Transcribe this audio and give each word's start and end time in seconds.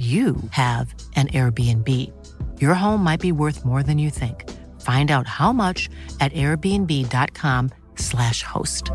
you 0.00 0.36
have 0.52 0.94
an 1.14 1.28
Airbnb. 1.28 1.86
Your 2.58 2.72
home 2.72 3.04
might 3.04 3.20
be 3.20 3.32
worth 3.32 3.66
more 3.66 3.82
than 3.82 3.98
you 3.98 4.08
think. 4.08 4.48
Find 4.80 5.10
out 5.10 5.26
how 5.26 5.52
much 5.52 5.90
at 6.20 6.32
airbnb.com/slash 6.32 8.42
host. 8.42 8.90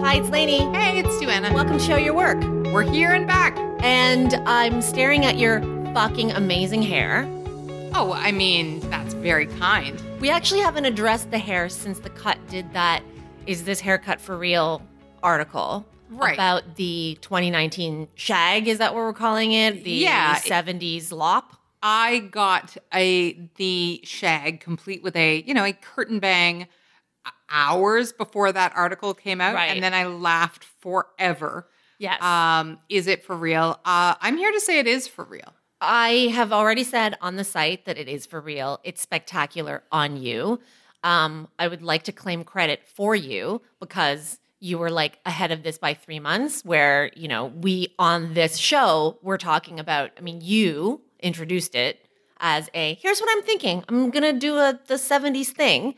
Hi, 0.00 0.14
it's 0.14 0.30
Lainey. 0.30 0.60
Hey, 0.72 0.98
it's 0.98 1.14
Duana. 1.16 1.52
Welcome 1.52 1.76
to 1.76 1.84
Show 1.84 1.96
Your 1.96 2.14
Work. 2.14 2.42
We're 2.72 2.84
here 2.84 3.12
and 3.12 3.26
back. 3.26 3.54
And 3.80 4.32
I'm 4.46 4.80
staring 4.80 5.26
at 5.26 5.36
your 5.36 5.60
fucking 5.92 6.32
amazing 6.32 6.80
hair. 6.80 7.28
Oh, 7.94 8.14
I 8.14 8.32
mean, 8.32 8.80
that's 8.88 9.12
very 9.12 9.46
kind. 9.46 10.02
We 10.20 10.30
actually 10.30 10.60
haven't 10.60 10.84
addressed 10.84 11.30
the 11.30 11.38
hair 11.38 11.68
since 11.68 12.00
the 12.00 12.10
cut 12.10 12.38
did 12.48 12.72
that 12.72 13.02
Is 13.46 13.64
This 13.64 13.80
Haircut 13.80 14.20
for 14.20 14.36
Real 14.36 14.82
article. 15.22 15.86
Right. 16.10 16.34
About 16.34 16.74
the 16.76 17.18
2019 17.20 18.08
shag, 18.14 18.66
is 18.66 18.78
that 18.78 18.94
what 18.94 19.00
we're 19.04 19.12
calling 19.12 19.52
it? 19.52 19.84
The 19.84 19.90
Yeah. 19.92 20.36
70s 20.36 21.12
lop. 21.12 21.52
I 21.82 22.18
got 22.18 22.76
a 22.92 23.34
the 23.56 24.00
shag 24.02 24.60
complete 24.60 25.02
with 25.04 25.14
a, 25.14 25.42
you 25.46 25.54
know, 25.54 25.64
a 25.64 25.72
curtain 25.72 26.18
bang 26.18 26.66
hours 27.50 28.12
before 28.12 28.50
that 28.50 28.72
article 28.74 29.14
came 29.14 29.40
out 29.40 29.54
Right. 29.54 29.66
and 29.70 29.82
then 29.82 29.94
I 29.94 30.06
laughed 30.06 30.64
forever. 30.64 31.68
Yes. 31.98 32.20
Um, 32.22 32.78
is 32.88 33.06
it 33.06 33.22
for 33.24 33.36
real? 33.36 33.78
Uh, 33.84 34.14
I'm 34.20 34.36
here 34.36 34.50
to 34.50 34.60
say 34.60 34.78
it 34.80 34.86
is 34.88 35.06
for 35.06 35.24
real. 35.24 35.52
I 35.80 36.30
have 36.34 36.52
already 36.52 36.84
said 36.84 37.16
on 37.20 37.36
the 37.36 37.44
site 37.44 37.84
that 37.84 37.98
it 37.98 38.08
is 38.08 38.26
for 38.26 38.40
real. 38.40 38.80
It's 38.82 39.00
spectacular 39.00 39.82
on 39.92 40.16
you. 40.16 40.60
Um, 41.04 41.48
I 41.58 41.68
would 41.68 41.82
like 41.82 42.02
to 42.04 42.12
claim 42.12 42.42
credit 42.42 42.82
for 42.86 43.14
you 43.14 43.62
because 43.78 44.38
you 44.60 44.78
were 44.78 44.90
like 44.90 45.20
ahead 45.24 45.52
of 45.52 45.62
this 45.62 45.78
by 45.78 45.94
three 45.94 46.18
months, 46.18 46.64
where, 46.64 47.12
you 47.14 47.28
know, 47.28 47.46
we 47.46 47.94
on 47.98 48.34
this 48.34 48.56
show, 48.56 49.18
we're 49.22 49.38
talking 49.38 49.78
about, 49.78 50.10
I 50.18 50.20
mean, 50.20 50.40
you 50.42 51.00
introduced 51.20 51.74
it 51.76 52.04
as 52.40 52.68
a 52.74 52.94
here's 52.94 53.20
what 53.20 53.30
I'm 53.30 53.42
thinking. 53.42 53.84
I'm 53.88 54.10
gonna 54.10 54.32
do 54.32 54.56
a 54.56 54.78
the 54.86 54.94
70s 54.94 55.48
thing. 55.48 55.94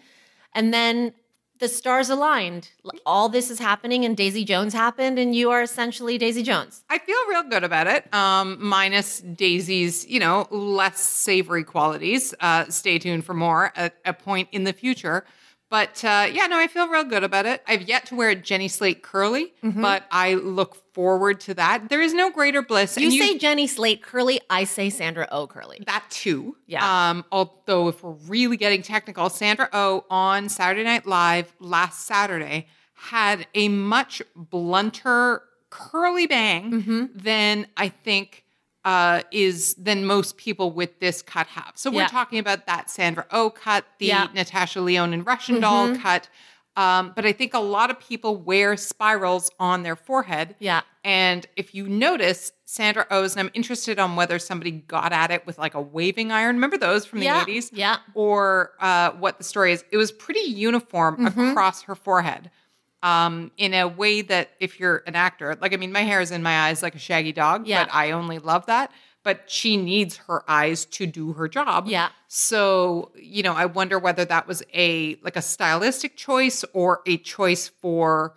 And 0.55 0.75
then 0.75 1.13
the 1.61 1.69
stars 1.69 2.11
aligned. 2.11 2.71
All 3.07 3.29
this 3.29 3.51
is 3.51 3.59
happening 3.59 4.05
and 4.05 4.17
Daisy 4.17 4.45
Jones 4.45 4.73
happened, 4.73 5.19
and 5.19 5.35
you 5.35 5.51
are 5.51 5.63
essentially 5.63 6.19
Daisy 6.19 6.43
Jones. 6.43 6.83
I 6.89 6.99
feel 6.99 7.19
real 7.29 7.43
good 7.45 7.63
about 7.63 7.87
it. 7.87 8.13
Um, 8.13 8.57
minus 8.59 9.21
Daisy's, 9.21 10.07
you 10.07 10.19
know, 10.19 10.49
less 10.51 10.99
savory 11.01 11.63
qualities. 11.63 12.35
Uh, 12.41 12.65
stay 12.69 12.99
tuned 12.99 13.25
for 13.25 13.35
more 13.35 13.73
at 13.77 13.95
a 14.05 14.15
point 14.15 14.49
in 14.53 14.65
the 14.65 14.73
future. 14.73 15.25
But 15.71 16.05
uh, 16.05 16.27
yeah, 16.33 16.47
no, 16.47 16.59
I 16.59 16.67
feel 16.67 16.89
real 16.89 17.05
good 17.05 17.23
about 17.25 17.47
it. 17.47 17.63
I've 17.67 17.83
yet 17.83 18.07
to 18.07 18.17
wear 18.17 18.31
a 18.31 18.35
Jenny 18.35 18.67
Slate 18.69 19.03
curly, 19.03 19.53
Mm-hmm. 19.63 19.81
but 19.81 20.05
I 20.11 20.35
look 20.35 20.75
forward 20.95 21.39
to 21.43 21.55
that. 21.55 21.89
There 21.89 22.03
is 22.03 22.13
no 22.13 22.29
greater 22.31 22.61
bliss. 22.61 22.97
You, 22.97 23.05
and 23.07 23.13
say 23.15 23.39
Jenny 23.39 23.67
Slate 23.69 24.03
curly, 24.03 24.41
I 24.51 24.65
say 24.65 24.91
Sandra 24.91 25.29
O 25.31 25.47
curly. 25.47 25.81
that 25.87 26.05
too. 26.11 26.57
Yeah. 26.67 27.11
Um, 27.11 27.25
although 27.31 27.87
if 27.89 28.03
we're 28.03 28.11
really 28.27 28.57
getting 28.57 28.83
technical, 28.83 29.31
Sandra 29.31 29.69
O 29.73 30.05
on 30.11 30.49
Saturday 30.49 30.83
Night 30.85 31.07
Live 31.07 31.55
last 31.61 32.05
Saturday 32.07 32.67
had 32.95 33.47
a 33.55 33.69
much 33.69 34.21
blunter 34.35 35.43
curly 35.71 36.27
bang 36.27 36.71
Mm-hmm. 36.73 37.05
than 37.15 37.67
I 37.77 37.89
think 37.91 38.45
uh, 38.85 39.23
is 39.31 39.75
than 39.75 40.05
most 40.07 40.37
people 40.37 40.71
with 40.73 40.99
this 41.01 41.23
cut 41.23 41.47
have. 41.49 41.73
So 41.75 41.91
we're 41.91 42.09
talking 42.09 42.39
about 42.39 42.67
that 42.67 42.91
Sandra 42.91 43.27
O 43.31 43.51
cut, 43.51 43.85
the 43.99 44.07
Yeah. 44.07 44.27
Mm-hmm. 44.27 44.37
Natasha 44.37 44.81
Lyonne 44.81 45.13
and 45.13 45.27
Russian 45.27 45.61
doll 45.61 45.95
cut. 45.97 46.29
Um, 46.77 47.13
but 47.17 47.27
I 47.27 47.33
think 47.33 47.53
a 47.53 47.59
lot 47.59 47.91
of 47.91 47.99
people 48.01 48.37
wear 48.37 48.77
spirals 48.77 49.51
on 49.59 49.83
their 49.83 49.97
forehead. 49.97 50.55
Yeah. 50.61 50.81
And 51.05 51.45
if 51.57 51.75
you 51.75 51.89
notice, 51.89 52.53
Sandra 52.65 53.07
Oh's, 53.11 53.33
and 53.33 53.41
I'm 53.41 53.51
interested 53.55 53.99
on 53.99 54.15
whether 54.17 54.39
somebody 54.39 54.71
got 54.71 55.13
at 55.13 55.31
it 55.33 55.45
with 55.47 55.59
like 55.59 55.75
a 55.75 55.81
waving 55.81 56.31
iron. 56.31 56.55
Remember 56.57 56.79
those 56.79 57.05
from 57.05 57.19
the 57.19 57.25
Yeah, 57.27 57.45
80s? 57.45 57.71
yeah. 57.73 57.97
Or 58.15 58.71
uh, 58.81 59.11
what 59.13 59.39
the 59.39 59.45
story 59.45 59.73
is. 59.73 59.85
It 59.91 59.97
was 59.97 60.13
pretty 60.13 60.41
uniform 60.49 61.17
Mm-hmm. 61.27 61.51
across 61.51 61.83
her 61.83 61.95
forehead 61.97 62.51
um, 63.03 63.51
in 63.57 63.73
a 63.75 63.87
way 63.89 64.23
that 64.23 64.51
if 64.61 64.79
you're 64.79 65.03
an 65.07 65.15
actor, 65.17 65.57
like, 65.61 65.73
I 65.73 65.77
mean, 65.77 65.93
my 65.93 66.03
hair 66.03 66.21
is 66.21 66.31
in 66.31 66.43
my 66.43 66.69
eyes 66.69 66.83
like 66.83 66.95
a 66.95 66.99
shaggy 66.99 67.33
dog, 67.33 67.67
Yeah. 67.67 67.85
but 67.85 67.95
I 67.95 68.11
only 68.13 68.39
love 68.39 68.67
that. 68.67 68.91
But 69.23 69.51
she 69.51 69.77
needs 69.77 70.17
her 70.29 70.43
eyes 70.49 70.87
to 70.87 71.07
do 71.07 71.35
her 71.35 71.47
job. 71.47 71.87
Yeah. 71.87 72.09
So, 72.29 73.13
you 73.17 73.43
know, 73.43 73.53
I 73.53 73.67
wonder 73.67 73.99
whether 73.99 74.25
that 74.25 74.47
was 74.49 74.63
a 74.73 75.17
like 75.23 75.37
a 75.37 75.43
stylistic 75.43 76.17
choice 76.17 76.65
or 76.73 77.03
a 77.07 77.19
choice 77.19 77.69
for, 77.69 78.35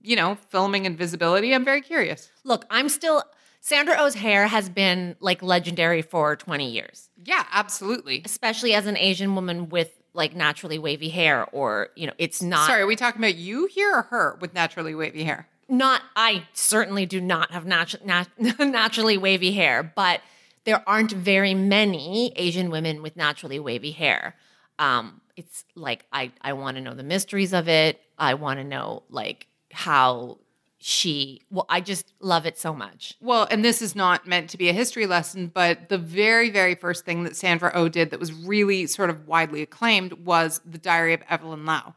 you 0.00 0.14
know, 0.14 0.36
filming 0.50 0.86
and 0.86 0.96
visibility. 0.96 1.52
I'm 1.52 1.64
very 1.64 1.80
curious. 1.80 2.30
Look, 2.44 2.64
I'm 2.70 2.88
still 2.88 3.24
Sandra 3.60 3.96
Oh's 3.98 4.14
hair 4.14 4.46
has 4.46 4.68
been 4.68 5.16
like 5.20 5.42
legendary 5.42 6.00
for 6.02 6.36
20 6.36 6.70
years, 6.70 7.10
Yeah, 7.24 7.44
absolutely. 7.52 8.22
especially 8.24 8.72
as 8.72 8.86
an 8.86 8.96
Asian 8.96 9.34
woman 9.34 9.68
with 9.68 9.99
like 10.12 10.34
naturally 10.34 10.78
wavy 10.78 11.08
hair 11.08 11.46
or, 11.52 11.88
you 11.96 12.06
know, 12.06 12.12
it's 12.18 12.42
not 12.42 12.66
Sorry, 12.66 12.82
are 12.82 12.86
we 12.86 12.96
talking 12.96 13.20
about 13.20 13.36
you 13.36 13.66
here 13.66 13.94
or 13.94 14.02
her 14.02 14.38
with 14.40 14.54
naturally 14.54 14.94
wavy 14.94 15.24
hair? 15.24 15.46
not 15.68 16.02
I 16.16 16.48
certainly 16.52 17.06
do 17.06 17.20
not 17.20 17.52
have 17.52 17.64
natu- 17.64 18.04
nat- 18.04 18.28
naturally 18.58 19.16
wavy 19.16 19.52
hair, 19.52 19.82
but 19.84 20.20
there 20.64 20.82
aren't 20.86 21.12
very 21.12 21.54
many 21.54 22.32
Asian 22.36 22.70
women 22.70 23.02
with 23.02 23.16
naturally 23.16 23.60
wavy 23.60 23.92
hair. 23.92 24.34
Um, 24.78 25.20
it's 25.36 25.64
like 25.74 26.04
I 26.12 26.32
I 26.42 26.54
want 26.54 26.76
to 26.76 26.82
know 26.82 26.94
the 26.94 27.04
mysteries 27.04 27.52
of 27.52 27.68
it. 27.68 28.00
I 28.18 28.34
want 28.34 28.58
to 28.58 28.64
know 28.64 29.04
like 29.08 29.46
how 29.72 30.38
she 30.82 31.42
well 31.50 31.66
I 31.68 31.80
just 31.82 32.12
love 32.20 32.46
it 32.46 32.58
so 32.58 32.72
much. 32.74 33.14
Well, 33.20 33.46
and 33.50 33.62
this 33.64 33.82
is 33.82 33.94
not 33.94 34.26
meant 34.26 34.48
to 34.50 34.56
be 34.56 34.68
a 34.70 34.72
history 34.72 35.06
lesson, 35.06 35.48
but 35.48 35.90
the 35.90 35.98
very, 35.98 36.48
very 36.50 36.74
first 36.74 37.04
thing 37.04 37.24
that 37.24 37.36
Sandra 37.36 37.70
O 37.74 37.88
did 37.88 38.10
that 38.10 38.18
was 38.18 38.32
really 38.32 38.86
sort 38.86 39.10
of 39.10 39.28
widely 39.28 39.60
acclaimed 39.62 40.14
was 40.24 40.60
The 40.64 40.78
Diary 40.78 41.12
of 41.12 41.22
Evelyn 41.28 41.66
Lau. 41.66 41.94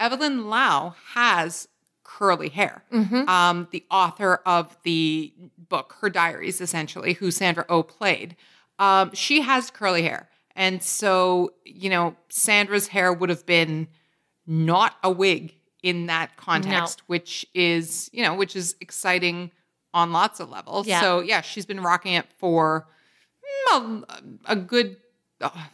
Evelyn 0.00 0.48
Lau 0.48 0.94
has 1.14 1.68
curly 2.04 2.48
hair. 2.48 2.82
Um, 3.28 3.68
the 3.70 3.84
author 3.90 4.40
of 4.46 4.76
the 4.82 5.32
book, 5.68 5.96
her 6.00 6.08
diaries, 6.10 6.60
essentially, 6.60 7.12
who 7.14 7.30
Sandra 7.30 7.64
O 7.68 7.82
played, 7.82 8.36
um, 8.78 9.12
she 9.14 9.42
has 9.42 9.70
curly 9.70 10.02
hair. 10.02 10.28
And 10.56 10.82
so, 10.82 11.52
you 11.64 11.88
know, 11.90 12.16
Sandra's 12.28 12.88
hair 12.88 13.12
would 13.12 13.30
have 13.30 13.46
been 13.46 13.88
not 14.46 14.96
a 15.02 15.10
wig 15.10 15.54
in 15.82 16.06
that 16.06 16.36
context, 16.36 17.02
which 17.06 17.44
is, 17.54 18.08
you 18.12 18.22
know, 18.22 18.34
which 18.34 18.54
is 18.54 18.76
exciting 18.80 19.50
on 19.92 20.12
lots 20.12 20.40
of 20.40 20.48
levels. 20.48 20.86
Yeah. 20.86 21.00
So, 21.00 21.20
yeah, 21.20 21.40
she's 21.40 21.66
been 21.66 21.80
rocking 21.80 22.14
it 22.14 22.26
for 22.38 22.86
mm, 23.72 24.04
a, 24.08 24.52
a 24.52 24.56
good, 24.56 24.96
oh, 25.40 25.66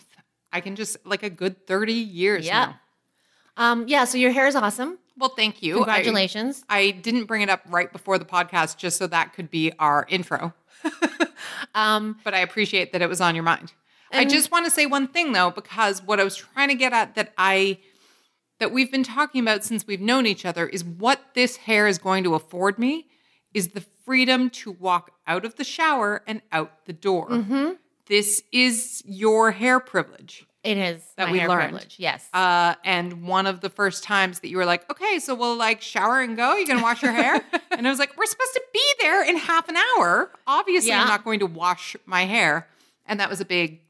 I 0.52 0.60
can 0.60 0.76
just 0.76 0.96
like 1.04 1.22
a 1.22 1.30
good 1.30 1.66
30 1.66 1.92
years 1.92 2.46
Yeah. 2.46 2.66
now. 2.66 2.80
Um, 3.58 3.88
yeah, 3.88 4.04
so 4.04 4.19
your 4.19 4.31
hair 4.31 4.46
is 4.46 4.55
awesome. 4.55 4.99
Well, 5.16 5.31
thank 5.31 5.62
you. 5.62 5.75
Congratulations. 5.75 6.64
I, 6.69 6.93
didn't 6.93 7.25
bring 7.25 7.43
it 7.43 7.50
up 7.50 7.62
right 7.69 7.93
before 7.93 8.16
the 8.19 8.25
podcast 8.25 8.76
just 8.76 8.99
so 8.99 9.08
that 9.08 9.34
could 9.34 9.50
be 9.50 9.72
our 9.81 10.06
intro, 10.08 10.55
um, 11.75 12.19
but 12.22 12.34
I 12.34 12.38
appreciate 12.38 12.93
that 12.93 13.02
it 13.02 13.08
was 13.08 13.20
on 13.20 13.34
your 13.34 13.43
mind. 13.43 13.72
I 14.12 14.25
just 14.25 14.50
want 14.50 14.64
to 14.64 14.70
say 14.70 14.87
one 14.87 15.08
thing 15.08 15.32
though, 15.32 15.50
because 15.50 16.02
what 16.02 16.19
I 16.20 16.25
was 16.25 16.37
trying 16.37 16.69
to 16.69 16.75
get 16.75 16.93
at 16.93 17.14
that 17.16 17.32
I 17.37 17.78
that 18.58 18.72
we've 18.72 18.90
been 18.90 19.05
talking 19.05 19.40
about 19.40 19.64
since 19.64 19.87
we've 19.87 20.00
known 20.00 20.26
each 20.26 20.44
other 20.44 20.66
is 20.66 20.84
what 20.84 21.20
this 21.34 21.56
hair 21.56 21.87
is 21.87 21.99
going 21.99 22.25
to 22.25 22.34
afford 22.34 22.78
me 22.78 23.06
is 23.55 23.69
the 23.69 23.81
freedom 24.05 24.50
to 24.50 24.72
walk 24.72 25.10
out 25.26 25.44
of 25.44 25.56
the 25.56 25.64
shower 25.64 26.22
and 26.26 26.43
out 26.52 26.84
the 26.87 26.93
door. 26.93 27.28
Mm-hmm. 27.28 27.72
This 28.06 28.43
is 28.52 29.02
your 29.06 29.50
hair 29.52 29.81
privilege. 29.81 30.46
it 30.64 30.76
is 30.78 31.02
That 31.16 31.26
my 31.28 31.32
we 31.32 31.38
learned. 31.46 31.70
privilege. 31.70 31.96
Yes. 31.99 32.26
Uh, 32.32 32.75
and 32.84 33.22
one 33.26 33.46
of 33.46 33.60
the 33.60 33.69
first 33.70 34.02
times 34.02 34.40
that 34.40 34.49
you 34.49 34.56
were 34.56 34.64
like, 34.64 34.90
okay, 34.90 35.19
so 35.19 35.34
we'll 35.34 35.56
like 35.56 35.81
shower 35.82 36.20
and 36.20 36.37
go. 36.37 36.55
You're 36.56 36.66
gonna 36.66 36.82
wash 36.82 37.02
your 37.02 37.12
hair? 37.12 37.40
and 37.70 37.87
I 37.87 37.90
was 37.90 37.99
like, 37.99 38.16
we're 38.16 38.26
supposed 38.26 38.55
to 38.55 38.62
be 38.72 38.82
there 39.00 39.25
in 39.25 39.37
half 39.37 39.69
an 39.69 39.76
hour. 39.76 40.31
Obviously, 40.46 40.90
Yeah. 40.90 41.02
I'm 41.02 41.08
not 41.08 41.22
going 41.25 41.40
to 41.40 41.46
wash 41.46 41.96
my 42.06 42.25
hair. 42.25 42.66
And 43.06 43.20
that 43.20 43.31
was 43.31 43.40
a 43.40 43.44
big 43.44 43.81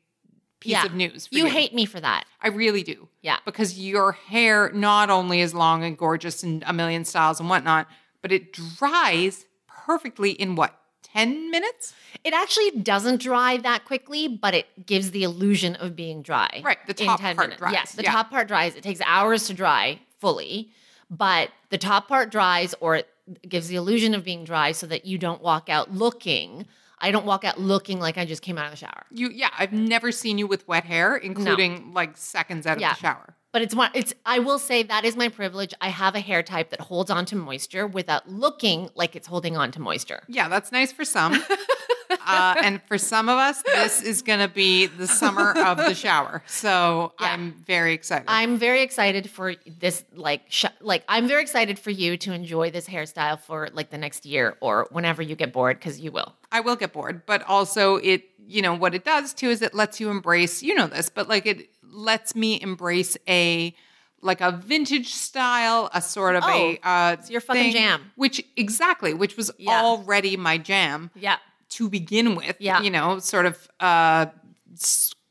piece 0.60 0.72
Yeah. 0.72 0.84
of 0.87 0.94
news. 0.94 1.28
You 1.31 1.44
you, 1.44 1.50
hate 1.50 1.75
me 1.75 1.84
for 1.84 2.00
that. 2.00 2.25
I 2.43 2.49
really 2.49 2.82
do. 2.82 3.08
Yeah. 3.22 3.38
Because 3.44 3.78
your 3.78 4.12
hair 4.12 4.70
not 4.72 5.10
only 5.10 5.40
is 5.40 5.55
long 5.55 5.84
and 5.84 5.96
gorgeous 5.96 6.43
and 6.43 6.62
a 6.66 6.72
million 6.72 7.05
styles 7.05 7.40
and 7.40 7.49
whatnot, 7.49 7.87
but 8.22 8.32
it 8.32 8.52
dries 8.52 9.44
perfectly 9.66 10.31
in 10.32 10.56
what, 10.56 10.75
10 11.02 11.50
minutes? 11.50 11.94
It 12.25 12.34
actually 12.34 12.70
doesn't 12.82 13.20
dry 13.22 13.56
that 13.58 13.84
quickly, 13.87 14.28
but 14.28 14.55
it 14.55 14.84
gives 14.87 15.10
the 15.12 15.22
illusion 15.22 15.75
of 15.76 15.96
being 15.96 16.22
dry. 16.22 16.60
Right, 16.64 16.78
the 16.87 16.94
top 16.94 17.20
10 17.20 17.37
part 17.37 17.49
minutes. 17.49 17.60
dries, 17.60 17.72
Yes, 17.72 17.93
the 17.93 18.02
yeah. 18.02 18.12
top 18.12 18.31
part 18.31 18.49
dries. 18.49 18.75
It 18.75 18.82
takes 18.82 19.00
hours 19.06 19.46
to 19.46 19.55
dry 19.55 20.00
fully, 20.19 20.70
but 21.10 21.50
the 21.70 21.78
top 21.78 22.08
part 22.08 22.31
dries 22.31 22.75
or 22.81 22.96
it 22.96 23.08
gives 23.49 23.69
the 23.69 23.76
illusion 23.76 24.14
of 24.14 24.25
being 24.25 24.44
dry 24.44 24.72
so 24.72 24.87
that 24.87 25.05
you 25.06 25.16
don't 25.19 25.40
walk 25.43 25.69
out 25.69 25.93
looking. 25.94 26.66
I 27.00 27.11
don't 27.11 27.27
walk 27.27 27.45
out 27.45 27.61
looking 27.61 28.00
like 28.00 28.19
I 28.19 28.25
just 28.25 28.43
came 28.43 28.59
out 28.59 28.67
of 28.67 28.71
the 28.73 28.77
shower. 28.77 29.06
You 29.11 29.31
yeah, 29.31 29.50
I've 29.59 29.73
never 29.73 30.12
seen 30.12 30.39
you 30.39 30.47
with 30.47 30.67
wet 30.69 30.85
hair, 30.85 31.17
including 31.17 31.93
like 31.95 32.17
seconds 32.17 32.67
out 32.67 32.77
of 32.77 32.81
the 32.81 32.95
shower. 32.95 33.35
But 33.53 33.62
it's 33.62 33.75
one 33.75 33.91
it's 33.95 34.12
I 34.27 34.41
will 34.41 34.59
say 34.59 34.83
that 34.83 35.05
is 35.05 35.17
my 35.17 35.29
privilege. 35.29 35.73
I 35.81 35.89
have 35.89 36.15
a 36.15 36.21
hair 36.21 36.43
type 36.43 36.71
that 36.71 36.81
holds 36.81 37.11
on 37.11 37.25
to 37.27 37.37
moisture 37.37 37.87
without 37.87 38.29
looking 38.29 38.91
like 38.95 39.17
it's 39.17 39.27
holding 39.27 39.56
on 39.56 39.71
to 39.73 39.81
moisture. 39.81 40.23
Yeah, 40.29 40.49
that's 40.49 40.71
nice 40.73 40.93
for 40.93 41.05
some. 41.05 41.33
uh, 42.26 42.55
and 42.62 42.81
for 42.88 42.99
some 42.99 43.28
of 43.28 43.38
us, 43.38 43.62
this 43.62 44.02
is 44.02 44.22
going 44.22 44.40
to 44.40 44.49
be 44.49 44.87
the 44.87 45.06
summer 45.06 45.52
of 45.58 45.76
the 45.78 45.94
shower. 45.94 46.43
So 46.46 47.12
Yeah. 47.20 47.32
I'm 47.32 47.52
very 47.66 47.93
excited. 47.93 48.25
I'm 48.28 48.58
very 48.58 48.82
excited 48.82 49.28
for 49.31 49.55
this 49.78 50.05
like 50.14 50.43
sh- 50.49 50.66
like 50.81 51.05
I'm 51.08 51.28
very 51.28 51.43
excited 51.43 51.78
for 51.78 51.90
you 51.90 52.16
to 52.19 52.32
enjoy 52.32 52.70
this 52.70 52.87
hairstyle 52.88 53.38
for 53.40 53.69
like 53.72 53.90
the 53.90 53.99
next 53.99 54.25
year 54.26 54.56
or 54.60 54.87
whenever 54.90 55.22
you 55.22 55.34
get 55.37 55.52
bored 55.52 55.81
cuz 55.81 56.00
you 56.00 56.10
will. 56.12 56.34
I 56.50 56.60
will 56.60 56.76
get 56.76 56.93
bored, 56.93 57.26
but 57.26 57.43
also 57.49 57.96
it, 57.96 58.25
you 58.46 58.62
know, 58.62 58.75
what 58.75 58.94
it 58.94 59.05
does 59.05 59.34
too 59.34 59.50
is 59.50 59.60
it 59.62 59.75
lets 59.75 60.00
you 60.00 60.10
embrace, 60.10 60.62
you 60.62 60.75
know 60.75 60.87
this, 60.87 61.08
but 61.08 61.28
like 61.28 61.46
it 61.46 61.69
lets 61.82 62.34
me 62.34 62.60
embrace 62.60 63.16
a 63.28 63.75
like 64.20 64.40
a 64.40 64.50
vintage 64.50 65.14
style, 65.14 65.88
a 65.94 66.00
sort 66.02 66.34
of 66.34 66.43
a 66.44 66.78
uh 66.82 67.16
it's 67.19 67.31
your 67.31 67.40
fucking 67.40 67.62
thing, 67.64 67.72
jam. 67.72 68.10
Which 68.16 68.44
exactly, 68.56 69.14
which 69.14 69.37
was 69.37 69.50
Yeah. 69.58 69.81
already 69.82 70.37
my 70.37 70.58
jam 70.58 71.10
Yeah. 71.14 71.37
To 71.70 71.88
begin 71.88 72.35
with. 72.35 72.56
Yeah. 72.59 72.81
You 72.82 72.91
know, 72.91 73.19
sort 73.19 73.47
of 73.47 73.69
uh 73.81 74.26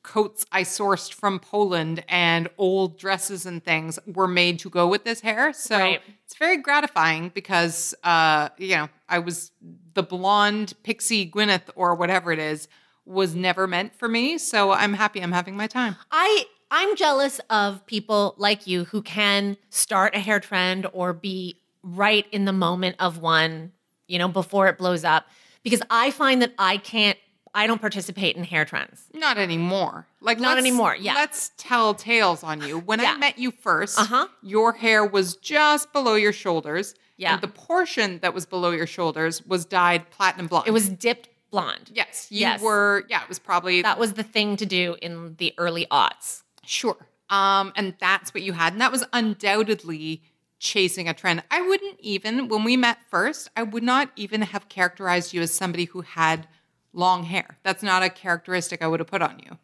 coats 0.04 0.45
I 0.54 0.62
sourced 0.63 1.13
from 1.13 1.39
Poland 1.39 2.04
and 2.07 2.48
old 2.57 2.98
dresses 2.98 3.45
and 3.45 3.62
things 3.63 4.00
were 4.07 4.28
made 4.28 4.60
to 4.60 4.69
go 4.69 4.88
with 4.88 5.04
this 5.04 5.19
hair. 5.19 5.51
So 5.51 5.78
Right. 5.78 6.01
it's 6.24 6.36
very 6.38 6.57
gratifying 6.57 7.30
because 7.34 7.94
uh, 8.04 8.50
you 8.57 8.75
know, 8.75 8.89
I 9.10 9.19
was 9.19 9.51
the 9.94 10.04
blonde 10.04 10.74
pixie 10.84 11.30
Gwyneth 11.30 11.69
or 11.75 11.94
whatever 11.95 12.31
it 12.31 12.39
is 12.39 12.69
was 13.06 13.36
never 13.36 13.68
meant 13.68 13.95
for 13.95 14.07
me. 14.07 14.38
So 14.38 14.72
I'm 14.72 14.94
happy 14.94 15.22
I'm 15.22 15.34
having 15.34 15.57
my 15.57 15.68
time. 15.68 15.98
I 16.12 16.45
I'm 16.72 16.95
jealous 16.95 17.39
of 17.50 17.86
people 17.86 18.34
like 18.38 18.66
you 18.68 18.86
who 18.86 19.01
can 19.01 19.57
start 19.69 20.16
a 20.16 20.19
hair 20.19 20.39
trend 20.39 20.88
or 20.94 21.12
be 21.13 21.60
right 21.84 22.25
in 22.31 22.45
the 22.45 22.51
moment 22.54 22.95
of 23.00 23.19
one, 23.19 23.72
you 24.07 24.19
know, 24.19 24.28
before 24.30 24.68
it 24.68 24.78
blows 24.78 25.04
up 25.06 25.25
because 25.69 25.81
I 25.90 26.12
find 26.12 26.42
that 26.42 26.54
I 26.58 26.78
can't 26.78 27.18
I 27.54 27.66
don't 27.66 27.81
participate 27.81 28.36
in 28.36 28.44
hair 28.44 28.66
trends. 28.66 29.06
Not 29.16 29.38
anymore. 29.40 30.06
Like 30.22 30.40
Not 30.40 30.60
anymore, 30.60 30.96
yeah. 31.00 31.16
Let's 31.16 31.52
tell 31.58 31.96
tales 31.96 32.44
on 32.44 32.62
you. 32.62 32.78
When 32.78 33.00
Yeah. 33.00 33.14
I 33.14 33.18
met 33.18 33.40
you 33.40 33.52
1st 33.52 33.98
Uh-huh. 33.98 34.28
your 34.44 34.74
hair 34.74 35.04
was 35.06 35.36
just 35.38 35.92
below 35.92 36.14
your 36.16 36.34
shoulders. 36.34 36.94
Yeah. 37.16 37.34
And 37.34 37.42
the 37.42 37.48
portion 37.48 38.19
that 38.19 38.34
was 38.36 38.46
below 38.46 38.69
your 38.72 38.86
shoulders 38.86 39.44
was 39.48 39.66
dyed 39.66 40.12
platinum 40.12 40.46
blonde. 40.48 40.68
It 40.68 40.72
was 40.72 40.88
dipped 40.90 41.30
blonde. 41.50 41.90
Yes. 41.94 42.28
You 42.30 42.42
Yes. 42.42 42.62
were 42.62 43.06
yeah, 43.10 43.24
it 43.24 43.30
was 43.30 43.40
probably 43.40 43.81
That 43.81 43.98
was 43.98 44.13
the 44.13 44.24
thing 44.24 44.56
to 44.58 44.66
do 44.68 44.96
in 45.02 45.36
the 45.38 45.54
early 45.58 45.88
aughts. 45.90 46.44
Sure. 46.63 47.08
Um, 47.31 47.74
and 47.75 47.96
that's 48.00 48.34
what 48.36 48.44
you 48.44 48.54
had. 48.54 48.74
And 48.74 48.81
that 48.81 48.92
was 48.92 49.04
undoubtedly 49.13 50.22
chasing 50.59 51.07
a 51.07 51.13
trend. 51.13 51.44
I 51.51 51.62
wouldn't 51.62 52.00
even, 52.00 52.48
when 52.48 52.63
we 52.63 52.75
met 52.77 52.98
first, 53.09 53.50
I 53.56 53.63
would 53.63 53.83
not 53.83 54.09
even 54.15 54.42
have 54.42 54.69
characterized 54.69 55.33
you 55.33 55.42
as 55.42 55.54
somebody 55.54 55.86
who 55.86 56.01
had 56.01 56.48
long 56.94 57.24
hair. 57.24 57.57
That's 57.63 57.83
not 57.83 58.01
a 58.04 58.09
characteristic 58.09 58.81
I 58.81 58.88
would 58.88 59.00
have 59.00 59.07
put 59.07 59.21
on 59.21 59.39
you. 59.45 59.57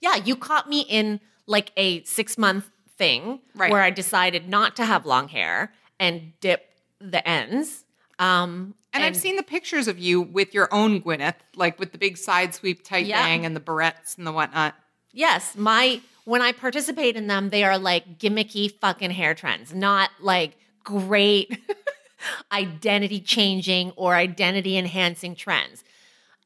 Yeah, 0.00 0.16
you 0.16 0.36
caught 0.36 0.68
me 0.68 0.82
in 0.82 1.20
like 1.46 1.72
a 1.76 2.02
six 2.04 2.38
month 2.38 2.70
thing 2.96 3.40
Right. 3.54 3.70
where 3.72 3.80
I 3.82 3.90
decided 3.90 4.48
not 4.48 4.76
to 4.76 4.84
have 4.84 5.04
long 5.04 5.28
hair 5.28 5.72
and 5.98 6.32
dip 6.40 6.70
the 7.00 7.26
ends. 7.28 7.84
Um, 8.18 8.74
And, 8.92 9.02
I've 9.02 9.16
seen 9.16 9.34
the 9.34 9.42
pictures 9.42 9.88
of 9.88 9.98
you 9.98 10.20
with 10.22 10.54
your 10.54 10.72
own 10.72 11.00
Gwyneth, 11.02 11.34
like 11.56 11.80
with 11.80 11.90
the 11.90 11.98
big 11.98 12.16
side 12.16 12.54
sweep 12.54 12.84
tight 12.84 13.06
Yeah. 13.06 13.22
bang 13.22 13.44
and 13.44 13.56
the 13.56 13.60
barrettes 13.60 14.16
and 14.16 14.24
the 14.26 14.30
whatnot. 14.32 14.76
yes, 15.12 15.56
my 15.56 16.00
when 16.24 16.42
I 16.42 16.52
participate 16.52 17.16
in 17.16 17.26
them, 17.26 17.50
they 17.50 17.64
are 17.64 17.78
like 17.78 18.18
gimmicky 18.18 18.72
fucking 18.80 19.10
hair 19.10 19.34
trends, 19.34 19.74
not 19.74 20.10
like 20.20 20.56
great 20.82 21.58
identity 22.52 23.20
changing 23.20 23.92
or 23.96 24.14
identity 24.14 24.76
enhancing 24.76 25.34
trends. 25.34 25.84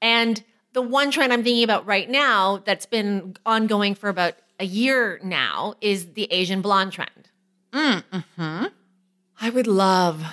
And 0.02 0.42
the 0.72 0.82
one 0.82 1.10
trend 1.10 1.32
I'm 1.32 1.42
thinking 1.42 1.64
about 1.64 1.86
right 1.86 2.08
now 2.08 2.58
that's 2.64 2.86
been 2.86 3.36
ongoing 3.46 3.94
for 3.94 4.08
about 4.08 4.34
a 4.60 4.64
year 4.64 5.20
now 5.22 5.74
is 5.80 6.12
the 6.12 6.24
Asian 6.32 6.60
blonde 6.60 6.92
trend. 6.92 7.30
Mm-hmm. 7.72 8.66
I 9.40 9.50
would 9.50 9.66
love 9.66 10.24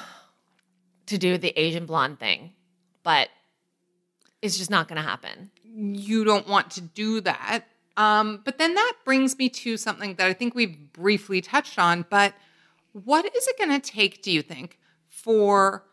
to 1.07 1.17
do 1.17 1.37
the 1.37 1.57
Asian 1.59 1.85
blonde 1.85 2.19
thing, 2.19 2.53
but 3.03 3.29
it's 4.41 4.57
just 4.57 4.71
not 4.71 4.87
going 4.87 5.01
to 5.01 5.07
happen. 5.07 5.51
you 5.63 6.23
don't 6.23 6.47
want 6.47 6.71
to 6.71 6.81
do 6.81 7.21
that. 7.21 7.65
Um, 7.97 8.41
but 8.43 8.57
then 8.57 8.73
that 8.75 8.93
brings 9.05 9.37
me 9.37 9.49
to 9.49 9.77
something 9.77 10.15
that 10.15 10.27
I 10.27 10.33
think 10.33 10.53
we've 10.55 10.91
briefly 10.93 11.41
touched 11.41 11.79
on. 11.79 12.05
But 12.09 12.33
what 12.91 13.25
is 13.35 13.47
it 13.47 13.57
going 13.57 13.79
to 13.79 13.91
take, 13.91 14.21
do 14.21 14.31
you 14.31 14.41
think, 14.41 14.77
for 15.07 15.83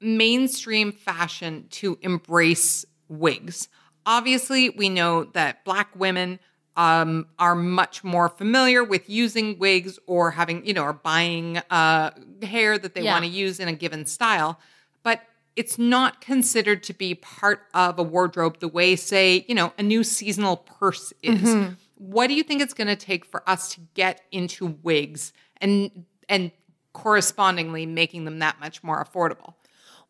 mainstream 0.00 0.92
fashion 0.92 1.66
to 1.70 1.98
embrace 2.02 2.84
wigs? 3.08 3.68
Obviously, 4.04 4.70
we 4.70 4.88
know 4.88 5.24
that 5.24 5.64
Black 5.64 5.88
women 5.96 6.38
um, 6.76 7.26
are 7.38 7.54
much 7.54 8.04
more 8.04 8.28
familiar 8.28 8.84
with 8.84 9.08
using 9.08 9.58
wigs 9.58 9.98
or 10.06 10.32
having, 10.32 10.64
you 10.66 10.74
know, 10.74 10.82
or 10.82 10.92
buying 10.92 11.58
uh, 11.70 12.10
hair 12.42 12.78
that 12.78 12.94
they 12.94 13.02
Yeah. 13.02 13.12
want 13.12 13.24
to 13.24 13.30
use 13.30 13.58
in 13.58 13.68
a 13.68 13.72
given 13.72 14.04
style. 14.06 14.60
But 15.02 15.22
it's 15.56 15.78
not 15.78 16.20
considered 16.20 16.82
to 16.84 16.92
be 16.92 17.14
part 17.14 17.62
of 17.74 17.98
a 17.98 18.02
wardrobe 18.02 18.60
the 18.60 18.68
way, 18.68 18.94
say, 18.94 19.44
you 19.48 19.54
know, 19.54 19.72
a 19.78 19.82
new 19.82 20.04
seasonal 20.04 20.58
purse 20.58 21.12
is. 21.22 21.56
What 21.98 22.26
do 22.26 22.34
you 22.34 22.42
think 22.42 22.60
it's 22.60 22.74
going 22.74 22.88
to 22.88 22.96
take 22.96 23.24
for 23.24 23.42
us 23.48 23.74
to 23.74 23.80
get 23.94 24.20
into 24.30 24.66
wigs 24.82 25.32
and 25.62 26.04
and 26.28 26.50
correspondingly 26.92 27.86
making 27.86 28.24
them 28.26 28.38
that 28.40 28.60
much 28.60 28.82
more 28.82 29.02
affordable? 29.02 29.54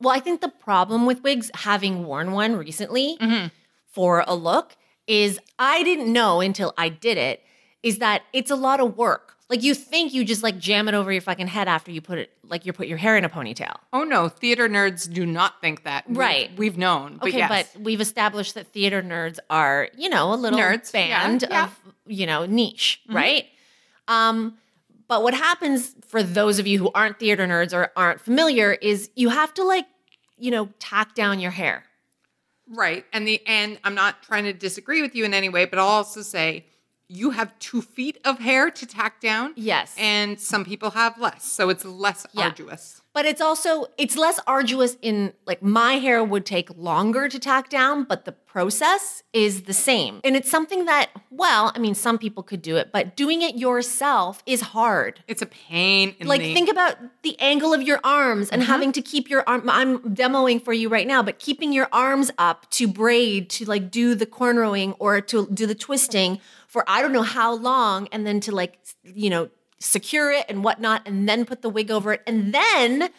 Well, 0.00 0.14
I 0.14 0.18
think 0.20 0.40
the 0.40 0.48
problem 0.48 1.06
with 1.06 1.22
wigs, 1.22 1.50
having 1.54 2.04
worn 2.04 2.32
one 2.32 2.56
recently 2.56 3.16
Mm-hmm. 3.20 3.46
for 3.86 4.24
a 4.26 4.34
look, 4.34 4.76
is 5.06 5.38
I 5.58 5.84
didn't 5.84 6.12
know 6.12 6.40
until 6.40 6.74
I 6.76 6.88
did 6.88 7.18
it, 7.18 7.42
is 7.86 7.98
that 7.98 8.22
it's 8.32 8.50
a 8.50 8.56
lot 8.56 8.80
of 8.80 8.96
work. 8.96 9.34
Like 9.48 9.62
you 9.62 9.74
think 9.74 10.12
you 10.12 10.24
just 10.24 10.42
like 10.42 10.58
jam 10.58 10.88
it 10.88 10.94
over 10.94 11.12
your 11.12 11.22
fucking 11.22 11.46
head 11.46 11.68
after 11.68 11.92
you 11.92 12.00
put 12.00 12.18
it, 12.18 12.32
like 12.42 12.66
you 12.66 12.72
put 12.72 12.88
your 12.88 12.98
hair 12.98 13.16
in 13.16 13.24
a 13.24 13.28
ponytail. 13.28 13.76
Oh 13.92 14.02
no, 14.02 14.28
theater 14.28 14.68
nerds 14.68 15.10
do 15.12 15.24
not 15.24 15.60
think 15.60 15.84
that. 15.84 16.08
We've- 16.08 16.18
Right. 16.18 16.50
We've, 16.58 16.76
known. 16.76 17.18
But 17.18 17.28
Okay, 17.28 17.38
yes. 17.38 17.48
but 17.74 17.80
we've 17.82 18.00
established 18.00 18.54
that 18.54 18.66
theater 18.72 19.02
nerds 19.02 19.38
are, 19.48 19.88
you 19.96 20.08
know, 20.08 20.34
a 20.34 20.38
little 20.44 20.58
Nerds, 20.58 20.90
band 20.92 21.42
yeah. 21.42 21.48
Mm-hmm. 21.48 21.64
of, 21.64 21.94
you 22.06 22.26
know, 22.26 22.44
niche, 22.44 23.00
right? 23.08 23.44
Um, 24.08 24.58
but 25.06 25.22
what 25.22 25.34
happens 25.34 25.94
for 26.08 26.24
those 26.24 26.58
of 26.58 26.66
you 26.66 26.80
who 26.80 26.90
aren't 26.92 27.20
theater 27.20 27.46
nerds 27.46 27.72
or 27.72 27.92
aren't 27.96 28.20
familiar 28.20 28.72
is 28.72 29.10
you 29.14 29.28
have 29.28 29.54
to 29.54 29.62
like, 29.62 29.86
you 30.38 30.50
know, 30.50 30.70
tack 30.80 31.14
down 31.14 31.38
your 31.38 31.52
hair. 31.52 31.84
Right. 32.68 33.04
And 33.12 33.28
the 33.28 33.40
and 33.46 33.78
I'm 33.84 33.94
not 33.94 34.24
trying 34.24 34.42
to 34.44 34.52
disagree 34.52 35.02
with 35.02 35.14
you 35.14 35.24
in 35.24 35.32
any 35.32 35.48
way, 35.48 35.66
but 35.66 35.78
I'll 35.78 35.86
also 35.86 36.22
say 36.22 36.66
you 37.08 37.30
have 37.30 37.56
two 37.58 37.80
feet 37.82 38.18
of 38.24 38.38
hair 38.40 38.70
to 38.70 38.86
tack 38.86 39.20
down. 39.20 39.52
Yes. 39.56 39.94
And 39.98 40.40
some 40.40 40.64
people 40.64 40.90
have 40.90 41.18
less. 41.20 41.44
So 41.44 41.68
it's 41.68 41.84
less 41.84 42.26
Yeah. 42.32 42.44
arduous. 42.46 43.02
But 43.16 43.24
it's 43.24 43.40
also 43.40 43.86
it's 43.96 44.14
less 44.14 44.38
arduous 44.46 44.98
in 45.00 45.32
like 45.46 45.62
my 45.62 45.94
hair 45.94 46.22
would 46.22 46.44
take 46.44 46.68
longer 46.76 47.30
to 47.30 47.38
tack 47.38 47.70
down 47.70 48.04
but 48.04 48.26
the 48.26 48.32
process 48.32 49.22
is 49.32 49.62
the 49.62 49.72
same. 49.72 50.20
And 50.22 50.36
it's 50.36 50.50
something 50.50 50.84
that 50.84 51.08
well 51.30 51.72
i 51.74 51.78
mean 51.78 51.94
some 51.94 52.18
people 52.18 52.42
could 52.42 52.60
do 52.60 52.76
it 52.76 52.92
but 52.92 53.16
doing 53.16 53.40
it 53.40 53.56
yourself 53.56 54.42
is 54.44 54.60
hard. 54.60 55.20
It's 55.28 55.40
a 55.40 55.46
pain 55.46 56.14
in 56.18 56.26
like 56.26 56.42
the 56.42 56.52
think 56.52 56.68
about 56.68 56.98
the 57.22 57.40
angle 57.40 57.72
of 57.72 57.80
your 57.80 58.00
arms 58.04 58.50
and 58.50 58.60
mm-hmm. 58.60 58.70
having 58.70 58.92
to 58.92 59.00
keep 59.00 59.30
your 59.30 59.42
arm 59.46 59.62
i'm 59.70 59.98
demoing 60.14 60.62
for 60.62 60.74
you 60.74 60.90
right 60.90 61.06
now 61.06 61.22
but 61.22 61.38
keeping 61.38 61.72
your 61.72 61.88
arms 61.92 62.30
up 62.36 62.68
to 62.72 62.86
braid 62.86 63.48
to 63.48 63.64
like 63.64 63.90
do 63.90 64.14
the 64.14 64.26
cornrowing 64.26 64.94
or 64.98 65.22
to 65.22 65.48
do 65.54 65.64
the 65.64 65.74
twisting 65.74 66.38
for 66.68 66.84
i 66.86 67.00
don't 67.00 67.12
know 67.12 67.22
how 67.22 67.54
long 67.54 68.08
and 68.12 68.26
then 68.26 68.40
to 68.40 68.54
like 68.54 68.78
you 69.02 69.30
know 69.30 69.48
secure 69.86 70.30
it 70.32 70.44
and 70.48 70.62
whatnot 70.64 71.02
and 71.06 71.28
then 71.28 71.44
put 71.44 71.62
the 71.62 71.68
wig 71.70 71.90
over 71.90 72.12
it 72.12 72.22
and 72.26 72.52
then 72.54 73.10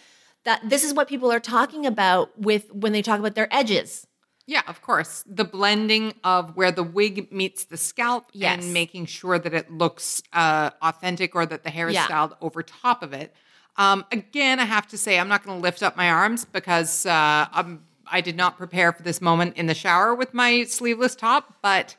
that 0.43 0.61
this 0.69 0.83
is 0.83 0.93
what 0.93 1.07
people 1.07 1.31
are 1.31 1.39
talking 1.39 1.85
about 1.85 2.37
with 2.39 2.71
when 2.73 2.91
they 2.93 3.01
talk 3.01 3.19
about 3.19 3.35
their 3.35 3.47
edges 3.53 4.05
Yeah, 4.49 4.61
of 4.67 4.81
course. 4.81 5.23
The 5.27 5.43
blending 5.43 6.13
of 6.23 6.55
where 6.55 6.71
the 6.71 6.83
wig 6.83 7.31
meets 7.33 7.65
the 7.65 7.75
scalp 7.75 8.29
Yes. 8.31 8.63
and 8.63 8.73
making 8.73 9.07
sure 9.07 9.37
that 9.37 9.53
it 9.53 9.69
looks 9.69 10.21
uh, 10.31 10.69
authentic 10.81 11.35
or 11.35 11.45
that 11.45 11.63
the 11.63 11.69
hair 11.69 11.89
is 11.89 11.95
Yeah. 11.95 12.05
styled 12.05 12.33
over 12.39 12.63
top 12.63 13.03
of 13.03 13.11
it. 13.11 13.33
Um, 13.75 14.05
again, 14.09 14.59
I 14.61 14.63
have 14.65 14.87
to 14.87 14.97
say, 14.97 15.19
I'm 15.19 15.27
not 15.27 15.43
going 15.43 15.57
to 15.57 15.61
lift 15.61 15.83
up 15.83 15.97
my 15.97 16.09
arms 16.09 16.45
because 16.45 17.05
uh, 17.05 17.45
I'm, 17.51 17.83
I 18.09 18.21
did 18.21 18.37
not 18.37 18.57
prepare 18.57 18.93
for 18.93 19.03
this 19.03 19.19
moment 19.21 19.57
in 19.57 19.65
the 19.67 19.75
shower 19.75 20.15
with 20.15 20.33
my 20.33 20.63
sleeveless 20.63 21.15
top, 21.15 21.55
but 21.61 21.97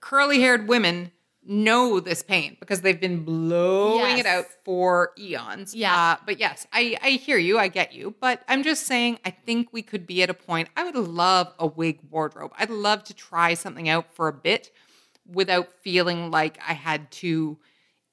curly 0.00 0.40
haired 0.40 0.68
women 0.68 1.10
know 1.44 2.00
this 2.00 2.22
pain 2.22 2.56
because 2.60 2.82
they've 2.82 3.00
been 3.00 3.24
blowing 3.24 4.18
it 4.18 4.26
out 4.26 4.46
for 4.64 5.12
eons. 5.18 5.74
Yeah. 5.74 5.96
Uh, 5.96 6.16
but 6.24 6.38
yes, 6.38 6.66
I, 6.72 6.96
I 7.02 7.10
hear 7.10 7.38
you. 7.38 7.58
I 7.58 7.68
get 7.68 7.92
you. 7.92 8.14
But 8.20 8.42
I'm 8.48 8.62
just 8.62 8.86
saying, 8.86 9.18
I 9.24 9.30
think 9.30 9.72
we 9.72 9.82
could 9.82 10.06
be 10.06 10.22
at 10.22 10.30
a 10.30 10.34
point. 10.34 10.68
I 10.76 10.84
would 10.84 10.94
love 10.94 11.52
a 11.58 11.66
wig 11.66 11.98
wardrobe. 12.10 12.52
I'd 12.58 12.70
love 12.70 13.04
to 13.04 13.14
try 13.14 13.54
something 13.54 13.88
out 13.88 14.14
for 14.14 14.28
a 14.28 14.32
bit 14.32 14.70
without 15.26 15.72
feeling 15.82 16.30
like 16.30 16.58
I 16.66 16.74
had 16.74 17.10
to 17.12 17.58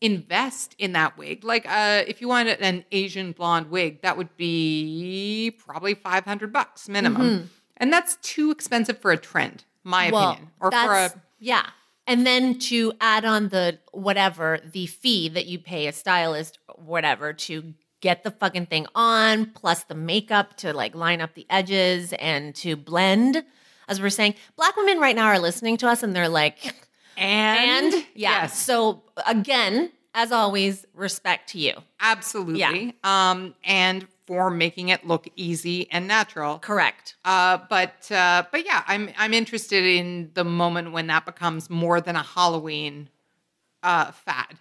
invest 0.02 0.76
in 0.80 0.94
that 0.94 1.18
wig. 1.18 1.44
Like, 1.44 1.66
uh, 1.70 2.04
if 2.08 2.22
you 2.22 2.28
wanted 2.28 2.60
an 2.62 2.86
Asian 2.92 3.32
blonde 3.34 3.70
wig, 3.70 4.02
that 4.02 4.18
would 4.18 4.36
be 4.38 5.56
probably 5.66 5.94
500 5.94 6.54
bucks 6.54 6.88
minimum. 6.90 7.50
And 7.78 7.94
that's 7.94 8.16
too 8.18 8.52
expensive 8.52 9.00
for 9.00 9.12
a 9.12 9.18
trend, 9.18 9.66
my 9.84 10.06
opinion. 10.06 10.52
Or 10.60 10.72
for 10.72 10.94
a 10.94 11.12
yeah. 11.40 11.68
And 12.10 12.26
then 12.26 12.58
to 12.60 12.92
add 13.00 13.24
on 13.24 13.50
the 13.50 13.78
whatever, 13.92 14.60
the 14.72 14.88
fee 14.88 15.30
that 15.30 15.46
you 15.46 15.60
pay 15.60 15.86
a 15.86 15.92
stylist, 15.92 16.58
whatever, 16.76 17.34
to 17.34 17.76
get 18.02 18.24
the 18.24 18.32
fucking 18.32 18.66
thing 18.66 18.88
on, 18.96 19.46
plus 19.52 19.84
the 19.84 19.94
makeup 19.94 20.58
to 20.58 20.74
like 20.74 20.96
line 20.96 21.22
up 21.22 21.36
the 21.36 21.46
edges 21.52 22.12
and 22.14 22.56
to 22.56 22.76
blend. 22.76 23.44
As 23.88 24.02
we're 24.02 24.10
saying, 24.10 24.34
black 24.56 24.76
women 24.76 24.98
right 25.00 25.16
now 25.16 25.28
are 25.28 25.40
listening 25.40 25.78
to 25.78 25.88
us 25.88 26.02
and 26.02 26.16
they're 26.16 26.30
like, 26.30 26.74
and, 27.16 27.94
and 27.94 27.94
yeah. 28.16 28.42
yes, 28.42 28.60
So 28.60 29.04
again, 29.28 29.92
as 30.16 30.32
always, 30.32 30.86
respect 30.96 31.50
to 31.52 31.60
you. 31.60 31.74
absolutely. 32.00 32.96
Um, 33.04 33.54
and 33.64 34.08
for 34.30 34.52
making 34.52 34.90
it 34.90 35.08
look 35.08 35.28
easy 35.36 35.90
and 35.92 36.08
natural. 36.08 36.60
Correct. 36.60 37.16
Uh, 37.26 37.58
but 37.68 38.12
uh, 38.12 38.44
but 38.52 38.64
yeah, 38.64 38.84
I'm 38.86 39.10
I'm 39.18 39.34
interested 39.34 39.84
in 39.84 40.30
the 40.36 40.44
moment 40.44 40.92
when 40.92 41.08
that 41.08 41.26
becomes 41.26 41.68
more 41.68 42.00
than 42.00 42.16
a 42.16 42.22
Halloween 42.22 43.10
uh, 43.82 44.12
fad. 44.12 44.60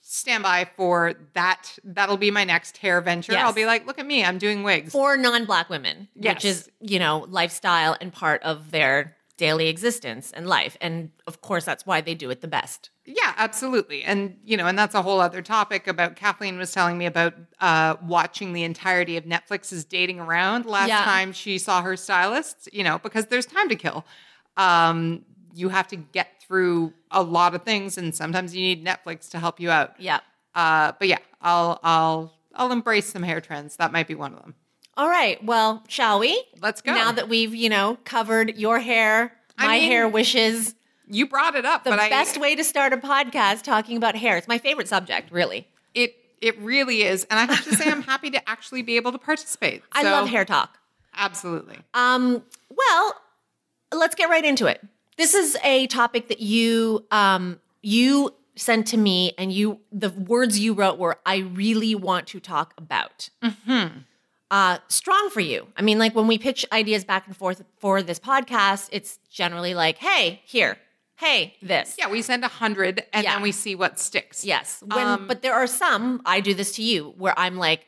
Stand 0.00 0.42
by 0.42 0.68
for 0.74 1.12
that. 1.34 1.78
That'll 1.84 2.16
be 2.16 2.30
my 2.30 2.44
next 2.44 2.78
hair 2.78 3.02
venture. 3.02 3.32
Yes. 3.32 3.42
I'll 3.44 3.52
be 3.52 3.66
like, 3.66 3.86
look 3.86 3.98
at 3.98 4.06
me, 4.06 4.24
I'm 4.24 4.38
doing 4.38 4.62
wigs. 4.62 4.90
For 4.90 5.18
non 5.18 5.44
black 5.44 5.68
women, 5.68 6.08
Yes. 6.16 6.36
which 6.36 6.44
is, 6.46 6.70
you 6.80 6.98
know, 6.98 7.26
lifestyle 7.28 7.96
and 8.00 8.10
part 8.10 8.42
of 8.42 8.70
their 8.70 9.16
daily 9.36 9.68
existence 9.68 10.32
and 10.32 10.46
life. 10.48 10.78
And 10.80 11.10
of 11.26 11.42
course, 11.42 11.66
that's 11.66 11.84
why 11.84 12.00
they 12.00 12.14
do 12.14 12.30
it 12.30 12.40
the 12.40 12.48
best. 12.48 12.88
Yeah, 13.16 13.34
absolutely. 13.36 14.02
And 14.04 14.36
you 14.44 14.56
know, 14.56 14.66
and 14.66 14.78
that's 14.78 14.94
a 14.94 15.02
whole 15.02 15.20
other 15.20 15.42
topic 15.42 15.86
about 15.86 16.16
Kathleen 16.16 16.58
was 16.58 16.72
telling 16.72 16.96
me 16.98 17.06
about 17.06 17.34
uh 17.60 17.96
watching 18.02 18.52
the 18.52 18.62
entirety 18.62 19.16
of 19.16 19.24
Netflix's 19.24 19.84
dating 19.84 20.20
around 20.20 20.66
last 20.66 20.88
Yeah. 20.88 21.02
time 21.04 21.32
she 21.32 21.58
saw 21.58 21.82
her 21.82 21.96
stylist, 21.96 22.68
you 22.72 22.84
know, 22.84 22.98
because 22.98 23.26
there's 23.26 23.46
time 23.46 23.68
to 23.68 23.76
kill. 23.76 24.04
Um 24.56 25.24
you 25.54 25.68
have 25.70 25.88
to 25.88 25.96
get 25.96 26.28
through 26.42 26.92
a 27.10 27.22
lot 27.22 27.54
of 27.54 27.62
things 27.64 27.98
and 27.98 28.14
sometimes 28.14 28.54
you 28.54 28.62
need 28.62 28.84
Netflix 28.84 29.28
to 29.30 29.38
help 29.38 29.58
you 29.60 29.70
out. 29.70 29.94
Yeah. 29.98 30.20
Uh 30.54 30.92
but 30.98 31.08
yeah, 31.08 31.18
I'll 31.40 31.80
I'll 31.82 32.32
I'll 32.54 32.72
embrace 32.72 33.06
some 33.12 33.22
hair 33.22 33.40
trends. 33.40 33.76
That 33.76 33.92
might 33.92 34.06
be 34.08 34.14
one 34.14 34.34
of 34.34 34.40
them. 34.42 34.54
All 34.96 35.08
right. 35.08 35.42
Well, 35.44 35.82
shall 35.88 36.18
we? 36.18 36.44
Let's 36.60 36.82
go. 36.82 36.92
Now 36.92 37.12
that 37.12 37.28
we've, 37.28 37.54
you 37.54 37.68
know, 37.70 37.96
covered 38.04 38.58
your 38.58 38.80
hair, 38.80 39.32
I 39.56 39.66
my 39.66 39.78
mean, 39.78 39.90
hair 39.90 40.08
wishes, 40.08 40.74
you 41.10 41.26
brought 41.26 41.54
it 41.56 41.64
up, 41.66 41.84
the 41.84 41.90
best 41.90 42.38
I 42.38 42.40
way 42.40 42.56
to 42.56 42.64
start 42.64 42.92
a 42.92 42.96
podcast 42.96 43.62
talking 43.62 43.96
about 43.96 44.14
hair. 44.16 44.36
It's 44.36 44.48
my 44.48 44.58
favorite 44.58 44.88
subject, 44.88 45.30
really. 45.30 45.66
it 45.94 46.14
it 46.40 46.58
really 46.60 47.02
is. 47.02 47.26
And 47.30 47.38
I 47.38 47.44
have 47.52 47.64
to 47.64 47.76
say 47.76 47.90
I'm 47.90 48.00
happy 48.14 48.30
to 48.30 48.48
actually 48.48 48.80
be 48.82 48.96
able 48.96 49.12
to 49.12 49.18
participate. 49.18 49.82
I 49.92 50.02
love 50.04 50.28
hair 50.28 50.44
talk. 50.46 50.78
Absolutely. 51.14 51.76
Um, 51.92 52.42
well, 52.70 53.14
let's 53.92 54.14
get 54.14 54.30
right 54.30 54.44
into 54.44 54.66
it. 54.66 54.80
This 55.18 55.34
is 55.34 55.58
a 55.62 55.86
topic 55.88 56.28
that 56.28 56.40
you 56.40 57.04
um 57.10 57.60
you 57.82 58.34
sent 58.56 58.86
to 58.88 58.96
me 58.96 59.32
and 59.36 59.52
you 59.52 59.80
the 59.92 60.10
words 60.10 60.58
you 60.58 60.72
wrote 60.72 60.98
were 60.98 61.18
I 61.26 61.38
really 61.38 61.94
want 61.94 62.26
to 62.28 62.40
talk 62.40 62.72
about. 62.78 63.28
Uh 64.50 64.78
strong 64.88 65.30
for 65.30 65.40
you. 65.40 65.66
I 65.76 65.82
mean, 65.82 65.98
like 65.98 66.14
when 66.14 66.26
we 66.26 66.38
pitch 66.38 66.64
ideas 66.72 67.04
back 67.04 67.26
and 67.26 67.36
forth 67.36 67.62
for 67.78 68.02
this 68.02 68.18
podcast, 68.18 68.88
it's 68.92 69.18
generally 69.30 69.74
like, 69.74 69.98
hey, 69.98 70.40
here, 70.44 70.76
hey, 71.20 71.54
this. 71.62 71.94
Yeah, 71.98 72.08
we 72.10 72.22
send 72.22 72.44
a 72.44 72.48
hundred 72.48 73.04
and 73.12 73.24
Yeah. 73.24 73.34
then 73.34 73.42
we 73.42 73.52
see 73.52 73.74
what 73.74 73.98
sticks. 74.00 74.44
Yes. 74.44 74.82
When, 74.86 75.06
Um, 75.06 75.26
but 75.28 75.42
there 75.42 75.54
are 75.54 75.66
some, 75.66 76.22
I 76.24 76.40
do 76.40 76.54
this 76.54 76.72
to 76.76 76.82
you, 76.82 77.14
where 77.18 77.38
I'm 77.38 77.56
like, 77.56 77.86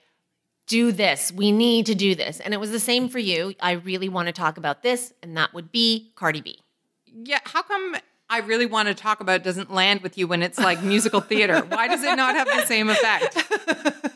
do 0.68 0.92
this. 0.92 1.32
We 1.32 1.50
need 1.50 1.86
to 1.86 1.94
do 1.94 2.14
this. 2.14 2.38
And 2.40 2.54
it 2.54 2.60
was 2.60 2.70
the 2.70 2.78
same 2.80 3.08
for 3.08 3.18
you. 3.18 3.54
I 3.60 3.72
really 3.72 4.08
want 4.08 4.26
to 4.26 4.32
talk 4.32 4.56
about 4.58 4.82
this, 4.82 5.12
and 5.22 5.36
that 5.36 5.52
would 5.54 5.72
be 5.72 6.12
Cardi 6.14 6.40
B. 6.40 6.58
Yeah. 7.06 7.40
How 7.44 7.62
come 7.62 7.96
I 8.30 8.38
really 8.38 8.66
want 8.66 8.88
to 8.88 8.94
talk 8.94 9.20
about 9.20 9.42
doesn't 9.42 9.72
land 9.72 10.00
with 10.02 10.16
you 10.16 10.26
when 10.26 10.42
it's 10.42 10.58
like 10.58 10.82
musical 10.82 11.20
theater? 11.32 11.60
Why 11.68 11.88
does 11.88 12.02
it 12.02 12.14
not 12.16 12.34
have 12.36 12.46
the 12.46 12.64
same 12.66 12.88
effect? 12.90 13.36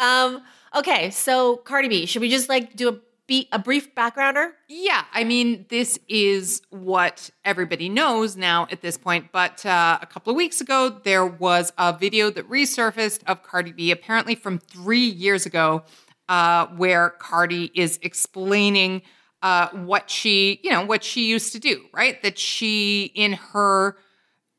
Um, 0.00 0.42
okay, 0.74 1.10
so 1.10 1.58
Cardi 1.58 1.88
B, 1.88 2.06
should 2.06 2.22
we 2.22 2.30
just 2.30 2.48
like 2.48 2.74
do 2.74 2.88
a 2.88 2.96
be 3.30 3.48
a 3.52 3.60
brief 3.60 3.94
backgrounder? 3.94 4.50
Yeah, 4.68 5.04
I 5.14 5.22
mean, 5.22 5.64
this 5.68 6.00
is 6.08 6.62
what 6.70 7.30
everybody 7.44 7.88
knows 7.88 8.36
now 8.36 8.66
at 8.72 8.82
this 8.82 8.98
point. 8.98 9.30
But 9.30 9.64
uh, 9.64 10.00
a 10.02 10.06
couple 10.06 10.32
of 10.32 10.36
weeks 10.36 10.60
ago, 10.60 11.00
there 11.04 11.24
was 11.24 11.72
a 11.78 11.96
video 11.96 12.30
that 12.30 12.50
resurfaced 12.50 13.20
of 13.28 13.44
Cardi 13.44 13.70
B, 13.70 13.92
apparently 13.92 14.34
from 14.34 14.58
three 14.58 15.06
years 15.06 15.46
ago, 15.46 15.84
uh, 16.28 16.66
where 16.76 17.10
Cardi 17.10 17.70
is 17.72 18.00
explaining 18.02 19.02
uh, 19.42 19.68
what 19.68 20.10
she, 20.10 20.58
you 20.64 20.70
know, 20.72 20.84
what 20.84 21.04
she 21.04 21.28
used 21.28 21.52
to 21.52 21.60
do, 21.60 21.84
right? 21.94 22.20
That 22.24 22.36
she, 22.36 23.12
in 23.14 23.34
her, 23.34 23.96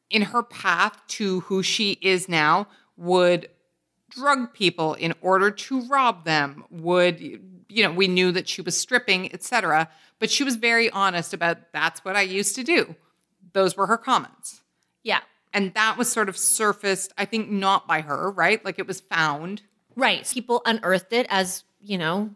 in 0.09 0.21
her 0.21 0.43
path 0.43 0.97
to 1.09 1.41
who 1.41 1.61
she 1.61 1.99
is 2.01 2.29
now, 2.29 2.69
would 2.95 3.49
drug 4.11 4.53
people 4.53 4.93
in 4.93 5.13
order 5.21 5.51
to 5.51 5.81
rob 5.87 6.23
them 6.23 6.63
would 6.69 7.50
you 7.71 7.83
know 7.83 7.91
we 7.91 8.07
knew 8.07 8.31
that 8.31 8.47
she 8.47 8.61
was 8.61 8.77
stripping 8.77 9.33
etc 9.33 9.89
but 10.19 10.29
she 10.29 10.43
was 10.43 10.55
very 10.55 10.89
honest 10.91 11.33
about 11.33 11.57
that's 11.71 12.03
what 12.05 12.15
i 12.15 12.21
used 12.21 12.55
to 12.55 12.63
do 12.63 12.95
those 13.53 13.75
were 13.75 13.87
her 13.87 13.97
comments 13.97 14.61
Yeah. 15.03 15.21
and 15.53 15.73
that 15.73 15.97
was 15.97 16.11
sort 16.11 16.29
of 16.29 16.37
surfaced 16.37 17.13
i 17.17 17.25
think 17.25 17.49
not 17.49 17.87
by 17.87 18.01
her 18.01 18.29
right 18.31 18.63
like 18.63 18.79
it 18.79 18.87
was 18.87 19.01
found 19.01 19.61
Right. 19.95 20.29
People 20.31 20.61
unearthed 20.65 21.13
it 21.13 21.27
as, 21.29 21.63
you 21.81 21.97
know, 21.97 22.31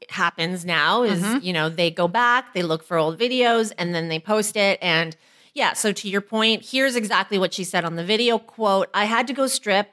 it 0.00 0.10
happens 0.10 0.64
now 0.64 1.02
is, 1.02 1.22
mm-hmm. 1.22 1.44
you 1.44 1.52
know, 1.52 1.68
they 1.68 1.90
go 1.90 2.08
back, 2.08 2.54
they 2.54 2.62
look 2.62 2.82
for 2.82 2.96
old 2.96 3.18
videos 3.18 3.72
and 3.76 3.94
then 3.94 4.08
they 4.08 4.18
post 4.18 4.56
it 4.56 4.78
and 4.80 5.16
yeah, 5.52 5.72
so 5.72 5.90
to 5.92 6.08
your 6.08 6.20
point, 6.20 6.64
here's 6.70 6.94
exactly 6.94 7.36
what 7.36 7.52
she 7.52 7.64
said 7.64 7.84
on 7.84 7.96
the 7.96 8.04
video 8.04 8.38
quote, 8.38 8.88
I 8.94 9.06
had 9.06 9.26
to 9.26 9.32
go 9.32 9.48
strip. 9.48 9.90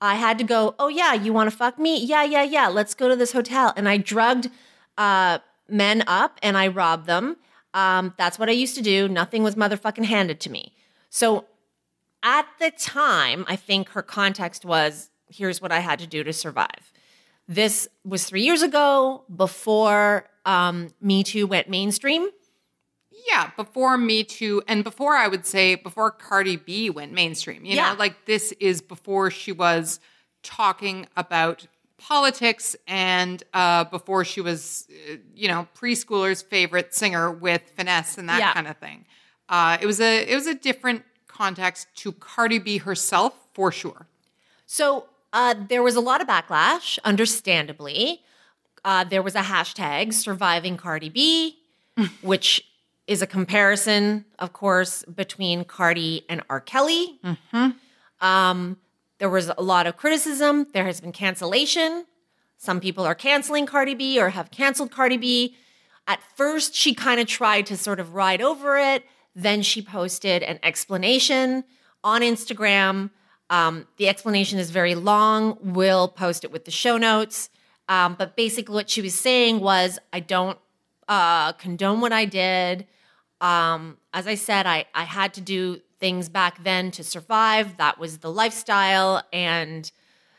I 0.00 0.16
had 0.16 0.38
to 0.38 0.44
go, 0.44 0.74
"Oh 0.78 0.88
yeah, 0.88 1.14
you 1.14 1.32
want 1.32 1.50
to 1.50 1.56
fuck 1.56 1.78
me? 1.78 2.04
Yeah, 2.04 2.24
yeah, 2.24 2.42
yeah. 2.42 2.68
Let's 2.68 2.94
go 2.94 3.08
to 3.08 3.16
this 3.16 3.32
hotel." 3.32 3.72
And 3.76 3.88
I 3.88 3.96
drugged 3.96 4.50
uh 4.98 5.38
men 5.68 6.04
up 6.06 6.38
and 6.42 6.56
I 6.56 6.68
robbed 6.68 7.06
them. 7.06 7.36
Um 7.74 8.14
that's 8.18 8.38
what 8.38 8.48
I 8.48 8.52
used 8.52 8.76
to 8.76 8.82
do. 8.82 9.08
Nothing 9.08 9.42
was 9.42 9.54
motherfucking 9.54 10.04
handed 10.04 10.40
to 10.40 10.50
me. 10.50 10.74
So 11.10 11.46
at 12.22 12.46
the 12.58 12.70
time, 12.70 13.44
I 13.48 13.56
think 13.56 13.90
her 13.90 14.02
context 14.02 14.64
was 14.64 15.10
here's 15.28 15.60
what 15.60 15.72
I 15.72 15.80
had 15.80 15.98
to 16.00 16.06
do 16.06 16.24
to 16.24 16.32
survive. 16.32 16.92
This 17.48 17.88
was 18.04 18.24
three 18.24 18.42
years 18.42 18.62
ago 18.62 19.24
before 19.34 20.28
um, 20.44 20.88
Me 21.00 21.22
Too 21.22 21.46
went 21.46 21.68
mainstream. 21.68 22.28
Yeah 23.28 23.50
before 23.56 23.96
me 23.98 24.22
too 24.24 24.62
and 24.68 24.84
before 24.84 25.14
i 25.16 25.26
would 25.28 25.44
say 25.46 25.74
before 25.74 26.10
cardi 26.10 26.56
b 26.56 26.90
went 26.90 27.12
mainstream 27.12 27.64
you 27.64 27.76
Yeah. 27.76 27.92
know 27.92 27.98
like 27.98 28.24
this 28.26 28.52
is 28.60 28.80
before 28.80 29.30
she 29.30 29.52
was 29.52 30.00
talking 30.42 31.06
about 31.16 31.66
politics 31.98 32.76
and 32.86 33.42
uh, 33.54 33.84
before 33.84 34.22
she 34.24 34.40
was 34.40 34.86
uh, 35.10 35.16
you 35.34 35.48
know 35.48 35.66
preschoolers 35.74 36.44
favorite 36.44 36.94
singer 36.94 37.30
with 37.32 37.62
finesse 37.76 38.18
and 38.18 38.28
that 38.28 38.38
Yeah. 38.38 38.52
kind 38.52 38.68
of 38.68 38.76
thing 38.76 39.06
uh, 39.48 39.78
it 39.80 39.86
was 39.86 40.00
a 40.00 40.30
it 40.30 40.34
was 40.34 40.46
a 40.46 40.54
different 40.54 41.02
context 41.26 41.88
to 41.96 42.12
cardi 42.12 42.58
b 42.58 42.78
herself 42.78 43.32
for 43.54 43.72
sure 43.72 44.06
So 44.66 45.06
uh, 45.32 45.54
there 45.68 45.82
was 45.82 45.96
a 45.96 46.00
lot 46.00 46.20
of 46.22 46.26
backlash, 46.28 46.98
understandably. 47.04 48.22
Uh, 48.84 49.04
there 49.04 49.22
was 49.22 49.34
a 49.34 49.42
hashtag 49.42 50.12
surviving 50.14 50.76
Cardi 50.76 51.08
B, 51.10 51.58
which 52.22 52.64
is 53.06 53.22
a 53.22 53.26
comparison, 53.26 54.24
of 54.38 54.52
course, 54.52 55.04
between 55.04 55.64
Cardi 55.64 56.24
and 56.28 56.42
R. 56.50 56.60
Kelly. 56.60 57.20
Um, 58.20 58.78
there 59.18 59.30
was 59.30 59.50
a 59.56 59.62
lot 59.62 59.86
of 59.86 59.96
criticism. 59.96 60.66
There 60.72 60.84
has 60.84 61.00
been 61.00 61.12
cancellation. 61.12 62.06
Some 62.58 62.80
people 62.80 63.04
are 63.04 63.14
canceling 63.14 63.66
Cardi 63.66 63.94
B 63.94 64.20
or 64.20 64.30
have 64.30 64.50
canceled 64.50 64.90
Cardi 64.90 65.16
B. 65.16 65.56
At 66.06 66.20
first, 66.36 66.74
she 66.74 66.94
kind 66.94 67.20
of 67.20 67.26
tried 67.26 67.66
to 67.66 67.76
sort 67.76 68.00
of 68.00 68.14
ride 68.14 68.42
over 68.42 68.76
it. 68.76 69.04
Then 69.34 69.62
she 69.62 69.82
posted 69.82 70.42
an 70.42 70.58
explanation 70.62 71.64
on 72.02 72.22
Instagram. 72.22 73.10
Um, 73.50 73.86
the 73.96 74.08
explanation 74.08 74.58
is 74.58 74.70
very 74.70 74.94
long. 74.94 75.58
We'll 75.62 76.08
post 76.08 76.44
it 76.44 76.50
with 76.50 76.64
the 76.64 76.70
show 76.70 76.96
notes. 76.96 77.50
Um, 77.88 78.16
but 78.18 78.36
basically, 78.36 78.74
what 78.74 78.90
she 78.90 79.02
was 79.02 79.14
saying 79.14 79.60
was, 79.60 79.98
I 80.12 80.20
don't 80.20 80.58
uh, 81.08 81.52
condone 81.52 82.00
what 82.00 82.12
I 82.12 82.24
did. 82.24 82.86
Um, 83.40 83.98
as 84.12 84.26
I 84.26 84.34
said, 84.34 84.66
I, 84.66 84.86
I 84.94 85.04
had 85.04 85.34
to 85.34 85.40
do 85.40 85.80
things 85.98 86.28
back 86.28 86.62
then 86.62 86.90
to 86.92 87.04
survive. 87.04 87.76
That 87.76 87.98
was 87.98 88.18
the 88.18 88.30
lifestyle. 88.30 89.22
And, 89.32 89.90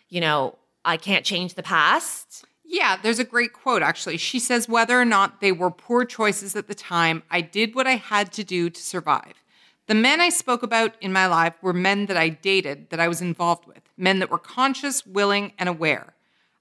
you 0.09 0.21
know, 0.21 0.57
I 0.85 0.97
can't 0.97 1.25
change 1.25 1.53
the 1.53 1.63
past. 1.63 2.45
Yeah, 2.63 2.97
there's 3.01 3.19
a 3.19 3.23
great 3.23 3.53
quote 3.53 3.81
actually. 3.81 4.17
She 4.17 4.39
says, 4.39 4.67
Whether 4.67 4.99
or 4.99 5.05
not 5.05 5.39
they 5.39 5.51
were 5.51 5.71
poor 5.71 6.05
choices 6.05 6.55
at 6.55 6.67
the 6.67 6.75
time, 6.75 7.23
I 7.31 7.41
did 7.41 7.75
what 7.75 7.87
I 7.87 7.95
had 7.95 8.31
to 8.33 8.43
do 8.43 8.69
to 8.69 8.81
survive. 8.81 9.43
The 9.87 9.95
men 9.95 10.19
I 10.19 10.27
spoke 10.27 10.63
about 10.63 10.95
in 11.01 11.13
my 11.13 11.27
life 11.27 11.53
were 11.61 11.71
men 11.71 12.07
that 12.07 12.17
I 12.17 12.27
dated, 12.27 12.89
that 12.89 12.99
I 12.99 13.07
was 13.07 13.21
involved 13.21 13.65
with, 13.65 13.81
men 13.95 14.19
that 14.19 14.29
were 14.29 14.37
conscious, 14.37 15.05
willing, 15.05 15.53
and 15.57 15.69
aware. 15.69 16.13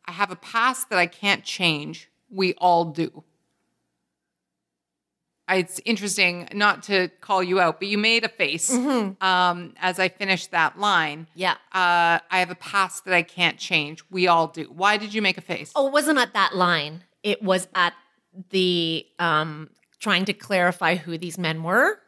I 0.04 0.12
have 0.12 0.30
a 0.30 0.36
past 0.36 0.90
that 0.90 0.98
I 1.00 1.06
can't 1.06 1.42
change. 1.42 2.08
We 2.30 2.54
all 2.54 2.84
do. 2.84 3.24
It's 5.48 5.80
interesting 5.84 6.48
not 6.52 6.82
to 6.84 7.08
call 7.20 7.42
you 7.42 7.60
out, 7.60 7.78
but 7.78 7.86
you 7.88 7.98
made 7.98 8.24
a 8.24 8.28
face 8.28 8.72
um, 8.72 9.74
as 9.80 10.00
I 10.00 10.08
finished 10.08 10.50
that 10.50 10.78
line. 10.78 11.28
Yeah. 11.34 11.52
Uh, 11.72 12.18
I 12.30 12.40
have 12.40 12.50
a 12.50 12.56
past 12.56 13.04
that 13.04 13.14
I 13.14 13.22
can't 13.22 13.56
change. 13.56 14.02
We 14.10 14.26
all 14.26 14.48
do. 14.48 14.64
Why 14.64 14.96
did 14.96 15.14
you 15.14 15.22
make 15.22 15.38
a 15.38 15.42
face? 15.42 15.72
Oh, 15.76 15.86
it 15.86 15.92
wasn't 15.92 16.18
at 16.18 16.34
that 16.34 16.56
line. 16.56 17.04
It 17.22 17.42
was 17.42 17.68
at 17.74 17.94
the 18.50 19.06
um 19.18 19.70
trying 20.00 20.24
to 20.26 20.32
clarify 20.32 20.96
who 20.96 21.16
these 21.16 21.38
men 21.38 21.62
were. 21.62 21.98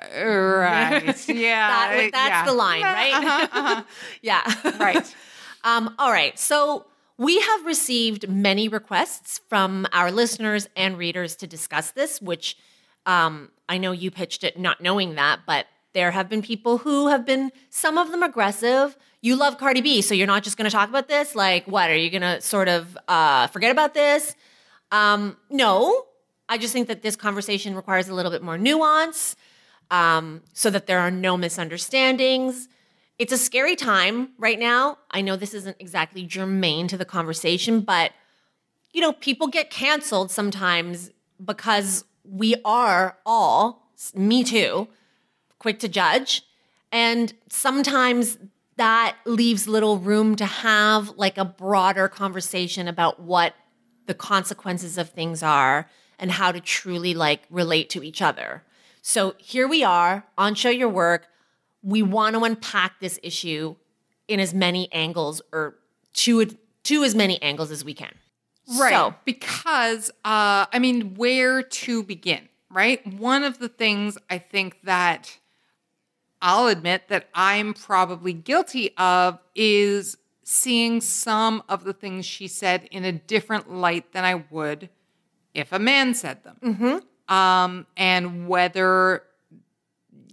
right. 0.00 1.28
Yeah. 1.28 1.68
That, 1.68 2.10
that's 2.12 2.28
yeah. 2.28 2.44
the 2.46 2.52
line, 2.52 2.82
right? 2.82 3.14
Uh-huh, 3.14 3.48
uh-huh. 3.52 3.82
yeah. 4.22 4.78
Right. 4.78 5.14
um, 5.64 5.94
all 5.98 6.12
right. 6.12 6.38
So 6.38 6.86
we 7.18 7.40
have 7.40 7.64
received 7.64 8.28
many 8.28 8.68
requests 8.68 9.40
from 9.48 9.86
our 9.92 10.10
listeners 10.10 10.68
and 10.76 10.96
readers 10.98 11.36
to 11.36 11.46
discuss 11.46 11.90
this, 11.92 12.20
which 12.20 12.56
um, 13.06 13.50
I 13.68 13.78
know 13.78 13.92
you 13.92 14.10
pitched 14.10 14.44
it 14.44 14.58
not 14.58 14.80
knowing 14.80 15.14
that, 15.14 15.40
but 15.46 15.66
there 15.92 16.10
have 16.10 16.28
been 16.28 16.42
people 16.42 16.78
who 16.78 17.08
have 17.08 17.24
been, 17.24 17.52
some 17.70 17.98
of 17.98 18.10
them 18.10 18.22
aggressive. 18.22 18.96
You 19.22 19.36
love 19.36 19.58
Cardi 19.58 19.80
B, 19.80 20.02
so 20.02 20.14
you're 20.14 20.26
not 20.26 20.42
just 20.42 20.56
going 20.56 20.68
to 20.68 20.74
talk 20.74 20.88
about 20.88 21.08
this. 21.08 21.34
Like, 21.34 21.66
what? 21.66 21.90
Are 21.90 21.96
you 21.96 22.10
going 22.10 22.22
to 22.22 22.40
sort 22.40 22.68
of 22.68 22.98
uh, 23.08 23.46
forget 23.48 23.70
about 23.70 23.94
this? 23.94 24.34
Um, 24.90 25.36
no, 25.50 26.06
I 26.48 26.58
just 26.58 26.72
think 26.72 26.88
that 26.88 27.02
this 27.02 27.16
conversation 27.16 27.74
requires 27.74 28.08
a 28.08 28.14
little 28.14 28.30
bit 28.30 28.42
more 28.42 28.58
nuance 28.58 29.36
um, 29.90 30.42
so 30.52 30.68
that 30.70 30.86
there 30.86 30.98
are 30.98 31.10
no 31.10 31.36
misunderstandings. 31.36 32.68
It's 33.18 33.32
a 33.32 33.38
scary 33.38 33.76
time 33.76 34.30
right 34.38 34.58
now. 34.58 34.98
I 35.10 35.20
know 35.20 35.36
this 35.36 35.54
isn't 35.54 35.76
exactly 35.78 36.26
germane 36.26 36.88
to 36.88 36.96
the 36.96 37.04
conversation, 37.04 37.80
but 37.80 38.12
you 38.92 39.00
know, 39.00 39.12
people 39.12 39.46
get 39.48 39.70
canceled 39.70 40.30
sometimes 40.30 41.10
because 41.44 42.04
we 42.24 42.56
are 42.64 43.18
all, 43.24 43.88
me 44.14 44.44
too, 44.44 44.88
quick 45.58 45.78
to 45.80 45.88
judge. 45.88 46.42
And 46.90 47.32
sometimes 47.48 48.38
that 48.76 49.16
leaves 49.24 49.68
little 49.68 49.98
room 49.98 50.36
to 50.36 50.46
have 50.46 51.10
like 51.16 51.38
a 51.38 51.44
broader 51.44 52.08
conversation 52.08 52.88
about 52.88 53.20
what 53.20 53.54
the 54.06 54.14
consequences 54.14 54.98
of 54.98 55.10
things 55.10 55.42
are 55.42 55.88
and 56.18 56.30
how 56.30 56.52
to 56.52 56.60
truly 56.60 57.14
like 57.14 57.42
relate 57.50 57.90
to 57.90 58.02
each 58.02 58.20
other. 58.20 58.62
So 59.02 59.34
here 59.38 59.68
we 59.68 59.84
are 59.84 60.26
on 60.38 60.54
Show 60.54 60.70
Your 60.70 60.88
Work. 60.88 61.26
We 61.82 62.02
want 62.02 62.36
to 62.36 62.44
unpack 62.44 63.00
this 63.00 63.18
issue 63.22 63.76
in 64.28 64.40
as 64.40 64.54
many 64.54 64.90
angles 64.92 65.42
or 65.52 65.76
to 66.14 66.46
to 66.84 67.02
as 67.02 67.14
many 67.14 67.40
angles 67.42 67.70
as 67.70 67.84
we 67.84 67.94
can. 67.94 68.14
Right. 68.78 68.92
So, 68.92 69.14
because, 69.24 70.10
uh, 70.24 70.66
I 70.72 70.78
mean, 70.78 71.14
where 71.14 71.62
to 71.62 72.02
begin, 72.02 72.48
right? 72.70 73.06
One 73.06 73.44
of 73.44 73.58
the 73.58 73.68
things 73.68 74.16
I 74.30 74.38
think 74.38 74.80
that 74.84 75.38
I'll 76.40 76.68
admit 76.68 77.08
that 77.08 77.28
I'm 77.34 77.74
probably 77.74 78.32
guilty 78.32 78.94
of 78.96 79.38
is 79.54 80.16
seeing 80.42 81.00
some 81.00 81.62
of 81.68 81.84
the 81.84 81.92
things 81.92 82.26
she 82.26 82.48
said 82.48 82.86
in 82.90 83.04
a 83.04 83.12
different 83.12 83.72
light 83.72 84.12
than 84.12 84.24
I 84.24 84.44
would 84.50 84.90
if 85.54 85.72
a 85.72 85.78
man 85.78 86.14
said 86.14 86.44
them. 86.44 86.56
Mm-hmm. 86.62 87.34
Um, 87.34 87.86
and 87.96 88.46
whether, 88.46 89.22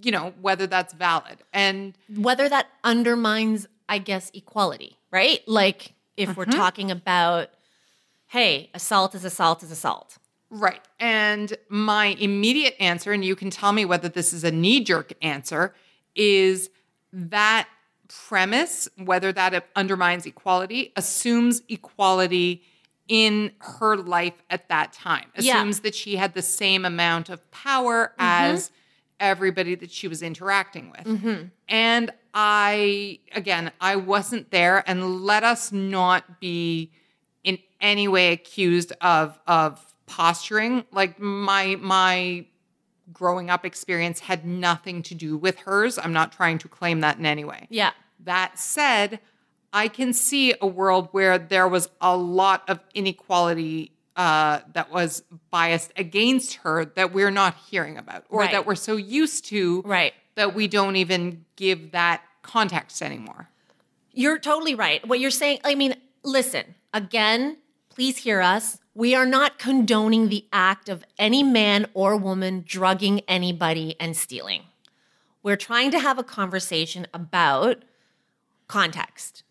you 0.02 0.12
know, 0.12 0.34
whether 0.42 0.68
that's 0.68 0.94
valid. 0.94 1.38
And 1.54 1.98
whether 2.14 2.50
that 2.50 2.68
undermines, 2.84 3.68
I 3.88 4.00
guess, 4.00 4.32
equality, 4.34 4.98
right? 5.12 5.40
Like 5.48 5.94
if 6.18 6.36
we're 6.36 6.46
talking 6.46 6.92
about, 6.92 7.50
hey, 8.32 8.70
assault 8.74 9.14
is 9.14 9.26
assault 9.26 9.62
is 9.62 9.72
assault. 9.72 10.18
Right. 10.50 10.80
And 11.02 11.54
my 11.68 12.16
immediate 12.18 12.76
answer, 12.80 13.12
and 13.12 13.26
you 13.26 13.36
can 13.36 13.50
tell 13.50 13.74
me 13.74 13.84
whether 13.84 14.08
this 14.08 14.32
is 14.32 14.46
a 14.46 14.52
knee 14.52 14.82
jerk 14.82 15.12
answer, 15.22 15.74
is 16.16 16.70
that 17.12 17.68
premise, 18.08 18.88
whether 19.04 19.34
that 19.34 19.66
undermines 19.76 20.26
equality, 20.26 20.94
assumes 20.96 21.62
equality 21.68 22.64
in 23.10 23.52
her 23.60 23.98
life 23.98 24.42
at 24.50 24.70
that 24.70 24.94
time, 24.94 25.30
Yeah. 25.36 25.58
assumes 25.58 25.82
that 25.82 25.94
she 25.94 26.16
had 26.16 26.34
the 26.34 26.42
same 26.42 26.86
amount 26.86 27.28
of 27.28 27.52
power 27.52 28.14
mm-hmm. 28.18 28.54
as 28.54 28.72
everybody 29.20 29.76
that 29.76 29.92
she 29.92 30.08
was 30.08 30.22
interacting 30.22 30.90
with. 30.92 31.06
Mm-hmm. 31.06 31.48
And 31.68 32.12
I, 32.34 33.20
again, 33.36 33.74
I 33.82 33.98
wasn't 33.98 34.52
there, 34.52 34.90
and 34.90 35.22
let 35.22 35.44
us 35.44 35.74
not 35.74 36.40
be 36.40 36.92
any 37.82 38.08
way 38.08 38.32
accused 38.32 38.94
of 39.02 39.40
of 39.48 39.94
posturing. 40.06 40.86
Like 40.92 41.20
my 41.20 41.76
my 41.80 42.46
growing 43.14 43.50
up 43.50 43.66
experience 43.66 44.20
had 44.22 44.46
nothing 44.46 45.04
to 45.04 45.16
do 45.16 45.36
with 45.38 45.58
hers. 45.60 45.98
I'm 45.98 46.14
not 46.14 46.32
trying 46.32 46.58
to 46.60 46.68
claim 46.70 47.02
that 47.02 47.18
in 47.18 47.26
any 47.26 47.44
way. 47.44 47.68
Yeah. 47.70 47.92
That 48.24 48.58
said, 48.58 49.20
I 49.74 49.88
can 49.88 50.14
see 50.14 50.54
a 50.62 50.68
world 50.68 51.10
where 51.12 51.38
there 51.38 51.68
was 51.68 51.90
a 52.00 52.16
lot 52.16 52.64
of 52.70 52.80
inequality 52.94 53.92
uh, 54.16 54.60
that 54.74 54.92
was 54.92 55.24
biased 55.50 55.92
against 55.98 56.56
her 56.56 56.86
that 56.86 57.14
we're 57.14 57.32
not 57.32 57.56
hearing 57.70 57.98
about, 57.98 58.26
or 58.30 58.42
Right. 58.42 58.52
that 58.52 58.66
we're 58.66 58.76
so 58.76 58.96
used 58.98 59.46
to 59.46 59.82
Right. 59.84 60.14
that 60.36 60.54
we 60.54 60.68
don't 60.68 60.96
even 60.98 61.46
give 61.56 61.92
that 61.92 62.22
context 62.44 63.02
anymore. 63.02 63.50
You're 64.12 64.38
totally 64.40 64.76
right. 64.76 65.06
What 65.08 65.20
you're 65.22 65.32
saying, 65.32 65.60
I 65.64 65.76
mean, 65.76 65.96
listen, 66.24 66.76
again, 66.94 67.58
please 67.92 68.18
hear 68.18 68.42
us. 68.42 68.80
We 68.96 69.14
are 69.16 69.26
not 69.26 69.60
condoning 69.60 70.30
the 70.30 70.46
act 70.52 70.90
of 70.90 71.04
any 71.20 71.44
man 71.44 71.88
or 71.94 72.16
woman 72.16 72.64
drugging 72.66 73.20
anybody 73.28 73.96
and 74.00 74.16
stealing. 74.16 74.64
We're 75.44 75.58
trying 75.58 75.92
to 75.92 76.00
have 76.00 76.18
a 76.18 76.24
conversation 76.24 77.06
about 77.14 77.84
context. 78.68 79.44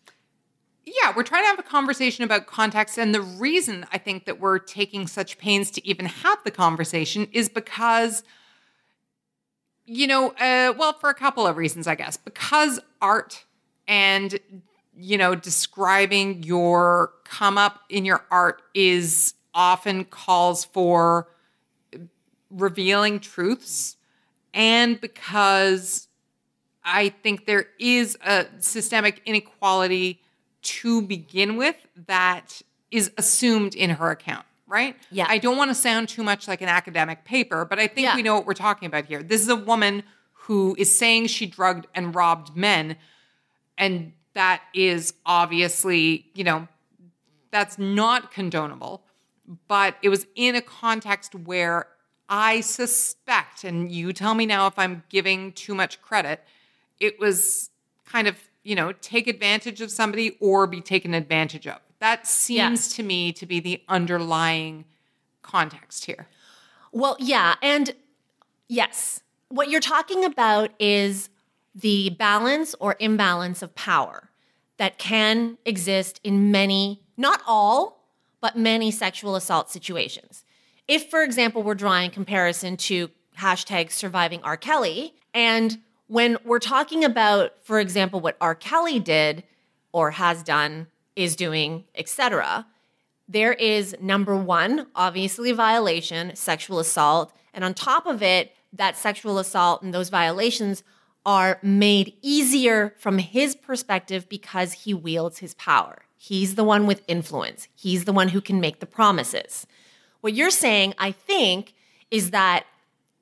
Yeah, 0.85 1.13
we're 1.15 1.23
trying 1.23 1.43
to 1.43 1.47
have 1.47 1.59
a 1.59 1.63
conversation 1.63 2.23
about 2.23 2.47
context. 2.47 2.97
And 2.97 3.13
the 3.13 3.21
reason 3.21 3.85
I 3.91 3.99
think 3.99 4.25
that 4.25 4.39
we're 4.39 4.57
taking 4.57 5.05
such 5.05 5.37
pains 5.37 5.69
to 5.71 5.87
even 5.87 6.05
have 6.05 6.39
the 6.43 6.51
conversation 6.51 7.27
is 7.31 7.47
because, 7.47 8.23
you 9.85 10.07
know, 10.07 10.29
uh, 10.31 10.73
well, 10.77 10.93
for 10.93 11.09
a 11.09 11.13
couple 11.13 11.45
of 11.45 11.57
reasons, 11.57 11.87
I 11.87 11.95
guess. 11.95 12.17
Because 12.17 12.79
art 13.01 13.45
and, 13.87 14.39
you 14.95 15.17
know, 15.17 15.35
describing 15.35 16.43
your 16.43 17.13
come 17.23 17.57
up 17.57 17.81
in 17.89 18.05
your 18.05 18.25
art 18.29 18.61
is 18.73 19.33
often 19.53 20.05
calls 20.05 20.65
for 20.65 21.27
revealing 22.49 23.19
truths. 23.19 23.95
And 24.53 24.99
because 24.99 26.07
I 26.83 27.09
think 27.09 27.45
there 27.45 27.67
is 27.79 28.17
a 28.25 28.45
systemic 28.59 29.21
inequality 29.25 30.19
to 30.63 31.01
begin 31.01 31.55
with 31.57 31.75
that 32.07 32.61
is 32.91 33.11
assumed 33.17 33.73
in 33.75 33.91
her 33.91 34.11
account, 34.11 34.45
right? 34.67 34.95
Yeah. 35.09 35.25
I 35.29 35.37
don't 35.37 35.57
want 35.57 35.69
to 35.69 35.75
sound 35.75 36.09
too 36.09 36.23
much 36.23 36.47
like 36.47 36.61
an 36.61 36.67
academic 36.67 37.23
paper, 37.23 37.63
but 37.65 37.79
I 37.79 37.87
think 37.87 38.05
Yeah. 38.05 38.15
we 38.15 38.21
know 38.23 38.35
what 38.35 38.45
we're 38.45 38.53
talking 38.53 38.87
about 38.87 39.05
here. 39.05 39.23
This 39.23 39.41
is 39.41 39.47
a 39.47 39.55
woman 39.55 40.03
who 40.33 40.75
is 40.77 40.95
saying 40.95 41.27
she 41.27 41.45
drugged 41.45 41.87
and 41.95 42.13
robbed 42.13 42.55
men. 42.57 42.97
And 43.77 44.13
that 44.33 44.61
is 44.73 45.13
obviously, 45.25 46.27
you 46.33 46.43
know, 46.43 46.67
that's 47.51 47.77
not 47.77 48.31
condonable. 48.31 49.01
But 49.67 49.95
it 50.01 50.09
was 50.09 50.27
in 50.35 50.55
a 50.55 50.61
context 50.61 51.35
where 51.35 51.87
I 52.29 52.61
suspect, 52.61 53.65
and 53.65 53.91
you 53.91 54.13
tell 54.13 54.33
me 54.33 54.45
now 54.45 54.67
if 54.67 54.79
I'm 54.79 55.03
giving 55.09 55.51
too 55.51 55.75
much 55.75 56.01
credit, 56.01 56.41
it 56.99 57.19
was 57.19 57.69
kind 58.05 58.27
of, 58.27 58.37
you 58.63 58.75
know, 58.75 58.93
take 58.93 59.27
advantage 59.27 59.81
of 59.81 59.91
somebody 59.91 60.37
or 60.39 60.67
be 60.67 60.79
taken 60.79 61.13
advantage 61.13 61.67
of. 61.67 61.79
That 61.99 62.25
seems 62.25 62.93
to 62.95 63.03
me 63.03 63.33
to 63.33 63.45
be 63.45 63.59
the 63.59 63.83
underlying 63.89 64.85
context 65.41 66.05
here. 66.05 66.27
Well, 66.93 67.17
yeah. 67.19 67.55
And 67.61 67.93
yes, 68.69 69.21
what 69.49 69.69
you're 69.69 69.81
talking 69.81 70.23
about 70.23 70.71
is 70.79 71.29
the 71.73 72.09
balance 72.11 72.75
or 72.79 72.95
imbalance 72.99 73.61
of 73.61 73.75
power 73.75 74.29
that 74.77 74.97
can 74.97 75.57
exist 75.65 76.19
in 76.23 76.51
many, 76.51 77.01
not 77.17 77.41
all, 77.45 78.07
but 78.41 78.57
many 78.57 78.91
sexual 78.91 79.35
assault 79.35 79.69
situations. 79.69 80.43
If, 80.87 81.09
for 81.09 81.23
example, 81.23 81.63
we're 81.63 81.75
drawing 81.75 82.11
comparison 82.11 82.77
to 82.77 83.09
hashtag 83.39 83.91
surviving 83.91 84.41
R. 84.43 84.57
Kelly, 84.57 85.13
and 85.33 85.77
when 86.07 86.37
we're 86.43 86.59
talking 86.59 87.05
about, 87.05 87.53
for 87.61 87.79
example, 87.79 88.19
what 88.19 88.35
R. 88.41 88.55
Kelly 88.55 88.99
did 88.99 89.43
or 89.93 90.11
has 90.11 90.43
done, 90.43 90.87
is 91.15 91.35
doing, 91.35 91.85
etc., 91.95 92.65
there 93.27 93.53
is 93.53 93.95
number 94.01 94.35
one, 94.35 94.87
obviously 94.93 95.53
violation, 95.53 96.35
sexual 96.35 96.79
assault. 96.79 97.31
And 97.53 97.63
on 97.63 97.73
top 97.73 98.05
of 98.05 98.21
it, 98.21 98.51
that 98.73 98.97
sexual 98.97 99.37
assault 99.39 99.83
and 99.83 99.93
those 99.93 100.09
violations 100.09 100.83
are 101.25 101.59
made 101.61 102.13
easier 102.21 102.93
from 102.97 103.17
his 103.19 103.55
perspective 103.55 104.27
because 104.27 104.73
he 104.73 104.93
wields 104.93 105.39
his 105.39 105.53
power. 105.55 105.99
He's 106.17 106.55
the 106.55 106.63
one 106.63 106.87
with 106.87 107.03
influence, 107.07 107.67
he's 107.75 108.05
the 108.05 108.13
one 108.13 108.29
who 108.29 108.41
can 108.41 108.59
make 108.59 108.79
the 108.79 108.85
promises. 108.85 109.65
What 110.21 110.33
you're 110.33 110.51
saying, 110.51 110.93
I 110.99 111.11
think, 111.11 111.73
is 112.11 112.31
that 112.31 112.65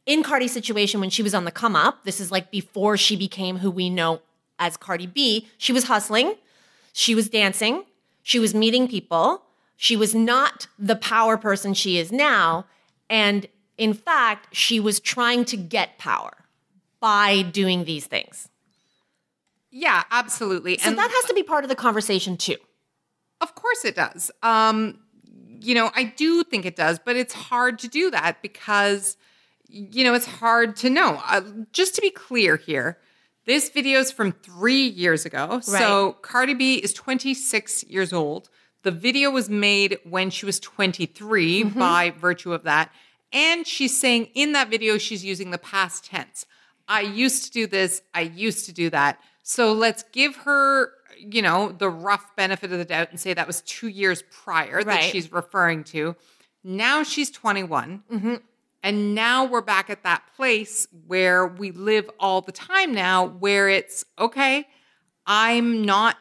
in 0.06 0.24
Cardi's 0.24 0.52
situation 0.52 1.00
when 1.00 1.10
she 1.10 1.24
was 1.24 1.34
on 1.34 1.46
the 1.46 1.52
come 1.52 1.76
up, 1.76 2.04
this 2.04 2.20
is 2.20 2.32
like 2.32 2.52
before 2.52 2.98
she 2.98 3.16
became 3.16 3.60
who 3.60 3.72
we 3.72 3.90
know 3.90 4.22
as 4.58 4.76
Cardi 4.76 5.08
B, 5.08 5.48
she 5.58 5.72
was 5.72 5.86
hustling, 5.86 6.36
she 6.92 7.16
was 7.16 7.30
dancing, 7.30 7.86
she 8.24 8.40
was 8.40 8.54
meeting 8.54 8.88
people, 8.88 9.44
she 9.78 9.96
was 9.96 10.14
not 10.14 10.68
the 10.78 10.96
power 10.96 11.38
person 11.38 11.74
she 11.74 11.98
is 11.98 12.12
now. 12.12 12.66
And 13.10 13.48
in 13.78 13.94
fact, 13.94 14.54
she 14.54 14.80
was 14.80 15.00
trying 15.00 15.46
to 15.46 15.58
get 15.58 15.98
power 15.98 16.39
by 17.00 17.42
doing 17.44 17.86
these 17.86 18.06
things. 18.08 18.50
Yeah, 19.72 20.04
absolutely. 20.12 20.78
So 20.80 20.92
that 20.92 21.12
has 21.12 21.26
to 21.26 21.34
be 21.34 21.44
part 21.44 21.64
of 21.64 21.70
the 21.70 21.76
conversation 21.76 22.38
too. 22.38 22.58
Of 23.42 23.56
course 23.56 23.86
it 23.86 23.96
does. 23.96 24.32
Um, 24.42 25.00
you 25.62 25.76
know, 25.76 25.92
I 25.96 26.06
do 26.06 26.44
think 26.44 26.66
it 26.66 26.76
does, 26.76 27.00
but 27.00 27.16
it's 27.16 27.34
hard 27.34 27.80
to 27.80 27.88
do 27.88 28.10
that 28.12 28.42
because, 28.42 29.16
you 29.68 30.04
know, 30.04 30.14
it's 30.14 30.26
hard 30.26 30.76
to 30.78 30.90
know. 30.90 31.22
Uh, 31.28 31.42
just 31.72 31.96
to 31.96 32.02
be 32.02 32.10
clear 32.10 32.56
here, 32.58 32.98
this 33.46 33.70
video 33.70 34.00
is 34.00 34.12
from 34.12 34.32
three 34.32 34.88
years 34.88 35.26
ago. 35.26 35.60
So 35.62 36.14
Cardi 36.22 36.54
B 36.54 36.76
is 36.76 36.94
26 36.94 37.84
years 37.86 38.12
old. 38.12 38.50
The 38.84 38.92
video 38.92 39.30
was 39.30 39.50
made 39.50 39.98
when 40.04 40.30
she 40.30 40.46
was 40.46 40.60
23 40.60 41.64
Mm-hmm. 41.64 41.80
by 41.80 42.10
virtue 42.12 42.54
of 42.54 42.64
that. 42.64 42.92
And 43.32 43.68
she's 43.68 44.00
saying 44.00 44.30
in 44.34 44.54
that 44.54 44.70
video, 44.70 44.98
she's 44.98 45.24
using 45.24 45.52
the 45.52 45.58
past 45.58 46.06
tense. 46.06 46.46
I 46.90 47.02
used 47.02 47.46
to 47.46 47.52
do 47.52 47.68
this. 47.68 48.02
I 48.14 48.22
used 48.22 48.66
to 48.66 48.74
do 48.74 48.90
that. 48.90 49.22
So 49.44 49.74
let's 49.74 50.04
give 50.12 50.36
her, 50.38 50.92
you 51.18 51.42
know, 51.42 51.72
the 51.72 51.90
rough 51.90 52.36
benefit 52.36 52.72
of 52.72 52.80
the 52.80 52.86
doubt 52.86 53.12
and 53.12 53.20
say 53.20 53.34
that 53.34 53.48
was 53.48 53.62
two 53.62 53.88
years 53.88 54.24
prior 54.32 54.84
that 54.84 55.04
she's 55.04 55.32
referring 55.32 55.84
to. 55.86 56.16
Now 56.64 57.04
she's 57.04 57.30
21. 57.30 58.04
Mm-hmm. 58.12 58.36
And 58.82 59.14
now 59.14 59.46
we're 59.46 59.62
back 59.62 59.90
at 59.90 60.04
that 60.04 60.24
place 60.36 60.88
where 61.06 61.46
we 61.46 61.72
live 61.72 62.10
all 62.20 62.42
the 62.42 62.52
time 62.52 62.94
now, 62.94 63.28
where 63.28 63.70
it's 63.70 64.06
okay, 64.18 64.68
I'm 65.28 65.84
not, 65.84 66.18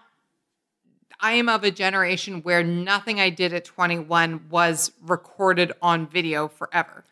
I 1.21 1.33
am 1.33 1.49
of 1.49 1.65
a 1.65 1.71
generation 1.71 2.43
where 2.43 2.63
nothing 2.63 3.21
I 3.21 3.31
did 3.31 3.55
at 3.55 3.65
21 3.65 4.49
was 4.51 4.93
recorded 5.07 5.73
on 5.81 6.09
video 6.09 6.49
forever. 6.49 7.05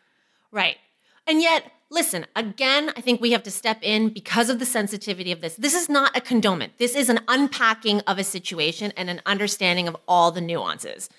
Right. 0.51 0.77
And 1.25 1.41
yet, 1.41 1.71
listen, 1.89 2.25
again, 2.35 2.91
I 2.97 3.01
think 3.01 3.21
we 3.21 3.31
have 3.31 3.43
to 3.43 3.51
step 3.51 3.79
in 3.81 4.09
because 4.09 4.49
of 4.49 4.59
the 4.59 4.65
sensitivity 4.65 5.31
of 5.31 5.41
this. 5.41 5.55
This 5.55 5.73
is 5.73 5.89
not 5.89 6.15
a 6.15 6.21
condonement. 6.21 6.71
This 6.77 6.95
is 6.95 7.09
an 7.09 7.19
unpacking 7.27 8.01
of 8.01 8.19
a 8.19 8.23
situation 8.23 8.91
and 8.97 9.09
an 9.09 9.21
understanding 9.25 9.87
of 9.87 9.95
all 10.07 10.31
the 10.31 10.41
nuances. 10.41 11.09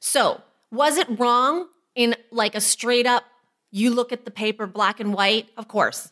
So, 0.00 0.40
was 0.70 0.96
it 0.96 1.06
wrong 1.18 1.68
in 1.94 2.16
like 2.30 2.54
a 2.54 2.60
straight 2.60 3.06
up, 3.06 3.24
you 3.70 3.90
look 3.90 4.12
at 4.12 4.24
the 4.24 4.30
paper 4.30 4.66
black 4.66 5.00
and 5.00 5.12
white? 5.14 5.48
Of 5.56 5.68
course. 5.68 6.10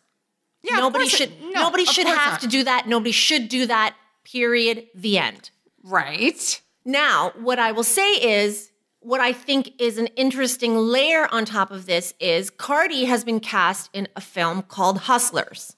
Yeah, 0.62 0.76
nobody 0.76 1.04
course 1.04 1.14
it- 1.14 1.30
should 1.30 1.40
no, 1.52 1.62
nobody 1.62 1.84
should 1.84 2.06
have 2.06 2.32
not. 2.32 2.40
to 2.42 2.46
do 2.46 2.64
that. 2.64 2.86
Nobody 2.88 3.12
should 3.12 3.48
do 3.48 3.66
that. 3.66 3.94
Period. 4.24 4.86
The 4.94 5.18
end. 5.18 5.50
Right. 5.82 6.60
Now, 6.84 7.32
what 7.40 7.58
I 7.58 7.72
will 7.72 7.84
say 7.84 8.12
is, 8.14 8.70
what 9.02 9.20
I 9.20 9.32
think 9.32 9.72
is 9.80 9.98
an 9.98 10.06
interesting 10.08 10.76
layer 10.76 11.26
on 11.32 11.44
top 11.44 11.70
of 11.70 11.86
this 11.86 12.14
is 12.20 12.50
Cardi 12.50 13.04
has 13.04 13.24
been 13.24 13.40
cast 13.40 13.90
in 13.92 14.08
a 14.16 14.20
film 14.20 14.62
called 14.62 14.98
Hustlers. 14.98 15.76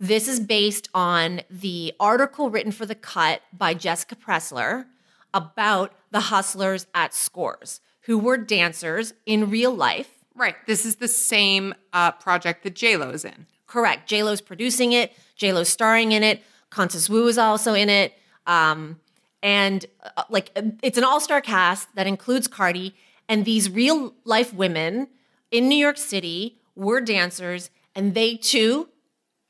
This 0.00 0.26
is 0.28 0.40
based 0.40 0.88
on 0.94 1.42
the 1.48 1.92
article 2.00 2.50
written 2.50 2.72
for 2.72 2.84
The 2.86 2.94
Cut 2.94 3.42
by 3.52 3.74
Jessica 3.74 4.16
Pressler 4.16 4.86
about 5.32 5.92
the 6.10 6.20
hustlers 6.20 6.86
at 6.94 7.14
Scores, 7.14 7.80
who 8.02 8.18
were 8.18 8.36
dancers 8.36 9.14
in 9.24 9.48
real 9.48 9.74
life. 9.74 10.10
Right. 10.34 10.56
This 10.66 10.84
is 10.84 10.96
the 10.96 11.08
same 11.08 11.74
uh, 11.92 12.12
project 12.12 12.64
that 12.64 12.74
J 12.74 12.96
Lo 12.96 13.10
is 13.10 13.24
in. 13.24 13.46
Correct. 13.66 14.08
J 14.08 14.22
Lo's 14.22 14.40
producing 14.40 14.92
it. 14.92 15.12
J 15.36 15.52
Lo's 15.52 15.68
starring 15.68 16.12
in 16.12 16.22
it. 16.22 16.42
Constance 16.70 17.08
Wu 17.08 17.26
is 17.28 17.38
also 17.38 17.74
in 17.74 17.88
it. 17.88 18.14
Um, 18.46 18.98
and 19.42 19.84
uh, 20.16 20.24
like 20.30 20.50
uh, 20.56 20.62
it's 20.82 20.98
an 20.98 21.04
all-star 21.04 21.40
cast 21.40 21.94
that 21.94 22.06
includes 22.06 22.46
Cardi 22.46 22.94
and 23.28 23.44
these 23.44 23.70
real 23.70 24.14
life 24.24 24.52
women 24.52 25.08
in 25.50 25.68
New 25.68 25.76
York 25.76 25.98
City 25.98 26.58
were 26.74 27.00
dancers, 27.00 27.70
and 27.94 28.14
they 28.14 28.36
too 28.36 28.88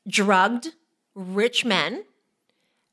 drugged 0.07 0.73
rich 1.15 1.63
men 1.63 2.03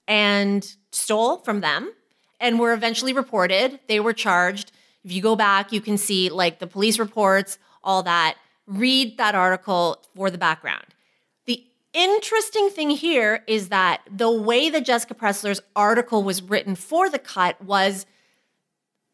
and 0.06 0.76
stole 0.92 1.38
from 1.38 1.60
them 1.60 1.92
and 2.38 2.58
were 2.58 2.72
eventually 2.72 3.12
reported. 3.12 3.80
They 3.88 4.00
were 4.00 4.12
charged. 4.12 4.72
If 5.04 5.12
you 5.12 5.22
go 5.22 5.36
back, 5.36 5.72
you 5.72 5.80
can 5.80 5.98
see 5.98 6.28
like 6.28 6.58
the 6.58 6.66
police 6.66 6.98
reports, 6.98 7.58
all 7.82 8.02
that. 8.04 8.36
Read 8.66 9.18
that 9.18 9.34
article 9.34 10.02
for 10.14 10.30
the 10.30 10.38
background. 10.38 10.86
Interesting 11.92 12.70
thing 12.70 12.90
here 12.90 13.42
is 13.46 13.68
that 13.70 14.02
the 14.10 14.30
way 14.30 14.70
that 14.70 14.84
Jessica 14.84 15.14
Pressler's 15.14 15.60
article 15.74 16.22
was 16.22 16.40
written 16.40 16.76
for 16.76 17.10
the 17.10 17.18
cut 17.18 17.60
was, 17.62 18.06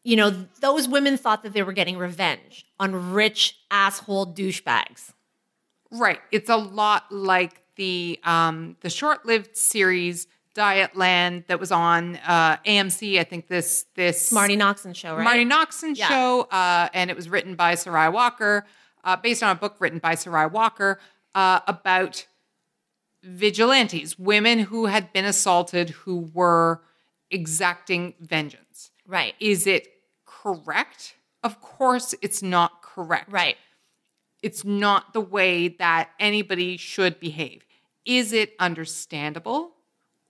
you 0.03 0.15
know, 0.15 0.29
those 0.61 0.87
women 0.87 1.17
thought 1.17 1.41
that 1.43 1.53
they 1.53 1.63
were 1.63 1.73
getting 1.73 1.97
revenge 1.97 2.65
on 2.79 3.13
rich 3.13 3.57
asshole 3.71 4.27
douchebags. 4.33 5.11
Right. 5.91 6.19
It's 6.31 6.49
a 6.49 6.55
lot 6.57 7.11
like 7.11 7.63
the 7.77 8.19
um, 8.23 8.75
the 8.81 8.89
short-lived 8.89 9.55
series 9.57 10.27
Dietland 10.53 11.45
that 11.47 11.59
was 11.59 11.71
on 11.71 12.17
uh, 12.17 12.57
AMC. 12.57 13.19
I 13.19 13.23
think 13.23 13.47
this 13.47 13.85
this 13.95 14.31
Marti 14.31 14.57
Noxon 14.57 14.95
show, 14.95 15.15
right? 15.15 15.23
Marti 15.23 15.45
Noxon 15.45 15.95
Yeah. 15.95 16.09
show, 16.09 16.41
uh, 16.51 16.89
and 16.93 17.09
it 17.09 17.15
was 17.15 17.29
written 17.29 17.55
by 17.55 17.75
Sarai 17.75 18.09
Walker, 18.09 18.65
uh, 19.03 19.15
based 19.15 19.41
on 19.43 19.51
a 19.55 19.59
book 19.59 19.75
written 19.79 19.99
by 19.99 20.15
Sarai 20.15 20.47
Walker 20.47 20.99
uh, 21.35 21.59
about 21.67 22.25
vigilantes, 23.23 24.17
women 24.17 24.59
who 24.59 24.85
had 24.85 25.11
been 25.13 25.25
assaulted 25.25 25.89
who 25.91 26.29
were 26.33 26.81
exacting 27.29 28.13
vengeance. 28.19 28.91
right. 29.05 29.33
Is 29.39 29.67
it 29.67 29.87
correct? 30.25 31.15
Of 31.43 31.61
course, 31.61 32.15
it's 32.21 32.41
not 32.41 32.81
correct. 32.81 33.31
Right. 33.31 33.57
It's 34.41 34.63
not 34.63 35.13
the 35.13 35.21
way 35.21 35.67
that 35.67 36.09
anybody 36.19 36.77
should 36.77 37.19
behave. 37.19 37.65
Is 38.05 38.33
it 38.33 38.53
understandable 38.59 39.71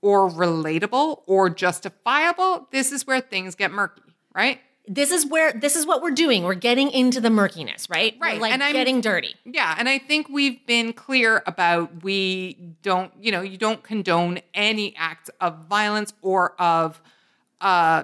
or 0.02 0.30
relatable 0.30 1.22
or 1.28 1.50
justifiable? 1.50 2.68
This 2.72 2.92
is 2.92 3.06
where 3.06 3.22
things 3.22 3.56
get 3.56 3.72
murky, 3.72 4.02
right? 4.34 4.60
This 4.88 5.12
is 5.12 5.26
where 5.26 5.52
this 5.54 5.76
is 5.76 5.86
what 5.86 6.02
we're 6.02 6.12
doing. 6.12 6.44
We're 6.44 6.54
getting 6.56 6.90
into 6.92 7.20
the 7.20 7.30
murkiness, 7.30 7.90
right? 7.90 8.16
Right, 8.20 8.36
We're 8.36 8.42
like 8.42 8.54
and 8.54 8.64
I'm- 8.64 8.74
getting 8.74 9.02
dirty. 9.02 9.36
Yeah, 9.46 9.76
and 9.78 9.90
I 9.90 9.98
think 10.00 10.30
we've 10.30 10.66
been 10.66 10.94
clear 10.94 11.44
about 11.46 12.04
we 12.04 12.56
don't, 12.84 13.12
you 13.20 13.32
know, 13.32 13.42
you 13.42 13.58
don't 13.58 13.84
condone 13.84 14.40
any 14.54 14.96
act 14.98 15.30
of 15.42 15.66
violence 15.70 16.14
or 16.22 16.54
of 16.62 17.02
uh 17.62 18.04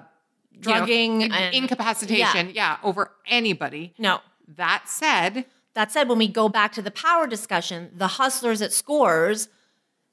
you 0.52 0.60
know, 0.60 0.78
Drugging 0.78 1.24
and- 1.24 1.56
incapacitation, 1.56 2.52
yeah. 2.54 2.78
over 2.84 3.12
anybody. 3.28 3.94
No. 3.98 4.20
That 4.56 4.84
said, 4.88 5.46
That 5.74 5.92
said, 5.92 6.08
when 6.08 6.20
we 6.20 6.28
go 6.28 6.48
back 6.50 6.72
to 6.74 6.82
the 6.84 6.92
power 6.92 7.26
discussion, 7.26 7.90
the 7.96 8.08
hustlers 8.08 8.62
at 8.62 8.72
scores 8.72 9.48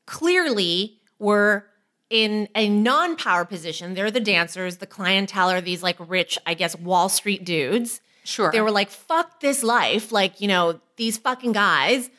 clearly 0.07 0.99
were 1.19 1.67
in 2.11 2.49
a 2.55 2.69
non-power 2.69 3.45
position. 3.45 3.95
They're 3.95 4.11
the 4.11 4.21
dancers, 4.21 4.79
the 4.79 4.87
clientele 4.87 5.51
are 5.51 5.61
these 5.61 5.83
like 5.83 5.97
rich, 5.99 6.39
I 6.45 6.55
guess, 6.55 6.77
Wall 6.77 7.09
Street 7.09 7.45
dudes. 7.45 8.01
sure. 8.25 8.51
They 8.53 8.61
were 8.61 8.71
like, 8.73 8.91
fuck 8.91 9.41
this 9.41 9.63
life. 9.63 10.11
Like, 10.13 10.41
you 10.41 10.49
know, 10.49 10.81
these 10.97 11.17
fucking 11.19 11.53
guys, 11.53 12.11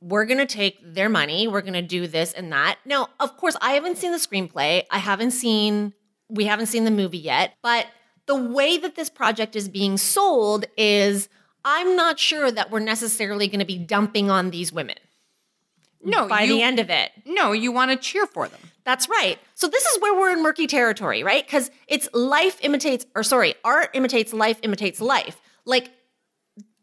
we're 0.00 0.24
going 0.24 0.38
to 0.38 0.46
take 0.46 0.78
their 0.82 1.08
money. 1.08 1.46
We're 1.48 1.60
going 1.60 1.74
to 1.74 1.82
do 1.82 2.06
this 2.06 2.32
and 2.32 2.50
that. 2.52 2.78
Now, 2.84 3.08
of 3.20 3.36
course, 3.36 3.56
I 3.60 3.72
haven't 3.72 3.98
seen 3.98 4.12
the 4.12 4.18
screenplay. 4.18 4.84
I 4.90 4.98
haven't 4.98 5.32
seen, 5.32 5.92
we 6.28 6.44
haven't 6.46 6.66
seen 6.66 6.84
the 6.84 6.90
movie 6.90 7.18
yet. 7.18 7.54
But 7.62 7.86
the 8.26 8.34
way 8.34 8.78
that 8.78 8.96
this 8.96 9.10
project 9.10 9.54
is 9.54 9.68
being 9.68 9.96
sold 9.98 10.64
is 10.76 11.28
I'm 11.64 11.94
not 11.96 12.18
sure 12.18 12.50
that 12.50 12.70
we're 12.70 12.80
necessarily 12.80 13.48
going 13.48 13.60
to 13.60 13.66
be 13.66 13.78
dumping 13.78 14.30
on 14.30 14.50
these 14.50 14.72
women 14.72 14.96
No, 16.02 16.26
by 16.28 16.42
you, 16.42 16.54
the 16.54 16.62
end 16.62 16.78
of 16.78 16.90
it. 16.90 17.10
No, 17.24 17.52
you 17.52 17.70
want 17.72 17.90
to 17.90 17.96
cheer 17.96 18.26
for 18.26 18.48
them. 18.48 18.60
That's 18.86 19.08
right. 19.08 19.38
So 19.54 19.66
this 19.66 19.84
is 19.84 20.00
where 20.00 20.14
we're 20.14 20.30
in 20.30 20.42
murky 20.44 20.68
territory, 20.68 21.24
right? 21.24 21.44
Because 21.44 21.72
it's 21.88 22.08
life 22.14 22.60
imitates, 22.62 23.04
or 23.16 23.24
sorry, 23.24 23.56
art 23.64 23.90
imitates 23.94 24.32
life 24.32 24.60
imitates 24.62 25.00
life. 25.00 25.40
Like 25.64 25.90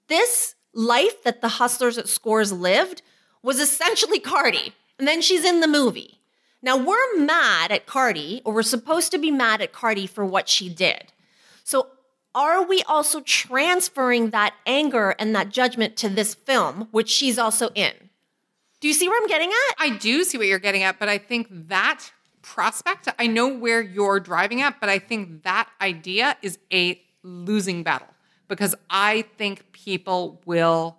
this 0.10 0.54
life 0.74 1.24
that 1.24 1.40
the 1.40 1.48
hustlers 1.48 1.98
at 1.98 2.10
Scores 2.10 2.52
lived 2.52 3.02
was 3.42 3.60
essentially 3.60 4.20
Cardi, 4.20 4.74
and 5.00 5.08
then 5.08 5.22
she's 5.22 5.46
in 5.46 5.62
the 5.62 5.68
movie. 5.68 6.20
Now 6.62 6.76
we're 6.76 7.18
mad 7.18 7.72
at 7.72 7.86
Cardi, 7.86 8.42
or 8.44 8.54
we're 8.54 8.64
supposed 8.64 9.12
to 9.12 9.18
be 9.18 9.32
mad 9.32 9.62
at 9.62 9.72
Cardi 9.72 10.06
for 10.06 10.26
what 10.26 10.50
she 10.50 10.68
did. 10.68 11.14
So 11.64 11.88
are 12.36 12.66
we 12.66 12.84
also 12.84 13.22
transferring 13.22 14.32
that 14.32 14.56
anger 14.66 15.16
and 15.18 15.34
that 15.36 15.50
judgment 15.50 15.96
to 15.98 16.10
this 16.10 16.34
film, 16.34 16.90
which 16.92 17.10
she's 17.10 17.40
also 17.40 17.70
in? 17.76 17.94
Do 18.84 18.90
you 18.90 18.94
see 18.94 19.08
where 19.08 19.18
I'm 19.18 19.30
getting 19.30 19.48
at? 19.48 19.76
I 19.80 19.92
do 19.92 20.26
see 20.26 20.38
what 20.38 20.48
you're 20.48 20.60
getting 20.60 20.84
at, 20.84 21.00
but 21.00 21.08
I 21.08 21.18
think 21.18 21.48
that 21.70 22.12
prospect, 22.42 23.08
I 23.18 23.28
know 23.28 23.48
where 23.48 23.82
you're 23.82 24.20
driving 24.20 24.62
at, 24.62 24.82
but 24.82 24.90
I 24.90 25.00
think 25.00 25.44
that 25.44 25.70
idea 25.80 26.36
is 26.42 26.60
a 26.70 27.02
losing 27.24 27.84
battle 27.84 28.10
because 28.50 28.76
I 28.90 29.22
think 29.38 29.72
people 29.72 30.42
will 30.46 30.98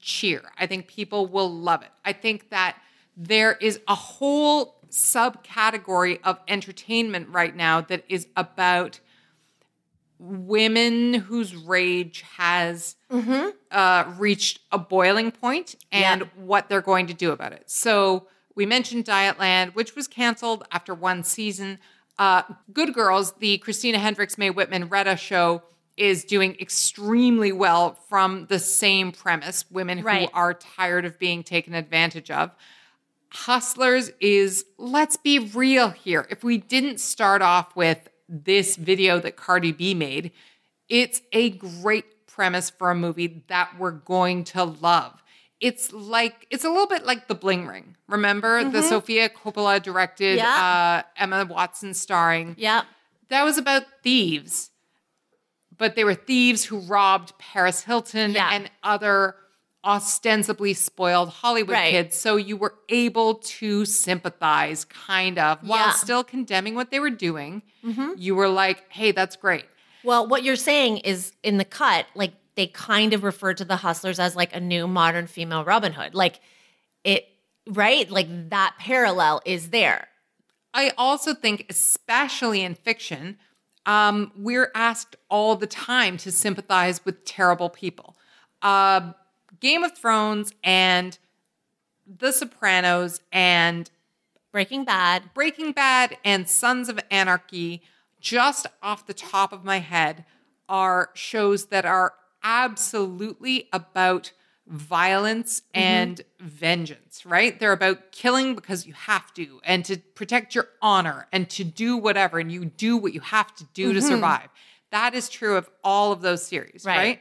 cheer. 0.00 0.42
I 0.58 0.66
think 0.66 0.88
people 0.88 1.28
will 1.28 1.48
love 1.48 1.82
it. 1.82 1.90
I 2.04 2.14
think 2.14 2.50
that 2.50 2.76
there 3.16 3.52
is 3.52 3.78
a 3.86 3.94
whole 3.94 4.80
subcategory 4.90 6.18
of 6.24 6.40
entertainment 6.48 7.28
right 7.28 7.54
now 7.54 7.80
that 7.82 8.02
is 8.08 8.26
about 8.36 8.98
women 10.22 11.14
whose 11.14 11.56
rage 11.56 12.22
has 12.36 12.96
uh, 13.70 14.04
reached 14.18 14.60
a 14.70 14.78
boiling 14.78 15.30
point 15.32 15.74
and 15.90 16.20
Yeah. 16.20 16.26
what 16.36 16.68
they're 16.68 16.82
going 16.82 17.06
to 17.06 17.14
do 17.14 17.32
about 17.32 17.52
it. 17.52 17.62
So 17.70 18.26
we 18.54 18.66
mentioned 18.66 19.06
Dietland, 19.06 19.74
which 19.74 19.96
was 19.96 20.06
canceled 20.06 20.64
after 20.70 20.92
one 20.94 21.24
season. 21.24 21.78
Uh, 22.18 22.42
Good 22.72 22.92
Girls, 22.92 23.32
the 23.38 23.56
Christina 23.58 23.98
Hendricks, 23.98 24.36
Mae 24.36 24.50
Whitman, 24.50 24.88
Retta 24.90 25.16
show, 25.16 25.62
is 25.96 26.24
doing 26.24 26.54
extremely 26.60 27.50
well 27.52 27.94
from 28.10 28.46
the 28.50 28.58
same 28.58 29.12
premise 29.12 29.64
women 29.70 29.98
who 29.98 30.26
are 30.34 30.52
tired 30.52 31.06
of 31.06 31.18
being 31.18 31.42
taken 31.42 31.72
advantage 31.74 32.30
of. 32.30 32.50
Hustlers 33.32 34.10
is, 34.20 34.64
let's 34.76 35.16
be 35.16 35.38
real 35.38 35.90
here. 35.90 36.26
If 36.30 36.42
we 36.44 36.58
didn't 36.58 37.00
start 37.00 37.42
off 37.42 37.74
with 37.76 38.08
this 38.30 38.76
video 38.76 39.18
that 39.20 39.36
Cardi 39.36 39.72
B 39.72 39.92
made, 39.92 40.30
it's 40.88 41.20
a 41.32 41.50
great 41.50 42.26
premise 42.26 42.70
for 42.70 42.90
a 42.90 42.94
movie 42.94 43.44
that 43.48 43.78
we're 43.78 43.90
going 43.90 44.44
to 44.44 44.64
love. 44.64 45.22
It's 45.60 45.92
like, 45.92 46.46
it's 46.50 46.64
a 46.64 46.70
little 46.70 46.86
bit 46.86 47.04
like 47.04 47.28
The 47.28 47.34
Bling 47.34 47.66
Ring. 47.66 47.96
Remember 48.08 48.64
the 48.64 48.82
Sofia 48.82 49.28
Coppola 49.28 49.82
directed, 49.82 50.38
Yeah. 50.38 51.02
uh, 51.04 51.20
Emma 51.20 51.44
Watson 51.44 51.92
starring? 51.92 52.54
Yeah. 52.56 52.82
That 53.28 53.44
was 53.44 53.58
about 53.58 53.82
thieves, 54.02 54.70
but 55.76 55.96
they 55.96 56.04
were 56.04 56.14
thieves 56.14 56.64
who 56.64 56.78
robbed 56.78 57.34
Paris 57.38 57.82
Hilton 57.82 58.32
Yeah. 58.32 58.50
and 58.52 58.70
other 58.82 59.34
ostensibly 59.84 60.74
spoiled 60.74 61.30
Hollywood 61.30 61.72
Right. 61.74 61.90
kids. 61.90 62.16
So 62.18 62.36
you 62.36 62.56
were 62.56 62.74
able 62.88 63.36
to 63.36 63.84
sympathize, 63.86 64.84
kind 64.84 65.38
of, 65.38 65.58
while 65.66 65.86
Yeah. 65.88 65.92
still 65.92 66.22
condemning 66.24 66.74
what 66.74 66.90
they 66.90 67.00
were 67.00 67.10
doing. 67.10 67.62
You 68.16 68.34
were 68.34 68.48
like, 68.48 68.84
hey, 68.92 69.12
that's 69.12 69.36
great. 69.36 69.64
Well, 70.04 70.26
what 70.26 70.42
you're 70.42 70.56
saying 70.56 70.98
is 70.98 71.32
in 71.42 71.56
the 71.56 71.64
cut, 71.64 72.06
like 72.14 72.32
they 72.56 72.66
kind 72.66 73.12
of 73.14 73.22
refer 73.24 73.54
to 73.54 73.64
the 73.64 73.76
hustlers 73.76 74.18
as 74.18 74.36
like 74.36 74.54
a 74.54 74.60
new 74.60 74.86
modern 74.86 75.26
female 75.26 75.64
Robin 75.64 75.92
Hood. 75.92 76.14
Like 76.14 76.40
it, 77.04 77.26
right? 77.66 78.10
Like 78.10 78.50
that 78.50 78.74
parallel 78.78 79.40
is 79.46 79.70
there. 79.70 80.08
I 80.74 80.92
also 80.98 81.34
think, 81.34 81.66
especially 81.70 82.62
in 82.62 82.74
fiction, 82.74 83.38
um, 83.86 84.30
we're 84.36 84.70
asked 84.74 85.16
all 85.30 85.56
the 85.56 85.66
time 85.66 86.16
to 86.18 86.30
sympathize 86.30 87.04
with 87.04 87.24
terrible 87.24 87.70
people. 87.70 88.14
Uh, 88.62 89.12
Game 89.60 89.84
of 89.84 89.96
Thrones 89.96 90.52
and 90.64 91.18
The 92.06 92.32
Sopranos 92.32 93.20
and 93.32 93.90
Breaking 94.52 94.84
Bad. 94.84 95.32
Breaking 95.34 95.72
Bad 95.72 96.16
and 96.24 96.48
Sons 96.48 96.88
of 96.88 96.98
Anarchy, 97.10 97.82
just 98.20 98.66
off 98.82 99.06
the 99.06 99.14
top 99.14 99.52
of 99.52 99.64
my 99.64 99.78
head, 99.78 100.24
are 100.68 101.10
shows 101.14 101.66
that 101.66 101.84
are 101.84 102.14
absolutely 102.42 103.68
about 103.72 104.32
violence 104.66 105.60
mm-hmm. 105.60 105.80
and 105.80 106.20
vengeance, 106.38 107.26
right? 107.26 107.58
They're 107.58 107.72
about 107.72 108.12
killing 108.12 108.54
because 108.54 108.86
you 108.86 108.92
have 108.94 109.34
to 109.34 109.60
and 109.64 109.84
to 109.84 109.98
protect 109.98 110.54
your 110.54 110.68
honor 110.80 111.26
and 111.32 111.50
to 111.50 111.64
do 111.64 111.96
whatever, 111.96 112.38
and 112.38 112.50
you 112.50 112.64
do 112.64 112.96
what 112.96 113.12
you 113.12 113.20
have 113.20 113.54
to 113.56 113.64
do 113.74 113.92
to 113.92 113.98
mm-hmm. 113.98 114.08
survive. 114.08 114.48
That 114.90 115.14
is 115.14 115.28
true 115.28 115.56
of 115.56 115.68
all 115.84 116.12
of 116.12 116.20
those 116.20 116.44
series, 116.44 116.84
Right. 116.84 116.96
right? 116.96 117.20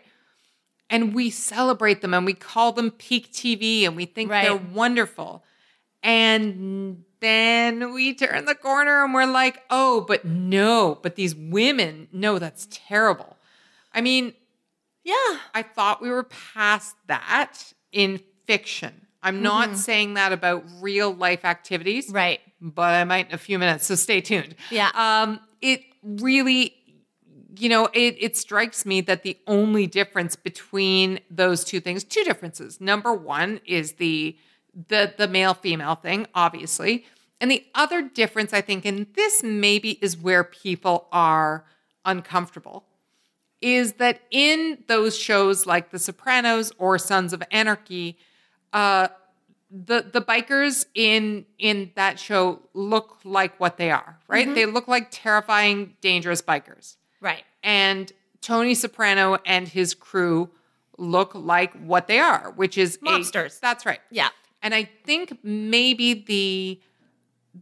And 0.90 1.14
we 1.14 1.30
celebrate 1.30 2.02
them 2.02 2.14
and 2.14 2.26
we 2.26 2.34
call 2.34 2.72
them 2.72 2.90
peak 2.92 3.32
TV 3.32 3.84
and 3.86 3.96
we 3.96 4.06
think 4.06 4.30
they're 4.30 4.56
wonderful. 4.56 5.44
And 6.02 7.04
then 7.20 7.94
we 7.94 8.14
turn 8.16 8.46
the 8.46 8.56
corner 8.56 9.04
and 9.04 9.14
we're 9.14 9.26
like, 9.26 9.62
oh, 9.70 10.02
but 10.08 10.26
no, 10.26 10.98
but 11.04 11.16
these 11.16 11.36
women, 11.36 12.08
no, 12.12 12.40
that's 12.40 12.68
terrible. 12.72 13.38
I 13.94 14.02
mean, 14.02 14.34
Yeah. 15.04 15.38
I 15.54 15.64
thought 15.64 16.02
we 16.02 16.10
were 16.10 16.24
past 16.24 16.96
that 17.08 17.74
in 17.92 18.20
fiction. 18.48 19.06
I'm 19.22 19.42
not 19.42 19.76
saying 19.76 20.14
that 20.14 20.32
about 20.32 20.64
real 20.80 21.14
life 21.14 21.44
activities, 21.44 22.10
Right. 22.10 22.40
but 22.62 22.94
I 22.96 23.04
might 23.04 23.28
in 23.28 23.34
a 23.34 23.38
few 23.38 23.60
minutes, 23.60 23.86
so 23.86 23.96
stay 23.96 24.22
tuned. 24.22 24.56
Yeah. 24.72 24.90
Um, 24.94 25.40
it 25.62 25.82
really, 26.04 26.74
you 27.58 27.70
know, 27.70 27.90
it 27.94 28.16
it 28.20 28.38
strikes 28.38 28.86
me 28.86 29.02
that 29.02 29.24
the 29.24 29.38
only 29.48 29.88
difference 29.88 30.36
between 30.36 31.20
those 31.30 31.64
two 31.64 31.80
things, 31.80 32.04
two 32.04 32.24
differences. 32.24 32.80
Number 32.80 33.14
one 33.14 33.62
is 33.66 33.94
the 33.94 34.38
the 34.88 35.14
the 35.18 35.28
male 35.28 35.54
female 35.54 35.96
thing, 35.96 36.28
obviously. 36.36 37.06
And 37.42 37.50
the 37.50 37.66
other 37.74 38.02
difference, 38.02 38.54
I 38.54 38.62
think, 38.62 38.86
and 38.86 39.08
this 39.16 39.44
maybe 39.44 39.92
is 40.02 40.18
where 40.18 40.44
people 40.44 41.08
are 41.12 41.64
uncomfortable, 42.04 42.86
is 43.62 43.94
that 43.94 44.22
in 44.30 44.84
those 44.88 45.18
shows 45.18 45.66
like 45.66 45.92
The 45.92 46.00
Sopranos 46.00 46.74
or 46.78 46.98
Sons 46.98 47.32
of 47.32 47.42
Anarchy, 47.50 48.18
uh, 48.74 49.08
the 49.72 50.02
the 50.02 50.22
bikers 50.22 50.86
in 50.94 51.46
in 51.58 51.92
that 51.96 52.20
show 52.20 52.62
look 52.74 53.20
like 53.24 53.60
what 53.60 53.78
they 53.78 53.92
are, 53.92 54.20
right? 54.28 54.54
They 54.54 54.66
look 54.66 54.88
like 54.88 55.08
terrifying, 55.10 55.96
dangerous 56.02 56.42
bikers. 56.42 56.98
Right. 57.22 57.44
And 57.64 58.12
Tony 58.42 58.74
Soprano 58.76 59.38
and 59.46 59.68
his 59.68 59.94
crew 59.94 60.50
look 60.98 61.34
like 61.36 61.74
what 61.74 62.08
they 62.08 62.20
are, 62.20 62.52
which 62.56 62.78
is 62.78 62.96
a- 62.98 63.00
Mobsters. 63.06 63.60
that's 63.60 63.86
right. 63.86 64.00
Yeah. 64.12 64.30
And 64.62 64.74
I 64.74 64.84
think 65.06 65.38
maybe 65.44 66.14
the 66.14 66.80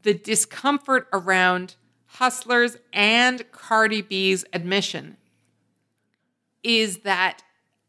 the 0.04 0.13
discomfort 0.13 1.08
around 1.13 1.76
Hustlers 2.06 2.78
and 2.93 3.50
Cardi 3.52 4.02
B's 4.02 4.43
admission 4.54 5.17
is 6.63 7.00
that 7.00 7.41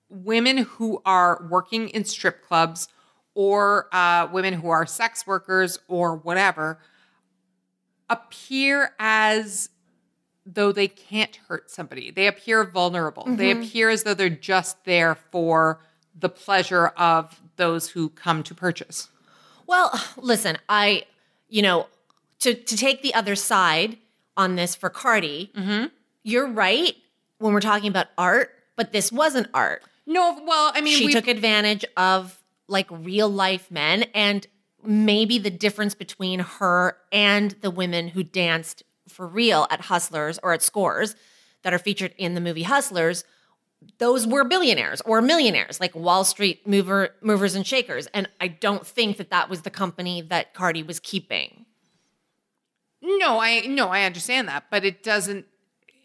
women 0.09 0.59
who 0.59 1.03
are 1.05 1.47
working 1.51 1.89
in 1.89 2.05
strip 2.05 2.47
clubs 2.47 2.89
or 3.35 3.89
uh, 3.93 4.29
women 4.33 4.55
who 4.55 4.69
are 4.71 4.87
sex 4.87 5.27
workers 5.27 5.79
or 5.89 6.17
whatever 6.17 6.79
appear 8.09 8.93
as 8.99 9.71
though 10.55 10.73
they 10.73 10.89
can't 10.89 11.37
hurt 11.49 11.71
somebody. 11.71 12.11
They 12.11 12.27
appear 12.27 12.65
vulnerable. 12.65 13.25
They 13.27 13.53
mm-hmm. 13.53 13.63
appear 13.63 13.91
as 13.91 14.05
though 14.05 14.15
they're 14.15 14.31
just 14.31 14.85
there 14.85 15.15
for 15.15 15.81
the 16.19 16.29
pleasure 16.29 16.89
of 16.89 17.41
those 17.57 17.91
who 17.91 18.09
come 18.09 18.43
to 18.45 18.55
purchase. 18.55 19.09
Well, 19.67 19.93
listen, 20.17 20.57
I, 20.69 21.05
you 21.49 21.63
know, 21.63 21.87
to 22.41 22.55
to 22.55 22.77
take 22.77 23.03
the 23.03 23.15
other 23.15 23.37
side 23.37 23.99
on 24.37 24.57
this 24.57 24.75
for 24.75 24.89
Cardi, 24.89 25.51
mm-hmm. 25.55 25.87
you're 26.23 26.49
right 26.49 26.97
when 27.39 27.53
we're 27.53 27.61
talking 27.61 27.89
about 27.89 28.07
art, 28.17 28.55
but 28.77 28.93
this 28.93 29.13
wasn't 29.13 29.49
art. 29.53 29.83
No, 30.07 30.43
well, 30.47 30.73
I 30.75 30.81
mean, 30.81 30.97
she 30.97 31.07
we 31.07 31.13
took 31.13 31.29
advantage 31.29 31.85
of 31.97 32.43
like 32.69 32.87
real 32.91 33.29
life 33.29 33.71
men 33.71 34.05
and 34.15 34.47
maybe 34.83 35.39
the 35.39 35.51
difference 35.51 35.95
between 35.95 36.41
her 36.41 36.97
and 37.13 37.51
the 37.61 37.71
women 37.71 38.09
who 38.09 38.23
danced 38.23 38.83
for 39.09 39.27
real 39.27 39.67
at 39.71 39.83
Hustlers 39.83 40.39
or 40.43 40.53
at 40.53 40.63
Scores 40.63 41.17
that 41.63 41.75
are 41.75 41.79
featured 41.79 42.15
in 42.17 42.35
the 42.35 42.41
movie 42.41 42.65
Hustlers 42.65 43.25
those 43.99 44.27
were 44.27 44.43
billionaires 44.43 45.01
or 45.03 45.23
millionaires 45.23 45.79
like 45.81 45.95
Wall 45.95 46.25
Street 46.25 46.67
mover 46.67 47.11
movers 47.21 47.55
and 47.55 47.67
shakers 47.67 48.07
and 48.09 48.29
I 48.41 48.49
don't 48.49 48.87
think 48.87 49.19
that 49.19 49.31
that 49.31 49.49
was 49.49 49.63
the 49.63 49.71
company 49.71 50.21
that 50.23 50.53
Cardi 50.55 50.83
was 50.83 50.99
keeping 50.99 51.65
no, 53.01 53.41
I 53.41 53.61
no, 53.61 53.89
I 53.89 54.05
understand 54.05 54.49
that, 54.49 54.65
but 54.71 54.85
it 54.85 55.03
doesn't. 55.03 55.47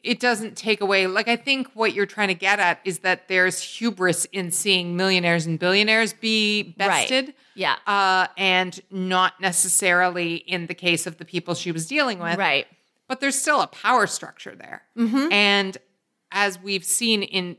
it 0.04 0.20
doesn't 0.20 0.56
take 0.56 0.82
away. 0.82 1.08
Like, 1.08 1.28
I 1.28 1.36
think 1.36 1.70
what 1.74 1.94
you're 1.94 2.06
trying 2.06 2.28
to 2.28 2.34
get 2.36 2.60
at 2.60 2.80
is 2.84 3.00
that 3.00 3.28
there's 3.28 3.62
hubris 3.62 4.26
in 4.26 4.52
seeing 4.52 4.96
millionaires 4.96 5.46
and 5.46 5.58
billionaires 5.58 6.14
be 6.14 6.62
bested. 6.78 7.28
Right. 7.28 7.36
Yeah. 7.56 7.76
Uh, 7.88 8.28
and 8.38 8.80
not 8.92 9.40
necessarily 9.40 10.36
in 10.36 10.68
the 10.68 10.74
case 10.74 11.08
of 11.08 11.18
the 11.18 11.26
people 11.26 11.56
she 11.56 11.72
was 11.72 11.88
dealing 11.88 12.20
with. 12.20 12.38
Right. 12.38 12.68
But 13.08 13.20
there's 13.20 13.40
still 13.40 13.62
a 13.62 13.68
power 13.68 14.08
structure 14.08 14.56
there. 14.56 14.84
Mm-hmm. 14.98 15.32
And 15.32 15.78
as 16.32 16.60
we've 16.60 16.86
seen 16.86 17.24
in 17.24 17.58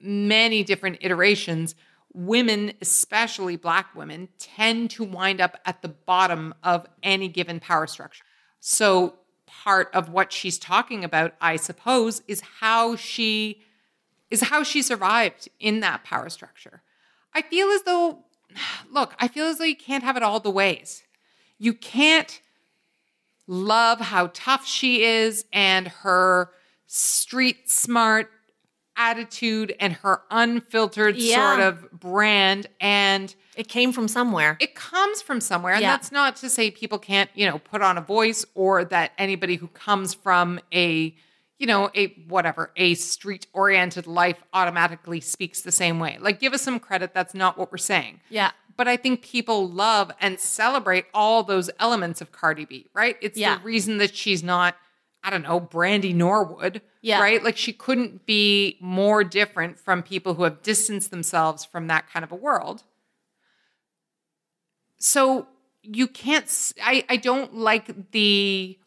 many 0.00 0.64
different 0.64 0.98
iterations, 1.00 1.74
women, 2.12 2.72
especially 2.80 3.56
black 3.56 3.94
women, 3.94 4.28
tend 4.38 4.90
to 4.90 5.04
wind 5.04 5.40
up 5.40 5.58
at 5.64 5.82
the 5.82 5.88
bottom 5.88 6.54
of 6.62 6.86
any 7.02 7.28
given 7.28 7.60
power 7.60 7.86
structure. 7.86 8.24
So, 8.60 9.16
part 9.46 9.90
of 9.94 10.08
what 10.08 10.32
she's 10.32 10.58
talking 10.58 11.04
about, 11.04 11.34
I 11.40 11.56
suppose, 11.56 12.22
is 12.26 12.42
how 12.60 12.96
she 12.96 13.62
is 14.30 14.42
how 14.42 14.62
she 14.64 14.82
survived 14.82 15.48
in 15.60 15.80
that 15.80 16.02
power 16.02 16.28
structure. 16.28 16.82
I 17.32 17.42
feel 17.42 17.68
as 17.68 17.82
though 17.82 18.24
look, 18.90 19.14
I 19.18 19.28
feel 19.28 19.46
as 19.46 19.58
though 19.58 19.64
you 19.64 19.76
can't 19.76 20.04
have 20.04 20.16
it 20.16 20.22
all 20.22 20.40
the 20.40 20.50
ways. 20.50 21.02
You 21.58 21.74
can't 21.74 22.40
love 23.46 24.00
how 24.00 24.30
tough 24.34 24.66
she 24.66 25.02
is 25.04 25.44
and 25.52 25.88
her 25.88 26.50
street 26.86 27.70
smart 27.70 28.30
attitude 28.96 29.74
and 29.78 29.92
her 29.92 30.22
unfiltered 30.30 31.16
Yeah. 31.16 31.50
sort 31.50 31.60
of 31.60 31.90
brand 31.92 32.66
and 32.80 33.34
It 33.54 33.68
came 33.68 33.92
from 33.92 34.08
somewhere. 34.08 34.56
it 34.60 34.74
comes 34.74 35.20
from 35.20 35.40
somewhere 35.40 35.74
and 35.74 35.82
that's 35.84 36.10
not 36.10 36.36
to 36.36 36.48
say 36.48 36.70
people 36.70 36.98
can't 36.98 37.28
you 37.34 37.46
know 37.46 37.58
put 37.58 37.82
on 37.82 37.98
a 37.98 38.00
voice 38.00 38.44
or 38.54 38.84
that 38.86 39.12
anybody 39.18 39.56
who 39.56 39.68
comes 39.68 40.14
from 40.14 40.58
a 40.72 41.14
you 41.58 41.66
know 41.66 41.90
a 41.94 42.06
whatever 42.28 42.70
a 42.76 42.94
street 42.94 43.46
oriented 43.52 44.06
life 44.06 44.42
automatically 44.54 45.20
speaks 45.20 45.60
the 45.60 45.72
same 45.72 45.98
way 46.00 46.16
like 46.20 46.40
give 46.40 46.54
us 46.54 46.62
some 46.62 46.78
credit 46.80 47.12
that's 47.12 47.34
not 47.34 47.58
what 47.58 47.70
we're 47.70 47.76
saying 47.78 48.20
yeah. 48.30 48.50
But 48.76 48.86
I 48.88 48.96
think 48.96 49.22
people 49.22 49.68
love 49.68 50.10
and 50.20 50.38
celebrate 50.38 51.06
all 51.14 51.42
those 51.42 51.70
elements 51.80 52.20
of 52.20 52.32
Cardi 52.32 52.64
B, 52.64 52.86
right? 52.94 53.16
It's 53.20 53.38
Yeah. 53.38 53.56
the 53.58 53.64
reason 53.64 53.98
that 53.98 54.14
she's 54.14 54.42
not, 54.42 54.76
I 55.24 55.30
don't 55.30 55.42
know, 55.42 55.58
Brandy 55.60 56.12
Norwood, 56.12 56.82
Yeah. 57.00 57.20
right? 57.20 57.42
Like 57.42 57.56
she 57.56 57.72
couldn't 57.72 58.26
be 58.26 58.76
more 58.80 59.24
different 59.24 59.78
from 59.78 60.02
people 60.02 60.34
who 60.34 60.42
have 60.44 60.62
distanced 60.62 61.10
themselves 61.10 61.64
from 61.64 61.86
that 61.86 62.08
kind 62.10 62.24
of 62.24 62.30
a 62.32 62.36
world. 62.36 62.82
So 64.98 65.46
you 65.82 66.06
can't—I 66.08 67.16
don't 67.22 67.54
like 67.54 68.10
the, 68.12 68.78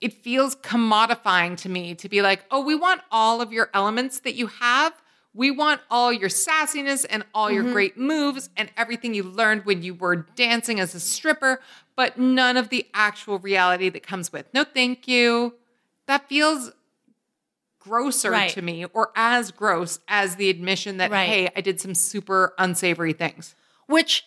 it 0.00 0.12
feels 0.22 0.56
commodifying 0.56 1.56
to 1.58 1.68
me 1.68 1.94
to 1.96 2.08
be 2.08 2.20
like, 2.22 2.44
oh, 2.50 2.60
we 2.64 2.74
want 2.74 3.00
all 3.10 3.40
of 3.40 3.52
your 3.52 3.70
elements 3.72 4.20
that 4.20 4.34
you 4.34 4.48
have. 4.48 4.92
We 5.34 5.50
want 5.50 5.80
all 5.90 6.12
your 6.12 6.28
sassiness 6.28 7.06
and 7.08 7.24
all 7.34 7.50
your 7.50 7.64
mm-hmm. 7.64 7.72
great 7.72 7.96
moves 7.96 8.50
and 8.56 8.70
everything 8.76 9.14
you 9.14 9.22
learned 9.22 9.64
when 9.64 9.82
you 9.82 9.94
were 9.94 10.16
dancing 10.16 10.78
as 10.78 10.94
a 10.94 11.00
stripper, 11.00 11.60
but 11.96 12.18
none 12.18 12.56
of 12.56 12.68
the 12.68 12.86
actual 12.92 13.38
reality 13.38 13.88
that 13.88 14.02
comes 14.02 14.32
with. 14.32 14.46
No, 14.52 14.64
thank 14.64 15.08
you. 15.08 15.54
That 16.06 16.28
feels 16.28 16.72
grosser 17.78 18.30
Right. 18.30 18.50
to 18.50 18.62
me 18.62 18.84
or 18.92 19.10
as 19.16 19.50
gross 19.50 20.00
as 20.06 20.36
the 20.36 20.50
admission 20.50 20.98
that, 20.98 21.10
Right. 21.10 21.28
hey, 21.28 21.48
I 21.56 21.60
did 21.62 21.80
some 21.80 21.94
super 21.94 22.54
unsavory 22.58 23.12
things. 23.12 23.54
Which, 23.86 24.24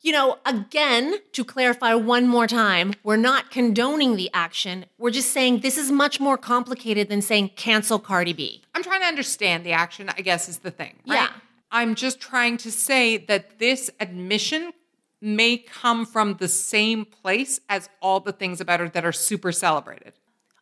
you 0.00 0.12
know, 0.12 0.38
again, 0.46 1.16
to 1.32 1.44
clarify 1.44 1.94
one 1.94 2.26
more 2.26 2.46
time, 2.46 2.92
we're 3.02 3.16
not 3.16 3.50
condoning 3.50 4.16
the 4.16 4.30
action. 4.32 4.86
We're 4.96 5.10
just 5.10 5.32
saying 5.32 5.60
this 5.60 5.76
is 5.76 5.90
much 5.90 6.20
more 6.20 6.38
complicated 6.38 7.08
than 7.08 7.20
saying 7.20 7.50
cancel 7.56 7.98
Cardi 7.98 8.32
B. 8.32 8.62
I'm 8.74 8.82
trying 8.82 9.00
to 9.00 9.06
understand 9.06 9.66
the 9.66 9.72
action, 9.72 10.08
I 10.16 10.20
guess 10.20 10.48
is 10.48 10.58
the 10.58 10.70
thing. 10.70 10.94
Right? 11.06 11.16
Yeah. 11.16 11.28
I'm 11.70 11.94
just 11.94 12.20
trying 12.20 12.56
to 12.58 12.70
say 12.70 13.18
that 13.18 13.58
this 13.58 13.90
admission 14.00 14.72
may 15.20 15.58
come 15.58 16.06
from 16.06 16.34
the 16.34 16.48
same 16.48 17.04
place 17.04 17.60
as 17.68 17.88
all 18.00 18.20
the 18.20 18.32
things 18.32 18.60
about 18.60 18.80
her 18.80 18.88
that 18.88 19.04
are 19.04 19.12
super 19.12 19.50
celebrated. 19.50 20.12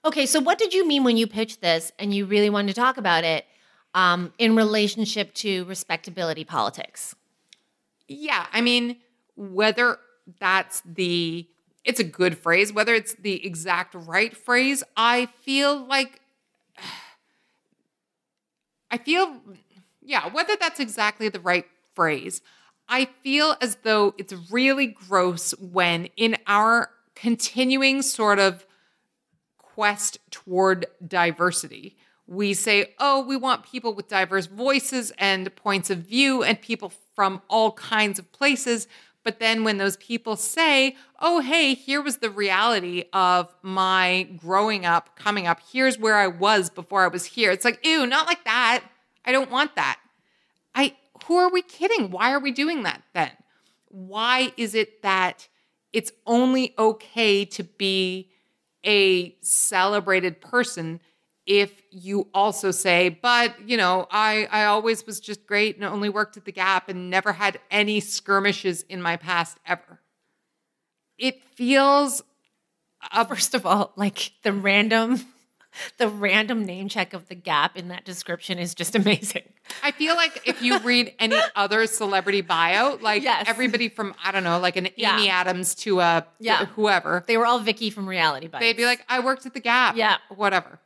Okay, 0.04 0.24
so 0.24 0.40
what 0.40 0.58
did 0.58 0.72
you 0.72 0.86
mean 0.86 1.04
when 1.04 1.16
you 1.16 1.26
pitched 1.26 1.60
this 1.60 1.92
and 1.98 2.14
you 2.14 2.26
really 2.26 2.48
wanted 2.48 2.68
to 2.74 2.80
talk 2.80 2.96
about 2.96 3.24
it 3.24 3.44
um, 3.94 4.32
in 4.38 4.56
relationship 4.56 5.34
to 5.34 5.64
respectability 5.64 6.44
politics? 6.44 7.14
Yeah, 8.08 8.46
I 8.52 8.60
mean, 8.60 8.96
whether 9.36 9.98
that's 10.40 10.82
the 10.84 11.46
it's 11.84 12.00
a 12.00 12.04
good 12.04 12.36
phrase, 12.36 12.72
whether 12.72 12.94
it's 12.94 13.14
the 13.14 13.46
exact 13.46 13.94
right 13.94 14.36
phrase, 14.36 14.82
I 14.96 15.26
feel 15.42 15.86
like 15.86 16.20
I 18.90 18.98
feel 18.98 19.40
yeah, 20.02 20.32
whether 20.32 20.56
that's 20.58 20.80
exactly 20.80 21.28
the 21.28 21.40
right 21.40 21.66
phrase, 21.94 22.40
I 22.88 23.06
feel 23.22 23.56
as 23.60 23.76
though 23.82 24.14
it's 24.16 24.32
really 24.50 24.86
gross 24.86 25.52
when 25.58 26.08
in 26.16 26.36
our 26.46 26.90
continuing 27.14 28.02
sort 28.02 28.38
of 28.38 28.66
quest 29.58 30.18
toward 30.30 30.86
diversity. 31.06 31.96
We 32.28 32.54
say, 32.54 32.94
oh, 32.98 33.24
we 33.24 33.36
want 33.36 33.64
people 33.64 33.94
with 33.94 34.08
diverse 34.08 34.46
voices 34.46 35.12
and 35.18 35.54
points 35.54 35.90
of 35.90 35.98
view 35.98 36.42
and 36.42 36.60
people 36.60 36.92
from 37.14 37.42
all 37.48 37.72
kinds 37.72 38.18
of 38.18 38.30
places. 38.32 38.88
But 39.26 39.40
then 39.40 39.64
when 39.64 39.78
those 39.78 39.96
people 39.96 40.36
say, 40.36 40.94
oh, 41.18 41.40
hey, 41.40 41.74
here 41.74 42.00
was 42.00 42.18
the 42.18 42.30
reality 42.30 43.06
of 43.12 43.52
my 43.60 44.28
growing 44.36 44.86
up, 44.86 45.16
coming 45.16 45.48
up, 45.48 45.58
here's 45.72 45.98
where 45.98 46.14
I 46.14 46.28
was 46.28 46.70
before 46.70 47.02
I 47.02 47.08
was 47.08 47.24
here. 47.24 47.50
It's 47.50 47.64
like, 47.64 47.84
ew, 47.84 48.06
not 48.06 48.28
like 48.28 48.44
that. 48.44 48.84
I 49.24 49.32
don't 49.32 49.50
want 49.50 49.74
that. 49.74 49.98
I 50.76 50.94
who 51.26 51.38
are 51.38 51.50
we 51.50 51.62
kidding? 51.62 52.12
Why 52.12 52.30
are 52.30 52.38
we 52.38 52.52
doing 52.52 52.84
that 52.84 53.02
then? 53.14 53.32
Why 53.88 54.52
is 54.56 54.76
it 54.76 55.02
that 55.02 55.48
it's 55.92 56.12
only 56.24 56.72
okay 56.78 57.44
to 57.46 57.64
be 57.64 58.30
a 58.84 59.34
celebrated 59.40 60.40
person 60.40 61.00
if 61.46 61.70
you 61.90 62.28
also 62.34 62.70
say, 62.72 63.08
but 63.08 63.54
you 63.68 63.76
know, 63.76 64.06
I 64.10 64.46
I 64.50 64.64
always 64.64 65.06
was 65.06 65.20
just 65.20 65.46
great 65.46 65.76
and 65.76 65.84
only 65.84 66.08
worked 66.08 66.36
at 66.36 66.44
the 66.44 66.52
Gap 66.52 66.88
and 66.88 67.08
never 67.10 67.32
had 67.32 67.60
any 67.70 68.00
skirmishes 68.00 68.82
in 68.82 69.00
my 69.00 69.16
past 69.16 69.58
ever. 69.66 70.00
It 71.18 71.42
feels 71.54 72.22
First 73.28 73.54
of 73.54 73.64
all, 73.64 73.92
like 73.96 74.32
the 74.42 74.52
random 74.52 75.20
the 75.98 76.08
random 76.08 76.64
name 76.64 76.88
check 76.88 77.12
of 77.12 77.28
the 77.28 77.34
gap 77.34 77.76
in 77.76 77.88
that 77.88 78.04
description 78.04 78.58
is 78.58 78.74
just 78.74 78.96
amazing. 79.02 79.42
I 79.84 79.92
feel 79.92 80.16
like 80.16 80.42
if 80.48 80.60
you 80.62 80.78
read 80.80 81.14
any 81.20 81.38
other 81.54 81.86
celebrity 81.86 82.40
bio, 82.40 82.98
like 83.00 83.22
Yes. 83.22 83.44
everybody 83.46 83.88
from 83.88 84.14
I 84.24 84.32
don't 84.32 84.42
know, 84.42 84.58
like 84.58 84.76
an 84.76 84.88
Yeah. 84.96 85.16
Amy 85.18 85.28
Adams 85.28 85.74
to 85.76 86.00
a 86.00 86.26
Yeah. 86.40 86.64
whoever, 86.66 87.22
They 87.28 87.36
were 87.36 87.46
all 87.46 87.60
Vicky 87.60 87.90
from 87.90 88.08
Reality 88.08 88.48
Bites. 88.48 88.62
they'd 88.62 88.76
be 88.76 88.86
like, 88.86 89.04
I 89.08 89.20
worked 89.20 89.46
at 89.46 89.54
the 89.54 89.60
Gap. 89.60 89.96
Yeah. 89.96 90.16
Whatever. 90.34 90.80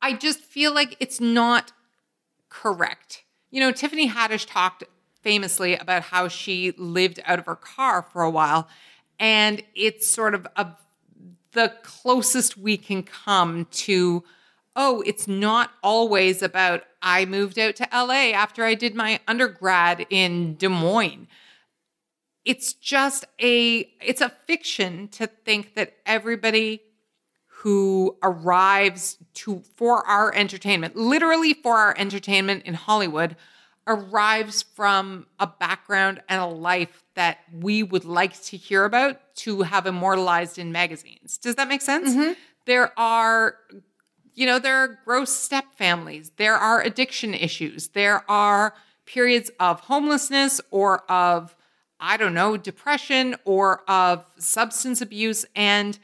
I 0.00 0.12
just 0.12 0.40
feel 0.40 0.72
like 0.72 0.96
it's 1.00 1.20
not 1.20 1.72
correct. 2.48 3.24
You 3.50 3.60
know, 3.60 3.72
Tiffany 3.72 4.08
Haddish 4.08 4.46
talked 4.46 4.84
famously 5.22 5.76
about 5.76 6.02
how 6.04 6.28
she 6.28 6.72
lived 6.76 7.20
out 7.24 7.38
of 7.38 7.46
her 7.46 7.56
car 7.56 8.02
for 8.02 8.22
a 8.22 8.30
while. 8.30 8.68
And 9.18 9.62
it's 9.74 10.06
sort 10.06 10.34
of 10.34 10.46
a, 10.56 10.68
the 11.52 11.72
closest 11.82 12.56
we 12.56 12.76
can 12.76 13.02
come 13.02 13.66
to, 13.72 14.22
oh, 14.76 15.02
it's 15.06 15.26
not 15.26 15.72
always 15.82 16.42
about 16.42 16.84
I 17.02 17.24
moved 17.24 17.58
out 17.58 17.76
to 17.76 17.88
LA 17.92 18.32
after 18.32 18.64
I 18.64 18.74
did 18.74 18.94
my 18.94 19.20
undergrad 19.26 20.06
in 20.10 20.54
Des 20.56 20.68
Moines 20.68 21.26
it's 22.48 22.72
just 22.72 23.26
a 23.42 23.80
it's 24.00 24.22
a 24.22 24.32
fiction 24.46 25.06
to 25.08 25.26
think 25.26 25.74
that 25.74 25.92
everybody 26.06 26.80
who 27.62 28.16
arrives 28.22 29.18
to 29.34 29.62
for 29.76 30.06
our 30.06 30.34
entertainment 30.34 30.96
literally 30.96 31.54
for 31.54 31.76
our 31.76 31.94
entertainment 31.98 32.62
in 32.64 32.74
hollywood 32.74 33.36
arrives 33.88 34.62
from 34.62 35.26
a 35.40 35.46
background 35.46 36.20
and 36.28 36.40
a 36.40 36.46
life 36.46 37.02
that 37.14 37.38
we 37.52 37.82
would 37.82 38.04
like 38.04 38.40
to 38.42 38.56
hear 38.56 38.84
about 38.84 39.18
to 39.34 39.62
have 39.62 39.86
immortalized 39.86 40.58
in 40.58 40.70
magazines. 40.70 41.38
Does 41.38 41.54
that 41.56 41.68
make 41.68 41.80
sense? 41.80 42.10
Mm-hmm. 42.10 42.32
There 42.66 42.92
are 42.98 43.56
you 44.34 44.46
know, 44.46 44.60
there 44.60 44.76
are 44.76 45.00
gross 45.04 45.32
step 45.32 45.64
families, 45.74 46.30
there 46.36 46.54
are 46.54 46.80
addiction 46.80 47.34
issues, 47.34 47.88
there 47.88 48.22
are 48.30 48.72
periods 49.04 49.50
of 49.58 49.80
homelessness 49.80 50.60
or 50.70 51.00
of, 51.10 51.56
I 51.98 52.16
don't 52.16 52.34
know, 52.34 52.56
depression 52.56 53.34
or 53.44 53.82
of 53.90 54.24
substance 54.38 55.00
abuse. 55.00 55.44
And 55.56 55.98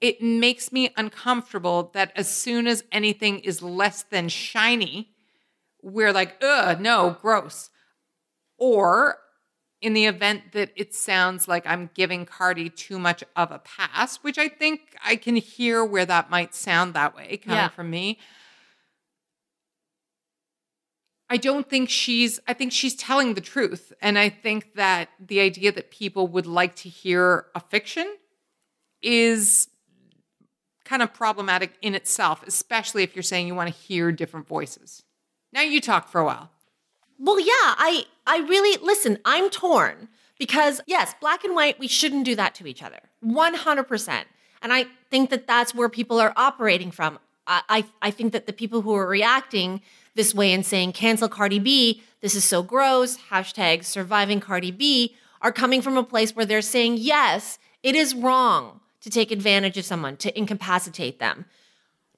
it 0.00 0.22
makes 0.22 0.72
me 0.72 0.90
uncomfortable 0.96 1.90
that 1.94 2.12
as 2.14 2.28
soon 2.34 2.66
as 2.66 2.84
anything 2.92 3.40
is 3.40 3.62
less 3.62 4.04
than 4.04 4.28
shiny, 4.28 5.10
we're 5.82 6.12
like, 6.12 6.36
ugh, 6.42 6.80
no, 6.80 7.16
gross. 7.20 7.70
Or 8.58 9.18
in 9.80 9.92
the 9.92 10.06
event 10.06 10.52
that 10.52 10.70
it 10.76 10.94
sounds 10.94 11.46
like 11.46 11.66
I'm 11.66 11.90
giving 11.94 12.26
Cardi 12.26 12.68
too 12.68 12.98
much 12.98 13.22
of 13.36 13.50
a 13.52 13.60
pass, 13.60 14.16
which 14.18 14.38
I 14.38 14.48
think 14.48 14.96
I 15.04 15.16
can 15.16 15.36
hear 15.36 15.84
where 15.84 16.06
that 16.06 16.30
might 16.30 16.54
sound 16.54 16.94
that 16.94 17.14
way 17.14 17.36
coming 17.36 17.56
Yeah. 17.56 17.68
from 17.68 17.90
me. 17.90 18.18
I 21.30 21.36
don't 21.36 21.68
think 21.68 21.90
she's, 21.90 22.40
I 22.48 22.54
think 22.54 22.72
she's 22.72 22.94
telling 22.94 23.34
the 23.34 23.40
truth. 23.40 23.92
And 24.00 24.18
I 24.18 24.30
think 24.30 24.74
that 24.74 25.10
the 25.20 25.40
idea 25.40 25.70
that 25.72 25.90
people 25.90 26.26
would 26.28 26.46
like 26.46 26.74
to 26.76 26.88
hear 26.88 27.46
a 27.54 27.60
fiction 27.60 28.16
is 29.02 29.68
kind 30.88 31.02
of 31.02 31.12
problematic 31.12 31.74
in 31.82 31.94
itself, 31.94 32.42
especially 32.46 33.02
if 33.02 33.14
you're 33.14 33.22
saying 33.22 33.46
you 33.46 33.54
want 33.54 33.72
to 33.72 33.80
hear 33.80 34.10
different 34.10 34.48
voices. 34.48 35.04
Now 35.52 35.60
you 35.60 35.80
talk 35.80 36.08
for 36.08 36.20
a 36.20 36.24
while. 36.24 36.50
Well, 37.18 37.38
yeah, 37.38 37.52
I 37.52 38.04
I 38.26 38.38
really 38.38 38.82
listen, 38.82 39.18
I'm 39.24 39.50
torn 39.50 40.08
because 40.38 40.80
yes, 40.86 41.14
black 41.20 41.44
and 41.44 41.54
white, 41.54 41.78
we 41.78 41.88
shouldn't 41.88 42.24
do 42.24 42.34
that 42.36 42.54
to 42.56 42.66
each 42.66 42.82
other. 42.82 43.00
100%. 43.24 44.24
And 44.62 44.72
I 44.72 44.86
think 45.10 45.30
that 45.30 45.46
that's 45.46 45.74
where 45.74 45.88
people 45.88 46.20
are 46.20 46.32
operating 46.36 46.90
from. 46.90 47.18
I 47.46 47.62
I, 47.68 47.84
I 48.00 48.10
think 48.10 48.32
that 48.32 48.46
the 48.46 48.52
people 48.52 48.80
who 48.82 48.94
are 48.94 49.06
reacting 49.06 49.82
this 50.14 50.34
way 50.34 50.52
and 50.52 50.64
saying 50.64 50.92
cancel 50.92 51.28
Cardi 51.28 51.58
B, 51.58 52.02
this 52.22 52.34
is 52.34 52.44
so 52.44 52.62
gross, 52.62 53.18
hashtag 53.30 53.84
surviving 53.84 54.40
Cardi 54.40 54.70
B, 54.70 55.14
are 55.42 55.52
coming 55.52 55.82
from 55.82 55.96
a 55.96 56.02
place 56.02 56.34
where 56.34 56.46
they're 56.46 56.62
saying, 56.62 56.96
yes, 56.96 57.58
it 57.82 57.94
is 57.94 58.14
wrong 58.14 58.80
to 59.08 59.14
take 59.14 59.30
advantage 59.30 59.78
of 59.78 59.86
someone, 59.86 60.18
to 60.18 60.38
incapacitate 60.38 61.18
them. 61.18 61.46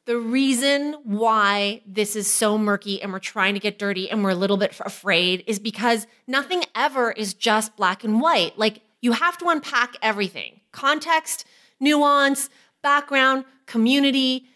The 0.06 0.18
reason 0.18 0.96
why 1.04 1.82
this 1.86 2.16
is 2.16 2.26
so 2.26 2.58
murky 2.58 3.00
and 3.00 3.12
we're 3.12 3.20
trying 3.20 3.54
to 3.54 3.60
get 3.60 3.78
dirty 3.78 4.10
and 4.10 4.24
we're 4.24 4.30
a 4.30 4.34
little 4.34 4.56
bit 4.56 4.74
afraid 4.80 5.44
is 5.46 5.60
because 5.60 6.08
nothing 6.26 6.64
ever 6.74 7.12
is 7.12 7.32
just 7.32 7.76
black 7.76 8.02
and 8.02 8.20
white. 8.20 8.58
Like 8.58 8.80
you 9.00 9.12
have 9.12 9.38
to 9.38 9.48
unpack 9.48 9.96
everything 10.02 10.60
context, 10.72 11.44
nuance, 11.78 12.50
background, 12.82 13.44
community. 13.66 14.46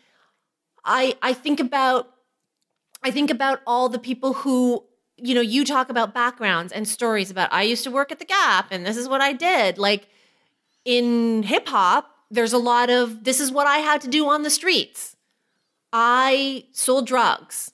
I, 0.85 1.16
I 1.22 1.35
think 1.35 1.61
about 1.61 2.11
I 3.05 3.12
think 3.12 3.30
about 3.30 3.61
all 3.64 3.89
the 3.89 3.99
people 3.99 4.32
who, 4.32 4.82
you 5.18 5.35
know, 5.35 5.43
you 5.43 5.64
talk 5.64 5.89
about 5.89 6.14
backgrounds 6.14 6.72
and 6.72 6.89
stories 6.89 7.30
about 7.30 7.53
I 7.53 7.62
used 7.62 7.85
to 7.85 7.93
work 7.93 8.11
at 8.11 8.18
the 8.18 8.24
Gap 8.24 8.68
and 8.72 8.85
this 8.85 8.97
is 8.97 9.09
what 9.09 9.20
I 9.20 9.35
did. 9.35 9.78
Like 9.78 10.09
in 10.85 11.43
hip 11.43 11.68
hop, 11.68 12.14
there's 12.31 12.53
a 12.53 12.59
lot 12.59 12.91
of 12.91 13.25
this 13.25 13.41
is 13.41 13.51
what 13.53 13.66
I 13.66 13.79
had 13.79 14.01
to 14.03 14.09
do 14.09 14.29
on 14.29 14.43
the 14.43 14.51
streets. 14.51 15.16
I 15.93 16.64
sold 16.72 17.07
drugs. 17.07 17.72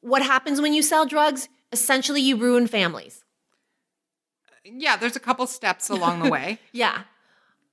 What 0.00 0.22
happens 0.22 0.60
when 0.60 0.72
you 0.74 0.82
sell 0.82 1.06
drugs? 1.06 1.48
Essentially, 1.72 2.20
you 2.20 2.36
ruin 2.36 2.66
families. 2.66 3.22
Yeah, 4.64 4.96
there's 4.96 5.16
a 5.16 5.20
couple 5.20 5.46
steps 5.46 5.90
along 5.90 6.22
the 6.22 6.30
way. 6.30 6.58
Yeah. 6.72 7.02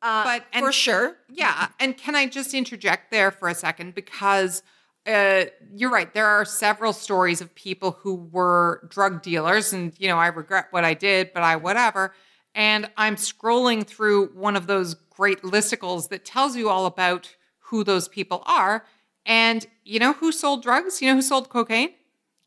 Uh, 0.01 0.23
But- 0.25 0.45
and- 0.51 0.65
for 0.65 0.71
sure. 0.71 1.15
Yeah, 1.29 1.69
and 1.79 1.97
can 1.97 2.15
I 2.15 2.27
just 2.27 2.53
interject 2.53 3.09
there 3.09 3.31
for 3.31 3.47
a 3.47 3.55
second 3.55 3.95
because 3.95 4.61
uh, 5.07 5.45
you're 5.73 5.89
right. 5.89 6.13
There 6.13 6.27
are 6.27 6.45
several 6.45 6.93
stories 6.93 7.41
of 7.41 7.53
people 7.55 7.91
who 8.01 8.15
were 8.31 8.87
drug 8.89 9.21
dealers, 9.21 9.73
and 9.73 9.93
you 9.97 10.07
know 10.07 10.17
I 10.17 10.27
regret 10.27 10.67
what 10.71 10.83
I 10.85 10.93
did, 10.93 11.33
but 11.33 11.43
I 11.43 11.55
whatever. 11.57 12.13
And 12.55 12.89
I'm 12.97 13.15
scrolling 13.15 13.85
through 13.85 14.27
one 14.27 14.55
of 14.55 14.67
those 14.67 14.93
great 15.15 15.41
listicles 15.41 16.09
that 16.09 16.25
tells 16.25 16.55
you 16.55 16.69
all 16.69 16.85
about 16.85 17.35
who 17.67 17.83
those 17.83 18.07
people 18.07 18.43
are. 18.45 18.85
And 19.25 19.65
you 19.83 19.99
know 19.99 20.13
who 20.13 20.31
sold 20.31 20.63
drugs? 20.63 21.01
You 21.01 21.09
know 21.09 21.15
who 21.15 21.21
sold 21.21 21.49
cocaine? 21.49 21.91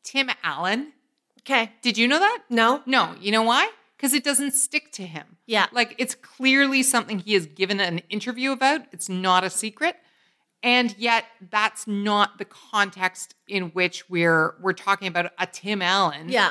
Tim 0.03 0.31
Allen. 0.43 0.93
Okay. 1.41 1.73
Did 1.83 1.97
you 1.97 2.07
know 2.09 2.19
that? 2.19 2.43
No? 2.51 2.83
No. 2.87 3.15
You 3.21 3.33
know 3.33 3.43
why? 3.43 3.71
Because 3.97 4.13
it 4.13 4.25
doesn't 4.25 4.53
stick 4.53 4.93
to 4.93 5.03
him. 5.07 5.37
Yeah. 5.47 5.67
Like 5.73 5.95
it's 5.99 6.15
clearly 6.15 6.83
something 6.83 7.19
he 7.21 7.35
has 7.35 7.47
given 7.47 7.81
an 7.81 8.01
interview 8.11 8.53
about. 8.53 8.83
It's 8.93 9.09
not 9.09 9.43
a 9.45 9.51
secret. 9.51 9.97
And 10.63 10.95
yet 10.99 11.25
that's 11.51 11.87
not 11.87 12.39
the 12.39 12.45
context 12.45 13.35
in 13.49 13.71
which 13.71 14.09
we're 14.11 14.55
we're 14.61 14.73
talking 14.73 15.07
about 15.09 15.33
a 15.39 15.47
Tim 15.47 15.81
Allen 15.83 16.29
Yeah. 16.29 16.51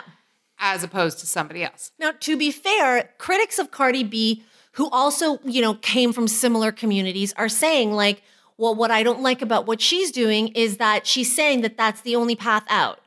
as 0.59 0.83
opposed 0.83 1.19
to 1.19 1.27
somebody 1.27 1.63
else. 1.63 1.91
Now, 1.99 2.11
to 2.21 2.37
be 2.37 2.49
fair, 2.51 3.09
critics 3.17 3.59
of 3.59 3.71
Cardi 3.71 4.03
B 4.03 4.43
who 4.75 4.89
also, 4.89 5.39
you 5.43 5.61
know, 5.61 5.73
came 5.75 6.11
from 6.11 6.27
similar 6.27 6.71
communities 6.71 7.33
are 7.37 7.49
saying 7.49 7.93
like, 7.93 8.21
well, 8.57 8.75
what 8.75 8.91
I 8.91 9.03
don't 9.03 9.21
like 9.21 9.41
about 9.41 9.65
what 9.67 9.81
she's 9.81 10.11
doing 10.11 10.49
is 10.49 10.77
that 10.77 11.07
she's 11.07 11.33
saying 11.33 11.61
that 11.61 11.77
that's 11.77 12.01
the 12.01 12.15
only 12.15 12.35
path 12.35 12.65
out. 12.69 12.99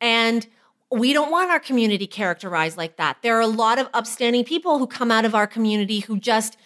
And 0.00 0.46
we 0.90 1.12
don't 1.12 1.30
want 1.30 1.50
our 1.50 1.60
community 1.60 2.06
characterized 2.06 2.78
like 2.78 2.96
that. 2.96 3.18
There 3.22 3.36
are 3.36 3.42
a 3.42 3.46
lot 3.46 3.78
of 3.78 3.88
upstanding 3.92 4.44
people 4.44 4.78
who 4.78 4.86
come 4.86 5.10
out 5.10 5.24
of 5.26 5.34
our 5.34 5.46
community 5.46 6.00
who 6.00 6.18
just 6.18 6.56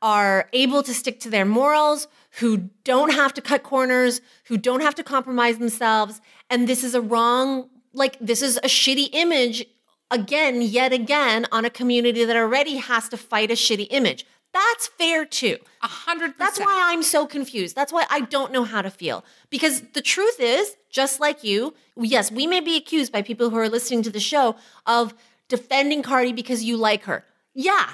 are 0.00 0.48
able 0.52 0.82
to 0.84 0.94
stick 0.94 1.18
to 1.20 1.30
their 1.30 1.44
morals, 1.44 2.06
who 2.38 2.70
don't 2.84 3.12
have 3.12 3.34
to 3.34 3.40
cut 3.40 3.64
corners, 3.64 4.20
who 4.44 4.56
don't 4.56 4.80
have 4.80 4.94
to 4.94 5.02
compromise 5.02 5.58
themselves. 5.58 6.20
And 6.48 6.68
this 6.68 6.84
is 6.84 6.94
a 6.94 7.00
wrong, 7.00 7.68
like, 7.92 8.16
this 8.20 8.42
is 8.42 8.58
a 8.58 8.68
shitty 8.68 9.08
image 9.12 9.66
again, 10.14 10.62
yet 10.62 10.92
again, 10.92 11.46
on 11.52 11.64
a 11.64 11.70
community 11.70 12.24
that 12.24 12.36
already 12.36 12.76
has 12.76 13.08
to 13.10 13.16
fight 13.16 13.50
a 13.50 13.54
shitty 13.54 13.88
image. 13.90 14.24
That's 14.52 14.86
fair 14.86 15.24
too. 15.24 15.58
A 15.82 15.88
hundred 15.88 16.34
That's 16.38 16.60
why 16.60 16.92
I'm 16.92 17.02
so 17.02 17.26
confused. 17.26 17.74
That's 17.74 17.92
why 17.92 18.06
I 18.08 18.20
don't 18.20 18.52
know 18.52 18.62
how 18.62 18.82
to 18.82 18.90
feel. 18.90 19.24
Because 19.50 19.82
the 19.94 20.00
truth 20.00 20.38
is, 20.38 20.76
just 20.90 21.18
like 21.18 21.42
you, 21.42 21.74
yes, 21.96 22.30
we 22.30 22.46
may 22.46 22.60
be 22.60 22.76
accused 22.76 23.12
by 23.12 23.22
people 23.22 23.50
who 23.50 23.56
are 23.56 23.68
listening 23.68 24.02
to 24.04 24.10
the 24.10 24.20
show 24.20 24.54
of 24.86 25.12
defending 25.48 26.02
Cardi 26.02 26.32
because 26.32 26.62
you 26.62 26.76
like 26.76 27.02
her. 27.04 27.24
Yeah, 27.52 27.90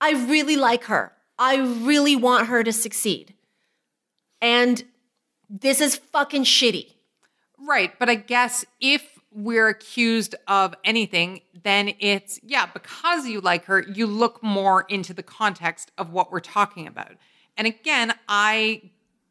I 0.00 0.12
really 0.12 0.56
like 0.56 0.84
her. 0.84 1.12
I 1.38 1.56
really 1.56 2.16
want 2.16 2.46
her 2.46 2.64
to 2.64 2.72
succeed. 2.72 3.34
And 4.40 4.82
this 5.50 5.80
is 5.80 5.96
fucking 5.96 6.44
shitty. 6.44 6.94
Right. 7.58 7.92
But 7.98 8.08
I 8.08 8.14
guess 8.14 8.64
if 8.80 9.17
we're 9.30 9.68
accused 9.68 10.34
of 10.46 10.74
anything, 10.84 11.40
then 11.62 11.92
it's, 12.00 12.40
yeah, 12.42 12.66
because 12.66 13.26
you 13.26 13.40
like 13.40 13.66
her, 13.66 13.80
you 13.82 14.06
look 14.06 14.42
more 14.42 14.86
into 14.88 15.12
the 15.12 15.22
context 15.22 15.92
of 15.98 16.12
what 16.12 16.32
we're 16.32 16.40
talking 16.40 16.86
about. 16.86 17.12
And 17.56 17.66
again, 17.66 18.14
I 18.28 18.90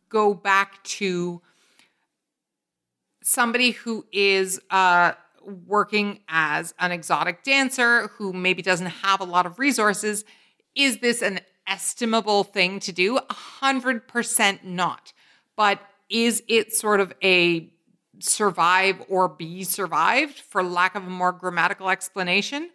go 0.10 0.34
back 0.34 0.84
to 0.84 1.42
somebody 3.24 3.72
who 3.72 4.06
is 4.12 4.62
uh, 4.70 5.14
working 5.66 6.20
as 6.30 6.74
an 6.80 6.92
exotic 6.92 7.44
dancer 7.44 8.08
who 8.18 8.34
maybe 8.34 8.62
doesn't 8.62 8.88
have 8.88 9.20
a 9.20 9.26
lot 9.26 9.46
of 9.46 9.60
resources. 9.60 10.26
Is 10.76 11.00
this 11.00 11.22
an 11.22 11.40
estimable 11.68 12.44
thing 12.44 12.80
to 12.82 12.92
do? 12.92 13.18
A 13.18 13.34
hundred 13.34 14.08
percent 14.08 14.64
not. 14.64 15.12
But 15.56 15.82
is 16.10 16.44
it 16.48 16.74
sort 16.74 17.00
of 17.00 17.14
a 17.24 17.70
survive 18.20 19.02
or 19.10 19.28
be 19.28 19.64
survived, 19.64 20.40
for 20.40 20.64
lack 20.64 20.96
of 20.96 21.06
a 21.06 21.10
more 21.10 21.32
grammatical 21.32 21.90
explanation? 21.90 22.70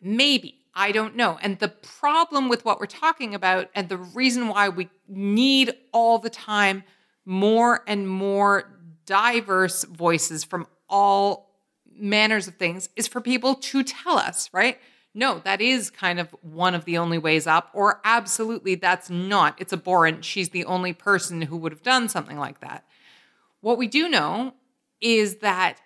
Maybe. 0.00 0.60
I 0.74 0.92
don't 0.92 1.16
know. 1.16 1.38
And 1.40 1.58
the 1.58 1.68
problem 1.68 2.50
with 2.50 2.64
what 2.66 2.78
we're 2.78 2.86
talking 2.86 3.34
about, 3.34 3.70
and 3.74 3.88
the 3.88 3.96
reason 3.96 4.48
why 4.48 4.68
we 4.68 4.90
need 5.08 5.72
all 5.92 6.18
the 6.18 6.28
time 6.28 6.84
more 7.24 7.82
and 7.86 8.08
more 8.08 8.70
diverse 9.06 9.84
voices 9.84 10.44
from 10.44 10.66
all 10.88 11.62
manners 11.90 12.46
of 12.46 12.56
things, 12.56 12.90
is 12.94 13.08
for 13.08 13.22
people 13.22 13.54
to 13.54 13.82
tell 13.82 14.18
us, 14.18 14.50
right? 14.52 14.78
No, 15.14 15.40
that 15.44 15.62
is 15.62 15.90
kind 15.90 16.20
of 16.20 16.36
one 16.42 16.74
of 16.74 16.84
the 16.84 16.98
only 16.98 17.16
ways 17.16 17.46
up, 17.46 17.70
or 17.72 18.02
absolutely 18.04 18.74
that's 18.74 19.08
not. 19.08 19.56
It's 19.58 19.72
abhorrent. 19.72 20.26
She's 20.26 20.50
the 20.50 20.66
only 20.66 20.92
person 20.92 21.40
who 21.40 21.56
would 21.56 21.72
have 21.72 21.82
done 21.82 22.10
something 22.10 22.38
like 22.38 22.60
that. 22.60 22.84
What 23.66 23.78
we 23.78 23.88
do 23.88 24.08
know 24.08 24.54
is 25.00 25.38
that 25.38 25.78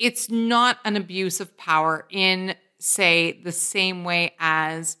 it's 0.00 0.28
not 0.28 0.78
an 0.84 0.96
abuse 0.96 1.38
of 1.38 1.56
power 1.56 2.04
in, 2.10 2.56
say, 2.80 3.40
the 3.44 3.52
same 3.52 4.02
way 4.02 4.34
as 4.40 4.96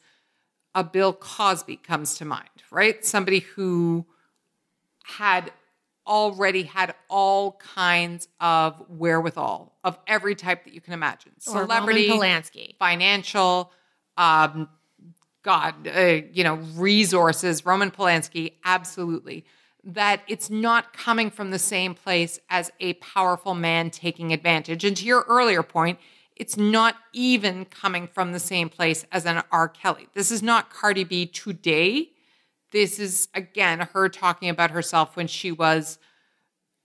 a 0.72 0.84
Bill 0.84 1.12
Cosby 1.12 1.78
comes 1.78 2.14
to 2.18 2.24
mind, 2.24 2.48
right? 2.70 3.04
Somebody 3.04 3.40
who 3.40 4.06
had 5.02 5.50
already 6.06 6.62
had 6.62 6.94
all 7.08 7.54
kinds 7.54 8.28
of 8.38 8.80
wherewithal 8.88 9.74
of 9.82 9.98
every 10.06 10.36
type 10.36 10.62
that 10.62 10.74
you 10.74 10.80
can 10.80 10.92
imagine 10.92 11.32
Or 11.48 11.64
celebrity, 11.64 12.08
Roman 12.08 12.20
Polanski. 12.20 12.76
financial, 12.78 13.72
um, 14.16 14.68
God, 15.42 15.88
uh, 15.88 16.20
you 16.32 16.44
know, 16.44 16.54
resources, 16.76 17.66
Roman 17.66 17.90
Polanski, 17.90 18.52
absolutely. 18.64 19.44
That 19.84 20.22
it's 20.28 20.50
not 20.50 20.92
coming 20.92 21.30
from 21.30 21.50
the 21.50 21.58
same 21.58 21.94
place 21.94 22.40
as 22.50 22.70
a 22.80 22.94
powerful 22.94 23.54
man 23.54 23.90
taking 23.90 24.32
advantage. 24.32 24.84
And 24.84 24.96
to 24.96 25.04
your 25.04 25.24
earlier 25.28 25.62
point, 25.62 25.98
it's 26.36 26.56
not 26.56 26.96
even 27.12 27.64
coming 27.64 28.06
from 28.06 28.32
the 28.32 28.40
same 28.40 28.68
place 28.68 29.04
as 29.10 29.26
an 29.26 29.42
R. 29.50 29.68
Kelly. 29.68 30.08
This 30.14 30.30
is 30.30 30.42
not 30.42 30.70
Cardi 30.70 31.04
B 31.04 31.26
today. 31.26 32.10
This 32.70 32.98
is, 32.98 33.28
again, 33.34 33.80
her 33.92 34.08
talking 34.08 34.48
about 34.48 34.70
herself 34.70 35.16
when 35.16 35.26
she 35.26 35.50
was 35.50 35.98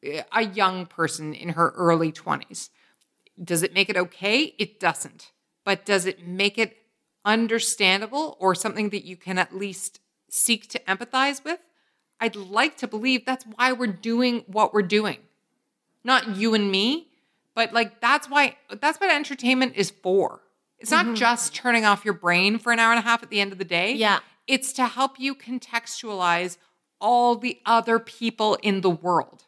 uh, 0.07 0.21
a 0.31 0.43
young 0.45 0.85
person 0.85 1.33
in 1.33 1.49
her 1.49 1.69
early 1.71 2.11
20s. 2.11 2.69
Does 3.43 3.63
it 3.63 3.73
make 3.73 3.89
it 3.89 3.97
okay? 3.97 4.55
It 4.57 4.79
doesn't. 4.79 5.31
but 5.63 5.85
does 5.85 6.05
it 6.05 6.25
make 6.27 6.57
it 6.57 6.77
understandable 7.25 8.37
or 8.39 8.53
something 8.53 8.89
that 8.89 9.05
you 9.05 9.15
can 9.15 9.37
at 9.37 9.55
least 9.55 9.99
seek 10.29 10.67
to 10.69 10.79
empathize 10.79 11.43
with? 11.43 11.59
I'd 12.23 12.37
like 12.37 12.77
to 12.77 12.87
believe 12.87 13.25
that's 13.25 13.43
why 13.55 13.73
we're 13.73 13.87
doing 13.87 14.43
what 14.47 14.73
we're 14.73 14.81
doing. 14.99 15.17
Not 16.05 16.37
you 16.37 16.53
and 16.53 16.71
me, 16.71 17.09
but 17.53 17.73
like 17.73 17.99
that's 17.99 18.29
why 18.29 18.55
that's 18.81 18.97
what 19.01 19.11
entertainment 19.11 19.73
is 19.75 19.89
for. 19.91 20.39
It's 20.79 20.91
not 20.91 21.05
Mm-hmm. 21.05 21.15
just 21.15 21.53
turning 21.53 21.83
off 21.83 22.05
your 22.05 22.13
brain 22.13 22.59
for 22.59 22.71
an 22.71 22.79
hour 22.79 22.91
and 22.93 22.99
a 22.99 23.07
half 23.09 23.23
at 23.23 23.29
the 23.29 23.41
end 23.41 23.51
of 23.51 23.57
the 23.57 23.65
day. 23.65 23.93
Yeah. 23.93 24.19
It's 24.47 24.71
to 24.73 24.87
help 24.87 25.19
you 25.19 25.35
contextualize 25.35 26.57
all 27.01 27.35
the 27.35 27.59
other 27.65 27.99
people 27.99 28.57
in 28.61 28.79
the 28.81 28.89
world. 28.89 29.43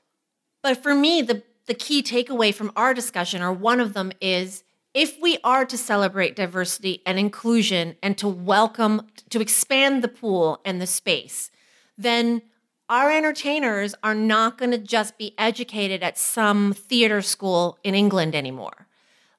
But 0.61 0.84
for 0.84 0.93
me, 0.93 1.21
the 1.21 1.43
the 1.67 1.73
key 1.73 2.03
takeaway 2.03 2.53
from 2.53 2.71
our 2.76 2.93
discussion, 2.93 3.41
or 3.41 3.53
one 3.53 3.80
of 3.80 3.93
them, 3.93 4.11
is 4.19 4.63
if 4.93 5.17
we 5.21 5.38
are 5.45 5.65
to 5.65 5.78
celebrate 5.78 6.36
diversity 6.36 7.01
and 7.05 7.17
inclusion 7.17 7.95
and 8.03 8.17
to 8.17 8.28
welcome, 8.28 9.07
to 9.30 9.39
expand 9.39 10.03
the 10.03 10.07
pool 10.09 10.59
and 10.65 10.82
the 10.82 10.88
space, 10.88 11.51
then 11.97 12.41
our 12.90 13.12
entertainers 13.12 13.96
are 14.04 14.16
not 14.16 14.58
going 14.58 14.72
to 14.72 14.78
just 14.78 15.18
be 15.18 15.34
educated 15.38 16.04
at 16.04 16.18
some 16.18 16.74
theater 16.74 17.22
school 17.22 17.78
in 17.84 17.96
England 17.96 18.36
anymore. 18.36 18.88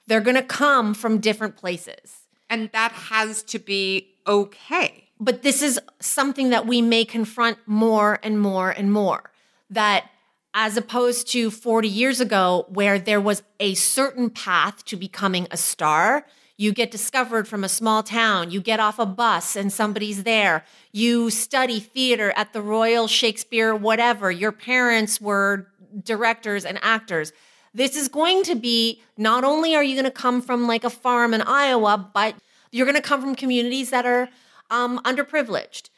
They're 0.07 0.21
going 0.21 0.37
to 0.37 0.43
come 0.43 0.95
from 0.95 1.19
different 1.19 1.57
places. 1.57 2.21
And 2.49 2.71
that 2.73 2.93
has 2.93 3.43
to 3.45 3.59
be 3.59 4.15
okay. 4.27 5.09
But 5.19 5.43
this 5.43 5.63
is 5.63 5.81
something 6.01 6.51
that 6.51 6.67
we 6.67 6.83
may 6.83 7.05
confront 7.05 7.59
more 7.67 8.19
and 8.23 8.41
more 8.41 8.71
and 8.71 8.93
more. 8.93 9.31
That 9.71 10.11
as 10.55 10.77
opposed 10.77 11.31
to 11.33 11.51
40 11.51 11.89
years 11.89 12.21
ago, 12.21 12.67
where 12.69 12.99
there 12.99 13.21
was 13.21 13.43
a 13.61 13.75
certain 13.75 14.31
path 14.31 14.85
to 14.87 14.97
becoming 14.97 15.47
a 15.51 15.57
star, 15.57 16.25
you 16.57 16.73
get 16.73 16.91
discovered 16.91 17.47
from 17.47 17.65
a 17.65 17.69
small 17.69 18.03
town, 18.03 18.51
you 18.51 18.61
get 18.61 18.81
off 18.81 18.99
a 18.99 19.07
bus 19.07 19.57
and 19.57 19.73
somebody's 19.73 20.23
there, 20.23 20.65
you 20.93 21.31
study 21.31 21.81
theater 21.81 22.33
at 22.37 22.53
the 22.53 22.63
Royal 22.63 23.07
Shakespeare, 23.07 23.75
whatever, 23.75 24.31
your 24.31 24.53
parents 24.53 25.21
were 25.21 25.69
directors 26.03 26.65
and 26.65 26.79
actors. 26.83 27.33
This 27.75 27.95
is 27.95 28.09
going 28.09 28.43
to 28.45 28.55
be 28.55 29.03
not 29.19 29.45
only 29.45 29.75
are 29.75 29.85
you 29.85 29.95
going 29.95 30.05
to 30.05 30.11
come 30.11 30.41
from 30.41 30.67
like 30.67 30.85
a 30.85 30.91
farm 30.91 31.35
in 31.35 31.43
Iowa, 31.43 32.11
but 32.13 32.37
you're 32.73 32.87
going 32.87 32.97
to 32.97 33.03
come 33.03 33.21
from 33.21 33.35
communities 33.35 33.91
that 33.91 34.07
are 34.07 34.29
um, 34.71 34.99
underprivileged. 35.05 35.91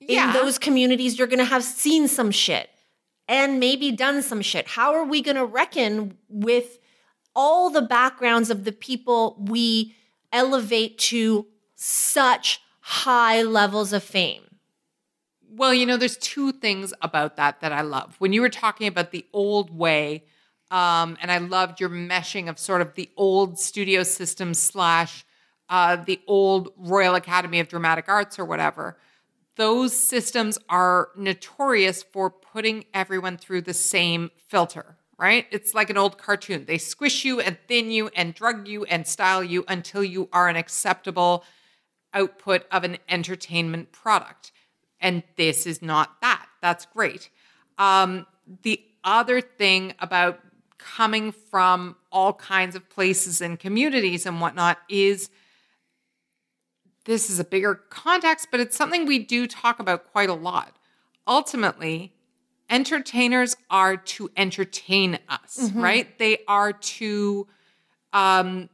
Yeah. 0.00 0.28
In 0.28 0.32
those 0.34 0.58
communities, 0.58 1.18
you're 1.18 1.26
going 1.26 1.38
to 1.38 1.44
have 1.44 1.64
seen 1.64 2.06
some 2.06 2.30
shit 2.30 2.70
and 3.26 3.58
maybe 3.58 3.90
done 3.90 4.22
some 4.22 4.42
shit. 4.42 4.68
How 4.68 4.94
are 4.94 5.04
we 5.04 5.22
going 5.22 5.36
to 5.36 5.44
reckon 5.44 6.16
with 6.28 6.78
all 7.34 7.70
the 7.70 7.82
backgrounds 7.82 8.50
of 8.50 8.64
the 8.64 8.72
people 8.72 9.36
we 9.38 9.94
elevate 10.34 10.98
to 10.98 11.46
such 11.74 12.60
high 12.80 13.40
levels 13.40 13.94
of 13.94 14.02
fame? 14.02 14.42
Well, 15.48 15.72
you 15.72 15.86
know, 15.86 15.96
there's 15.96 16.16
two 16.16 16.52
things 16.52 16.92
about 17.00 17.36
that 17.36 17.60
that 17.60 17.72
I 17.72 17.82
love. 17.82 18.16
When 18.18 18.32
you 18.32 18.40
were 18.42 18.50
talking 18.50 18.88
about 18.88 19.12
the 19.12 19.24
old 19.32 19.74
way, 19.74 20.24
um, 20.70 21.16
and 21.22 21.30
I 21.30 21.38
loved 21.38 21.80
your 21.80 21.88
meshing 21.88 22.48
of 22.48 22.58
sort 22.58 22.80
of 22.80 22.94
the 22.94 23.08
old 23.16 23.58
studio 23.58 24.02
system 24.02 24.52
slash 24.52 25.24
uh, 25.68 25.96
the 25.96 26.20
old 26.26 26.70
Royal 26.76 27.14
Academy 27.14 27.60
of 27.60 27.68
Dramatic 27.68 28.08
Arts 28.08 28.38
or 28.38 28.44
whatever. 28.44 28.98
Those 29.56 29.96
systems 29.96 30.58
are 30.68 31.10
notorious 31.16 32.02
for 32.02 32.28
putting 32.28 32.86
everyone 32.92 33.36
through 33.36 33.62
the 33.62 33.74
same 33.74 34.30
filter, 34.48 34.96
right? 35.18 35.46
It's 35.50 35.74
like 35.74 35.90
an 35.90 35.96
old 35.96 36.18
cartoon. 36.18 36.64
They 36.66 36.78
squish 36.78 37.24
you 37.24 37.40
and 37.40 37.56
thin 37.68 37.90
you 37.90 38.08
and 38.08 38.34
drug 38.34 38.66
you 38.66 38.84
and 38.84 39.06
style 39.06 39.44
you 39.44 39.64
until 39.68 40.02
you 40.02 40.28
are 40.32 40.48
an 40.48 40.56
acceptable 40.56 41.44
output 42.12 42.64
of 42.70 42.84
an 42.84 42.98
entertainment 43.08 43.92
product. 43.92 44.52
And 45.00 45.22
this 45.36 45.66
is 45.66 45.82
not 45.82 46.20
that. 46.20 46.46
That's 46.62 46.86
great. 46.86 47.30
Um, 47.78 48.26
the 48.62 48.80
other 49.02 49.40
thing 49.40 49.94
about 50.00 50.40
coming 50.78 51.32
from 51.32 51.96
all 52.12 52.32
kinds 52.32 52.76
of 52.76 52.88
places 52.88 53.40
and 53.40 53.58
communities 53.58 54.26
and 54.26 54.40
whatnot 54.40 54.78
is 54.88 55.30
this 57.04 57.28
is 57.28 57.38
a 57.38 57.44
bigger 57.44 57.74
context, 57.74 58.48
but 58.50 58.60
it's 58.60 58.76
something 58.76 59.04
we 59.04 59.18
do 59.18 59.46
talk 59.46 59.78
about 59.78 60.10
quite 60.10 60.30
a 60.30 60.34
lot. 60.34 60.76
Ultimately, 61.26 62.13
entertainers 62.70 63.56
are 63.70 63.96
to 63.96 64.30
entertain 64.36 65.18
us, 65.28 65.70
right? 65.74 66.18
They 66.18 66.38
are 66.48 66.72
to 66.72 67.46
um, 68.12 68.68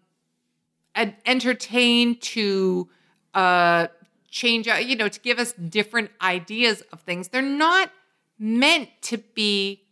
en- 0.95 1.17
entertain, 1.27 2.17
to 2.19 2.89
uh, 3.35 3.89
change, 4.31 4.69
uh, 4.69 4.75
you 4.75 4.97
know, 4.97 5.09
to 5.09 5.21
give 5.21 5.39
us 5.39 5.53
different 5.53 6.11
ideas 6.23 6.83
of 6.93 7.01
things. 7.01 7.29
They're 7.29 7.43
not 7.43 7.91
meant 8.39 8.89
to 9.03 9.19
be 9.19 9.83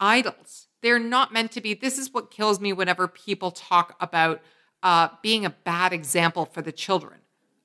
idols. 0.00 0.68
They're 0.82 0.98
not 0.98 1.32
meant 1.32 1.52
to 1.52 1.60
be. 1.60 1.74
This 1.74 1.98
is 1.98 2.12
what 2.12 2.30
kills 2.30 2.60
me 2.60 2.72
whenever 2.72 3.08
people 3.08 3.50
talk 3.50 3.96
about 4.00 4.40
uh, 4.82 5.08
being 5.22 5.44
a 5.46 5.50
bad 5.50 5.92
example 5.92 6.44
for 6.44 6.60
the 6.62 6.72
children. 6.72 7.20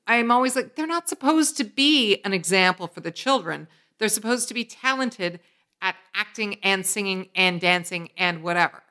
I'm 0.08 0.32
always 0.32 0.56
like, 0.56 0.76
they're 0.76 0.88
not 0.88 1.10
supposed 1.10 1.58
to 1.58 1.64
be 1.64 2.22
an 2.24 2.34
example 2.34 2.88
for 2.88 3.00
the 3.02 3.12
children. 3.12 3.68
They're 3.98 4.08
supposed 4.10 4.48
to 4.48 4.54
be 4.54 4.64
talented 4.64 5.40
at 5.82 5.96
acting 6.14 6.56
and 6.64 6.86
singing 6.86 7.30
and 7.36 7.62
dancing 7.62 8.10
and 8.18 8.44
whatever. 8.44 8.84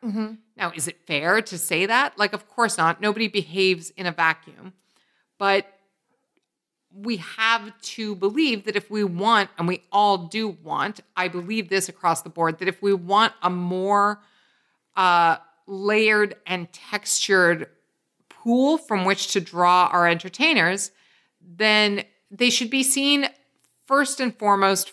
Now, 0.57 0.73
is 0.75 0.89
it 0.89 0.99
fair 1.07 1.43
to 1.43 1.59
say 1.59 1.87
that? 1.87 2.19
Like, 2.19 2.33
of 2.33 2.49
course 2.49 2.79
not. 2.79 3.01
Nobody 3.01 3.29
behaves 3.29 3.91
in 3.91 4.07
a 4.07 4.13
vacuum. 4.13 4.73
But 5.39 5.67
we 6.93 7.19
have 7.19 7.79
to 7.81 8.15
believe 8.17 8.65
that 8.65 8.75
if 8.75 8.91
we 8.91 9.05
want, 9.05 9.51
and 9.59 9.69
we 9.69 9.83
all 9.93 10.19
do 10.27 10.49
want, 10.49 11.01
I 11.17 11.29
believe 11.29 11.69
this 11.69 11.89
across 11.89 12.23
the 12.23 12.31
board, 12.31 12.59
that 12.59 12.69
if 12.69 12.83
we 12.83 12.95
want 12.95 13.35
a 13.43 13.51
more 13.51 14.21
uh, 14.97 15.37
layered 15.67 16.35
and 16.47 16.73
textured 16.73 17.69
pool 18.29 18.79
from 18.79 19.05
which 19.05 19.33
to 19.33 19.41
draw 19.41 19.89
our 19.93 20.09
entertainers, 20.09 20.91
then 21.41 22.05
they 22.31 22.51
should 22.51 22.71
be 22.71 22.83
seen 22.83 23.29
first 23.87 24.19
and 24.21 24.37
foremost 24.37 24.93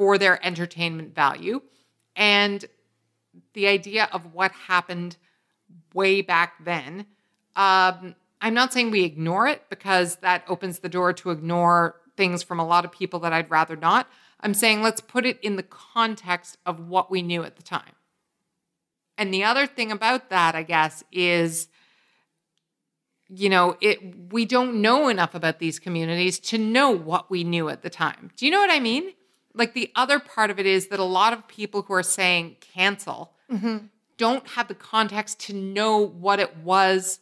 for 0.00 0.16
their 0.16 0.42
entertainment 0.46 1.14
value 1.14 1.60
and 2.16 2.64
the 3.52 3.66
idea 3.66 4.08
of 4.14 4.32
what 4.32 4.50
happened 4.50 5.18
way 5.92 6.22
back 6.22 6.54
then. 6.64 7.04
Um, 7.54 8.14
I'm 8.40 8.54
not 8.54 8.72
saying 8.72 8.92
we 8.92 9.04
ignore 9.04 9.46
it 9.46 9.64
because 9.68 10.16
that 10.22 10.42
opens 10.48 10.78
the 10.78 10.88
door 10.88 11.12
to 11.12 11.30
ignore 11.30 11.96
things 12.16 12.42
from 12.42 12.58
a 12.58 12.66
lot 12.66 12.86
of 12.86 12.92
people 12.92 13.20
that 13.20 13.34
I'd 13.34 13.50
rather 13.50 13.76
not. 13.76 14.08
I'm 14.40 14.54
saying 14.54 14.80
let's 14.80 15.02
put 15.02 15.26
it 15.26 15.38
in 15.42 15.56
the 15.56 15.62
context 15.62 16.56
of 16.64 16.88
what 16.88 17.10
we 17.10 17.20
knew 17.20 17.42
at 17.42 17.56
the 17.56 17.62
time. 17.62 17.92
And 19.18 19.34
the 19.34 19.44
other 19.44 19.66
thing 19.66 19.92
about 19.92 20.30
that, 20.30 20.54
I 20.54 20.62
guess, 20.62 21.04
is 21.12 21.68
you 23.28 23.50
know, 23.50 23.76
it 23.82 24.32
we 24.32 24.46
don't 24.46 24.80
know 24.80 25.08
enough 25.08 25.34
about 25.34 25.58
these 25.58 25.78
communities 25.78 26.38
to 26.38 26.56
know 26.56 26.90
what 26.90 27.30
we 27.30 27.44
knew 27.44 27.68
at 27.68 27.82
the 27.82 27.90
time. 27.90 28.30
Do 28.38 28.46
you 28.46 28.50
know 28.50 28.60
what 28.60 28.72
I 28.72 28.80
mean? 28.80 29.12
Like 29.54 29.74
the 29.74 29.90
other 29.94 30.18
part 30.20 30.50
of 30.50 30.58
it 30.58 30.66
is 30.66 30.88
that 30.88 31.00
a 31.00 31.04
lot 31.04 31.32
of 31.32 31.46
people 31.48 31.82
who 31.82 31.94
are 31.94 32.02
saying 32.02 32.56
cancel 32.60 33.32
mm-hmm. 33.50 33.86
don't 34.16 34.46
have 34.48 34.68
the 34.68 34.74
context 34.74 35.40
to 35.40 35.54
know 35.54 35.98
what 35.98 36.38
it 36.38 36.58
was 36.58 37.20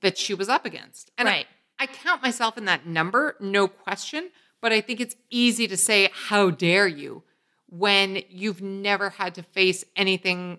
that 0.00 0.18
she 0.18 0.34
was 0.34 0.48
up 0.48 0.64
against. 0.64 1.10
And 1.16 1.26
Right. 1.26 1.46
I, 1.78 1.84
I 1.84 1.86
count 1.86 2.22
myself 2.22 2.58
in 2.58 2.64
that 2.64 2.86
number, 2.86 3.36
no 3.40 3.68
question, 3.68 4.30
but 4.60 4.72
I 4.72 4.80
think 4.80 5.00
it's 5.00 5.16
easy 5.30 5.68
to 5.68 5.76
say 5.76 6.10
how 6.12 6.50
dare 6.50 6.88
you 6.88 7.22
when 7.68 8.22
you've 8.28 8.62
never 8.62 9.10
had 9.10 9.34
to 9.36 9.42
face 9.42 9.84
anything 9.94 10.58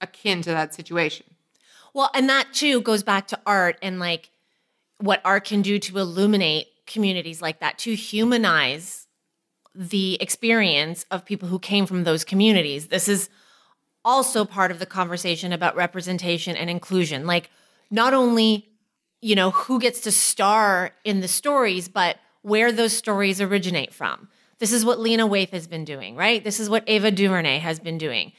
akin 0.00 0.42
to 0.42 0.50
that 0.50 0.74
situation. 0.74 1.26
Well, 1.94 2.10
and 2.14 2.28
that 2.28 2.52
too 2.52 2.80
goes 2.80 3.02
back 3.02 3.28
to 3.28 3.40
art 3.46 3.78
and 3.82 3.98
like 3.98 4.30
what 4.98 5.20
art 5.24 5.44
can 5.44 5.62
do 5.62 5.78
to 5.78 5.98
illuminate 5.98 6.66
communities 6.86 7.42
like 7.42 7.60
that, 7.60 7.78
to 7.78 7.94
humanize 7.94 9.05
the 9.76 10.20
experience 10.20 11.04
of 11.10 11.24
people 11.24 11.48
who 11.48 11.58
came 11.58 11.86
from 11.86 12.04
those 12.04 12.24
communities. 12.24 12.88
This 12.88 13.08
is 13.08 13.28
also 14.04 14.44
part 14.44 14.70
of 14.70 14.78
the 14.78 14.86
conversation 14.86 15.52
about 15.52 15.76
representation 15.76 16.56
and 16.56 16.70
inclusion. 16.70 17.26
Like, 17.26 17.50
not 17.90 18.14
only, 18.14 18.68
you 19.20 19.34
know, 19.34 19.50
who 19.50 19.78
gets 19.78 20.00
to 20.02 20.12
star 20.12 20.92
in 21.04 21.20
the 21.20 21.28
stories, 21.28 21.88
but 21.88 22.18
where 22.42 22.72
those 22.72 22.92
stories 22.92 23.40
originate 23.40 23.92
from. 23.92 24.28
This 24.58 24.72
is 24.72 24.84
what 24.84 25.00
Lena 25.00 25.26
Waithe 25.28 25.50
has 25.50 25.66
been 25.66 25.84
doing, 25.84 26.16
right? 26.16 26.42
This 26.42 26.60
is 26.60 26.70
what 26.70 26.84
Ava 26.86 27.10
DuVernay 27.10 27.58
has 27.58 27.78
been 27.78 27.98
doing 27.98 28.32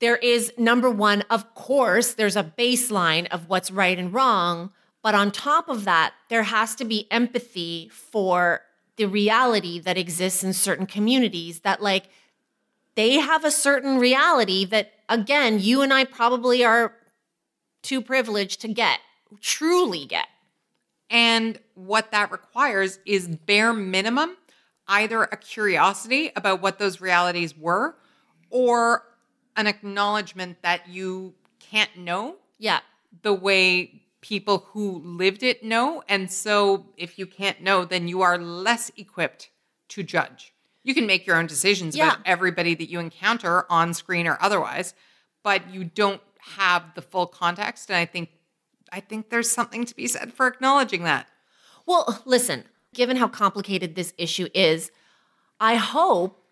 there 0.00 0.16
is 0.16 0.52
number 0.58 0.90
one, 0.90 1.22
of 1.30 1.54
course, 1.54 2.14
there's 2.14 2.36
a 2.36 2.42
baseline 2.42 3.28
of 3.28 3.48
what's 3.48 3.70
right 3.70 3.98
and 3.98 4.12
wrong. 4.12 4.72
But 5.02 5.14
on 5.14 5.30
top 5.30 5.68
of 5.68 5.84
that, 5.84 6.14
there 6.28 6.42
has 6.42 6.74
to 6.76 6.84
be 6.84 7.06
empathy 7.10 7.90
for 7.92 8.62
the 9.00 9.08
reality 9.08 9.80
that 9.80 9.96
exists 9.96 10.44
in 10.44 10.52
certain 10.52 10.84
communities 10.84 11.60
that, 11.60 11.80
like, 11.80 12.10
they 12.96 13.14
have 13.14 13.46
a 13.46 13.50
certain 13.50 13.96
reality 13.98 14.66
that, 14.66 14.92
again, 15.08 15.58
you 15.58 15.80
and 15.80 15.90
I 15.90 16.04
probably 16.04 16.62
are 16.62 16.92
too 17.80 18.02
privileged 18.02 18.60
to 18.60 18.68
get, 18.68 18.98
truly 19.40 20.04
get. 20.04 20.26
And 21.08 21.58
what 21.72 22.10
that 22.10 22.30
requires 22.30 22.98
is 23.06 23.26
bare 23.26 23.72
minimum 23.72 24.36
either 24.86 25.22
a 25.22 25.36
curiosity 25.38 26.30
about 26.36 26.60
what 26.60 26.78
those 26.78 27.00
realities 27.00 27.56
were 27.56 27.96
or 28.50 29.04
an 29.56 29.66
acknowledgement 29.66 30.60
that 30.60 30.90
you 30.90 31.32
can't 31.58 31.96
know 31.96 32.36
Yeah. 32.58 32.80
the 33.22 33.32
way 33.32 34.02
people 34.20 34.66
who 34.72 35.00
lived 35.04 35.42
it 35.42 35.64
know. 35.64 36.02
And 36.08 36.30
so 36.30 36.86
if 36.96 37.18
you 37.18 37.26
can't 37.26 37.62
know, 37.62 37.84
then 37.84 38.08
you 38.08 38.22
are 38.22 38.38
less 38.38 38.90
equipped 38.96 39.50
to 39.88 40.02
judge. 40.02 40.52
You 40.82 40.94
can 40.94 41.06
make 41.06 41.26
your 41.26 41.36
own 41.36 41.46
decisions 41.46 41.96
Yeah. 41.96 42.08
about 42.08 42.18
everybody 42.26 42.74
that 42.74 42.88
you 42.90 43.00
encounter 43.00 43.66
on 43.70 43.94
screen 43.94 44.26
or 44.26 44.38
otherwise, 44.40 44.94
but 45.42 45.68
you 45.70 45.84
don't 45.84 46.20
have 46.56 46.94
the 46.94 47.02
full 47.02 47.26
context. 47.26 47.90
And 47.90 47.96
I 47.96 48.06
think 48.06 48.30
I 48.92 48.98
think 48.98 49.30
there's 49.30 49.48
something 49.48 49.84
to 49.84 49.94
be 49.94 50.08
said 50.08 50.32
for 50.32 50.48
acknowledging 50.48 51.04
that. 51.04 51.28
Well, 51.86 52.22
listen, 52.24 52.64
given 52.92 53.16
how 53.18 53.28
complicated 53.28 53.94
this 53.94 54.12
issue 54.18 54.48
is, 54.52 54.90
I 55.60 55.76
hope 55.76 56.42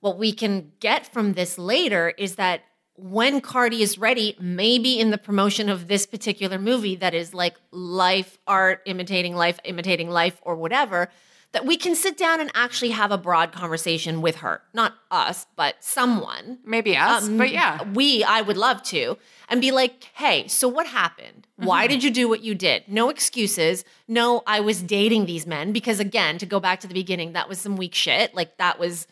what 0.00 0.16
we 0.16 0.32
can 0.32 0.72
get 0.80 1.06
from 1.12 1.34
this 1.34 1.58
later 1.58 2.14
is 2.16 2.36
that 2.36 2.62
when 2.96 3.40
Cardi 3.40 3.82
is 3.82 3.98
ready, 3.98 4.36
maybe 4.40 4.98
in 4.98 5.10
the 5.10 5.18
promotion 5.18 5.68
of 5.68 5.88
this 5.88 6.06
particular 6.06 6.58
movie 6.58 6.96
that 6.96 7.14
is 7.14 7.34
like 7.34 7.56
life 7.70 8.38
art 8.46 8.82
imitating 8.86 9.34
life, 9.34 9.58
imitating 9.64 10.10
life, 10.10 10.40
or 10.42 10.56
whatever, 10.56 11.08
that 11.52 11.64
we 11.64 11.76
can 11.76 11.94
sit 11.94 12.18
down 12.18 12.40
and 12.40 12.50
actually 12.54 12.90
have 12.90 13.12
a 13.12 13.16
broad 13.16 13.52
conversation 13.52 14.20
with 14.20 14.36
her. 14.36 14.60
Not 14.74 14.94
us, 15.10 15.46
but 15.56 15.76
someone. 15.80 16.58
Maybe 16.64 16.96
us, 16.96 17.24
Um, 17.24 17.38
but 17.38 17.50
yeah. 17.50 17.82
We, 17.94 18.24
I 18.24 18.42
would 18.42 18.56
love 18.56 18.82
to, 18.84 19.16
and 19.48 19.60
be 19.60 19.70
like, 19.70 20.10
hey, 20.14 20.48
so 20.48 20.68
what 20.68 20.86
happened? 20.86 21.46
Mm-hmm. 21.58 21.66
Why 21.66 21.86
did 21.86 22.02
you 22.02 22.10
do 22.10 22.28
what 22.28 22.42
you 22.42 22.54
did? 22.54 22.84
No 22.88 23.08
excuses. 23.08 23.84
No, 24.08 24.42
I 24.46 24.60
was 24.60 24.82
dating 24.82 25.26
these 25.26 25.46
men 25.46 25.72
because, 25.72 26.00
again, 26.00 26.36
to 26.38 26.46
go 26.46 26.60
back 26.60 26.80
to 26.80 26.88
the 26.88 26.94
beginning, 26.94 27.32
that 27.32 27.48
was 27.48 27.58
some 27.58 27.76
weak 27.76 27.94
shit. 27.94 28.34
Like, 28.34 28.58
that 28.58 28.78
was, 28.78 29.06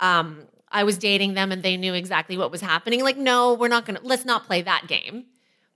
um, 0.00 0.44
I 0.70 0.84
was 0.84 0.98
dating 0.98 1.34
them 1.34 1.52
and 1.52 1.62
they 1.62 1.76
knew 1.76 1.94
exactly 1.94 2.36
what 2.36 2.50
was 2.50 2.60
happening. 2.60 3.02
Like, 3.02 3.16
no, 3.16 3.54
we're 3.54 3.68
not 3.68 3.86
gonna, 3.86 4.00
let's 4.02 4.24
not 4.24 4.46
play 4.46 4.62
that 4.62 4.86
game. 4.86 5.26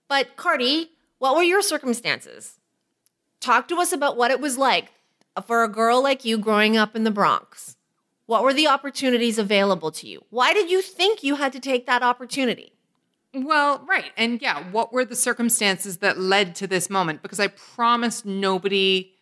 But, 0.08 0.36
Cardi, 0.36 0.90
what 1.18 1.36
were 1.36 1.42
your 1.42 1.62
circumstances? 1.62 2.58
Talk 3.40 3.68
to 3.68 3.76
us 3.76 3.92
about 3.92 4.16
what 4.16 4.30
it 4.30 4.40
was 4.40 4.58
like 4.58 4.92
for 5.46 5.64
a 5.64 5.68
girl 5.68 6.02
like 6.02 6.24
you 6.24 6.38
growing 6.38 6.76
up 6.76 6.94
in 6.94 7.04
the 7.04 7.10
Bronx. 7.10 7.76
What 8.26 8.42
were 8.42 8.54
the 8.54 8.68
opportunities 8.68 9.38
available 9.38 9.90
to 9.92 10.06
you? 10.06 10.24
Why 10.30 10.52
did 10.52 10.70
you 10.70 10.80
think 10.80 11.22
you 11.22 11.36
had 11.36 11.52
to 11.52 11.60
take 11.60 11.86
that 11.86 12.02
opportunity? 12.02 12.72
Well, 13.34 13.82
right. 13.88 14.12
And 14.16 14.40
yeah, 14.42 14.62
what 14.70 14.92
were 14.92 15.04
the 15.04 15.16
circumstances 15.16 15.98
that 15.98 16.18
led 16.18 16.54
to 16.56 16.66
this 16.66 16.90
moment? 16.90 17.22
Because 17.22 17.40
I 17.40 17.48
promise 17.48 18.24
nobody 18.24 19.12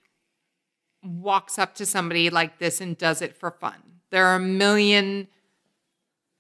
walks 1.02 1.58
up 1.58 1.74
to 1.76 1.86
somebody 1.86 2.28
like 2.28 2.58
this 2.58 2.80
and 2.80 2.98
does 2.98 3.22
it 3.22 3.36
for 3.36 3.50
fun. 3.50 3.76
There 4.10 4.26
are 4.26 4.36
a 4.36 4.40
million 4.40 5.28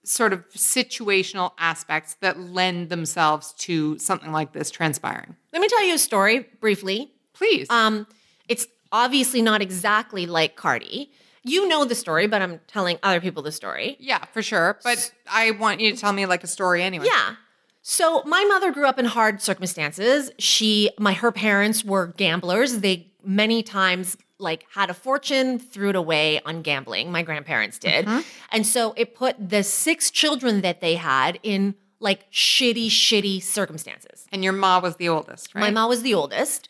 sort 0.04 0.32
of 0.32 0.48
situational 0.50 1.52
aspects 1.58 2.16
that 2.20 2.38
lend 2.38 2.88
themselves 2.88 3.52
to 3.54 3.98
something 3.98 4.32
like 4.32 4.52
this 4.52 4.70
transpiring. 4.70 5.36
Let 5.52 5.60
me 5.60 5.68
tell 5.68 5.84
you 5.84 5.94
a 5.94 5.98
story 5.98 6.46
briefly. 6.60 7.12
Please. 7.34 7.68
Um, 7.70 8.06
it's 8.48 8.66
obviously 8.92 9.42
not 9.42 9.62
exactly 9.62 10.26
like 10.26 10.56
Cardi. 10.56 11.10
You 11.42 11.68
know 11.68 11.84
the 11.84 11.94
story, 11.94 12.26
but 12.26 12.42
I'm 12.42 12.60
telling 12.66 12.98
other 13.02 13.20
people 13.20 13.42
the 13.42 13.52
story. 13.52 13.96
yeah, 13.98 14.24
for 14.26 14.42
sure. 14.42 14.78
But 14.84 15.12
I 15.30 15.52
want 15.52 15.80
you 15.80 15.90
to 15.92 15.96
tell 15.96 16.12
me 16.12 16.26
like 16.26 16.44
a 16.44 16.46
story 16.46 16.82
anyway. 16.82 17.06
Yeah. 17.06 17.36
So 17.82 18.22
my 18.24 18.44
mother 18.44 18.72
grew 18.72 18.86
up 18.86 18.98
in 18.98 19.06
hard 19.06 19.40
circumstances. 19.40 20.30
She 20.38 20.90
my 20.98 21.14
her 21.14 21.32
parents 21.32 21.82
were 21.82 22.08
gamblers. 22.08 22.80
They 22.80 23.10
many 23.24 23.62
times 23.62 24.18
like 24.40 24.66
had 24.74 24.90
a 24.90 24.94
fortune, 24.94 25.58
threw 25.58 25.90
it 25.90 25.96
away 25.96 26.40
on 26.44 26.62
gambling. 26.62 27.12
My 27.12 27.22
grandparents 27.22 27.78
did. 27.78 28.08
And 28.50 28.66
so 28.66 28.94
it 28.96 29.14
put 29.14 29.36
the 29.50 29.62
six 29.62 30.10
children 30.10 30.62
that 30.62 30.80
they 30.80 30.96
had 30.96 31.38
in 31.42 31.74
like 32.00 32.30
shitty 32.32 32.86
shitty 32.86 33.42
circumstances. 33.42 34.26
And 34.32 34.42
your 34.42 34.52
ma 34.54 34.80
was 34.80 34.96
the 34.96 35.08
oldest, 35.08 35.54
right? 35.54 35.60
My 35.60 35.70
mom 35.70 35.88
was 35.90 36.02
the 36.02 36.14
oldest, 36.14 36.68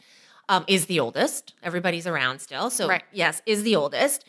um, 0.48 0.64
is 0.66 0.86
the 0.86 0.98
oldest. 1.00 1.54
Everybody's 1.62 2.06
around 2.06 2.40
still. 2.40 2.68
So, 2.70 2.88
Right. 2.88 3.04
yes, 3.12 3.40
is 3.46 3.62
the 3.62 3.76
oldest. 3.76 4.24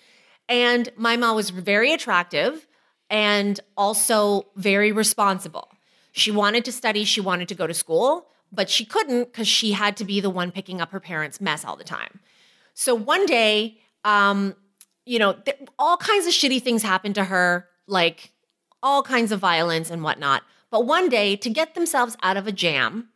And 0.47 0.89
my 0.95 1.17
mom 1.17 1.35
was 1.35 1.49
very 1.49 1.91
attractive 1.93 2.67
and 3.09 3.59
also 3.75 4.47
very 4.55 4.91
responsible. 4.91 5.69
She 6.11 6.29
wanted 6.29 6.63
to 6.65 6.71
study, 6.71 7.03
she 7.03 7.21
wanted 7.21 7.47
to 7.49 7.55
go 7.55 7.65
to 7.67 7.73
school, 7.73 8.27
but 8.51 8.69
she 8.69 8.85
couldn't 8.85 9.31
because 9.31 9.47
she 9.47 9.71
had 9.71 9.95
to 9.97 10.03
be 10.05 10.19
the 10.19 10.29
one 10.29 10.51
picking 10.51 10.81
up 10.81 10.91
her 10.91 10.99
parents' 10.99 11.39
mess 11.41 11.63
all 11.65 11.75
the 11.77 11.83
time. 11.85 12.19
So 12.73 12.95
one 12.95 13.25
day, 13.25 13.77
um, 14.03 14.55
you 15.05 15.19
know, 15.19 15.33
th- 15.33 15.57
all 15.77 15.97
kinds 15.97 16.25
of 16.27 16.33
shitty 16.33 16.61
things 16.61 16.83
happened 16.83 17.15
to 17.15 17.25
her, 17.25 17.67
like 17.87 18.31
all 18.83 19.03
kinds 19.03 19.31
of 19.31 19.39
violence 19.39 19.89
and 19.89 20.03
whatnot. 20.03 20.43
But 20.69 20.85
one 20.85 21.09
day, 21.09 21.35
to 21.35 21.49
get 21.49 21.75
themselves 21.75 22.15
out 22.23 22.37
of 22.37 22.47
a 22.47 22.51
jam, 22.51 23.09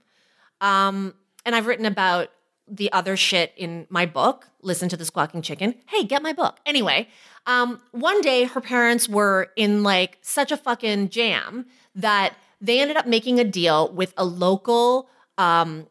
um, 0.61 1.13
and 1.45 1.55
I've 1.55 1.67
written 1.67 1.85
about 1.85 2.29
the 2.67 2.91
other 2.91 3.15
shit 3.15 3.53
in 3.55 3.87
my 3.89 4.05
book, 4.05 4.47
Listen 4.61 4.89
to 4.89 4.97
the 4.97 5.05
Squawking 5.05 5.43
Chicken. 5.43 5.75
Hey, 5.87 6.03
get 6.03 6.23
my 6.23 6.33
book. 6.33 6.57
Anyway, 6.65 7.07
um, 7.45 7.79
one 7.91 8.21
day 8.21 8.45
her 8.45 8.61
parents 8.61 9.07
were 9.07 9.51
in 9.55 9.83
like 9.83 10.17
such 10.21 10.51
a 10.51 10.57
fucking 10.57 11.09
jam 11.09 11.67
that 11.93 12.35
they 12.59 12.81
ended 12.81 12.97
up 12.97 13.05
making 13.05 13.39
a 13.39 13.43
deal 13.43 13.91
with 13.93 14.13
a 14.17 14.25
local 14.25 15.07
um, 15.37 15.87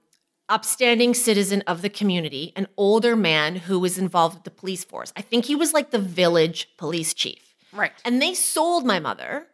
upstanding 0.49 1.15
citizen 1.15 1.63
of 1.67 1.83
the 1.83 1.89
community, 1.89 2.53
an 2.57 2.67
older 2.77 3.17
man 3.17 3.57
who 3.57 3.79
was 3.79 3.99
involved 3.99 4.35
with 4.35 4.45
the 4.45 4.51
police 4.51 4.85
force. 4.85 5.13
I 5.17 5.23
think 5.23 5.47
he 5.47 5.55
was 5.55 5.73
like 5.73 5.91
the 5.91 5.99
village 5.99 6.69
police 6.77 7.15
chief. 7.15 7.55
Right. 7.73 7.93
And 8.05 8.21
they 8.21 8.35
sold 8.35 8.85
my 8.85 9.01
mother 9.01 9.47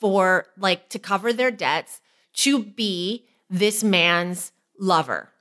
for 0.00 0.46
like 0.58 0.88
to 0.90 0.98
cover 0.98 1.32
their 1.32 1.50
debts 1.50 2.00
to 2.34 2.62
be 2.62 3.26
this 3.48 3.82
man's 3.82 4.52
lover. 4.78 5.32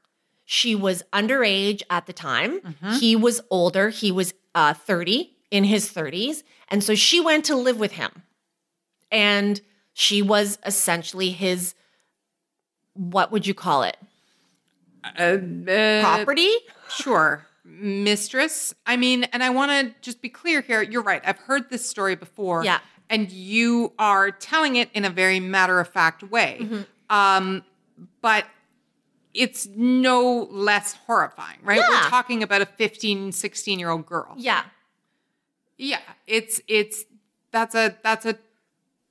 She 0.45 0.75
was 0.75 1.03
underage 1.11 1.81
at 1.89 2.05
the 2.05 2.13
time. 2.13 2.75
He 2.99 3.15
was 3.15 3.41
older. 3.49 3.89
He 3.89 4.11
was 4.11 4.33
uh, 4.53 4.73
30 4.73 5.31
in 5.51 5.63
his 5.63 5.91
30s. 5.91 6.43
And 6.69 6.83
so 6.83 6.95
she 6.95 7.19
went 7.19 7.45
to 7.45 7.55
live 7.55 7.79
with 7.79 7.93
him. 7.93 8.23
And 9.11 9.59
she 9.93 10.21
was 10.21 10.59
essentially 10.65 11.31
his, 11.31 11.73
what 12.93 13.31
would 13.31 13.47
you 13.47 13.53
call 13.53 13.83
it? 13.83 13.97
Uh, 15.17 15.71
uh, 15.71 16.01
Property? 16.01 16.51
Sure. 16.89 17.45
Mistress. 17.63 18.73
I 18.85 18.97
mean, 18.97 19.23
and 19.25 19.43
I 19.43 19.49
want 19.49 19.71
to 19.71 19.95
just 20.01 20.21
be 20.21 20.29
clear 20.29 20.61
here. 20.61 20.81
You're 20.81 21.01
right. 21.03 21.21
I've 21.25 21.39
heard 21.39 21.69
this 21.69 21.87
story 21.87 22.15
before. 22.15 22.63
Yeah. 22.63 22.79
And 23.09 23.31
you 23.31 23.93
are 23.99 24.31
telling 24.31 24.75
it 24.77 24.89
in 24.93 25.05
a 25.05 25.09
very 25.09 25.39
matter 25.39 25.79
of 25.79 25.87
fact 25.87 26.23
way. 26.23 26.57
Mm-hmm. 26.61 26.81
Um, 27.15 27.63
but 28.21 28.45
it's 29.33 29.67
no 29.75 30.47
less 30.49 30.93
horrifying, 30.93 31.59
right? 31.63 31.79
Yeah. 31.79 31.89
We're 31.89 32.09
talking 32.09 32.41
about 32.41 32.61
a 32.61 32.65
15, 32.65 33.31
16 33.31 33.79
year 33.79 33.89
old 33.89 34.05
girl. 34.05 34.33
Yeah. 34.37 34.63
Yeah. 35.77 35.99
It's, 36.25 36.61
it's, 36.67 37.05
that's 37.51 37.75
a, 37.75 37.95
that's 38.03 38.25
a 38.25 38.37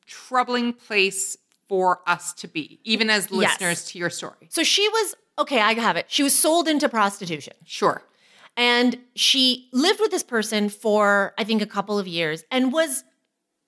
troubling 0.07 0.73
place 0.73 1.37
for 1.69 2.01
us 2.07 2.33
to 2.35 2.49
be, 2.49 2.79
even 2.85 3.11
as 3.11 3.25
Yes. 3.31 3.33
listeners 3.33 3.85
to 3.87 3.99
your 3.99 4.11
story. 4.11 4.49
So 4.51 4.63
she 4.63 4.89
was, 4.89 5.15
okay, 5.39 5.61
I 5.61 5.75
have 5.75 5.97
it. 5.97 6.07
She 6.09 6.23
was 6.23 6.39
sold 6.39 6.69
into 6.69 6.89
prostitution. 6.89 7.55
Sure. 7.65 8.03
And 8.57 8.99
she 9.15 9.69
lived 9.73 10.01
with 10.01 10.11
this 10.11 10.23
person 10.23 10.69
for, 10.69 11.35
I 11.37 11.45
think, 11.45 11.61
a 11.61 11.67
couple 11.67 11.99
of 11.99 12.07
years 12.07 12.45
and 12.51 12.73
was, 12.73 13.05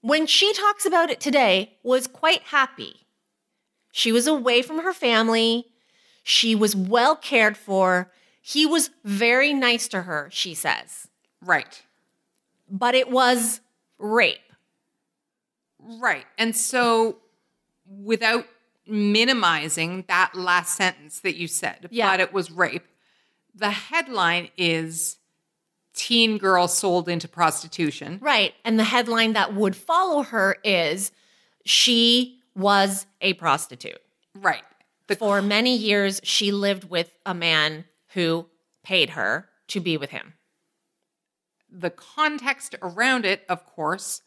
when 0.00 0.26
she 0.26 0.52
talks 0.52 0.86
about 0.86 1.10
it 1.10 1.20
today, 1.20 1.76
was 1.82 2.06
quite 2.06 2.42
happy. 2.42 3.06
She 3.92 4.12
was 4.12 4.26
away 4.26 4.62
from 4.62 4.82
her 4.82 4.92
family. 4.92 5.66
She 6.22 6.54
was 6.54 6.76
well 6.76 7.16
cared 7.16 7.56
for. 7.56 8.12
He 8.40 8.64
was 8.64 8.90
very 9.04 9.52
nice 9.52 9.88
to 9.88 10.02
her, 10.02 10.28
she 10.30 10.54
says. 10.54 11.08
Right. 11.42 11.82
But 12.70 12.94
it 12.94 13.10
was 13.10 13.60
rape. 13.98 14.38
Right. 15.80 16.26
And 16.38 16.54
so 16.54 17.18
without 17.88 18.46
minimizing 18.86 20.04
that 20.08 20.34
last 20.34 20.76
sentence 20.76 21.20
that 21.20 21.36
you 21.36 21.48
said, 21.48 21.88
Yeah. 21.90 22.10
but 22.10 22.20
it 22.20 22.32
was 22.32 22.50
rape, 22.50 22.86
the 23.54 23.70
headline 23.70 24.48
is 24.56 25.18
teen 25.94 26.36
girl 26.38 26.68
sold 26.68 27.08
into 27.08 27.26
prostitution. 27.26 28.18
Right. 28.20 28.54
And 28.64 28.78
the 28.78 28.84
headline 28.84 29.32
that 29.32 29.54
would 29.54 29.74
follow 29.74 30.22
her 30.24 30.56
is 30.62 31.10
she 31.64 32.40
was 32.54 33.06
a 33.20 33.32
prostitute. 33.34 34.00
Right. 34.34 34.62
The 35.08 35.16
For 35.16 35.40
many 35.40 35.74
years, 35.76 36.20
she 36.22 36.52
lived 36.52 36.84
with 36.90 37.16
a 37.24 37.32
man 37.34 37.86
who 38.08 38.46
paid 38.82 39.10
her 39.10 39.48
to 39.68 39.80
be 39.80 39.96
with 39.96 40.10
him. 40.10 40.34
the 41.68 41.90
context 41.90 42.74
around 42.80 43.24
it, 43.26 43.44
of 43.48 43.66
course, 43.66 44.22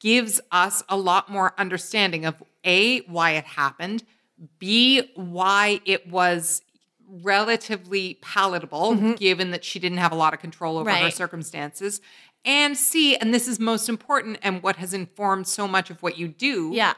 gives 0.00 0.40
us 0.50 0.82
a 0.88 0.96
lot 0.96 1.28
more 1.28 1.54
understanding 1.58 2.24
of 2.24 2.42
A, 2.64 3.00
why 3.00 3.32
it 3.32 3.44
happened, 3.44 4.04
B, 4.58 5.10
why 5.14 5.80
it 5.84 6.08
was 6.08 6.62
relatively 7.08 8.18
palatable 8.20 9.14
given 9.14 9.50
that 9.50 9.64
she 9.64 9.78
didn't 9.78 9.98
have 9.98 10.12
a 10.12 10.14
lot 10.14 10.34
of 10.34 10.40
control 10.40 10.76
over 10.76 10.90
her 10.90 11.10
circumstances. 11.10 12.00
And 12.44 12.76
C, 12.76 13.16
and 13.16 13.34
this 13.34 13.48
is 13.48 13.58
most 13.58 13.88
important 13.88 14.38
and 14.42 14.62
what 14.62 14.76
has 14.76 14.94
informed 14.94 15.46
so 15.46 15.66
much 15.66 15.90
of 15.90 16.02
what 16.02 16.18
you 16.18 16.28
do. 16.28 16.70
Yeah. 16.72 16.94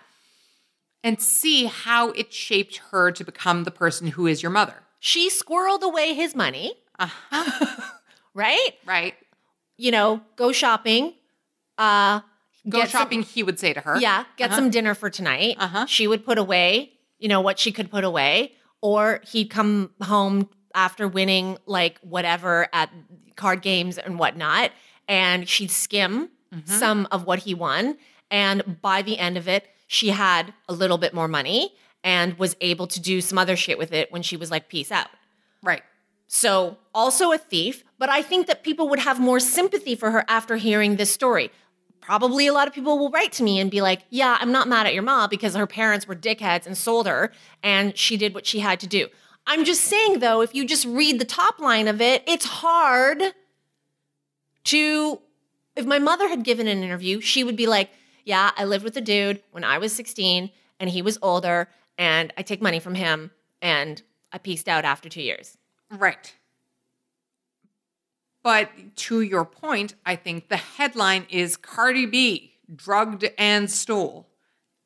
And 1.03 1.21
see 1.21 1.65
how 1.65 2.11
it 2.11 2.33
shaped 2.33 2.77
her 2.91 3.11
to 3.13 3.25
become 3.25 3.65
the 3.65 3.71
person 3.71 4.09
who 4.09 4.27
is 4.27 4.43
your 4.43 4.51
mother. 4.51 4.75
She 4.99 5.31
squirreled 5.31 5.81
away 5.83 6.13
his 6.13 6.35
money, 6.35 6.75
right? 8.35 8.71
Right? 8.85 9.15
You 9.79 9.93
know, 9.93 10.21
go 10.37 10.53
shopping. 10.53 11.15
Uh 11.79 12.21
Go 12.69 12.79
get 12.81 12.91
some- 12.91 13.01
shopping, 13.01 13.23
he 13.23 13.43
would 13.43 13.59
say 13.59 13.73
to 13.73 13.81
her. 13.81 13.99
Yeah, 13.99 14.25
get 14.37 14.53
some 14.53 14.71
dinner 14.71 14.95
for 14.95 15.09
tonight. 15.11 15.57
Uh-huh. 15.59 15.87
She 15.87 16.07
would 16.07 16.25
put 16.25 16.39
away, 16.39 16.93
you 17.19 17.29
know, 17.29 17.41
what 17.41 17.59
she 17.59 17.73
could 17.73 17.91
put 17.91 18.05
away, 18.05 18.53
or 18.83 19.21
he'd 19.27 19.51
come 19.51 19.91
home 20.03 20.49
after 20.75 21.09
winning 21.09 21.59
like 21.67 21.99
whatever 22.01 22.69
at 22.73 22.91
card 23.37 23.63
games 23.63 23.99
and 23.99 24.19
whatnot, 24.19 24.71
and 25.09 25.49
she'd 25.49 25.71
skim 25.71 26.31
Mm-hmm. 26.53 26.69
some 26.81 27.07
of 27.13 27.27
what 27.27 27.39
he 27.39 27.55
won. 27.55 27.97
And 28.29 28.81
by 28.83 29.03
the 29.03 29.19
end 29.19 29.37
of 29.37 29.47
it, 29.47 29.69
she 29.87 30.09
had 30.09 30.53
a 30.69 30.73
little 30.73 30.99
bit 30.99 31.15
more 31.15 31.29
money 31.29 31.73
and 32.03 32.37
was 32.41 32.57
able 32.61 32.89
to 32.89 32.99
do 33.01 33.21
some 33.21 33.39
other 33.39 33.55
shit 33.55 33.79
with 33.79 33.93
it 33.93 34.11
when 34.11 34.23
she 34.23 34.37
was 34.37 34.51
like, 34.51 34.69
peace 34.69 34.91
out. 34.91 35.07
Right. 35.63 35.83
So, 36.27 36.79
also 36.93 37.31
a 37.31 37.39
thief, 37.39 37.85
but 38.01 38.09
I 38.09 38.23
think 38.23 38.49
that 38.49 38.65
people 38.65 38.89
would 38.89 38.99
have 38.99 39.21
more 39.21 39.39
sympathy 39.39 39.95
for 39.95 40.11
her 40.11 40.25
after 40.27 40.57
hearing 40.57 40.97
this 40.97 41.13
story. 41.13 41.53
Probably 42.11 42.49
a 42.49 42.53
lot 42.53 42.67
of 42.67 42.75
people 42.75 42.99
will 42.99 43.11
write 43.11 43.31
to 43.35 43.45
me 43.45 43.61
and 43.61 43.71
be 43.71 43.81
like, 43.81 44.03
Yeah, 44.11 44.37
I'm 44.41 44.51
not 44.51 44.67
mad 44.67 44.85
at 44.85 44.95
your 44.95 45.05
mom 45.05 45.31
because 45.31 45.55
her 45.55 45.69
parents 45.69 46.09
were 46.09 46.17
dickheads 46.17 46.67
and 46.67 46.77
sold 46.77 47.07
her 47.07 47.31
and 47.63 47.97
she 47.97 48.17
did 48.17 48.35
what 48.35 48.47
she 48.47 48.59
had 48.59 48.81
to 48.81 48.89
do. 48.89 49.07
I'm 49.47 49.65
just 49.65 49.83
saying, 49.83 50.19
though, 50.19 50.41
if 50.41 50.53
you 50.53 50.67
just 50.67 50.85
read 50.87 51.21
the 51.21 51.25
top 51.25 51.61
line 51.61 51.87
of 51.87 52.01
it, 52.01 52.25
it's 52.27 52.47
hard 52.47 53.23
to. 54.65 55.21
If 55.77 55.87
my 55.87 56.01
mother 56.01 56.29
had 56.29 56.43
given 56.43 56.67
an 56.67 56.83
interview, 56.83 57.21
she 57.21 57.45
would 57.45 57.55
be 57.55 57.69
like, 57.69 57.91
Yeah, 58.25 58.51
I 58.57 58.65
lived 58.65 58.83
with 58.83 58.97
a 58.97 59.01
dude 59.01 59.41
when 59.53 59.63
I 59.63 59.79
was 59.79 59.93
16 59.93 60.51
and 60.81 60.91
he 60.91 61.03
was 61.03 61.17
older 61.23 61.69
and 61.97 62.33
I 62.37 62.43
take 62.43 62.61
money 62.61 62.81
from 62.81 62.97
him 62.97 63.31
and 63.63 64.03
I 64.33 64.39
pieced 64.39 64.69
out 64.69 64.85
after 64.85 65.09
two 65.09 65.23
years. 65.23 65.57
Right. 65.93 66.35
But 68.43 68.71
to 68.97 69.21
your 69.21 69.45
point, 69.45 69.95
I 70.07 70.17
think 70.17 70.49
the 70.49 70.57
headline 70.57 71.27
is 71.29 71.57
Cardi 71.57 72.07
B 72.07 72.55
drugged 72.75 73.29
and 73.37 73.71
stole. 73.71 74.29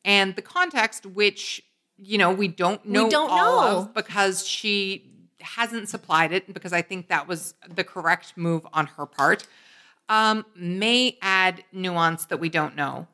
And 0.05 0.35
the 0.37 0.43
context, 0.43 1.07
which, 1.07 1.63
you 1.97 2.19
know, 2.19 2.33
we 2.33 2.49
don't 2.49 2.85
know 2.85 3.09
don't 3.09 3.31
all 3.31 3.63
know. 3.63 3.79
of 3.79 3.95
because 3.95 4.47
she 4.47 5.11
hasn't 5.41 5.89
supplied 5.89 6.33
it, 6.33 6.53
because 6.53 6.73
I 6.73 6.83
think 6.83 7.09
that 7.09 7.29
was 7.29 7.55
the 7.69 7.85
correct 7.85 8.35
move 8.37 8.67
on 8.73 8.87
her 8.87 9.07
part, 9.07 9.47
um, 10.09 10.45
may 10.57 11.17
add 11.23 11.63
nuance 11.73 12.25
that 12.27 12.41
we 12.41 12.49
don't 12.49 12.75
know. 12.75 13.07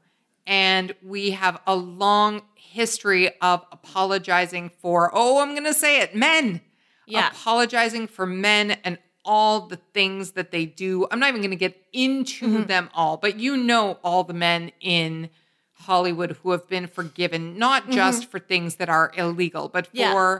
And 0.47 0.95
we 1.03 1.33
have 1.33 1.61
a 1.67 1.77
long 1.77 2.43
history 2.55 3.31
of 3.41 3.65
apologizing 3.71 4.71
for, 4.81 5.11
oh, 5.13 5.41
I'm 5.41 5.51
going 5.51 5.65
to 5.65 5.75
say 5.75 6.01
it, 6.01 6.15
men 6.15 6.61
Yeah. 7.07 7.29
apologizing 7.29 8.07
for 8.09 8.27
men 8.27 8.73
and 8.85 8.99
all 9.33 9.69
the 9.69 9.77
things 9.95 10.33
that 10.33 10.51
they 10.51 10.67
do. 10.67 11.07
I'm 11.09 11.21
not 11.21 11.29
even 11.29 11.41
going 11.41 11.53
to 11.53 11.57
get 11.57 11.81
into 11.93 12.49
mm-hmm. 12.49 12.63
them 12.65 12.91
all, 12.93 13.17
but 13.17 13.39
you 13.39 13.57
know 13.57 13.97
all 14.03 14.25
the 14.25 14.35
men 14.35 14.73
in 14.81 15.31
Hollywood 15.75 16.37
who 16.43 16.51
have 16.51 16.69
been 16.69 16.89
forgiven, 16.89 17.57
not 17.57 17.85
mm-hmm. 17.85 17.93
just 17.93 18.29
for 18.29 18.41
things 18.41 18.75
that 18.77 18.89
are 18.89 19.13
illegal, 19.17 19.69
but 19.69 19.87
for 19.87 19.93
Yeah. 19.93 20.39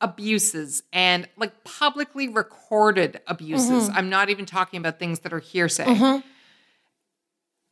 abuses 0.00 0.82
and 0.90 1.28
like 1.36 1.64
publicly 1.64 2.28
recorded 2.28 3.20
abuses. 3.26 3.90
Mm-hmm. 3.90 3.98
I'm 3.98 4.08
not 4.08 4.30
even 4.30 4.46
talking 4.46 4.78
about 4.80 4.98
things 4.98 5.18
that 5.20 5.34
are 5.34 5.40
hearsay. 5.40 6.22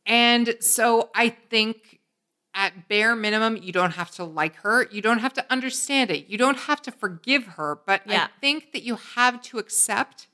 And 0.05 0.55
so 0.59 1.09
I 1.15 1.29
think 1.29 1.96
at 2.57 2.89
bare 2.89 3.15
minimum, 3.15 3.55
you 3.55 3.71
don't 3.71 3.91
have 3.91 4.09
to 4.09 4.23
like 4.23 4.55
her. 4.57 4.87
You 4.91 4.99
don't 4.99 5.19
have 5.19 5.33
to 5.33 5.45
understand 5.49 6.09
it. 6.09 6.27
You 6.27 6.39
don't 6.39 6.57
have 6.57 6.81
to 6.81 6.91
forgive 6.91 7.45
her. 7.45 7.79
But 7.85 8.01
Yeah. 8.07 8.23
I 8.23 8.39
think 8.41 8.73
that 8.73 8.81
you 8.81 8.95
have 8.95 9.41
to 9.43 9.59
accept 9.59 10.27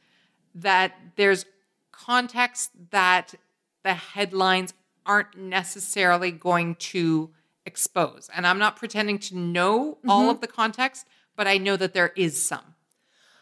that 0.55 0.97
there's 1.17 1.45
context 1.91 2.71
that 2.91 3.36
the 3.84 3.93
headlines 3.93 4.74
aren't 5.05 5.38
necessarily 5.38 6.32
going 6.32 6.76
to 6.76 7.32
expose. 7.65 8.30
And 8.34 8.47
I'm 8.47 8.57
not 8.57 8.78
pretending 8.78 9.19
to 9.19 9.38
know 9.38 9.97
all 10.07 10.21
mm-hmm. 10.21 10.30
of 10.30 10.39
the 10.39 10.47
context, 10.47 11.05
but 11.36 11.45
I 11.45 11.57
know 11.57 11.76
that 11.76 11.93
there 11.93 12.13
is 12.15 12.41
some. 12.43 12.76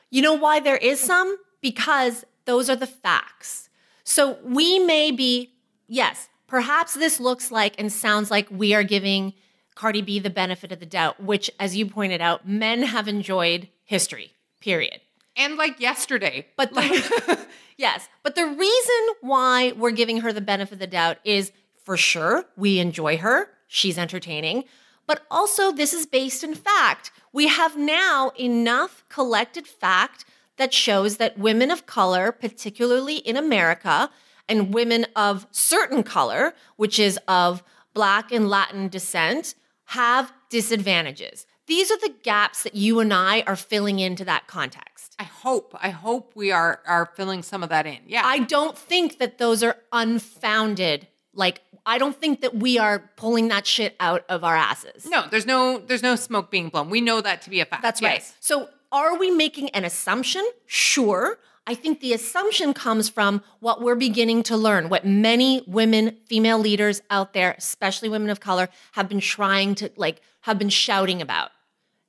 You 0.10 0.24
know 0.24 0.34
why 0.34 0.60
there 0.60 0.78
is 0.78 1.00
some? 1.00 1.38
Because 1.62 2.26
those 2.46 2.68
are 2.68 2.76
the 2.76 2.88
facts. 2.88 3.70
So 4.04 4.40
we 4.44 4.80
may 4.80 5.12
be, 5.12 5.54
yes, 5.88 6.30
perhaps 6.52 6.96
this 6.96 7.18
looks 7.18 7.50
like 7.50 7.74
and 7.80 7.90
sounds 7.90 8.30
like 8.30 8.46
we 8.52 8.74
are 8.74 8.84
giving 8.84 9.34
Cardi 9.74 10.02
B 10.02 10.20
the 10.20 10.30
benefit 10.30 10.74
of 10.74 10.82
the 10.82 10.86
doubt, 10.86 11.24
which, 11.24 11.50
as 11.58 11.78
you 11.78 11.86
pointed 11.86 12.20
out, 12.20 12.46
men 12.46 12.84
have 12.84 13.08
enjoyed 13.08 13.70
history, 13.86 14.34
period. 14.60 15.00
And 15.38 15.56
like 15.56 15.80
yesterday, 15.80 16.46
But 16.58 16.74
the, 16.74 17.40
yes, 17.78 18.10
but 18.22 18.36
the 18.36 18.46
reason 18.46 19.16
why 19.22 19.72
we're 19.78 19.92
giving 19.92 20.20
her 20.20 20.34
the 20.34 20.42
benefit 20.42 20.74
of 20.74 20.80
the 20.80 20.88
doubt 20.88 21.20
is 21.24 21.54
for 21.86 21.96
sure 21.96 22.44
we 22.58 22.80
enjoy 22.80 23.16
her. 23.16 23.48
She's 23.68 23.98
entertaining. 23.98 24.66
But 25.08 25.22
also, 25.32 25.72
this 25.72 25.94
is 25.94 26.06
based 26.06 26.44
in 26.44 26.54
fact. 26.54 27.12
We 27.32 27.48
have 27.48 27.78
now 27.78 28.34
enough 28.38 29.06
collected 29.08 29.68
fact 29.68 30.26
that 30.58 30.74
shows 30.74 31.16
that 31.16 31.40
women 31.40 31.72
of 31.72 31.86
color, 31.86 32.34
particularly 32.34 33.20
in 33.20 33.38
America, 33.38 34.10
and 34.48 34.74
women 34.74 35.06
of 35.16 35.48
certain 35.52 36.04
color, 36.04 36.54
which 36.76 37.00
is 37.00 37.20
of 37.28 37.64
Black 37.94 38.32
and 38.32 38.50
Latin 38.50 38.88
descent, 38.88 39.56
have 39.86 40.32
disadvantages. 40.50 41.46
These 41.68 41.92
are 41.92 41.98
the 42.00 42.14
gaps 42.24 42.64
that 42.64 42.76
you 42.76 43.00
and 43.00 43.14
I 43.14 43.42
are 43.42 43.56
filling 43.56 44.00
into 44.00 44.26
that 44.26 44.48
context. 44.48 45.16
I 45.20 45.24
hope, 45.24 45.76
I 45.80 45.90
hope 45.90 46.34
we 46.36 46.52
are 46.52 46.82
are 46.86 47.12
filling 47.16 47.44
some 47.44 47.64
of 47.64 47.70
that 47.70 47.86
in. 47.86 48.00
Yeah. 48.08 48.24
I 48.26 48.40
don't 48.40 48.78
think 48.78 49.20
that 49.20 49.38
those 49.38 49.64
are 49.64 49.78
unfounded. 49.92 51.08
Like, 51.34 51.62
I 51.86 51.98
don't 51.98 52.16
think 52.16 52.42
that 52.42 52.56
we 52.56 52.78
are 52.78 53.10
pulling 53.16 53.48
that 53.50 53.66
shit 53.66 53.96
out 54.00 54.26
of 54.28 54.44
our 54.44 54.56
asses. 54.56 55.06
No, 55.06 55.28
there's 55.30 55.46
no 55.46 55.78
there's 55.78 56.04
no 56.04 56.16
smoke 56.16 56.52
being 56.52 56.70
blown. 56.70 56.90
We 56.90 57.02
know 57.02 57.22
that 57.22 57.42
to 57.44 57.50
be 57.50 57.60
a 57.60 57.66
fact. 57.66 57.82
That's 57.82 58.02
right. 58.02 58.16
Yes. 58.16 58.36
So, 58.40 58.70
are 58.92 59.18
we 59.18 59.32
making 59.32 59.70
an 59.70 59.86
assumption? 59.86 60.46
Sure. 60.66 61.38
I 61.68 61.76
think 61.76 62.00
the 62.00 62.14
assumption 62.14 62.74
comes 62.74 63.08
from 63.08 63.44
what 63.60 63.82
we're 63.82 63.96
beginning 63.96 64.44
to 64.44 64.58
learn, 64.58 64.90
what 64.90 65.06
many 65.06 65.64
women, 65.68 66.18
female 66.26 66.58
leaders 66.58 67.02
out 67.10 67.34
there, 67.34 67.54
especially 67.58 68.10
women 68.10 68.30
of 68.30 68.40
color, 68.40 68.68
have 68.94 69.08
been 69.08 69.20
trying 69.20 69.76
to, 69.76 69.92
like, 69.96 70.22
have 70.42 70.58
been 70.58 70.70
shouting 70.70 71.22
about 71.22 71.52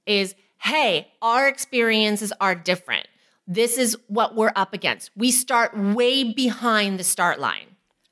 is 0.07 0.35
hey, 0.63 1.09
our 1.21 1.49
experiences 1.49 2.33
are 2.41 2.55
different. 2.55 3.09
This 3.49 3.77
is 3.77 3.97
what 4.07 4.37
we're 4.37 4.53
up 4.55 4.73
against. 4.73 5.11
We 5.17 5.33
start 5.33 5.77
way 5.77 6.33
behind 6.33 7.01
the 7.01 7.05
start 7.05 7.41
line. 7.41 7.67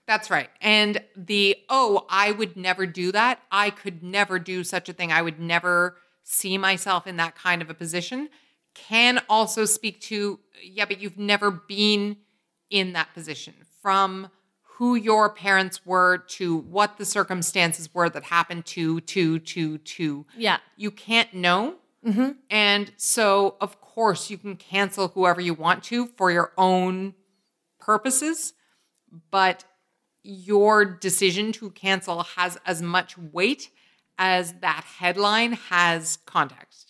That's 0.08 0.30
right. 0.30 0.50
And 0.60 1.00
the 1.16 1.56
oh, 1.68 2.06
I 2.10 2.32
would 2.32 2.56
never 2.56 2.86
do 2.86 3.12
that. 3.12 3.40
I 3.52 3.70
could 3.70 4.02
never 4.02 4.40
do 4.40 4.64
such 4.64 4.88
a 4.88 4.92
thing. 4.92 5.12
I 5.12 5.22
would 5.22 5.38
never 5.38 5.96
see 6.24 6.58
myself 6.58 7.06
in 7.06 7.16
that 7.16 7.36
kind 7.36 7.62
of 7.62 7.70
a 7.70 7.74
position 7.74 8.28
can 8.74 9.20
also 9.28 9.64
speak 9.64 10.00
to 10.02 10.40
yeah, 10.62 10.84
but 10.84 11.00
you've 11.00 11.18
never 11.18 11.50
been 11.50 12.16
in 12.68 12.92
that 12.92 13.12
position 13.14 13.54
from 13.82 14.30
who 14.62 14.94
your 14.94 15.28
parents 15.28 15.84
were 15.84 16.18
to 16.18 16.56
what 16.56 16.96
the 16.96 17.04
circumstances 17.04 17.92
were 17.92 18.08
that 18.08 18.24
happened 18.24 18.64
to 18.66 19.00
to 19.02 19.38
to 19.40 19.78
to 19.78 20.26
Yeah. 20.36 20.58
you 20.76 20.90
can't 20.90 21.34
know. 21.34 21.76
Mm-hmm. 22.06 22.30
And 22.48 22.92
so, 22.96 23.56
of 23.60 23.80
course, 23.82 24.30
you 24.30 24.38
can 24.38 24.56
cancel 24.56 25.08
whoever 25.08 25.40
you 25.40 25.52
want 25.52 25.84
to 25.84 26.06
for 26.16 26.30
your 26.30 26.52
own 26.56 27.14
purposes, 27.78 28.54
but 29.30 29.64
your 30.22 30.84
decision 30.84 31.52
to 31.52 31.70
cancel 31.70 32.22
has 32.36 32.58
as 32.64 32.80
much 32.80 33.18
weight 33.18 33.70
as 34.18 34.54
that 34.60 34.84
headline 34.98 35.52
has 35.52 36.18
context. 36.24 36.89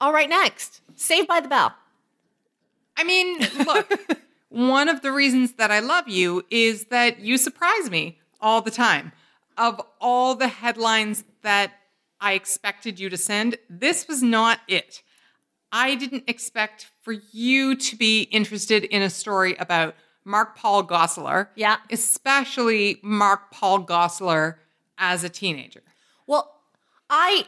All 0.00 0.12
right, 0.12 0.28
next. 0.28 0.80
Saved 0.94 1.28
by 1.28 1.40
the 1.40 1.48
Bell. 1.48 1.74
I 2.96 3.04
mean, 3.04 3.38
look, 3.66 3.92
one 4.48 4.88
of 4.88 5.02
the 5.02 5.12
reasons 5.12 5.52
that 5.54 5.70
I 5.70 5.80
love 5.80 6.08
you 6.08 6.44
is 6.50 6.86
that 6.86 7.20
you 7.20 7.38
surprise 7.38 7.90
me 7.90 8.18
all 8.40 8.60
the 8.60 8.70
time. 8.70 9.12
Of 9.56 9.80
all 10.00 10.34
the 10.34 10.48
headlines 10.48 11.24
that 11.42 11.72
I 12.20 12.34
expected 12.34 13.00
you 13.00 13.10
to 13.10 13.16
send, 13.16 13.56
this 13.68 14.06
was 14.06 14.22
not 14.22 14.60
it. 14.68 15.02
I 15.72 15.96
didn't 15.96 16.24
expect 16.28 16.88
for 17.02 17.12
you 17.32 17.74
to 17.76 17.96
be 17.96 18.22
interested 18.22 18.84
in 18.84 19.02
a 19.02 19.10
story 19.10 19.56
about 19.56 19.94
Mark 20.24 20.56
Paul 20.56 20.84
Gosselaar. 20.84 21.48
Yeah. 21.56 21.78
Especially 21.90 23.00
Mark 23.02 23.50
Paul 23.50 23.84
Gosselaar 23.84 24.56
as 24.96 25.24
a 25.24 25.28
teenager. 25.28 25.82
Well, 26.26 26.54
I 27.10 27.46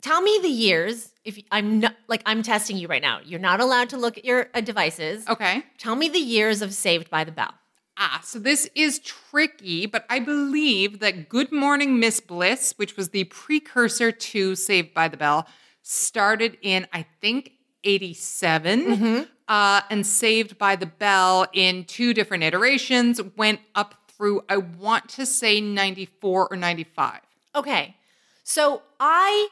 tell 0.00 0.20
me 0.20 0.38
the 0.42 0.48
years. 0.48 1.12
If 1.24 1.38
I'm 1.50 1.80
not 1.80 1.94
like 2.08 2.22
I'm 2.26 2.42
testing 2.42 2.76
you 2.76 2.88
right 2.88 3.02
now, 3.02 3.20
you're 3.24 3.40
not 3.40 3.60
allowed 3.60 3.90
to 3.90 3.96
look 3.96 4.16
at 4.16 4.24
your 4.24 4.48
uh, 4.54 4.60
devices. 4.60 5.28
Okay. 5.28 5.62
Tell 5.78 5.94
me 5.94 6.08
the 6.08 6.18
years 6.18 6.62
of 6.62 6.72
Saved 6.72 7.10
by 7.10 7.24
the 7.24 7.32
Bell. 7.32 7.52
Ah, 7.98 8.20
so 8.24 8.38
this 8.38 8.70
is 8.74 8.98
tricky, 9.00 9.84
but 9.84 10.06
I 10.08 10.20
believe 10.20 11.00
that 11.00 11.28
Good 11.28 11.52
Morning 11.52 12.00
Miss 12.00 12.18
Bliss, 12.20 12.72
which 12.78 12.96
was 12.96 13.10
the 13.10 13.24
precursor 13.24 14.10
to 14.10 14.54
Saved 14.54 14.94
by 14.94 15.08
the 15.08 15.18
Bell, 15.18 15.46
started 15.82 16.56
in, 16.62 16.86
I 16.94 17.04
think, 17.20 17.52
87. 17.84 19.26
Uh, 19.48 19.82
and 19.90 20.06
Saved 20.06 20.56
by 20.56 20.76
the 20.76 20.86
Bell 20.86 21.46
in 21.52 21.84
two 21.84 22.14
different 22.14 22.42
iterations 22.42 23.20
went 23.36 23.60
up 23.74 23.96
through, 24.08 24.42
I 24.48 24.58
want 24.58 25.08
to 25.10 25.26
say 25.26 25.60
94 25.60 26.48
or 26.50 26.56
95. 26.56 27.20
Okay. 27.54 27.96
So 28.44 28.82
I 28.98 29.48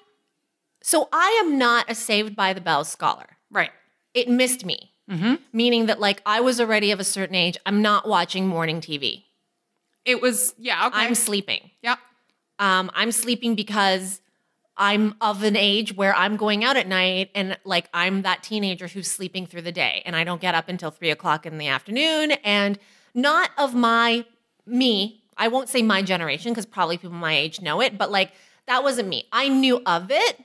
so 0.83 1.09
I 1.13 1.41
am 1.45 1.59
not 1.59 1.91
a 1.91 1.95
Saved 1.95 2.35
by 2.37 2.53
the 2.53 2.61
Bell 2.61 2.85
scholar. 2.85 3.37
Right. 3.51 3.71
It 4.15 4.29
missed 4.29 4.65
me. 4.65 4.93
Meaning 5.53 5.87
that 5.87 6.01
like 6.01 6.21
I 6.27 6.41
was 6.41 6.61
already 6.61 6.91
of 6.91 7.01
a 7.01 7.05
certain 7.05 7.35
age. 7.35 7.57
I'm 7.65 7.81
not 7.81 8.07
watching 8.07 8.47
morning 8.47 8.83
TV. 8.83 9.25
It 10.05 10.21
was, 10.21 10.55
yeah, 10.59 10.87
okay. 10.89 10.99
I'm 10.99 11.15
sleeping. 11.15 11.71
yeah. 11.83 11.97
Um, 12.59 12.91
I'm 12.95 13.13
sleeping 13.13 13.55
because 13.55 14.21
I'm 14.77 15.15
of 15.21 15.43
an 15.45 15.57
age 15.57 15.95
where 15.97 16.15
I'm 16.15 16.37
going 16.37 16.63
out 16.63 16.77
at 16.77 16.87
night 16.87 17.31
and 17.35 17.57
like 17.65 17.89
I'm 17.95 18.23
that 18.23 18.43
teenager 18.43 18.87
who's 18.87 19.09
sleeping 19.11 19.47
through 19.47 19.63
the 19.63 19.73
day 19.73 20.03
and 20.05 20.15
I 20.15 20.25
don't 20.25 20.41
get 20.41 20.55
up 20.55 20.69
until 20.69 20.91
three 20.91 21.11
o'clock 21.11 21.47
in 21.47 21.57
the 21.59 21.69
afternoon. 21.69 22.33
And 22.45 22.79
not 23.15 23.51
of 23.57 23.75
my 23.75 24.25
me, 24.67 25.23
I 25.37 25.49
won't 25.49 25.69
say 25.69 25.83
my 25.83 26.03
generation 26.03 26.53
because 26.53 26.67
probably 26.67 26.99
people 26.99 27.17
my 27.17 27.35
age 27.35 27.63
know 27.63 27.81
it, 27.81 27.97
but 27.97 28.11
like 28.11 28.33
that 28.67 28.83
wasn't 28.83 29.09
me. 29.09 29.27
I 29.33 29.49
knew 29.49 29.81
of 29.87 30.11
it 30.11 30.39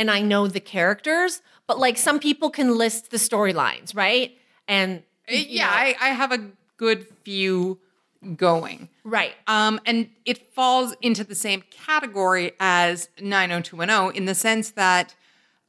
and 0.00 0.10
I 0.10 0.20
know 0.22 0.46
the 0.48 0.60
characters, 0.76 1.42
but 1.68 1.78
like 1.78 1.96
some 1.98 2.18
people 2.18 2.48
can 2.58 2.68
list 2.78 3.10
the 3.10 3.18
storylines, 3.18 3.94
right? 3.94 4.28
And 4.66 4.90
Uh, 5.28 5.34
yeah, 5.58 5.66
know, 5.66 5.72
I, 5.72 5.86
I 6.00 6.08
have 6.20 6.32
a 6.32 6.40
good 6.76 7.06
few 7.24 7.78
going. 8.36 8.88
right. 9.04 9.34
Um, 9.46 9.80
and 9.86 10.08
it 10.24 10.38
falls 10.54 10.94
into 11.00 11.22
the 11.24 11.34
same 11.34 11.62
category 11.70 12.52
as 12.60 13.08
90210 13.20 14.16
in 14.16 14.24
the 14.26 14.34
sense 14.34 14.70
that 14.72 15.14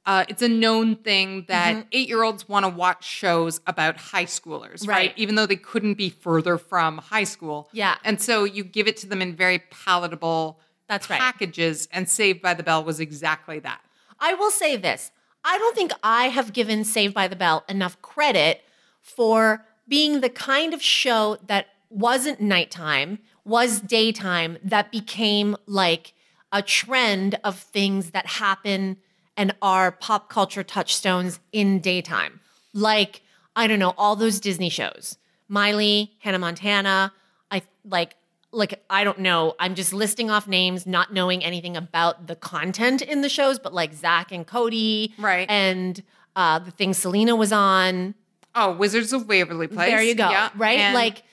uh, 0.05 0.25
it's 0.27 0.41
a 0.41 0.47
known 0.49 0.95
thing 0.95 1.45
that 1.47 1.85
eight 1.91 2.07
year 2.09 2.23
olds 2.23 2.49
want 2.49 2.65
to 2.65 2.69
watch 2.69 3.03
shows 3.05 3.61
about 3.67 3.97
high 3.97 4.25
schoolers, 4.25 4.87
right. 4.87 4.95
Right. 4.95 5.13
Even 5.15 5.35
though 5.35 5.45
they 5.45 5.55
couldn't 5.71 5.93
be 5.93 6.09
further 6.09 6.57
from 6.57 6.97
high 6.97 7.23
school. 7.35 7.69
Yeah. 7.71 7.95
And 8.03 8.19
so 8.19 8.43
you 8.43 8.63
give 8.63 8.87
it 8.87 8.97
to 8.97 9.07
them 9.07 9.21
in 9.21 9.35
very 9.35 9.59
palatable 9.85 10.59
That's 10.87 11.07
right. 11.09 11.19
packages, 11.19 11.87
and 11.93 12.09
Saved 12.09 12.41
by 12.41 12.53
the 12.55 12.63
Bell 12.63 12.83
was 12.83 12.99
exactly 12.99 13.59
that. 13.59 13.81
I 14.21 14.35
will 14.35 14.51
say 14.51 14.77
this. 14.77 15.11
I 15.43 15.57
don't 15.57 15.75
think 15.75 15.91
I 16.03 16.25
have 16.25 16.53
given 16.53 16.83
Saved 16.83 17.13
by 17.13 17.27
the 17.27 17.35
Bell 17.35 17.65
enough 17.67 17.99
credit 18.03 18.61
for 19.01 19.65
being 19.87 20.21
the 20.21 20.29
kind 20.29 20.73
of 20.73 20.81
show 20.81 21.37
that 21.47 21.65
wasn't 21.89 22.39
nighttime, 22.39 23.19
was 23.43 23.81
daytime, 23.81 24.57
that 24.63 24.91
became 24.91 25.57
like 25.65 26.13
a 26.51 26.61
trend 26.61 27.39
of 27.43 27.57
things 27.57 28.11
that 28.11 28.25
happen 28.27 28.97
and 29.35 29.55
are 29.61 29.91
pop 29.91 30.29
culture 30.29 30.63
touchstones 30.63 31.39
in 31.51 31.79
daytime. 31.79 32.39
Like, 32.73 33.21
I 33.55 33.65
don't 33.67 33.79
know, 33.79 33.95
all 33.97 34.15
those 34.15 34.39
Disney 34.39 34.69
shows. 34.69 35.17
Miley, 35.47 36.13
Hannah 36.19 36.39
Montana, 36.39 37.11
I 37.49 37.63
like 37.83 38.15
like 38.51 38.83
I 38.89 39.03
don't 39.03 39.19
know. 39.19 39.55
I'm 39.59 39.75
just 39.75 39.93
listing 39.93 40.29
off 40.29 40.47
names, 40.47 40.85
not 40.85 41.13
knowing 41.13 41.43
anything 41.43 41.77
about 41.77 42.27
the 42.27 42.35
content 42.35 43.01
in 43.01 43.21
the 43.21 43.29
shows, 43.29 43.59
but 43.59 43.73
like 43.73 43.93
Zack 43.93 44.31
and 44.31 44.45
Cody, 44.45 45.13
Right. 45.17 45.49
And 45.49 46.01
uh, 46.35 46.59
the 46.59 46.71
thing 46.71 46.93
Selena 46.93 47.35
was 47.35 47.51
on. 47.51 48.15
Oh, 48.53 48.73
Wizards 48.73 49.13
of 49.13 49.27
Waverly 49.27 49.67
Place. 49.67 49.89
There 49.89 50.01
you 50.01 50.15
go. 50.15 50.29
Yeah. 50.29 50.49
Right? 50.55 50.79
And 50.79 50.93
like 50.95 51.23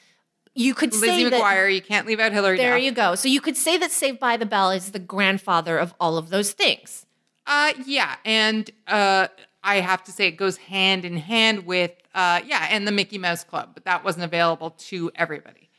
you 0.54 0.74
could 0.74 0.92
Lizzie 0.92 1.06
say 1.06 1.24
that. 1.30 1.40
McGuire, 1.40 1.72
you 1.72 1.82
can't 1.82 2.06
leave 2.06 2.18
out 2.20 2.32
Hilary 2.32 2.56
There 2.56 2.74
Duff. 2.74 2.82
you 2.82 2.90
go. 2.92 3.14
So 3.14 3.28
you 3.28 3.40
could 3.40 3.56
say 3.56 3.76
that 3.78 3.90
Saved 3.92 4.18
by 4.18 4.36
the 4.36 4.46
Bell 4.46 4.70
is 4.70 4.90
the 4.92 4.98
grandfather 4.98 5.78
of 5.78 5.94
all 6.00 6.16
of 6.18 6.30
those 6.30 6.52
things. 6.52 7.06
Uh, 7.46 7.72
yeah, 7.86 8.16
and 8.24 8.70
uh, 8.86 9.28
I 9.64 9.76
have 9.76 10.04
to 10.04 10.12
say 10.12 10.26
it 10.28 10.32
goes 10.32 10.56
hand 10.58 11.04
in 11.04 11.16
hand 11.16 11.64
with 11.64 11.92
uh, 12.14 12.40
yeah, 12.44 12.66
and 12.70 12.86
the 12.86 12.92
Mickey 12.92 13.18
Mouse 13.18 13.42
Club, 13.44 13.70
but 13.74 13.84
that 13.84 14.04
wasn't 14.04 14.24
available 14.24 14.70
to 14.70 15.10
everybody. 15.14 15.70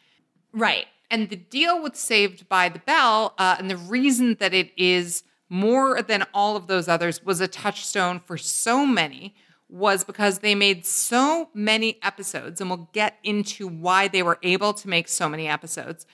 Right. 0.54 0.88
And 1.10 1.30
the 1.30 1.36
deal 1.36 1.82
with 1.82 1.96
Saved 1.96 2.48
by 2.48 2.70
the 2.70 2.80
Bell, 2.80 3.34
uh, 3.38 3.56
and 3.58 3.70
the 3.70 3.78
reason 3.78 4.36
that 4.40 4.54
it 4.54 4.72
is 4.78 5.24
more 5.50 6.02
than 6.02 6.24
all 6.34 6.56
of 6.56 6.68
those 6.68 6.88
others 6.88 7.26
was 7.26 7.42
a 7.42 7.48
touchstone 7.48 8.20
for 8.20 8.38
so 8.38 8.86
many 8.86 9.36
was 9.68 10.04
because 10.04 10.40
they 10.40 10.56
made 10.56 10.86
so 10.86 11.50
many 11.54 12.00
episodes, 12.02 12.60
and 12.60 12.70
we'll 12.70 12.90
get 12.92 13.18
into 13.24 13.68
why 13.68 14.08
they 14.08 14.24
were 14.24 14.40
able 14.42 14.74
to 14.74 14.88
make 14.88 15.08
so 15.08 15.30
many 15.30 15.48
episodes, 15.48 16.06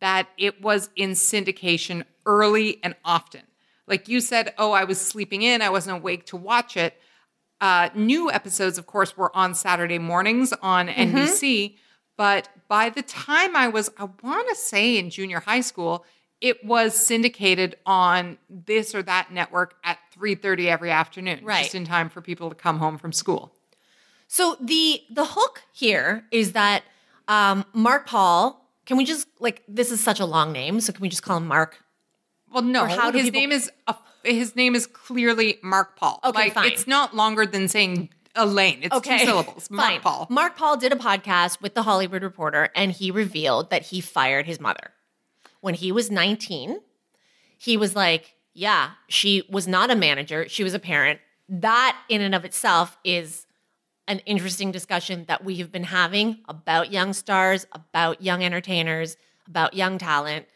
that 0.00 0.28
it 0.36 0.60
was 0.60 0.90
in 0.96 1.10
syndication 1.12 2.04
early 2.26 2.80
and 2.82 2.94
often. 3.04 3.42
Like 3.86 4.08
you 4.08 4.20
said, 4.20 4.52
oh, 4.58 4.72
I 4.72 4.84
was 4.84 5.00
sleeping 5.00 5.42
in, 5.42 5.62
I 5.62 5.70
wasn't 5.70 5.98
awake 5.98 6.26
to 6.26 6.36
watch 6.36 6.76
it. 6.76 6.94
Uh, 7.60 7.88
new 7.94 8.30
episodes, 8.30 8.78
of 8.78 8.86
course, 8.86 9.16
were 9.16 9.34
on 9.36 9.54
Saturday 9.54 9.98
mornings 9.98 10.52
on 10.60 10.88
NBC. 10.88 11.76
But 12.16 12.48
by 12.68 12.90
the 12.90 13.02
time 13.02 13.56
I 13.56 13.68
was, 13.68 13.90
I 13.98 14.08
want 14.22 14.48
to 14.48 14.54
say 14.54 14.96
in 14.98 15.10
junior 15.10 15.40
high 15.40 15.60
school, 15.62 16.04
it 16.40 16.64
was 16.64 16.94
syndicated 16.94 17.76
on 17.86 18.38
this 18.48 18.94
or 18.94 19.02
that 19.02 19.32
network 19.32 19.74
at 19.82 19.98
3:30 20.16 20.68
every 20.68 20.90
afternoon, 20.90 21.40
Right. 21.42 21.62
just 21.62 21.74
in 21.74 21.84
time 21.84 22.08
for 22.08 22.20
people 22.20 22.48
to 22.50 22.54
come 22.54 22.78
home 22.78 22.98
from 22.98 23.12
school. 23.12 23.52
So 24.28 24.56
the 24.60 25.02
the 25.10 25.24
hook 25.24 25.62
here 25.72 26.24
is 26.30 26.52
that 26.52 26.82
um, 27.28 27.64
Mark 27.72 28.06
Paul. 28.06 28.60
Can 28.86 28.98
we 28.98 29.06
just 29.06 29.26
like 29.40 29.62
this 29.66 29.90
is 29.90 30.02
such 30.04 30.20
a 30.20 30.26
long 30.26 30.52
name, 30.52 30.78
so 30.80 30.92
can 30.92 31.00
we 31.00 31.08
just 31.08 31.22
call 31.22 31.38
him 31.38 31.46
Mark? 31.46 31.78
Well, 32.52 32.62
no, 32.62 32.82
Or 32.84 32.88
how 32.88 33.10
his 33.10 33.22
people- 33.24 33.40
name 33.40 33.50
is 33.52 33.70
a, 33.86 33.94
his 34.24 34.54
name 34.54 34.74
is 34.74 34.86
clearly 34.86 35.58
Mark 35.62 35.96
Paul. 35.96 36.20
Okay, 36.22 36.38
like 36.44 36.52
fine. 36.52 36.66
it's 36.70 36.86
not 36.86 37.16
longer 37.16 37.46
than 37.46 37.66
saying 37.66 38.10
Elaine. 38.34 38.80
It's 38.82 39.00
two 39.00 39.18
syllables. 39.18 39.70
Mark 39.70 39.90
Fine. 39.90 40.00
Paul. 40.00 40.26
Mark 40.30 40.56
Paul 40.56 40.76
did 40.76 40.92
a 40.92 40.96
podcast 40.96 41.60
with 41.60 41.74
the 41.74 41.82
Hollywood 41.82 42.22
Reporter, 42.22 42.70
and 42.74 42.92
he 42.92 43.10
revealed 43.10 43.70
that 43.70 43.82
he 43.82 44.00
fired 44.00 44.46
his 44.46 44.60
mother 44.60 44.92
when 45.60 45.74
he 45.74 45.92
was 45.92 46.10
19. 46.10 46.80
He 47.56 47.76
was 47.76 47.94
like, 47.94 48.34
"Yeah, 48.52 48.90
she 49.08 49.44
was 49.48 49.66
not 49.68 49.90
a 49.90 49.96
manager; 49.96 50.48
she 50.48 50.64
was 50.64 50.74
a 50.74 50.78
parent." 50.78 51.20
That, 51.48 51.96
in 52.08 52.20
and 52.20 52.34
of 52.34 52.44
itself, 52.44 52.98
is 53.04 53.46
an 54.06 54.18
interesting 54.20 54.70
discussion 54.70 55.24
that 55.28 55.44
we 55.44 55.56
have 55.56 55.72
been 55.72 55.84
having 55.84 56.38
about 56.48 56.92
young 56.92 57.12
stars, 57.12 57.66
about 57.72 58.22
young 58.22 58.44
entertainers, 58.44 59.16
about 59.46 59.74
young 59.74 59.98
talent. 59.98 60.46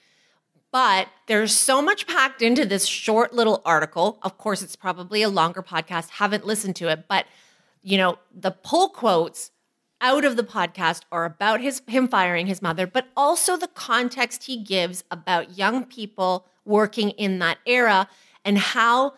But 0.71 1.09
there's 1.27 1.57
so 1.57 1.81
much 1.81 2.07
packed 2.07 2.43
into 2.43 2.67
this 2.67 2.85
short 2.85 3.33
little 3.33 3.63
article. 3.65 4.19
Of 4.23 4.37
course, 4.37 4.61
it's 4.61 4.77
probably 4.77 5.23
a 5.23 5.31
longer 5.31 5.63
podcast. 5.63 6.11
Haven't 6.11 6.47
listened 6.47 6.77
to 6.77 6.89
it, 6.89 7.07
but 7.09 7.25
you 7.83 7.97
know, 7.97 8.19
the 8.35 8.51
pull 8.51 8.89
quotes 8.89 9.51
out 10.01 10.25
of 10.25 10.37
the 10.37 10.45
podcast 10.45 11.03
are 11.11 11.25
about 11.25 11.61
his 11.61 11.83
him 11.87 12.09
firing 12.09 12.47
his 12.47 12.63
mother, 12.63 12.87
but 12.87 13.09
also 13.17 13.57
the 13.57 13.69
context 13.69 14.45
he 14.45 14.63
gives 14.63 15.05
about 15.11 15.59
young 15.59 15.85
people 15.85 16.47
working 16.65 17.11
in 17.11 17.39
that 17.41 17.59
era 17.67 18.09
and 18.45 18.59
how 18.59 19.15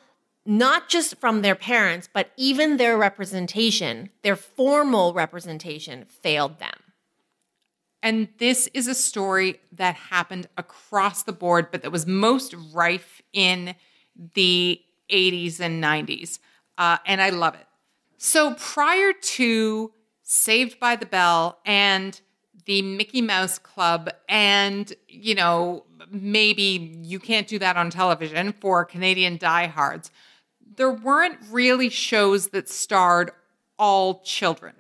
not 0.46 0.88
just 0.88 1.16
from 1.18 1.42
their 1.42 1.54
parents, 1.54 2.08
but 2.12 2.30
even 2.36 2.76
their 2.76 2.96
representation, 2.96 4.08
their 4.22 4.36
formal 4.36 5.12
representation 5.12 6.06
failed 6.06 6.58
them. 6.58 6.72
And 8.02 8.28
this 8.38 8.68
is 8.72 8.88
a 8.88 8.94
story 8.94 9.60
that 9.72 9.94
happened 9.94 10.48
across 10.56 11.22
the 11.22 11.32
board, 11.32 11.70
but 11.70 11.82
that 11.82 11.92
was 11.92 12.06
most 12.06 12.54
rife 12.72 13.20
in 13.34 13.74
the 14.34 14.80
80s 15.10 15.60
and 15.60 15.82
90s. 15.84 16.38
Uh, 16.78 16.96
and 17.04 17.20
I 17.20 17.28
love 17.30 17.54
it. 17.54 17.66
So 18.22 18.52
prior 18.52 19.14
to 19.14 19.92
Saved 20.22 20.78
by 20.78 20.94
the 20.94 21.06
Bell 21.06 21.58
and 21.64 22.20
the 22.66 22.82
Mickey 22.82 23.22
Mouse 23.22 23.58
Club, 23.58 24.10
and, 24.28 24.92
you 25.08 25.34
know, 25.34 25.84
maybe 26.10 26.98
you 27.02 27.18
can't 27.18 27.48
do 27.48 27.58
that 27.60 27.78
on 27.78 27.88
television 27.88 28.52
for 28.60 28.84
Canadian 28.84 29.38
diehards. 29.38 30.10
There 30.76 30.90
weren't 30.90 31.38
really 31.50 31.88
shows 31.88 32.48
that 32.48 32.68
starred 32.68 33.30
all 33.78 34.20
children, 34.20 34.74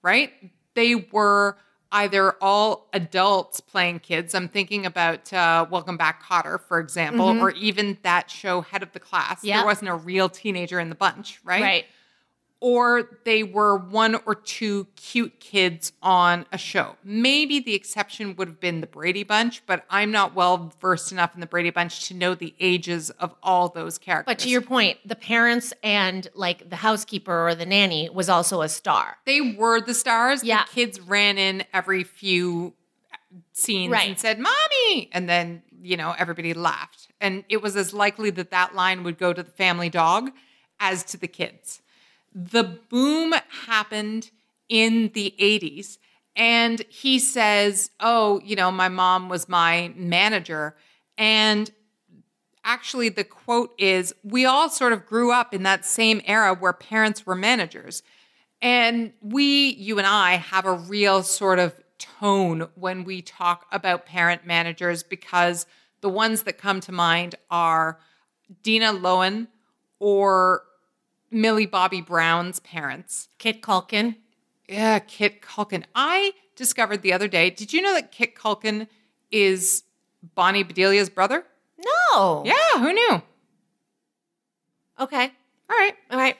right? 0.00 0.32
They 0.72 0.94
were 0.94 1.58
either 1.92 2.32
all 2.40 2.88
adults 2.94 3.60
playing 3.60 3.98
kids. 3.98 4.34
I'm 4.34 4.48
thinking 4.48 4.86
about 4.86 5.30
uh, 5.34 5.66
Welcome 5.70 5.98
Back, 5.98 6.22
Kotter, 6.22 6.58
for 6.58 6.80
example, 6.80 7.28
or 7.28 7.50
even 7.50 7.98
that 8.04 8.30
show, 8.30 8.62
Head 8.62 8.82
of 8.82 8.92
the 8.92 9.00
Class. 9.00 9.44
Yep. 9.44 9.54
There 9.54 9.66
wasn't 9.66 9.90
a 9.90 9.96
real 9.96 10.30
teenager 10.30 10.80
in 10.80 10.88
the 10.88 10.94
bunch, 10.94 11.40
right? 11.44 11.62
Right. 11.62 11.84
Or 12.60 13.18
they 13.24 13.42
were 13.42 13.76
one 13.76 14.14
or 14.24 14.34
two 14.34 14.86
cute 14.96 15.38
kids 15.40 15.92
on 16.02 16.46
a 16.50 16.56
show. 16.58 16.96
Maybe 17.04 17.60
the 17.60 17.74
exception 17.74 18.34
would 18.36 18.48
have 18.48 18.60
been 18.60 18.80
the 18.80 18.86
Brady 18.86 19.24
Bunch, 19.24 19.62
but 19.66 19.84
I'm 19.90 20.10
not 20.10 20.34
well 20.34 20.72
versed 20.80 21.12
enough 21.12 21.34
in 21.34 21.40
the 21.40 21.46
Brady 21.46 21.68
Bunch 21.70 22.08
to 22.08 22.14
know 22.14 22.34
the 22.34 22.54
ages 22.58 23.10
of 23.10 23.34
all 23.42 23.68
those 23.68 23.98
characters. 23.98 24.30
But 24.32 24.38
to 24.40 24.48
your 24.48 24.62
point, 24.62 24.98
the 25.04 25.16
parents 25.16 25.74
and 25.82 26.26
like 26.34 26.70
the 26.70 26.76
housekeeper 26.76 27.46
or 27.48 27.54
the 27.54 27.66
nanny 27.66 28.08
was 28.08 28.28
also 28.30 28.62
a 28.62 28.68
star. 28.70 29.18
they 29.26 29.40
were 29.40 29.80
the 29.80 29.94
stars. 29.94 30.42
Yeah. 30.42 30.64
The 30.64 30.70
kids 30.72 30.98
ran 31.00 31.36
in 31.36 31.62
every 31.74 32.04
few 32.04 32.72
uh, 33.12 33.16
scenes 33.52 33.92
Right. 33.92 34.08
and 34.08 34.18
said, 34.18 34.38
Mommy. 34.38 35.10
And 35.12 35.28
then, 35.28 35.62
you 35.82 35.98
know, 35.98 36.14
everybody 36.18 36.54
laughed. 36.54 37.08
And 37.20 37.44
it 37.50 37.60
was 37.60 37.76
as 37.76 37.92
likely 37.92 38.30
that 38.30 38.50
that 38.50 38.74
line 38.74 39.02
would 39.04 39.18
go 39.18 39.34
to 39.34 39.42
the 39.42 39.50
family 39.52 39.90
dog 39.90 40.30
as 40.80 41.04
to 41.04 41.18
the 41.18 41.28
kids. 41.28 41.82
The 42.38 42.64
boom 42.64 43.32
happened 43.66 44.30
in 44.68 45.10
the 45.14 45.34
80s. 45.40 45.96
And 46.36 46.82
he 46.90 47.18
says, 47.18 47.90
Oh, 47.98 48.40
you 48.44 48.54
know, 48.56 48.70
my 48.70 48.90
mom 48.90 49.30
was 49.30 49.48
my 49.48 49.92
manager. 49.96 50.76
And 51.16 51.70
actually, 52.62 53.08
the 53.08 53.24
quote 53.24 53.72
is 53.78 54.14
We 54.22 54.44
all 54.44 54.68
sort 54.68 54.92
of 54.92 55.06
grew 55.06 55.32
up 55.32 55.54
in 55.54 55.62
that 55.62 55.86
same 55.86 56.20
era 56.26 56.54
where 56.54 56.74
parents 56.74 57.24
were 57.24 57.34
managers. 57.34 58.02
And 58.60 59.14
we, 59.22 59.70
you 59.70 59.96
and 59.98 60.06
I, 60.06 60.34
have 60.34 60.66
a 60.66 60.72
real 60.72 61.22
sort 61.22 61.58
of 61.58 61.74
tone 61.98 62.68
when 62.74 63.04
we 63.04 63.22
talk 63.22 63.66
about 63.72 64.04
parent 64.04 64.46
managers 64.46 65.02
because 65.02 65.66
the 66.02 66.08
ones 66.08 66.42
that 66.42 66.58
come 66.58 66.80
to 66.80 66.92
mind 66.92 67.34
are 67.50 67.98
Dina 68.62 68.92
Lohan 68.92 69.48
or 69.98 70.62
Millie 71.30 71.66
Bobby 71.66 72.00
Brown's 72.00 72.60
parents. 72.60 73.28
Kit 73.38 73.62
Culkin. 73.62 74.16
Yeah, 74.68 74.98
Kit 74.98 75.42
Culkin. 75.42 75.84
I 75.94 76.32
discovered 76.56 77.02
the 77.02 77.12
other 77.12 77.28
day. 77.28 77.50
Did 77.50 77.72
you 77.72 77.82
know 77.82 77.94
that 77.94 78.12
Kit 78.12 78.34
Culkin 78.34 78.88
is 79.30 79.84
Bonnie 80.34 80.64
Bedelia's 80.64 81.10
brother? 81.10 81.44
No. 82.12 82.42
Yeah, 82.44 82.78
who 82.80 82.92
knew? 82.92 83.22
Okay. 84.98 85.32
All 85.70 85.76
right. 85.76 85.94
All 86.10 86.18
right. 86.18 86.36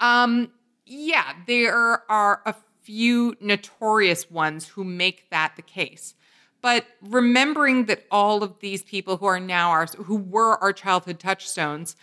Um, 0.00 0.50
yeah, 0.86 1.34
there 1.46 2.02
are 2.10 2.42
a 2.44 2.54
few 2.82 3.36
notorious 3.40 4.30
ones 4.30 4.66
who 4.66 4.82
make 4.82 5.30
that 5.30 5.52
the 5.56 5.62
case. 5.62 6.14
But 6.62 6.84
remembering 7.00 7.86
that 7.86 8.04
all 8.10 8.42
of 8.42 8.58
these 8.60 8.82
people 8.82 9.16
who 9.16 9.26
are 9.26 9.40
now 9.40 9.70
our, 9.70 9.86
who 9.86 10.16
were 10.16 10.58
our 10.62 10.72
childhood 10.72 11.18
touchstones, 11.18 11.96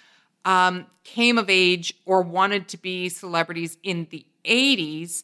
um, 0.46 0.86
came 1.04 1.38
of 1.38 1.50
age 1.50 1.94
or 2.06 2.22
wanted 2.22 2.68
to 2.70 2.78
be 2.78 3.10
celebrities 3.10 3.78
in 3.84 4.08
the 4.10 4.26
80s, 4.46 5.24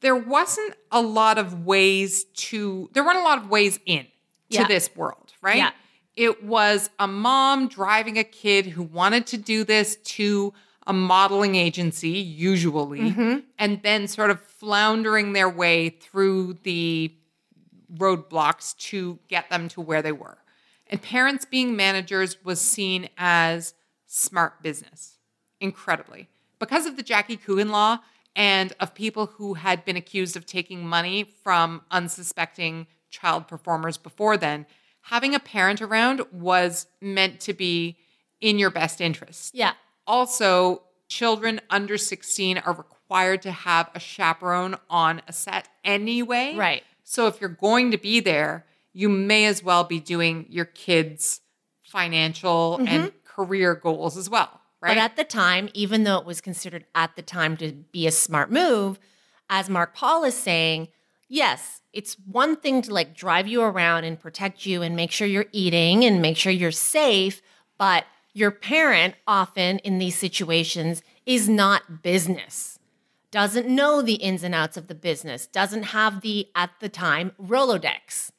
there 0.00 0.16
wasn't 0.16 0.74
a 0.90 1.00
lot 1.00 1.38
of 1.38 1.64
ways 1.66 2.24
to, 2.24 2.88
there 2.92 3.04
weren't 3.04 3.18
a 3.18 3.22
lot 3.22 3.38
of 3.38 3.48
ways 3.50 3.78
in 3.86 4.04
to 4.04 4.08
Yeah. 4.50 4.66
this 4.66 4.90
world, 4.96 5.32
right? 5.42 5.56
Yeah. 5.56 5.70
It 6.16 6.44
was 6.44 6.88
a 6.98 7.06
mom 7.06 7.68
driving 7.68 8.18
a 8.18 8.24
kid 8.24 8.66
who 8.66 8.82
wanted 8.82 9.26
to 9.28 9.36
do 9.36 9.64
this 9.64 9.96
to 9.96 10.54
a 10.86 10.92
modeling 10.92 11.56
agency, 11.56 12.10
usually, 12.10 13.42
and 13.58 13.82
then 13.82 14.06
sort 14.06 14.30
of 14.30 14.40
floundering 14.40 15.32
their 15.32 15.48
way 15.50 15.88
through 15.90 16.54
the 16.62 17.12
roadblocks 17.94 18.76
to 18.76 19.18
get 19.28 19.50
them 19.50 19.68
to 19.68 19.80
where 19.80 20.02
they 20.02 20.12
were. 20.12 20.38
And 20.88 21.02
parents 21.02 21.44
being 21.44 21.74
managers 21.76 22.42
was 22.44 22.60
seen 22.60 23.08
as 23.18 23.74
smart 24.16 24.62
business, 24.62 25.18
incredibly. 25.60 26.28
Because 26.58 26.86
of 26.86 26.96
the 26.96 27.02
Jackie 27.02 27.36
Coogan 27.36 27.68
law 27.68 27.98
and 28.34 28.72
of 28.80 28.94
people 28.94 29.26
who 29.26 29.54
had 29.54 29.84
been 29.84 29.96
accused 29.96 30.36
of 30.36 30.46
taking 30.46 30.86
money 30.86 31.24
from 31.42 31.82
unsuspecting 31.90 32.86
child 33.10 33.46
performers 33.46 33.98
before 33.98 34.36
then, 34.36 34.66
having 35.02 35.34
a 35.34 35.40
parent 35.40 35.82
around 35.82 36.22
was 36.32 36.86
meant 37.00 37.40
to 37.40 37.52
be 37.52 37.96
in 38.40 38.58
your 38.58 38.70
best 38.70 39.00
interest. 39.00 39.54
Yeah. 39.54 39.72
Also, 40.06 40.82
children 41.08 41.60
under 41.70 41.98
16 41.98 42.58
are 42.58 42.72
required 42.72 43.42
to 43.42 43.52
have 43.52 43.90
a 43.94 44.00
chaperone 44.00 44.76
on 44.88 45.20
a 45.28 45.32
set 45.32 45.68
anyway. 45.84 46.54
Right. 46.56 46.82
So 47.04 47.26
if 47.26 47.40
you're 47.40 47.50
going 47.50 47.90
to 47.90 47.98
be 47.98 48.20
there, 48.20 48.64
you 48.92 49.08
may 49.08 49.44
as 49.44 49.62
well 49.62 49.84
be 49.84 50.00
doing 50.00 50.46
your 50.48 50.64
kids' 50.64 51.40
financial 51.84 52.76
and 52.78 52.88
mm-hmm. 52.88 53.16
Career 53.36 53.74
goals 53.74 54.16
as 54.16 54.28
well, 54.28 54.60
right? 54.80 54.90
But 54.90 54.98
at 54.98 55.16
the 55.16 55.24
time, 55.24 55.68
even 55.74 56.04
though 56.04 56.16
it 56.16 56.24
was 56.24 56.40
considered 56.40 56.86
at 56.94 57.14
the 57.14 57.22
time 57.22 57.56
to 57.58 57.72
be 57.72 58.06
a 58.06 58.10
smart 58.10 58.50
move, 58.50 58.98
as 59.48 59.68
Mark 59.68 59.94
Paul 59.94 60.24
is 60.24 60.34
saying, 60.34 60.88
yes, 61.28 61.82
it's 61.92 62.16
one 62.26 62.56
thing 62.56 62.82
to 62.82 62.92
like 62.92 63.14
drive 63.14 63.46
you 63.46 63.62
around 63.62 64.04
and 64.04 64.18
protect 64.18 64.66
you 64.66 64.82
and 64.82 64.96
make 64.96 65.12
sure 65.12 65.28
you're 65.28 65.46
eating 65.52 66.04
and 66.04 66.20
make 66.20 66.36
sure 66.36 66.52
you're 66.52 66.72
safe, 66.72 67.42
but 67.78 68.04
your 68.32 68.50
parent 68.50 69.14
often 69.26 69.78
in 69.80 69.98
these 69.98 70.18
situations 70.18 71.02
is 71.26 71.48
not 71.48 72.02
business. 72.02 72.78
Doesn't 73.30 73.68
know 73.68 74.02
the 74.02 74.14
ins 74.14 74.42
and 74.42 74.54
outs 74.54 74.76
of 74.76 74.86
the 74.86 74.94
business, 74.94 75.46
doesn't 75.46 75.84
have 75.84 76.22
the 76.22 76.48
at 76.54 76.70
the 76.80 76.88
time 76.88 77.32
Rolodex. 77.42 78.30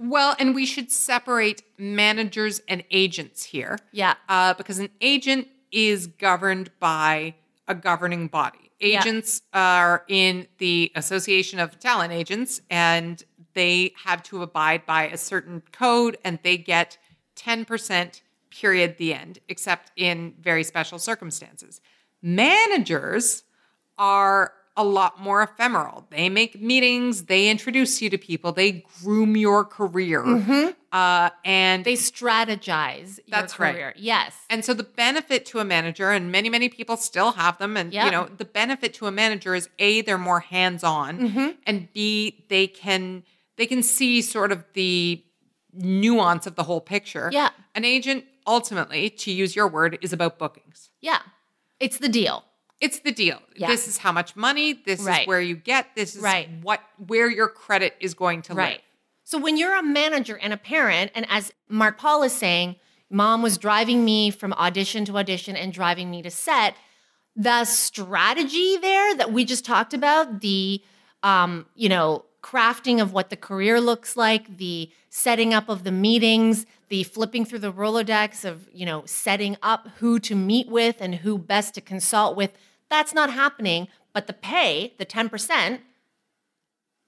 Well, 0.00 0.34
and 0.38 0.54
we 0.54 0.64
should 0.64 0.90
separate 0.90 1.62
managers 1.78 2.62
and 2.66 2.82
agents 2.90 3.44
here. 3.44 3.78
Yeah. 3.92 4.14
uh, 4.28 4.54
because 4.54 4.78
an 4.78 4.88
agent 5.00 5.48
is 5.70 6.06
governed 6.06 6.70
by 6.80 7.34
a 7.68 7.74
governing 7.74 8.26
body. 8.26 8.70
Yeah. 8.80 9.00
Agents 9.00 9.42
are 9.52 10.04
in 10.08 10.46
the 10.56 10.90
Association 10.96 11.60
of 11.60 11.78
Talent 11.78 12.14
Agents, 12.14 12.62
and 12.70 13.22
they 13.52 13.92
have 14.04 14.22
to 14.24 14.42
abide 14.42 14.86
by 14.86 15.06
a 15.08 15.18
certain 15.18 15.62
code, 15.70 16.16
and 16.24 16.38
they 16.42 16.56
get 16.56 16.96
10% 17.36 18.22
period 18.50 18.96
the 18.96 19.12
end, 19.12 19.38
except 19.48 19.92
in 19.96 20.34
very 20.40 20.64
special 20.64 20.98
circumstances. 20.98 21.80
Managers 22.22 23.42
are 23.98 24.54
a 24.80 24.84
lot 24.84 25.20
more 25.20 25.42
ephemeral. 25.42 26.06
They 26.10 26.28
make 26.28 26.60
meetings, 26.60 27.24
they 27.24 27.48
introduce 27.48 28.00
you 28.02 28.08
to 28.10 28.18
people, 28.18 28.52
they 28.52 28.84
groom 29.02 29.36
your 29.36 29.64
career, 29.64 30.22
uh, 30.92 31.30
and 31.44 31.84
They 31.84 31.94
strategize 31.94 33.18
That's 33.28 33.58
your 33.58 33.68
right. 33.68 33.94
Yes. 33.96 34.34
and 34.48 34.64
so 34.64 34.72
the 34.74 34.82
benefit 34.82 35.44
to 35.46 35.58
a 35.58 35.64
manager, 35.64 36.10
and 36.10 36.32
many, 36.32 36.48
many 36.48 36.68
people 36.68 36.96
still 36.96 37.32
have 37.32 37.58
them, 37.58 37.76
and 37.76 37.92
Yeah. 37.92 38.06
you 38.06 38.10
know, 38.10 38.28
the 38.36 38.44
benefit 38.44 38.94
to 38.94 39.06
a 39.06 39.12
manager 39.12 39.54
is 39.54 39.68
A, 39.78 40.00
they're 40.00 40.18
more 40.18 40.40
hands-on, 40.40 41.18
Mm-hmm. 41.18 41.48
and 41.66 41.92
B, 41.92 42.44
they 42.48 42.66
can 42.66 43.22
they 43.56 43.66
can 43.66 43.82
see 43.82 44.22
sort 44.22 44.52
of 44.52 44.64
the 44.72 45.22
nuance 45.74 46.46
of 46.46 46.54
the 46.56 46.62
whole 46.62 46.80
picture. 46.80 47.28
Yeah. 47.30 47.50
An 47.74 47.84
agent, 47.84 48.24
ultimately, 48.46 49.10
to 49.10 49.30
use 49.30 49.54
your 49.54 49.68
word, 49.68 49.98
is 50.00 50.12
about 50.14 50.38
bookings. 50.38 50.88
Yeah. 51.02 51.20
It's 51.78 51.98
the 51.98 52.08
deal. 52.08 52.44
It's 52.80 53.00
the 53.00 53.12
deal. 53.12 53.40
Yeah. 53.56 53.68
This 53.68 53.86
is 53.86 53.98
how 53.98 54.12
much 54.12 54.36
money, 54.36 54.72
this 54.72 55.00
Right. 55.00 55.22
is 55.22 55.26
where 55.28 55.40
you 55.40 55.56
get, 55.56 55.94
this 55.94 56.16
is 56.16 56.22
Right. 56.22 56.48
what 56.62 56.80
where 57.06 57.30
your 57.30 57.48
credit 57.48 57.94
is 58.00 58.14
going 58.14 58.42
to 58.42 58.54
Right. 58.54 58.72
live. 58.72 58.80
So 59.24 59.38
when 59.38 59.56
you're 59.56 59.76
a 59.76 59.82
manager 59.82 60.36
and 60.36 60.52
a 60.52 60.56
parent, 60.56 61.12
and 61.14 61.26
as 61.28 61.52
Mark 61.68 61.98
Paul 61.98 62.22
is 62.22 62.32
saying, 62.32 62.76
mom 63.10 63.42
was 63.42 63.58
driving 63.58 64.04
me 64.04 64.30
from 64.30 64.52
audition 64.54 65.04
to 65.04 65.16
audition 65.18 65.56
and 65.56 65.72
driving 65.72 66.10
me 66.10 66.22
to 66.22 66.30
set, 66.30 66.74
the 67.36 67.64
strategy 67.64 68.76
there 68.78 69.14
that 69.14 69.32
we 69.32 69.44
just 69.44 69.64
talked 69.64 69.94
about, 69.94 70.40
the 70.40 70.82
um, 71.22 71.66
you 71.74 71.88
know, 71.88 72.24
crafting 72.42 73.00
of 73.02 73.12
what 73.12 73.28
the 73.28 73.36
career 73.36 73.78
looks 73.78 74.16
like, 74.16 74.56
the 74.56 74.90
setting 75.10 75.52
up 75.52 75.68
of 75.68 75.84
the 75.84 75.92
meetings, 75.92 76.64
the 76.88 77.02
flipping 77.04 77.44
through 77.44 77.58
the 77.58 77.70
Rolodex 77.72 78.42
of, 78.44 78.66
you 78.72 78.86
know, 78.86 79.02
setting 79.04 79.58
up 79.62 79.86
who 79.98 80.18
to 80.20 80.34
meet 80.34 80.66
with 80.68 80.96
and 81.00 81.16
who 81.16 81.36
best 81.36 81.74
to 81.74 81.82
consult 81.82 82.36
with, 82.36 82.52
that's 82.90 83.14
not 83.14 83.32
happening. 83.32 83.88
But 84.12 84.26
the 84.26 84.32
pay, 84.32 84.92
the 84.98 85.06
10%, 85.06 85.80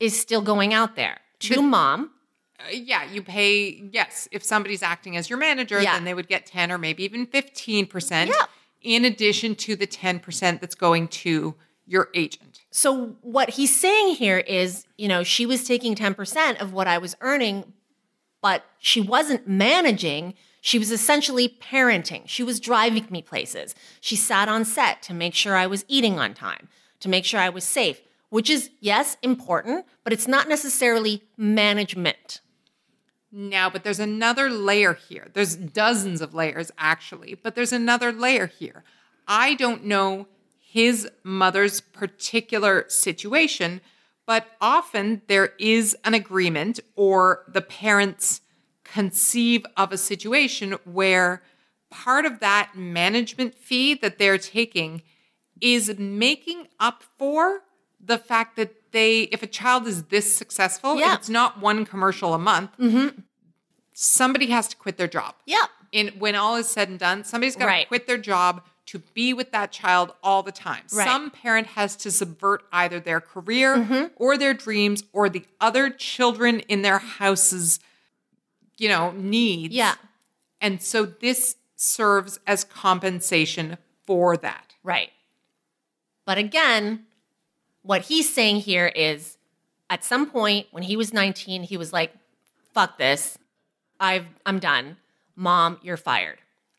is 0.01 0.18
still 0.20 0.41
going 0.43 0.72
out 0.72 0.97
there 0.97 1.18
to 1.41 1.61
mom. 1.62 2.11
Uh, 2.59 2.70
yeah, 2.72 3.05
you 3.11 3.22
pay, 3.22 3.83
yes, 3.93 4.28
if 4.30 4.43
somebody's 4.45 4.83
acting 4.83 5.16
as 5.16 5.28
your 5.28 5.39
manager, 5.39 5.80
Yeah. 5.83 5.95
then 5.95 6.05
they 6.05 6.14
would 6.14 6.28
get 6.28 6.47
10 6.47 6.70
or 6.70 6.78
maybe 6.78 7.03
even 7.05 7.26
15% 7.26 8.28
Yeah. 8.28 8.47
in 8.80 9.05
addition 9.05 9.55
to 9.57 9.76
the 9.76 9.87
10% 9.87 10.61
that's 10.61 10.74
going 10.76 11.09
to 11.09 11.55
your 11.87 12.09
agent. 12.14 12.61
So 12.70 13.16
what 13.20 13.51
he's 13.51 13.76
saying 13.76 14.14
here 14.14 14.39
is, 14.39 14.87
you 14.97 15.09
know, 15.09 15.24
she 15.24 15.45
was 15.47 15.64
taking 15.64 15.95
10% 15.97 16.61
of 16.61 16.72
what 16.72 16.87
I 16.87 16.99
was 16.99 17.16
earning, 17.20 17.72
but 18.41 18.64
she 18.78 19.01
wasn't 19.01 19.49
managing. 19.49 20.35
She 20.64 20.78
was 20.78 20.92
essentially 20.92 21.48
parenting. 21.48 22.22
She 22.26 22.44
was 22.44 22.60
driving 22.60 23.06
me 23.10 23.20
places. 23.20 23.74
She 24.00 24.14
sat 24.14 24.48
on 24.48 24.64
set 24.64 25.02
to 25.02 25.12
make 25.12 25.34
sure 25.34 25.56
I 25.56 25.66
was 25.66 25.84
eating 25.88 26.20
on 26.20 26.34
time, 26.34 26.68
to 27.00 27.08
make 27.08 27.24
sure 27.24 27.40
I 27.40 27.48
was 27.48 27.64
safe, 27.64 28.00
which 28.30 28.48
is, 28.48 28.70
yes, 28.78 29.16
important, 29.22 29.86
but 30.04 30.12
it's 30.12 30.28
not 30.28 30.48
necessarily 30.48 31.24
management. 31.36 32.40
Now, 33.32 33.68
but 33.68 33.82
there's 33.82 33.98
another 33.98 34.48
layer 34.48 34.94
here. 34.94 35.26
There's 35.34 35.56
dozens 35.56 36.20
of 36.20 36.32
layers 36.32 36.70
actually, 36.78 37.34
but 37.34 37.56
there's 37.56 37.72
another 37.72 38.12
layer 38.12 38.46
here. 38.46 38.84
I 39.26 39.54
don't 39.54 39.84
know 39.84 40.28
his 40.60 41.08
mother's 41.24 41.80
particular 41.80 42.84
situation, 42.86 43.80
but 44.26 44.46
often 44.60 45.22
there 45.26 45.54
is 45.58 45.96
an 46.04 46.14
agreement 46.14 46.78
or 46.94 47.42
the 47.48 47.62
parents 47.62 48.41
conceive 48.93 49.64
of 49.76 49.93
a 49.93 49.99
situation 49.99 50.72
where 50.84 51.43
part 51.90 52.24
of 52.24 52.40
that 52.40 52.72
management 52.76 53.55
fee 53.55 53.95
that 53.95 54.18
they're 54.18 54.38
taking 54.38 55.03
is 55.61 55.97
making 55.99 56.66
up 56.80 57.03
for 57.18 57.61
the 58.05 58.18
fact 58.18 58.57
that 58.57 58.70
they, 58.93 59.22
if 59.36 59.43
a 59.43 59.47
child 59.47 59.86
is 59.86 60.03
this 60.05 60.34
successful, 60.36 60.97
Yeah. 60.99 61.14
it's 61.14 61.28
not 61.30 61.61
one 61.61 61.84
commercial 61.86 62.34
a 62.34 62.38
month, 62.38 62.70
somebody 63.95 64.47
has 64.47 64.68
to 64.68 64.76
quit 64.76 64.97
their 64.97 65.09
job. 65.09 65.34
Yep. 65.47 65.68
In 65.93 66.09
when 66.18 66.34
all 66.34 66.57
is 66.57 66.68
said 66.68 66.88
and 66.88 66.99
done, 66.99 67.24
somebody's 67.24 67.55
got 67.55 67.66
to 67.66 67.70
Right. 67.70 67.88
quit 67.88 68.07
their 68.07 68.18
job 68.18 68.62
to 68.86 68.99
be 69.14 69.32
with 69.32 69.53
that 69.53 69.70
child 69.70 70.12
all 70.22 70.43
the 70.43 70.53
time. 70.53 70.82
Right. 70.93 71.07
Some 71.07 71.30
parent 71.30 71.68
has 71.68 71.95
to 71.97 72.11
subvert 72.11 72.64
either 72.72 72.99
their 73.01 73.20
career 73.20 73.76
Mm-hmm. 73.76 74.05
or 74.16 74.36
their 74.36 74.55
dreams 74.55 75.05
or 75.12 75.28
the 75.28 75.45
other 75.61 75.88
children 75.90 76.61
in 76.61 76.82
their 76.82 76.99
house's, 76.99 77.78
you 78.79 78.89
know, 78.89 79.12
needs. 79.12 79.75
Yeah. 79.75 79.95
And 80.61 80.81
so 80.81 81.05
this 81.07 81.57
serves 81.77 82.39
as 82.47 82.64
compensation 82.64 83.79
for 84.07 84.37
that. 84.37 84.75
Right. 84.83 85.11
But 86.25 86.39
again, 86.39 87.05
what 87.83 88.03
he's 88.03 88.33
saying 88.33 88.61
here 88.61 88.87
is 88.87 89.39
at 89.91 90.05
some 90.05 90.31
point 90.31 90.66
when 90.70 90.85
he 90.85 90.97
was 90.97 91.12
19, 91.12 91.64
he 91.64 91.77
was 91.77 91.93
like, 91.93 92.12
fuck 92.73 92.99
this. 92.99 93.39
I've 93.99 94.27
I'm 94.47 94.59
done. 94.59 94.97
Mom, 95.37 95.79
you're 95.83 95.97
fired. 95.97 96.39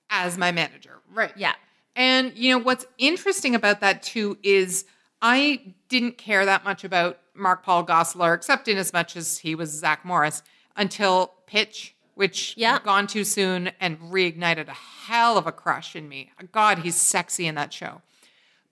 As 0.09 0.37
my 0.37 0.51
manager. 0.51 0.99
Right. 1.13 1.33
Yeah. 1.35 1.53
And 1.95 2.35
you 2.35 2.51
know 2.51 2.63
what's 2.63 2.85
interesting 2.97 3.55
about 3.55 3.81
that 3.81 4.03
too 4.03 4.37
is 4.43 4.85
I 5.21 5.73
didn't 5.89 6.17
care 6.17 6.45
that 6.45 6.63
much 6.63 6.83
about 6.83 7.19
Mark 7.33 7.63
Paul 7.63 7.85
Gosselaar, 7.85 8.35
except 8.35 8.67
in 8.67 8.77
as 8.77 8.93
much 8.93 9.15
as 9.15 9.39
he 9.39 9.55
was 9.55 9.69
Zach 9.69 10.03
Morris, 10.05 10.43
until 10.75 11.33
Pitch, 11.53 11.93
which 12.15 12.55
Yeah. 12.57 12.79
gone 12.79 13.05
too 13.05 13.23
soon 13.23 13.67
and 13.79 13.99
reignited 13.99 14.67
a 14.67 14.73
hell 14.73 15.37
of 15.37 15.45
a 15.45 15.51
crush 15.51 15.95
in 15.95 16.09
me. 16.09 16.31
God, 16.51 16.79
he's 16.79 16.95
sexy 16.95 17.45
in 17.45 17.53
that 17.53 17.71
show. 17.71 18.01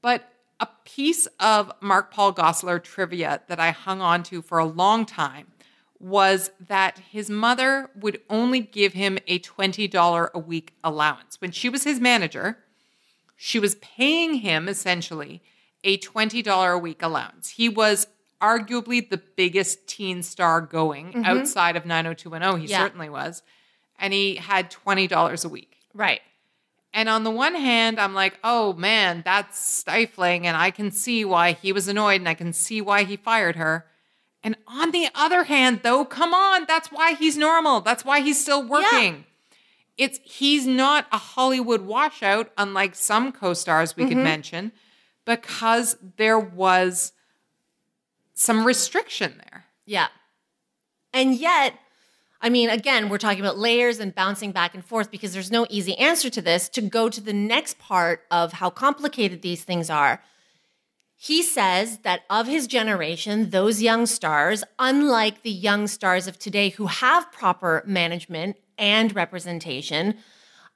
But 0.02 0.34
a 0.60 0.68
piece 0.84 1.28
of 1.40 1.72
Mark 1.80 2.12
Paul 2.12 2.34
Gosselaar 2.34 2.84
trivia 2.84 3.42
that 3.48 3.60
I 3.60 3.70
hung 3.70 4.02
on 4.02 4.24
to 4.24 4.42
for 4.42 4.58
a 4.58 4.66
long 4.66 5.06
time 5.06 5.52
was 6.00 6.50
that 6.60 6.98
his 7.12 7.30
mother 7.30 7.92
would 7.94 8.20
only 8.32 8.62
give 8.62 8.94
him 8.94 9.20
a 9.28 9.38
$20 9.38 10.32
a 10.34 10.40
week 10.40 10.74
allowance. 10.84 11.40
When 11.40 11.52
she 11.52 11.70
was 11.70 11.84
his 11.84 12.00
manager, 12.00 12.58
she 13.38 13.60
was 13.60 13.76
paying 13.76 14.36
him 14.36 14.68
essentially 14.68 15.44
a 15.84 16.00
$20 16.00 16.74
a 16.74 16.80
week 16.80 17.04
allowance. 17.04 17.50
He 17.50 17.70
was 17.70 18.08
arguably 18.42 19.08
the 19.08 19.18
biggest 19.18 19.88
teen 19.88 20.24
star 20.24 20.62
going 20.62 21.14
mm-hmm. 21.14 21.26
outside 21.26 21.76
of 21.76 21.86
90210. 21.86 22.62
He 22.62 22.68
Yeah. 22.68 22.80
certainly 22.80 23.10
was. 23.10 23.44
And 24.00 24.14
he 24.14 24.36
had 24.36 24.72
$20 24.72 25.46
a 25.46 25.50
week. 25.50 25.78
Right. 25.94 26.22
And 26.94 27.08
on 27.08 27.24
the 27.24 27.32
one 27.32 27.56
hand, 27.56 28.00
I'm 28.00 28.14
like, 28.14 28.38
oh 28.44 28.74
man, 28.74 29.22
that's 29.24 29.60
stifling. 29.60 30.46
And 30.46 30.58
I 30.58 30.72
can 30.72 30.92
see 30.92 31.24
why 31.24 31.54
he 31.54 31.72
was 31.72 31.88
annoyed 31.88 32.20
and 32.20 32.28
I 32.28 32.34
can 32.34 32.52
see 32.52 32.82
why 32.82 33.04
he 33.04 33.16
fired 33.16 33.56
her. 33.56 33.86
And 34.44 34.58
on 34.68 34.92
the 34.92 35.08
other 35.14 35.44
hand, 35.44 35.82
though, 35.84 36.04
come 36.04 36.34
on, 36.34 36.66
that's 36.68 36.92
why 36.92 37.14
he's 37.14 37.38
normal. 37.38 37.82
That's 37.82 38.04
why 38.04 38.22
he's 38.22 38.42
still 38.42 38.64
working. 38.64 39.26
It's 39.98 40.20
he's 40.24 40.66
not 40.66 41.06
a 41.12 41.18
Hollywood 41.18 41.82
washout, 41.82 42.52
unlike 42.58 42.96
some 42.96 43.32
co-stars 43.32 43.96
we 43.96 44.06
could 44.06 44.14
mm-hmm. 44.14 44.24
mention, 44.24 44.72
because 45.26 45.96
there 46.18 46.40
was 46.40 47.14
some 48.42 48.66
restriction 48.66 49.36
there. 49.38 49.66
Yeah. 49.86 50.08
And 51.14 51.36
yet, 51.36 51.76
I 52.42 52.50
mean, 52.50 52.70
again, 52.72 53.08
we're 53.08 53.20
talking 53.20 53.40
about 53.40 53.60
layers 53.60 54.00
and 54.00 54.16
bouncing 54.16 54.52
back 54.52 54.74
and 54.74 54.84
forth 54.84 55.12
because 55.12 55.34
there's 55.34 55.52
no 55.52 55.68
easy 55.70 55.96
answer 55.98 56.30
to 56.32 56.42
this. 56.42 56.68
To 56.70 56.82
go 56.82 57.08
to 57.08 57.22
the 57.22 57.34
next 57.34 57.78
part 57.78 58.24
of 58.32 58.54
how 58.54 58.72
complicated 58.72 59.44
these 59.44 59.64
things 59.64 59.92
are, 59.92 60.24
he 61.16 61.44
says 61.44 62.00
that 62.00 62.22
of 62.32 62.48
his 62.48 62.66
generation, 62.66 63.52
those 63.52 63.84
young 63.84 64.08
stars, 64.08 64.64
unlike 64.80 65.44
the 65.44 65.52
young 65.52 65.86
stars 65.86 66.26
of 66.26 66.40
today 66.40 66.70
who 66.70 66.88
have 66.88 67.32
proper 67.32 67.84
management 67.86 68.56
and 68.76 69.14
representation, 69.16 70.16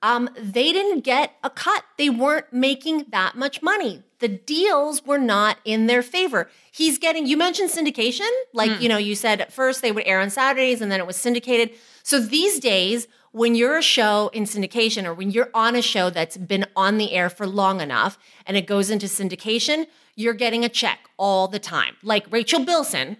um, 0.05 0.29
they 0.37 0.71
didn't 0.71 0.99
get 1.01 1.31
a 1.43 1.49
cut. 1.49 1.83
They 1.97 2.11
weren't 2.11 2.53
making 2.53 3.07
that 3.09 3.35
much 3.35 3.63
money. 3.63 4.03
The 4.19 4.27
deals 4.27 5.03
were 5.03 5.17
not 5.17 5.57
in 5.65 5.87
their 5.87 6.03
favor. 6.03 6.47
He's 6.71 6.99
getting, 6.99 7.25
you 7.25 7.35
mentioned 7.35 7.71
syndication. 7.71 8.29
Like, 8.53 8.79
you 8.79 8.87
know, 8.87 8.97
you 8.97 9.15
said 9.15 9.41
at 9.41 9.51
first 9.51 9.81
they 9.81 9.91
would 9.91 10.05
air 10.05 10.19
on 10.19 10.29
Saturdays 10.29 10.79
and 10.79 10.91
then 10.91 10.99
it 10.99 11.07
was 11.07 11.15
syndicated. 11.15 11.71
So 12.03 12.19
these 12.19 12.59
days, 12.59 13.07
when 13.31 13.55
you're 13.55 13.79
a 13.79 13.81
show 13.81 14.29
in 14.31 14.43
syndication 14.43 15.05
or 15.05 15.15
when 15.15 15.31
you're 15.31 15.49
on 15.55 15.75
a 15.75 15.81
show 15.81 16.11
that's 16.11 16.37
been 16.37 16.67
on 16.75 16.99
the 16.99 17.11
air 17.13 17.27
for 17.27 17.47
long 17.47 17.81
enough 17.81 18.19
and 18.45 18.55
it 18.55 18.67
goes 18.67 18.91
into 18.91 19.07
syndication, 19.07 19.87
you're 20.15 20.35
getting 20.35 20.63
a 20.63 20.69
check 20.69 20.99
all 21.17 21.47
the 21.47 21.59
time. 21.59 21.95
Like 22.03 22.31
Rachel 22.31 22.63
Bilson 22.63 23.17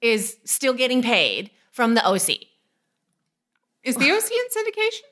is 0.00 0.36
still 0.44 0.72
getting 0.72 1.02
paid 1.02 1.50
from 1.72 1.94
the 1.94 2.06
OC. 2.06 2.46
Is 3.82 3.96
the 3.96 4.12
OC 4.12 4.30
in 4.30 4.46
syndication? 4.56 5.11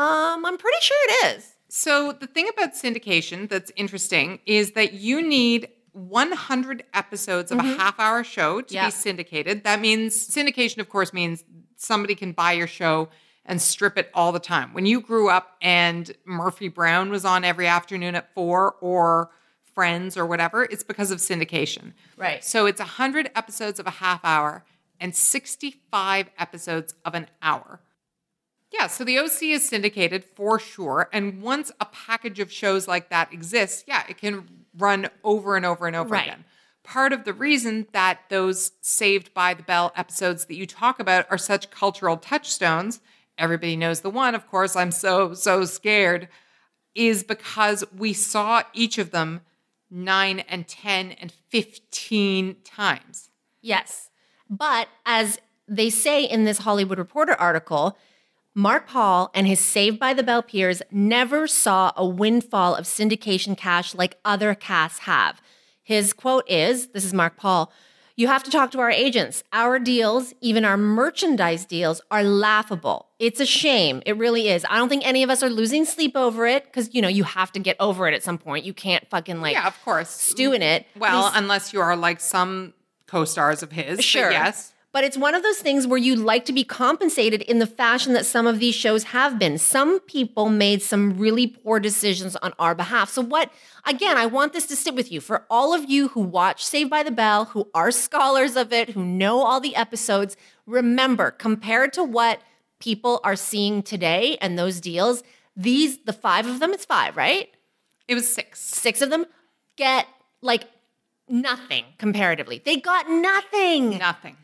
Um, 0.00 0.46
I'm 0.46 0.56
pretty 0.56 0.78
sure 0.80 0.96
it 1.00 1.36
is. 1.36 1.54
So 1.68 2.12
the 2.12 2.26
thing 2.26 2.48
about 2.48 2.74
syndication 2.74 3.48
that's 3.48 3.70
interesting 3.76 4.40
is 4.46 4.72
that 4.72 4.94
you 4.94 5.22
need 5.22 5.68
100 5.92 6.84
episodes 6.94 7.52
of 7.52 7.58
a 7.58 7.62
half-hour 7.62 8.24
show 8.24 8.60
to 8.62 8.74
Mm-hmm. 8.74 8.86
Be 8.86 8.90
syndicated. 8.90 9.64
That 9.64 9.80
means 9.80 10.14
syndication, 10.28 10.78
of 10.78 10.88
course, 10.88 11.12
means 11.12 11.44
somebody 11.76 12.14
can 12.14 12.32
buy 12.32 12.52
your 12.52 12.66
show 12.66 13.08
and 13.44 13.60
strip 13.60 13.98
it 13.98 14.10
all 14.14 14.32
the 14.32 14.40
time. 14.40 14.72
When 14.72 14.86
you 14.86 15.00
grew 15.00 15.28
up 15.28 15.56
and 15.60 16.10
Murphy 16.24 16.68
Brown 16.68 17.10
was 17.10 17.24
on 17.24 17.44
every 17.44 17.66
afternoon 17.66 18.14
at 18.14 18.32
four, 18.34 18.76
or 18.80 19.30
Friends, 19.74 20.16
or 20.16 20.26
whatever, 20.26 20.64
it's 20.64 20.82
because 20.82 21.10
of 21.10 21.18
syndication. 21.18 21.92
Right. 22.16 22.44
So 22.44 22.66
it's 22.66 22.80
100 22.80 23.30
episodes 23.36 23.78
of 23.78 23.86
a 23.86 23.90
half 23.90 24.24
hour 24.24 24.64
and 24.98 25.14
65 25.14 26.28
episodes 26.38 26.94
of 27.04 27.14
an 27.14 27.28
hour. 27.40 27.80
Yeah, 28.72 28.86
so 28.86 29.04
the 29.04 29.18
OC 29.18 29.42
is 29.50 29.68
syndicated 29.68 30.24
for 30.24 30.58
sure. 30.58 31.08
And 31.12 31.42
once 31.42 31.72
a 31.80 31.86
package 31.86 32.38
of 32.38 32.52
shows 32.52 32.86
like 32.86 33.10
that 33.10 33.32
exists, 33.32 33.84
yeah, 33.86 34.04
it 34.08 34.18
can 34.18 34.46
run 34.78 35.08
over 35.24 35.56
and 35.56 35.66
over 35.66 35.86
and 35.86 35.96
over 35.96 36.10
Right. 36.10 36.26
again. 36.26 36.44
Part 36.84 37.12
of 37.12 37.24
the 37.24 37.32
reason 37.32 37.88
that 37.92 38.20
those 38.28 38.72
Saved 38.80 39.34
by 39.34 39.54
the 39.54 39.62
Bell 39.62 39.92
episodes 39.96 40.44
that 40.46 40.54
you 40.54 40.66
talk 40.66 40.98
about 41.00 41.26
are 41.30 41.38
such 41.38 41.70
cultural 41.70 42.16
touchstones, 42.16 43.00
everybody 43.36 43.76
knows 43.76 44.00
the 44.00 44.10
one, 44.10 44.34
of 44.34 44.46
course, 44.48 44.76
I'm 44.76 44.92
so, 44.92 45.34
so 45.34 45.64
scared, 45.64 46.28
is 46.94 47.22
because 47.22 47.84
we 47.96 48.12
saw 48.12 48.62
each 48.72 48.98
of 48.98 49.10
them 49.10 49.40
nine 49.90 50.40
and 50.40 50.66
10 50.68 51.12
and 51.12 51.32
15 51.48 52.56
times. 52.64 53.30
Yes. 53.60 54.10
But 54.48 54.88
as 55.04 55.38
they 55.68 55.90
say 55.90 56.24
in 56.24 56.44
this 56.44 56.58
Hollywood 56.58 56.98
Reporter 56.98 57.34
article, 57.34 57.96
Mark 58.54 58.88
Paul 58.88 59.30
and 59.32 59.46
his 59.46 59.60
Saved 59.60 59.98
by 59.98 60.12
the 60.12 60.22
Bell 60.22 60.42
peers 60.42 60.82
never 60.90 61.46
saw 61.46 61.92
a 61.96 62.04
windfall 62.04 62.74
of 62.74 62.84
syndication 62.84 63.56
cash 63.56 63.94
like 63.94 64.18
other 64.24 64.54
casts 64.54 65.00
have. 65.00 65.40
His 65.82 66.12
quote 66.12 66.48
is 66.50 66.88
this 66.88 67.04
is 67.04 67.14
Mark 67.14 67.36
Paul. 67.36 67.72
You 68.16 68.26
have 68.26 68.42
to 68.42 68.50
talk 68.50 68.70
to 68.72 68.80
our 68.80 68.90
agents. 68.90 69.44
Our 69.52 69.78
deals, 69.78 70.34
even 70.40 70.64
our 70.64 70.76
merchandise 70.76 71.64
deals, 71.64 72.02
are 72.10 72.22
laughable. 72.22 73.06
It's 73.18 73.40
a 73.40 73.46
shame. 73.46 74.02
It 74.04 74.18
really 74.18 74.48
is. 74.48 74.66
I 74.68 74.76
don't 74.76 74.90
think 74.90 75.06
any 75.06 75.22
of 75.22 75.30
us 75.30 75.42
are 75.42 75.48
losing 75.48 75.86
sleep 75.86 76.16
over 76.16 76.46
it 76.46 76.64
because, 76.64 76.94
you 76.94 77.00
know, 77.00 77.08
you 77.08 77.24
have 77.24 77.50
to 77.52 77.60
get 77.60 77.76
over 77.80 78.06
it 78.08 78.14
at 78.14 78.22
some 78.22 78.36
point. 78.36 78.66
You 78.66 78.74
can't 78.74 79.08
fucking 79.08 79.40
like 79.40 79.54
yeah, 79.54 79.66
of 79.66 79.82
course. 79.84 80.10
stew 80.10 80.52
in 80.52 80.60
it. 80.60 80.86
Well, 80.98 81.30
unless 81.34 81.72
you 81.72 81.80
are 81.80 81.96
like 81.96 82.20
some 82.20 82.74
co-stars 83.06 83.62
of 83.62 83.72
his. 83.72 84.04
Sure. 84.04 84.30
yes. 84.30 84.74
But 84.92 85.04
it's 85.04 85.16
one 85.16 85.36
of 85.36 85.44
those 85.44 85.58
things 85.58 85.86
where 85.86 85.98
you 85.98 86.16
like 86.16 86.44
to 86.46 86.52
be 86.52 86.64
compensated 86.64 87.42
in 87.42 87.60
the 87.60 87.66
fashion 87.66 88.12
that 88.14 88.26
some 88.26 88.48
of 88.48 88.58
these 88.58 88.74
shows 88.74 89.04
have 89.04 89.38
been. 89.38 89.56
Some 89.56 90.00
people 90.00 90.48
made 90.48 90.82
some 90.82 91.16
really 91.16 91.46
poor 91.46 91.78
decisions 91.78 92.34
on 92.36 92.52
our 92.58 92.74
behalf. 92.74 93.08
So, 93.10 93.22
what, 93.22 93.52
again, 93.86 94.18
I 94.18 94.26
want 94.26 94.52
this 94.52 94.66
to 94.66 94.74
sit 94.74 94.96
with 94.96 95.12
you. 95.12 95.20
For 95.20 95.46
all 95.48 95.72
of 95.72 95.88
you 95.88 96.08
who 96.08 96.20
watch 96.20 96.64
Saved 96.64 96.90
by 96.90 97.04
the 97.04 97.12
Bell, 97.12 97.44
who 97.46 97.68
are 97.72 97.92
scholars 97.92 98.56
of 98.56 98.72
it, 98.72 98.90
who 98.90 99.04
know 99.04 99.42
all 99.42 99.60
the 99.60 99.76
episodes, 99.76 100.36
remember, 100.66 101.30
compared 101.30 101.92
to 101.92 102.02
what 102.02 102.40
people 102.80 103.20
are 103.22 103.36
seeing 103.36 103.84
today 103.84 104.38
and 104.40 104.58
those 104.58 104.80
deals, 104.80 105.22
these, 105.54 105.98
the 105.98 106.12
five 106.12 106.46
of 106.46 106.58
them, 106.58 106.72
it's 106.72 106.84
five, 106.84 107.16
right? 107.16 107.48
It 108.08 108.16
was 108.16 108.32
six. 108.32 108.58
Six 108.58 109.02
of 109.02 109.10
them 109.10 109.26
get 109.76 110.08
like 110.42 110.64
nothing 111.28 111.84
comparatively. 111.96 112.60
They 112.64 112.76
got 112.78 113.08
nothing. 113.08 113.98
Nothing. 113.98 114.36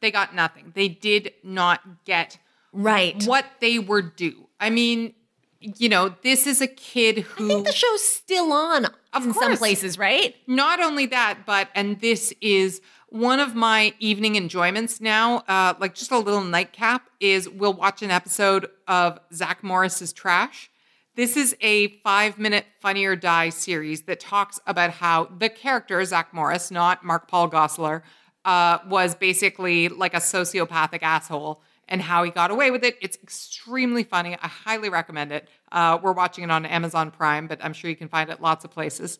They 0.00 0.10
got 0.10 0.34
nothing. 0.34 0.72
They 0.74 0.88
did 0.88 1.32
not 1.42 2.04
get 2.04 2.38
Right. 2.72 3.22
what 3.24 3.44
they 3.60 3.78
were 3.78 4.02
due. 4.02 4.48
I 4.60 4.70
mean, 4.70 5.14
you 5.60 5.88
know, 5.88 6.14
this 6.22 6.46
is 6.46 6.60
a 6.60 6.66
kid 6.68 7.18
who 7.20 7.44
I 7.46 7.48
think 7.48 7.66
the 7.66 7.72
show's 7.72 8.02
still 8.02 8.52
on 8.52 8.86
Of 9.12 9.24
in 9.26 9.34
some 9.34 9.56
places, 9.56 9.98
right? 9.98 10.36
not 10.46 10.80
only 10.80 11.06
that, 11.06 11.38
but 11.46 11.68
and 11.74 12.00
this 12.00 12.32
is 12.40 12.80
one 13.08 13.40
of 13.40 13.54
my 13.54 13.94
evening 13.98 14.36
enjoyments 14.36 15.00
now, 15.00 15.38
uh, 15.48 15.74
like 15.80 15.94
just 15.94 16.10
a 16.10 16.18
little 16.18 16.44
nightcap, 16.44 17.08
is 17.20 17.48
we'll 17.48 17.72
watch 17.72 18.02
an 18.02 18.10
episode 18.10 18.68
of 18.86 19.18
Zach 19.32 19.64
Morris's 19.64 20.12
Trash. 20.12 20.70
This 21.16 21.36
is 21.36 21.56
a 21.60 21.88
five 22.02 22.38
minute 22.38 22.66
Funny 22.80 23.04
or 23.06 23.16
Die 23.16 23.48
series 23.48 24.02
that 24.02 24.20
talks 24.20 24.60
about 24.66 24.90
how 24.90 25.24
the 25.36 25.48
character, 25.48 26.04
Zach 26.04 26.32
Morris, 26.32 26.70
not 26.70 27.02
Mark 27.04 27.26
Paul 27.28 27.48
Gosselaar, 27.50 28.02
uh, 28.44 28.78
was 28.88 29.14
basically 29.14 29.88
like 29.88 30.14
a 30.14 30.18
sociopathic 30.18 31.02
asshole 31.02 31.60
and 31.88 32.02
how 32.02 32.22
he 32.22 32.30
got 32.30 32.50
away 32.50 32.70
with 32.70 32.84
it. 32.84 32.96
It's 33.00 33.18
extremely 33.22 34.04
funny. 34.04 34.36
I 34.40 34.46
highly 34.48 34.88
recommend 34.90 35.32
it. 35.32 35.48
Uh, 35.72 35.98
we're 36.02 36.12
watching 36.12 36.44
it 36.44 36.50
on 36.50 36.66
Amazon 36.66 37.10
Prime, 37.10 37.46
but 37.46 37.58
I'm 37.64 37.72
sure 37.72 37.88
you 37.90 37.96
can 37.96 38.08
find 38.08 38.28
it 38.30 38.40
lots 38.40 38.64
of 38.64 38.70
places. 38.70 39.18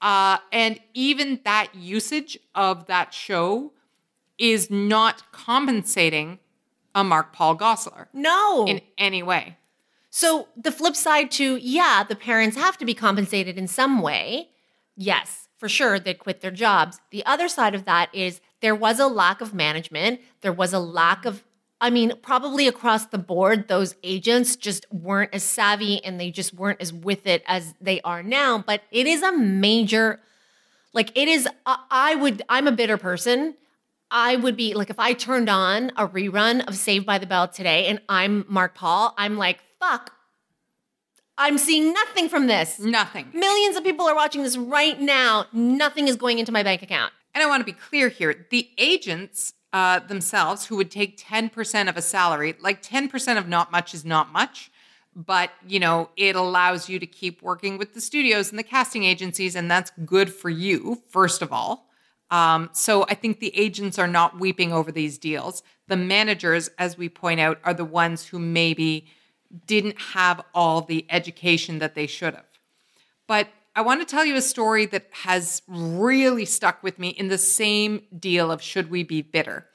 Uh, 0.00 0.38
and 0.52 0.78
even 0.94 1.40
that 1.44 1.74
usage 1.74 2.38
of 2.54 2.86
that 2.86 3.12
show 3.14 3.72
is 4.38 4.70
not 4.70 5.30
compensating 5.32 6.38
a 6.94 7.02
Mark 7.04 7.32
Paul 7.32 7.56
Gosselaar 7.56 8.06
No. 8.12 8.66
in 8.66 8.80
any 8.98 9.22
way. 9.22 9.56
so 10.10 10.48
the 10.56 10.72
flip 10.72 10.96
side 10.96 11.30
to, 11.32 11.56
yeah, 11.56 12.02
the 12.06 12.16
parents 12.16 12.56
have 12.56 12.78
to 12.78 12.84
be 12.86 12.94
compensated 12.94 13.58
in 13.58 13.66
some 13.66 14.00
way. 14.00 14.48
Yes, 14.96 15.45
for 15.58 15.68
sure, 15.68 15.98
they 15.98 16.14
quit 16.14 16.40
their 16.40 16.50
jobs. 16.50 17.00
The 17.10 17.24
other 17.24 17.48
side 17.48 17.74
of 17.74 17.84
that 17.84 18.14
is 18.14 18.40
there 18.60 18.74
was 18.74 18.98
a 19.00 19.06
lack 19.06 19.40
of 19.40 19.54
management. 19.54 20.20
There 20.40 20.52
was 20.52 20.72
a 20.72 20.78
lack 20.78 21.24
of, 21.24 21.44
I 21.80 21.90
mean, 21.90 22.12
probably 22.22 22.68
across 22.68 23.06
the 23.06 23.18
board, 23.18 23.68
those 23.68 23.94
agents 24.02 24.56
just 24.56 24.86
weren't 24.92 25.34
as 25.34 25.42
savvy 25.42 26.02
and 26.04 26.20
they 26.20 26.30
just 26.30 26.54
weren't 26.54 26.80
as 26.80 26.92
with 26.92 27.26
it 27.26 27.42
as 27.46 27.74
they 27.80 28.00
are 28.02 28.22
now. 28.22 28.58
But 28.58 28.82
it 28.90 29.06
is 29.06 29.22
a 29.22 29.32
major, 29.32 30.20
like, 30.92 31.16
it 31.16 31.28
is, 31.28 31.48
I, 31.66 32.14
would, 32.14 32.42
I'm 32.48 32.66
a 32.66 32.72
bitter 32.72 32.96
person. 32.96 33.54
I 34.10 34.36
would 34.36 34.56
be 34.56 34.74
like, 34.74 34.90
if 34.90 34.98
I 34.98 35.14
turned 35.14 35.48
on 35.48 35.90
a 35.96 36.06
rerun 36.06 36.66
of 36.66 36.76
Saved 36.76 37.06
by 37.06 37.18
the 37.18 37.26
Bell 37.26 37.48
today 37.48 37.86
and 37.86 38.00
I'm 38.08 38.44
Mark 38.48 38.74
Paul, 38.74 39.14
I'm 39.18 39.36
like, 39.36 39.58
fuck, 39.80 40.12
I'm 41.38 41.58
seeing 41.58 41.92
nothing 41.92 42.28
from 42.28 42.46
this. 42.46 42.78
Nothing. 42.78 43.28
Millions 43.34 43.76
of 43.76 43.84
people 43.84 44.06
are 44.08 44.14
watching 44.14 44.42
this 44.42 44.56
right 44.56 45.00
now. 45.00 45.46
Nothing 45.52 46.08
is 46.08 46.16
going 46.16 46.38
into 46.38 46.52
my 46.52 46.62
bank 46.62 46.82
account. 46.82 47.12
And 47.34 47.42
I 47.42 47.46
want 47.46 47.60
to 47.60 47.64
be 47.64 47.78
clear 47.78 48.08
here 48.08 48.46
the 48.50 48.70
agents 48.78 49.52
uh, 49.76 49.98
themselves, 49.98 50.64
who 50.66 50.76
would 50.76 50.90
take 50.90 51.18
10% 51.18 51.88
of 51.88 51.98
a 51.98 52.02
salary, 52.02 52.54
like 52.60 52.82
10% 52.82 53.36
of 53.36 53.46
not 53.46 53.70
much 53.70 53.92
is 53.92 54.06
not 54.06 54.32
much, 54.32 54.70
but 55.14 55.50
you 55.66 55.78
know, 55.78 56.08
it 56.16 56.34
allows 56.34 56.88
you 56.88 56.98
to 56.98 57.06
keep 57.06 57.42
working 57.42 57.76
with 57.76 57.92
the 57.92 58.00
studios 58.00 58.48
and 58.48 58.58
the 58.58 58.62
casting 58.62 59.04
agencies, 59.04 59.54
and 59.54 59.70
that's 59.70 59.92
good 60.06 60.32
for 60.32 60.48
you, 60.48 61.02
first 61.08 61.42
of 61.42 61.52
all. 61.52 61.90
Um, 62.30 62.70
so 62.72 63.04
I 63.10 63.14
think 63.14 63.38
the 63.38 63.54
agents 63.54 63.98
are 63.98 64.08
not 64.08 64.40
weeping 64.40 64.72
over 64.72 64.90
these 64.90 65.18
deals. 65.18 65.62
The 65.88 65.96
managers, 65.96 66.70
as 66.78 66.96
we 66.96 67.10
point 67.10 67.40
out, 67.40 67.58
are 67.62 67.74
the 67.74 67.84
ones 67.84 68.24
who 68.24 68.38
maybe 68.38 69.06
didn't 69.66 70.00
have 70.00 70.42
all 70.54 70.80
the 70.80 71.06
education 71.10 71.78
that 71.78 71.94
they 71.94 72.06
should 72.06 72.34
have. 72.34 72.44
But 73.26 73.48
I 73.74 73.82
want 73.82 74.00
to 74.00 74.06
tell 74.06 74.24
you 74.24 74.36
a 74.36 74.42
story 74.42 74.86
that 74.86 75.08
has 75.22 75.62
really 75.68 76.44
stuck 76.44 76.82
with 76.82 76.98
me 76.98 77.08
in 77.08 77.28
the 77.28 77.38
same 77.38 78.02
deal 78.18 78.50
of 78.50 78.62
should 78.62 78.90
we 78.90 79.02
be 79.02 79.22
bitter. 79.22 79.66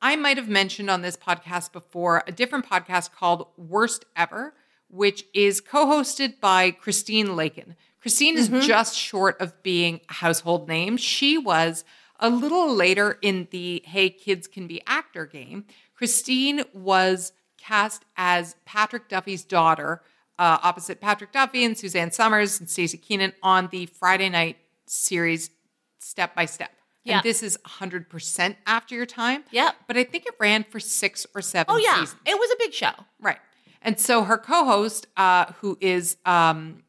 I 0.00 0.16
might 0.16 0.36
have 0.36 0.48
mentioned 0.48 0.88
on 0.88 1.02
this 1.02 1.16
podcast 1.16 1.72
before 1.72 2.22
a 2.26 2.32
different 2.32 2.66
podcast 2.66 3.12
called 3.12 3.48
Worst 3.56 4.04
Ever, 4.16 4.54
which 4.88 5.24
is 5.34 5.60
co 5.60 5.86
hosted 5.86 6.40
by 6.40 6.70
Christine 6.70 7.36
Lakin. 7.36 7.76
Christine 8.00 8.38
is 8.38 8.48
mm-hmm. 8.48 8.60
just 8.60 8.96
short 8.96 9.38
of 9.40 9.62
being 9.62 10.00
a 10.08 10.14
household 10.14 10.68
name. 10.68 10.96
She 10.96 11.36
was 11.36 11.84
a 12.18 12.30
little 12.30 12.74
later 12.74 13.18
in 13.20 13.48
the 13.50 13.82
Hey 13.84 14.10
Kids 14.10 14.46
Can 14.46 14.66
Be 14.66 14.80
Actor 14.86 15.26
game. 15.26 15.64
Christine 15.94 16.62
was 16.72 17.32
cast 17.60 18.04
as 18.16 18.56
Patrick 18.64 19.08
Duffy's 19.08 19.44
daughter, 19.44 20.02
uh, 20.38 20.58
opposite 20.62 21.00
Patrick 21.00 21.32
Duffy 21.32 21.64
and 21.64 21.76
Suzanne 21.76 22.10
Somers 22.10 22.58
and 22.60 22.68
Staci 22.68 22.98
Keanan 23.00 23.32
on 23.42 23.68
the 23.70 23.86
Friday 23.86 24.28
night 24.28 24.56
series 24.86 25.50
Step 25.98 26.34
by 26.34 26.46
Step. 26.46 26.70
Yeah. 27.04 27.16
And 27.16 27.22
this 27.24 27.42
is 27.42 27.58
100% 27.66 28.56
after 28.66 28.94
your 28.94 29.06
time. 29.06 29.44
Yeah. 29.50 29.70
But 29.86 29.96
I 29.96 30.04
think 30.04 30.26
it 30.26 30.34
ran 30.38 30.64
for 30.64 30.80
six 30.80 31.26
or 31.34 31.40
seven 31.42 31.74
Oh, 31.74 31.78
yeah. 31.78 32.00
seasons. 32.00 32.20
It 32.26 32.38
was 32.38 32.50
a 32.52 32.56
big 32.58 32.72
show. 32.72 32.92
Right. 33.20 33.38
And 33.82 33.98
so 33.98 34.24
her 34.24 34.36
co-host, 34.36 35.06
uh, 35.16 35.46
who 35.60 35.78
is 35.80 36.16
um, 36.26 36.82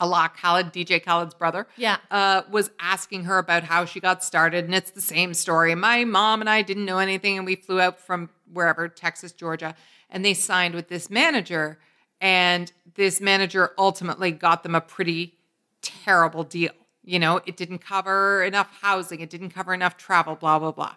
Allah 0.00 0.30
Khaled, 0.36 0.72
DJ 0.72 1.02
Khaled's 1.02 1.34
brother, 1.34 1.66
Yeah. 1.76 1.98
uh, 2.10 2.42
was 2.50 2.70
asking 2.80 3.24
her 3.24 3.38
about 3.38 3.64
how 3.64 3.84
she 3.84 4.00
got 4.00 4.24
started, 4.24 4.64
and 4.64 4.74
it's 4.74 4.90
the 4.90 5.00
same 5.00 5.34
story. 5.34 5.74
My 5.74 6.04
mom 6.04 6.40
and 6.40 6.50
I 6.50 6.62
didn't 6.62 6.84
know 6.86 6.98
anything, 6.98 7.36
and 7.36 7.46
we 7.46 7.54
flew 7.56 7.80
out 7.80 8.00
from 8.00 8.30
wherever, 8.52 8.88
Texas, 8.88 9.32
Georgia, 9.32 9.74
and 10.10 10.24
they 10.24 10.34
signed 10.34 10.74
with 10.74 10.88
this 10.88 11.08
manager, 11.10 11.78
and 12.20 12.72
this 12.94 13.20
manager 13.20 13.72
ultimately 13.78 14.30
got 14.32 14.62
them 14.62 14.74
a 14.74 14.80
pretty 14.80 15.38
terrible 15.82 16.42
deal. 16.44 16.72
You 17.04 17.18
know, 17.18 17.40
it 17.46 17.56
didn't 17.56 17.78
cover 17.78 18.42
enough 18.44 18.68
housing, 18.80 19.20
it 19.20 19.30
didn't 19.30 19.50
cover 19.50 19.74
enough 19.74 19.96
travel, 19.96 20.34
blah 20.36 20.58
blah 20.58 20.72
blah. 20.72 20.94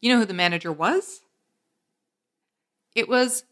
You 0.00 0.12
know 0.12 0.18
who 0.20 0.24
the 0.26 0.34
manager 0.34 0.72
was? 0.72 1.20
It 2.94 3.08
was 3.08 3.44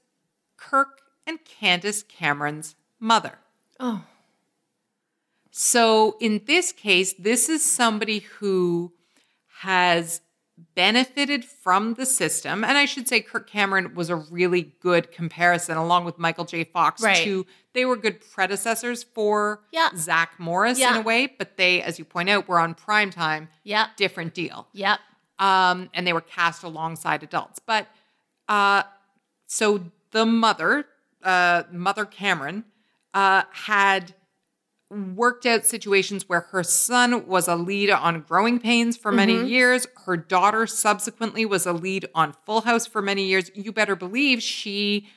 Kirk 0.56 1.00
and 1.26 1.38
Candace 1.44 2.02
Cameron's 2.02 2.74
mother. 2.98 3.38
Oh. 3.78 4.04
So 5.58 6.18
in 6.20 6.42
this 6.46 6.70
case, 6.70 7.14
this 7.14 7.48
is 7.48 7.64
somebody 7.64 8.18
who 8.18 8.92
has 9.60 10.20
benefited 10.74 11.46
from 11.46 11.94
the 11.94 12.04
system. 12.04 12.62
And 12.62 12.76
I 12.76 12.84
should 12.84 13.08
say 13.08 13.22
Kirk 13.22 13.48
Cameron 13.48 13.94
was 13.94 14.10
a 14.10 14.16
really 14.16 14.74
good 14.80 15.10
comparison 15.12 15.78
along 15.78 16.04
with 16.04 16.18
Michael 16.18 16.44
J. 16.44 16.64
Fox 16.64 17.02
Right. 17.02 17.24
to 17.24 17.46
they 17.72 17.86
were 17.86 17.96
good 17.96 18.20
predecessors 18.32 19.02
for 19.02 19.60
Yeah. 19.72 19.88
Zach 19.96 20.32
Morris 20.38 20.78
in 20.78 20.94
a 20.94 21.00
way, 21.00 21.26
but 21.26 21.56
they, 21.56 21.80
as 21.80 21.98
you 21.98 22.04
point 22.04 22.28
out, 22.28 22.48
were 22.48 22.58
on 22.58 22.74
prime 22.74 23.08
time. 23.10 23.48
Yep. 23.64 23.96
Different 23.96 24.34
deal. 24.34 24.68
Yep. 24.74 24.98
Um, 25.38 25.88
and 25.94 26.06
they 26.06 26.12
were 26.12 26.20
cast 26.20 26.64
alongside 26.64 27.22
adults. 27.22 27.60
But 27.64 27.86
uh, 28.46 28.82
so 29.46 29.84
the 30.10 30.26
mother, 30.26 30.84
uh, 31.22 31.62
Mother 31.72 32.04
Cameron, 32.04 32.64
uh, 33.14 33.44
had 33.52 34.14
worked 34.90 35.46
out 35.46 35.66
situations 35.66 36.28
where 36.28 36.42
her 36.52 36.62
son 36.62 37.26
was 37.26 37.48
a 37.48 37.56
lead 37.56 37.90
on 37.90 38.20
Growing 38.20 38.60
Pains 38.60 38.96
for 38.96 39.10
many 39.10 39.34
mm-hmm. 39.34 39.48
years. 39.48 39.86
Her 40.04 40.16
daughter 40.16 40.66
subsequently 40.66 41.44
was 41.44 41.66
a 41.66 41.72
lead 41.72 42.08
on 42.14 42.34
Full 42.44 42.60
House 42.62 42.86
for 42.86 43.02
many 43.02 43.24
years. 43.24 43.50
You 43.54 43.72
better 43.72 43.96
believe 43.96 44.40
she 44.42 45.08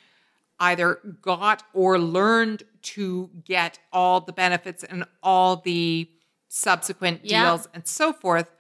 either 0.59 0.99
got 1.21 1.63
or 1.73 1.99
learned 1.99 2.63
to 2.81 3.29
get 3.45 3.79
all 3.93 4.21
the 4.21 4.33
benefits 4.33 4.83
and 4.83 5.05
all 5.21 5.57
the 5.57 6.09
subsequent 6.47 7.21
Yeah. 7.23 7.45
deals 7.45 7.67
and 7.73 7.87
so 7.87 8.11
forth. 8.11 8.51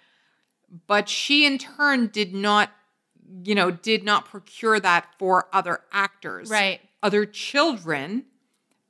But 0.87 1.09
she 1.09 1.45
in 1.45 1.57
turn 1.57 2.07
did 2.07 2.33
not, 2.33 2.71
you 3.43 3.55
know, 3.55 3.71
did 3.71 4.03
not 4.03 4.25
procure 4.25 4.79
that 4.79 5.07
for 5.17 5.47
other 5.51 5.81
actors 5.91 6.49
Right. 6.49 6.81
other 7.01 7.25
children 7.25 8.25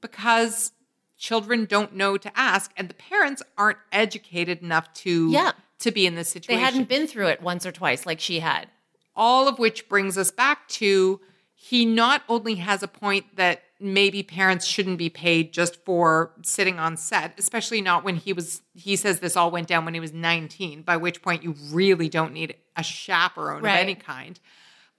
because 0.01 0.73
children 1.19 1.65
don't 1.65 1.93
know 1.95 2.17
to 2.17 2.31
ask 2.39 2.71
and 2.77 2.89
the 2.89 2.93
parents 2.95 3.43
aren't 3.57 3.77
educated 3.91 4.61
enough 4.63 4.91
to 4.93 5.29
Yeah. 5.29 5.51
to 5.79 5.91
be 5.91 6.07
in 6.07 6.15
this 6.15 6.29
situation. 6.29 6.59
They 6.59 6.65
hadn't 6.65 6.89
been 6.89 7.05
through 7.07 7.27
it 7.27 7.41
once 7.41 7.65
or 7.65 7.71
twice 7.71 8.05
like 8.07 8.19
she 8.19 8.39
had. 8.39 8.67
all 9.15 9.47
of 9.49 9.59
which 9.59 9.89
brings 9.89 10.17
us 10.17 10.31
back 10.31 10.65
to 10.69 11.19
he 11.53 11.85
not 11.85 12.23
only 12.29 12.55
has 12.55 12.81
a 12.81 12.87
point 12.87 13.35
that 13.35 13.61
maybe 13.81 14.23
parents 14.23 14.65
shouldn't 14.65 14.97
be 14.97 15.09
paid 15.09 15.51
just 15.51 15.75
for 15.83 16.31
sitting 16.41 16.79
on 16.79 16.95
set, 16.95 17.33
especially 17.37 17.81
not 17.81 18.05
when 18.05 18.15
he 18.15 18.31
was 18.31 18.61
he 18.73 18.95
says 18.95 19.19
this 19.19 19.35
all 19.35 19.51
went 19.51 19.67
down 19.67 19.83
when 19.83 19.93
he 19.93 19.99
was 19.99 20.13
19, 20.13 20.83
by 20.83 20.95
which 20.95 21.21
point 21.21 21.43
you 21.43 21.53
really 21.69 22.07
don't 22.07 22.31
need 22.33 22.55
a 22.77 22.83
chaperone 22.83 23.61
Right. 23.61 23.73
of 23.73 23.79
any 23.81 23.95
kind. 23.95 24.39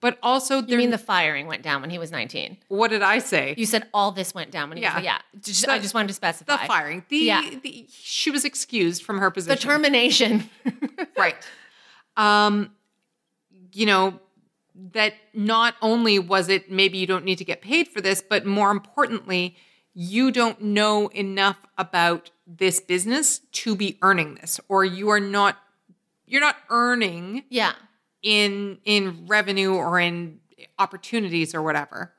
But 0.01 0.17
also 0.23 0.61
You 0.63 0.77
mean 0.77 0.89
the 0.89 0.97
firing 0.97 1.45
went 1.47 1.61
down 1.61 1.79
when 1.81 1.89
he 1.91 1.97
was 1.99 2.11
19? 2.11 2.57
what 2.67 2.89
did 2.89 3.01
I 3.03 3.19
say? 3.19 3.53
You 3.57 3.65
said 3.65 3.87
all 3.93 4.11
this 4.11 4.33
went 4.33 4.51
down 4.51 4.69
when 4.69 4.77
he 4.77 4.83
Yeah. 4.83 4.95
was 4.95 5.03
yeah. 5.03 5.19
Just, 5.39 5.65
The- 5.65 5.71
I 5.71 5.79
just 5.79 5.93
wanted 5.93 6.07
to 6.09 6.13
specify 6.15 6.57
the 6.57 6.67
firing. 6.67 7.05
The, 7.09 7.17
Yeah. 7.17 7.49
the 7.63 7.85
she 7.89 8.31
was 8.31 8.43
excused 8.43 9.03
from 9.03 9.19
her 9.19 9.29
position. 9.31 9.55
The 9.55 9.61
termination. 9.61 10.49
right. 11.17 11.35
Um, 12.17 12.71
you 13.73 13.85
know, 13.85 14.19
that 14.93 15.13
not 15.33 15.75
only 15.81 16.17
was 16.19 16.49
it 16.49 16.71
maybe 16.71 16.97
you 16.97 17.05
don't 17.05 17.23
need 17.25 17.37
to 17.37 17.45
get 17.45 17.61
paid 17.61 17.87
for 17.87 18.01
this, 18.01 18.21
but 18.27 18.45
more 18.45 18.71
importantly, 18.71 19.55
you 19.93 20.31
don't 20.31 20.61
know 20.61 21.07
enough 21.09 21.59
about 21.77 22.31
this 22.47 22.79
business 22.79 23.39
to 23.51 23.75
be 23.75 23.97
earning 24.01 24.35
this, 24.35 24.59
or 24.67 24.83
you 24.83 25.09
are 25.09 25.19
not 25.19 25.57
you're 26.25 26.41
not 26.41 26.55
earning 26.69 27.43
yeah. 27.49 27.73
In 28.21 28.79
in 28.85 29.25
revenue 29.27 29.73
or 29.73 29.99
in 29.99 30.39
opportunities 30.77 31.53
or 31.55 31.61
whatever 31.61 32.13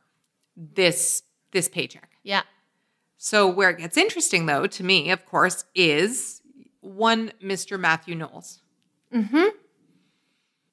this 0.57 1.23
this 1.53 1.69
paycheck. 1.69 2.11
Yeah. 2.23 2.43
So 3.19 3.47
where 3.49 3.71
it 3.71 3.79
gets 3.79 3.97
interesting 3.97 4.47
though 4.47 4.67
to 4.67 4.83
me, 4.85 5.11
of 5.11 5.25
course, 5.27 5.65
is 5.75 6.41
one 6.81 7.33
Mr. 7.43 7.79
Matthew 7.79 8.15
Knowles. 8.15 8.61
Mm-hmm. 9.15 9.45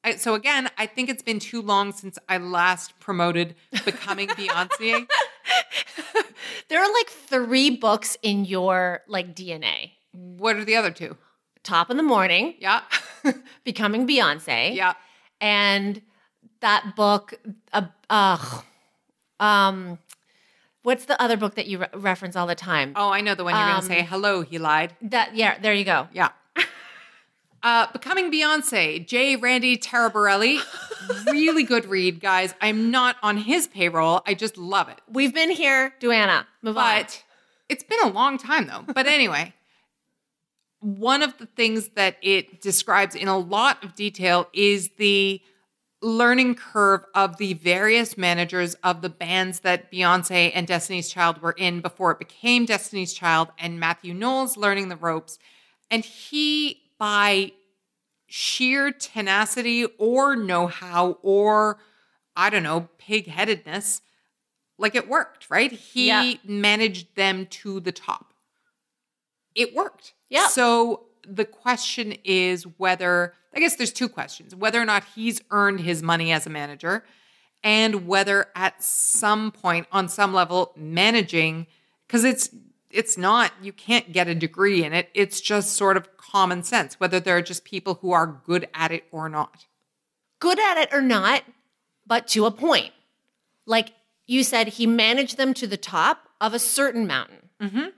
I, 0.04 0.16
so 0.16 0.34
again, 0.34 0.70
I 0.78 0.86
think 0.86 1.10
it's 1.10 1.22
been 1.22 1.40
too 1.40 1.62
long 1.62 1.92
since 1.92 2.18
I 2.30 2.38
last 2.38 2.98
promoted 3.00 3.56
becoming 3.86 4.28
Beyonce. 4.30 5.08
There 6.70 6.80
are 6.80 6.94
like 6.94 7.10
three 7.10 7.72
books 7.72 8.16
in 8.22 8.46
your 8.46 9.02
like 9.08 9.36
DNA. 9.36 9.92
What 10.12 10.56
are 10.56 10.64
the 10.64 10.76
other 10.76 10.92
two? 10.92 11.18
Top 11.64 11.90
in 11.90 11.98
the 11.98 12.04
morning, 12.04 12.56
Yeah, 12.60 12.82
becoming 13.64 14.08
Beyonce. 14.08 14.76
yeah. 14.76 14.94
And 15.42 16.02
that 16.62 16.96
book, 16.96 17.34
uh, 17.74 17.84
uh, 18.10 18.62
um, 19.40 19.98
what's 20.84 21.06
the 21.06 21.22
other 21.22 21.38
book 21.38 21.56
that 21.56 21.68
you 21.68 21.80
re- 21.80 21.88
reference 21.94 22.36
all 22.36 22.48
the 22.48 22.56
time? 22.56 22.94
Oh, 22.96 23.10
I 23.10 23.22
know 23.22 23.36
the 23.36 23.44
one 23.44 23.54
you're 23.56 23.64
going 23.64 23.76
Um, 23.76 23.82
to 23.82 23.88
say. 23.88 24.02
Hello, 24.04 24.42
he 24.42 24.58
lied. 24.58 24.96
That 25.02 25.36
yeah, 25.36 25.58
there 25.60 25.74
you 25.74 25.86
go. 25.86 26.08
Yeah. 26.14 26.30
Uh, 27.62 27.88
becoming 27.92 28.32
Beyonce, 28.32 29.06
J. 29.06 29.36
Randy 29.36 29.76
Taraborrelli. 29.78 30.60
really 31.26 31.64
good 31.64 31.86
read, 31.88 32.22
guys. 32.22 32.54
I'm 32.62 32.90
not 32.90 33.18
on 33.22 33.36
his 33.36 33.68
payroll. 33.68 34.22
I 34.26 34.34
just 34.34 34.58
love 34.58 34.88
it. 34.88 34.98
We've 35.12 35.34
been 35.34 35.52
here, 35.52 35.94
Duana. 36.00 36.46
Move 36.62 36.78
on. 36.78 37.02
But 37.02 37.22
it's 37.68 37.84
been 37.84 38.00
a 38.02 38.08
long 38.08 38.38
time 38.38 38.68
though. 38.68 38.86
But 38.94 39.08
anyway, 39.08 39.54
one 40.80 41.22
of 41.22 41.38
the 41.38 41.46
things 41.46 41.90
that 41.90 42.18
it 42.22 42.62
describes 42.62 43.16
in 43.16 43.28
a 43.28 43.38
lot 43.38 43.84
of 43.84 43.96
detail 43.96 44.48
is 44.54 44.90
the 44.98 45.42
learning 46.02 46.56
curve 46.56 47.04
of 47.14 47.38
the 47.38 47.54
various 47.56 48.18
managers 48.18 48.76
of 48.76 49.02
the 49.02 49.10
bands 49.10 49.60
that 49.62 49.92
Beyonce 49.92 50.52
and 50.56 50.66
Destiny's 50.66 51.10
Child 51.10 51.42
were 51.42 51.52
in 51.52 51.82
before 51.82 52.12
it 52.12 52.20
became 52.20 52.66
Destiny's 52.66 53.14
Child, 53.14 53.50
and 53.60 53.80
Matthew 53.80 54.14
Knowles 54.14 54.56
learning 54.56 54.88
the 54.88 54.96
ropes. 54.96 55.38
And 55.92 56.06
he, 56.06 56.84
by 56.98 57.52
sheer 58.28 58.92
tenacity 58.92 59.86
or 59.98 60.36
know 60.38 60.68
how 60.68 61.18
or 61.22 61.80
I 62.36 62.50
don't 62.50 62.64
know, 62.64 62.88
pig 62.98 63.28
headedness, 63.28 64.02
like 64.78 64.96
it 64.96 65.10
worked, 65.10 65.50
right? 65.50 65.72
He 65.74 66.08
Yeah. 66.08 66.34
managed 66.46 67.16
them 67.16 67.48
to 67.48 67.82
the 67.82 67.92
top. 67.92 68.29
It 69.60 69.76
worked. 69.76 70.14
Yeah. 70.30 70.48
So 70.48 71.04
the 71.28 71.46
question 71.46 72.16
is 72.24 72.64
whether, 72.78 73.34
I 73.54 73.60
guess 73.60 73.76
there's 73.76 73.92
two 73.92 74.10
questions 74.10 74.56
whether 74.56 74.82
or 74.82 74.86
not 74.86 75.04
he's 75.16 75.42
earned 75.52 75.82
his 75.82 76.02
money 76.02 76.32
as 76.32 76.48
a 76.48 76.50
manager, 76.50 77.04
and 77.62 78.08
whether 78.08 78.48
at 78.56 78.82
some 78.82 79.52
point, 79.52 79.86
on 79.92 80.08
some 80.08 80.34
level, 80.34 80.72
managing, 80.78 81.68
because 82.08 82.24
it's, 82.24 82.50
it's 82.90 83.18
not, 83.18 83.52
you 83.62 83.74
can't 83.74 84.14
get 84.14 84.28
a 84.30 84.34
degree 84.34 84.84
in 84.84 84.94
it. 84.94 85.10
It's 85.14 85.42
just 85.42 85.74
sort 85.74 85.98
of 85.98 86.16
common 86.18 86.64
sense, 86.64 87.00
whether 87.02 87.20
there 87.20 87.36
are 87.36 87.42
just 87.42 87.66
people 87.66 87.96
who 87.96 88.12
are 88.14 88.42
good 88.46 88.70
at 88.74 88.92
it 88.92 89.04
or 89.12 89.28
not. 89.28 89.66
Good 90.40 90.58
at 90.58 90.78
it 90.78 90.90
or 90.94 91.02
not, 91.02 91.44
but 92.08 92.28
to 92.30 92.46
a 92.46 92.52
point. 92.52 92.94
Like 93.66 93.92
you 94.26 94.44
said, 94.44 94.70
he 94.70 94.88
managed 94.88 95.36
them 95.38 95.54
to 95.56 95.68
the 95.68 95.78
top 95.78 96.30
of 96.40 96.54
a 96.54 96.60
certain 96.60 97.06
mountain. 97.06 97.50
Mhm. 97.62 97.92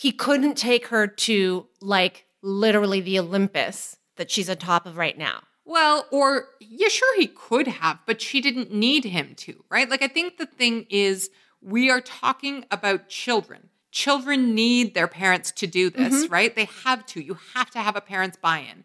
He 0.00 0.12
couldn't 0.12 0.56
take 0.56 0.86
her 0.86 1.06
to 1.06 1.66
like 1.82 2.24
literally 2.40 3.02
the 3.02 3.18
Olympus 3.18 3.98
that 4.16 4.30
she's 4.30 4.48
on 4.48 4.56
top 4.56 4.86
of 4.86 4.96
right 4.96 5.18
now. 5.18 5.42
Well, 5.66 6.06
or 6.10 6.46
yeah, 6.58 6.88
sure 6.88 7.20
he 7.20 7.26
could 7.26 7.66
have, 7.66 7.98
but 8.06 8.22
she 8.22 8.40
didn't 8.40 8.72
need 8.72 9.04
him 9.04 9.34
to, 9.36 9.62
right? 9.70 9.90
Like 9.90 10.00
I 10.00 10.08
think 10.08 10.38
the 10.38 10.46
thing 10.46 10.86
is 10.88 11.28
we 11.60 11.90
are 11.90 12.00
talking 12.00 12.64
about 12.70 13.10
children. 13.10 13.68
Children 13.92 14.54
need 14.54 14.94
their 14.94 15.06
parents 15.06 15.52
to 15.52 15.66
do 15.66 15.90
this, 15.90 16.24
mm-hmm. 16.24 16.32
right? 16.32 16.56
They 16.56 16.70
have 16.82 17.04
to. 17.06 17.20
You 17.20 17.36
have 17.52 17.70
to 17.72 17.80
have 17.80 17.94
a 17.94 18.00
parent's 18.00 18.38
buy-in. 18.38 18.84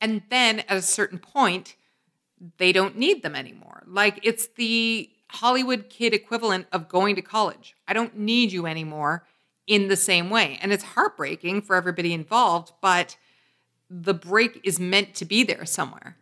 And 0.00 0.22
then 0.30 0.60
at 0.60 0.76
a 0.76 0.82
certain 0.82 1.20
point, 1.20 1.76
they 2.58 2.72
don't 2.72 2.98
need 2.98 3.22
them 3.22 3.36
anymore. 3.36 3.84
Like 3.86 4.18
it's 4.24 4.48
the 4.56 5.10
Hollywood 5.28 5.88
kid 5.90 6.12
equivalent 6.12 6.66
of 6.72 6.88
going 6.88 7.14
to 7.14 7.22
college. 7.22 7.76
I 7.86 7.92
don't 7.92 8.18
need 8.18 8.50
you 8.50 8.66
anymore 8.66 9.26
in 9.70 9.86
the 9.86 9.96
same 9.96 10.30
way. 10.30 10.58
And 10.60 10.72
it's 10.72 10.82
heartbreaking 10.82 11.62
for 11.62 11.76
everybody 11.76 12.12
involved, 12.12 12.72
but 12.82 13.16
the 13.88 14.12
break 14.12 14.60
is 14.64 14.80
meant 14.80 15.14
to 15.14 15.24
be 15.24 15.44
there 15.44 15.64
somewhere. 15.64 16.16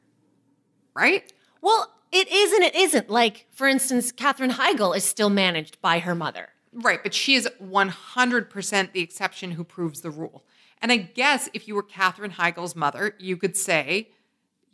Right? 0.95 1.33
Well, 1.63 1.91
it 2.13 2.29
is 2.29 2.53
and 2.53 2.63
it 2.63 2.75
isn't. 2.75 3.09
Like, 3.09 3.47
for 3.51 3.67
instance, 3.67 4.13
Katherine 4.13 4.51
Heigl 4.51 4.95
is 4.95 5.05
still 5.05 5.31
managed 5.31 5.81
by 5.81 6.01
her 6.01 6.15
mother. 6.15 6.51
Right, 6.75 7.03
but 7.03 7.15
she 7.15 7.35
is 7.35 7.49
100% 7.63 8.93
the 8.93 9.01
exception 9.01 9.53
who 9.53 9.65
proves 9.65 10.03
the 10.03 10.11
rule. 10.11 10.45
And 10.83 10.93
I 10.93 10.99
guess 10.99 11.49
if 11.55 11.67
you 11.67 11.75
were 11.75 11.83
Katherine 11.83 12.33
Heigl's 12.33 12.77
mother, 12.77 13.15
you 13.19 13.39
could 13.39 13.57
say, 13.57 14.11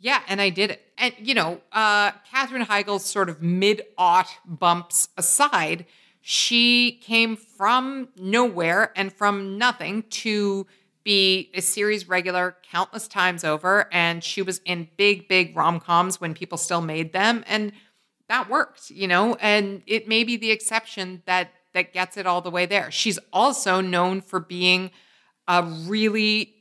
yeah, 0.01 0.21
and 0.27 0.41
I 0.41 0.49
did 0.49 0.71
it. 0.71 0.81
And, 0.97 1.13
you 1.17 1.33
know, 1.33 1.61
uh, 1.71 2.11
Katherine 2.29 2.65
Heigl's 2.65 3.05
sort 3.05 3.29
of 3.29 3.41
mid 3.41 3.83
aught 3.97 4.27
bumps 4.45 5.07
aside, 5.17 5.85
she 6.27 6.93
came 7.03 7.37
from 7.37 8.09
nowhere 8.17 8.91
and 8.95 9.13
from 9.13 9.59
nothing 9.59 10.01
to 10.09 10.65
be 11.03 11.51
a 11.53 11.61
series 11.61 12.07
regular 12.09 12.57
countless 12.67 13.07
times 13.07 13.43
over. 13.43 13.87
And 13.91 14.23
she 14.23 14.41
was 14.41 14.59
in 14.65 14.87
big, 14.97 15.27
big 15.27 15.55
rom 15.55 15.79
coms 15.79 16.19
when 16.19 16.33
people 16.33 16.57
still 16.57 16.81
made 16.81 17.13
them. 17.13 17.43
And 17.45 17.73
that 18.27 18.49
worked, 18.49 18.89
you 18.89 19.07
know, 19.07 19.35
and 19.35 19.83
it 19.85 20.07
may 20.07 20.23
be 20.23 20.35
the 20.35 20.49
exception 20.49 21.21
that 21.27 21.51
that 21.73 21.93
gets 21.93 22.17
it 22.17 22.25
all 22.25 22.41
the 22.41 22.49
way 22.49 22.65
there. 22.65 22.89
She's 22.89 23.19
also 23.31 23.79
known 23.79 24.21
for 24.21 24.39
being 24.39 24.89
a 25.47 25.61
really 25.61 26.54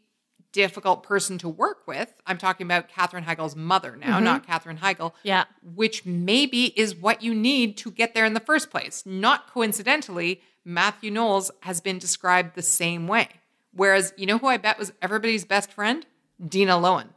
difficult 0.54 1.02
person 1.02 1.36
to 1.38 1.48
work 1.48 1.86
with. 1.86 2.14
I'm 2.26 2.38
talking 2.38 2.64
about 2.66 2.88
Katherine 2.88 3.24
Heigl's 3.24 3.54
mother 3.56 3.96
now, 3.96 4.18
not 4.20 4.46
Katherine 4.46 4.78
Heigl. 4.78 5.12
Yeah. 5.22 5.44
Which 5.74 6.06
maybe 6.06 6.66
is 6.80 6.94
what 6.94 7.22
you 7.22 7.34
need 7.34 7.76
to 7.78 7.90
get 7.90 8.14
there 8.14 8.24
in 8.24 8.32
the 8.34 8.40
first 8.40 8.70
place. 8.70 9.02
Not 9.04 9.50
coincidentally, 9.52 10.40
Matthew 10.64 11.10
Knowles 11.10 11.50
has 11.60 11.80
been 11.82 11.98
described 11.98 12.54
the 12.54 12.62
same 12.62 13.06
way. 13.08 13.28
Whereas, 13.72 14.14
you 14.16 14.24
know 14.26 14.38
who 14.38 14.46
I 14.46 14.56
bet 14.56 14.78
was 14.78 14.92
everybody's 15.02 15.44
best 15.44 15.72
friend? 15.72 16.06
Dina 16.48 16.74
Lohan. 16.74 17.08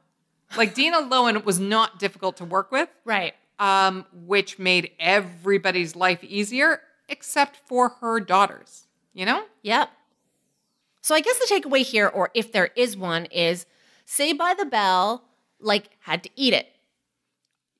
Like 0.57 0.73
Dina 0.73 0.97
Lohan 1.11 1.45
was 1.45 1.59
not 1.59 1.99
difficult 1.99 2.38
to 2.38 2.45
work 2.45 2.72
with 2.72 2.89
Right. 3.05 3.35
um, 3.59 4.05
which 4.11 4.57
made 4.57 4.91
everybody's 4.99 5.95
life 5.95 6.23
easier 6.23 6.81
except 7.07 7.57
for 7.68 7.89
her 8.01 8.19
daughters. 8.19 8.88
You 9.14 9.26
know? 9.26 9.43
Yep. 9.61 9.89
So 11.07 11.15
I 11.15 11.21
guess 11.21 11.39
the 11.39 11.45
takeaway 11.45 11.84
here, 11.84 12.05
or 12.05 12.31
if 12.34 12.51
there 12.51 12.71
is 12.75 12.97
one, 12.97 13.27
is 13.27 13.65
Saved 14.03 14.38
by 14.38 14.53
the 14.53 14.65
Bell, 14.65 15.23
like, 15.57 15.91
had 15.99 16.21
to 16.23 16.29
eat 16.35 16.53
it. 16.53 16.67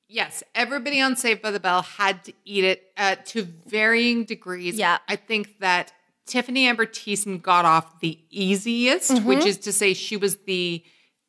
Yes, 0.08 0.42
everybody 0.54 0.98
on 1.02 1.14
Saved 1.14 1.42
by 1.42 1.50
the 1.50 1.60
Bell 1.60 1.82
had 1.82 2.24
to 2.24 2.32
eat 2.46 2.64
it 2.64 2.90
uh, 2.96 3.16
to 3.26 3.42
varying 3.66 4.24
degrees. 4.24 4.76
Yeah. 4.76 4.96
I 5.06 5.16
think 5.16 5.58
that 5.58 5.92
Tiffani 6.26 6.62
Amber 6.62 6.86
Thiessen 6.86 7.42
got 7.42 7.66
off 7.66 8.00
the 8.00 8.18
easiest, 8.30 9.22
which 9.24 9.44
is 9.44 9.58
to 9.58 9.74
say 9.74 9.92
she 9.92 10.16
was 10.16 10.36
the 10.46 10.82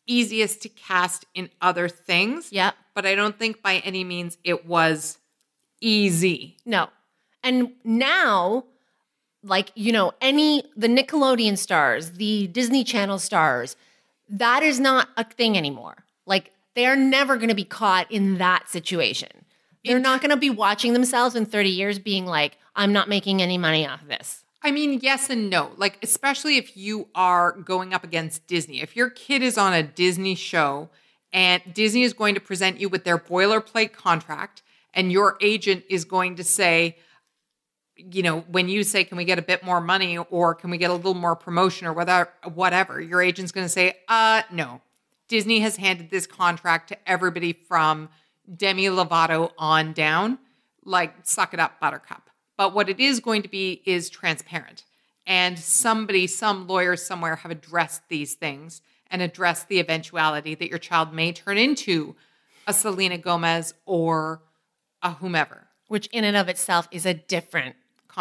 easiest 0.08 0.62
to 0.62 0.70
cast 0.70 1.26
in 1.34 1.50
other 1.62 1.90
things. 1.90 2.48
Yeah. 2.50 2.72
But 2.96 3.06
I 3.06 3.14
don't 3.14 3.38
think 3.38 3.62
by 3.62 3.80
any 3.80 4.06
means 4.06 4.38
it 4.46 4.66
was 4.66 5.18
easy. 5.82 6.56
No. 6.66 6.88
And 7.44 7.74
now, 7.84 8.64
like, 9.44 9.72
you 9.76 9.92
know, 9.92 10.14
any, 10.22 10.64
the 10.76 10.88
Nickelodeon 10.88 11.58
stars, 11.58 12.12
the 12.12 12.48
Disney 12.48 12.84
Channel 12.84 13.20
stars, 13.20 13.76
that 14.30 14.64
is 14.64 14.80
not 14.80 15.10
a 15.18 15.24
thing 15.24 15.58
anymore. 15.58 16.04
Like, 16.26 16.52
they 16.76 16.86
are 16.86 16.96
never 16.96 17.38
going 17.38 17.50
to 17.50 17.56
be 17.56 17.64
caught 17.64 18.12
in 18.12 18.38
that 18.38 18.70
situation. 18.70 19.30
They're 19.86 20.00
not 20.00 20.22
going 20.22 20.32
to 20.32 20.38
be 20.38 20.50
watching 20.50 20.94
themselves 20.94 21.36
in 21.36 21.46
30 21.46 21.70
years 21.70 22.00
being 22.00 22.26
like, 22.26 22.58
I'm 22.76 22.94
not 22.94 23.10
making 23.10 23.42
any 23.42 23.58
money 23.58 23.88
off 23.88 24.02
of 24.02 24.08
this. 24.08 24.44
I 24.62 24.72
mean, 24.72 25.00
yes 25.02 25.30
and 25.30 25.50
no. 25.50 25.72
Like, 25.78 25.98
especially 26.04 26.58
if 26.58 26.76
you 26.76 27.08
are 27.16 27.54
going 27.54 27.94
up 27.94 28.04
against 28.04 28.46
Disney. 28.46 28.82
If 28.82 28.96
your 28.96 29.10
kid 29.10 29.42
is 29.42 29.58
on 29.58 29.74
a 29.74 29.82
Disney 29.82 30.36
show 30.36 30.90
and 31.32 31.62
Disney 31.74 32.04
is 32.04 32.14
going 32.14 32.36
to 32.36 32.42
present 32.42 32.80
you 32.80 32.90
with 32.90 33.06
their 33.06 33.18
boilerplate 33.18 33.94
contract, 33.94 34.64
and 34.94 35.12
your 35.12 35.38
agent 35.42 35.84
is 35.90 36.04
going 36.04 36.36
to 36.36 36.44
say, 36.44 36.98
you 38.12 38.24
know, 38.24 38.42
when 38.42 38.70
you 38.70 38.84
say, 38.84 39.04
can 39.04 39.18
we 39.18 39.26
get 39.26 39.40
a 39.40 39.42
bit 39.42 39.64
more 39.64 39.82
money 39.82 40.18
or 40.18 40.56
can 40.56 40.70
we 40.70 40.78
get 40.78 40.90
a 40.90 40.94
little 40.94 41.14
more 41.14 41.36
promotion 41.36 41.88
or 41.88 41.94
whatever, 41.94 42.30
whatever, 42.54 43.02
your 43.02 43.22
agent's 43.22 43.52
going 43.52 43.66
to 43.66 43.70
say, 43.70 43.98
uh, 44.08 44.44
no. 44.52 44.82
Disney 45.28 45.60
has 45.60 45.76
handed 45.76 46.10
this 46.10 46.26
contract 46.26 46.90
to 46.90 47.10
everybody 47.10 47.54
from 47.54 48.10
Demi 48.56 48.86
Lovato 48.86 49.52
on 49.58 49.94
down. 49.94 50.40
Like, 50.84 51.14
suck 51.24 51.54
it 51.54 51.60
up, 51.60 51.80
Buttercup. 51.80 52.30
But 52.58 52.74
what 52.74 52.90
it 52.90 53.00
is 53.00 53.20
going 53.20 53.44
to 53.44 53.50
be 53.50 53.82
is 53.86 54.10
transparent. 54.10 54.86
And 55.28 55.60
somebody, 55.60 56.26
some 56.26 56.68
lawyers 56.68 57.06
somewhere 57.06 57.36
have 57.38 57.52
addressed 57.52 58.10
these 58.10 58.34
things 58.34 58.82
and 59.12 59.22
addressed 59.22 59.68
the 59.68 59.80
eventuality 59.80 60.56
that 60.56 60.70
your 60.70 60.80
child 60.80 61.14
may 61.14 61.32
turn 61.32 61.58
into 61.58 62.16
a 62.66 62.74
Selena 62.74 63.18
Gomez 63.18 63.74
or 63.86 64.42
a 65.04 65.14
whomever. 65.14 65.68
Which, 65.88 66.08
in 66.08 66.24
and 66.24 66.38
of 66.38 66.50
itself, 66.50 66.88
is 66.92 67.06
a 67.06 67.14
different 67.14 67.76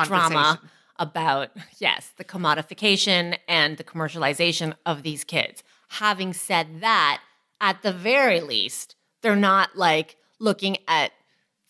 drama 0.05 0.61
about, 0.99 1.51
yes, 1.79 2.13
the 2.17 2.25
commodification 2.25 3.37
and 3.47 3.77
the 3.77 3.85
commercialization 3.85 4.75
of 4.85 5.03
these 5.03 5.25
kids. 5.25 5.63
Having 5.89 6.33
said 6.35 6.81
that, 6.81 7.21
at 7.61 7.83
the 7.83 7.93
very 7.93 8.41
least, 8.41 8.97
they're 9.23 9.37
not 9.37 9.77
like 9.77 10.17
looking 10.39 10.77
at 10.87 11.13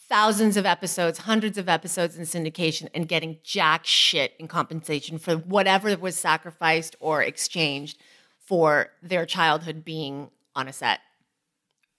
thousands 0.08 0.56
of 0.56 0.64
episodes, 0.64 1.18
hundreds 1.20 1.58
of 1.58 1.68
episodes 1.68 2.16
in 2.16 2.24
syndication 2.24 2.88
and 2.94 3.08
getting 3.08 3.38
jack 3.44 3.84
shit 3.84 4.32
in 4.38 4.48
compensation 4.48 5.18
for 5.18 5.36
whatever 5.36 5.94
was 5.96 6.16
sacrificed 6.16 6.96
or 6.98 7.22
exchanged 7.22 7.98
for 8.38 8.88
their 9.02 9.26
childhood 9.26 9.84
being 9.84 10.30
on 10.54 10.66
a 10.66 10.72
set. 10.72 11.00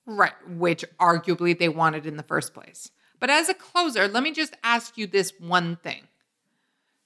Right, 0.08 0.34
which 0.48 0.84
arguably 1.00 1.58
they 1.58 1.70
wanted 1.70 2.08
in 2.08 2.18
the 2.18 2.24
first 2.24 2.54
place. 2.56 2.90
But 3.20 3.30
as 3.30 3.48
a 3.48 3.54
closer, 3.54 4.08
let 4.08 4.24
me 4.24 4.32
just 4.32 4.56
ask 4.64 4.98
you 4.98 5.06
this 5.06 5.34
one 5.40 5.76
thing. 5.76 6.08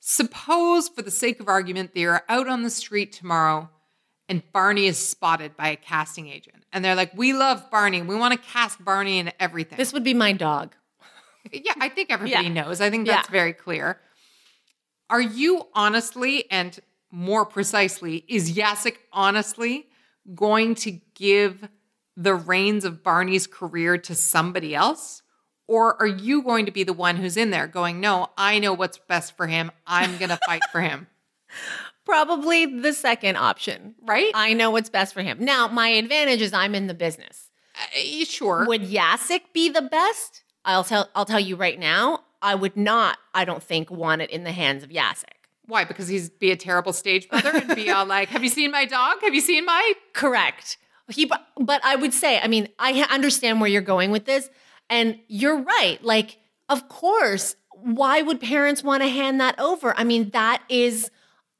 Suppose, 0.05 0.89
for 0.89 1.01
the 1.01 1.09
sake 1.09 1.39
of 1.39 1.47
argument, 1.47 1.93
they 1.93 2.03
are 2.03 2.25
out 2.27 2.49
on 2.49 2.61
the 2.63 2.69
street 2.69 3.13
tomorrow 3.13 3.69
and 4.27 4.43
Barney 4.51 4.85
is 4.87 4.97
spotted 4.97 5.55
by 5.55 5.69
a 5.69 5.75
casting 5.77 6.27
agent. 6.27 6.65
And 6.73 6.83
they're 6.83 6.93
like, 6.95 7.13
We 7.15 7.31
love 7.31 7.71
Barney. 7.71 8.01
We 8.01 8.15
want 8.15 8.33
to 8.33 8.49
cast 8.49 8.83
Barney 8.83 9.19
in 9.19 9.31
everything. 9.39 9.77
This 9.77 9.93
would 9.93 10.03
be 10.03 10.13
my 10.13 10.33
dog. 10.33 10.75
yeah, 11.53 11.71
I 11.79 11.87
think 11.87 12.11
everybody 12.11 12.47
Yeah. 12.47 12.51
knows. 12.53 12.81
I 12.81 12.89
think 12.89 13.07
that's 13.07 13.29
Yeah. 13.29 13.31
very 13.31 13.53
clear. 13.53 14.01
Are 15.09 15.21
you 15.21 15.67
honestly, 15.73 16.51
and 16.51 16.77
more 17.09 17.45
precisely, 17.45 18.25
is 18.27 18.57
Yasik 18.57 18.97
honestly 19.13 19.87
going 20.35 20.75
to 20.75 20.99
give 21.15 21.69
the 22.17 22.35
reins 22.35 22.83
of 22.83 23.03
Barney's 23.03 23.47
career 23.47 23.97
to 23.99 24.15
somebody 24.15 24.75
else? 24.75 25.22
Or 25.67 25.99
are 26.01 26.07
you 26.07 26.43
going 26.43 26.65
to 26.65 26.71
be 26.71 26.83
the 26.83 26.93
one 26.93 27.17
who's 27.17 27.37
in 27.37 27.51
there 27.51 27.67
going, 27.67 27.99
no, 27.99 28.27
I 28.37 28.59
know 28.59 28.73
what's 28.73 28.97
best 28.97 29.37
for 29.37 29.47
him. 29.47 29.71
I'm 29.87 30.17
going 30.17 30.29
to 30.29 30.39
fight 30.45 30.63
for 30.71 30.81
him. 30.81 31.07
Probably 32.05 32.65
the 32.65 32.93
second 32.93 33.37
option. 33.37 33.95
Right? 34.03 34.31
I 34.33 34.53
know 34.53 34.71
what's 34.71 34.89
best 34.89 35.13
for 35.13 35.21
him. 35.21 35.37
Now, 35.39 35.67
my 35.67 35.87
advantage 35.89 36.41
is 36.41 36.53
I'm 36.53 36.75
in 36.75 36.87
the 36.87 36.93
business. 36.93 37.49
Uh, 37.75 38.25
sure. 38.25 38.65
Would 38.67 38.83
Yasik 38.83 39.41
be 39.53 39.69
the 39.69 39.81
best? 39.81 40.43
I'll 40.65 40.83
tell 40.83 41.09
I'll 41.15 41.25
tell 41.25 41.39
you 41.39 41.55
right 41.55 41.79
now, 41.79 42.23
I 42.41 42.55
would 42.55 42.77
not, 42.77 43.17
I 43.33 43.45
don't 43.45 43.63
think, 43.63 43.89
want 43.89 44.21
it 44.21 44.29
in 44.29 44.43
the 44.43 44.51
hands 44.51 44.83
of 44.83 44.89
Yasik. 44.89 45.23
Why? 45.65 45.85
Because 45.85 46.07
he's 46.07 46.29
be 46.29 46.51
a 46.51 46.57
terrible 46.57 46.93
stage 46.93 47.27
mother 47.31 47.51
and 47.55 47.75
be 47.75 47.89
all 47.89 48.05
like, 48.05 48.29
have 48.29 48.43
you 48.43 48.49
seen 48.49 48.71
my 48.71 48.85
dog? 48.85 49.17
Have 49.21 49.33
you 49.33 49.41
seen 49.41 49.65
my 49.65 49.93
Correct. 50.13 50.77
He, 51.09 51.25
but 51.57 51.81
I 51.83 51.95
would 51.95 52.13
say, 52.13 52.39
I 52.39 52.47
mean, 52.47 52.69
I 52.79 53.05
understand 53.09 53.59
where 53.59 53.69
you're 53.69 53.81
going 53.81 54.11
with 54.11 54.25
this, 54.25 54.49
and 54.89 55.19
you're 55.27 55.61
right. 55.61 56.03
Like, 56.03 56.37
of 56.69 56.87
course, 56.89 57.55
why 57.71 58.21
would 58.21 58.39
parents 58.39 58.83
want 58.83 59.03
to 59.03 59.09
hand 59.09 59.39
that 59.41 59.59
over? 59.59 59.93
I 59.97 60.03
mean, 60.03 60.29
that 60.31 60.63
is, 60.69 61.09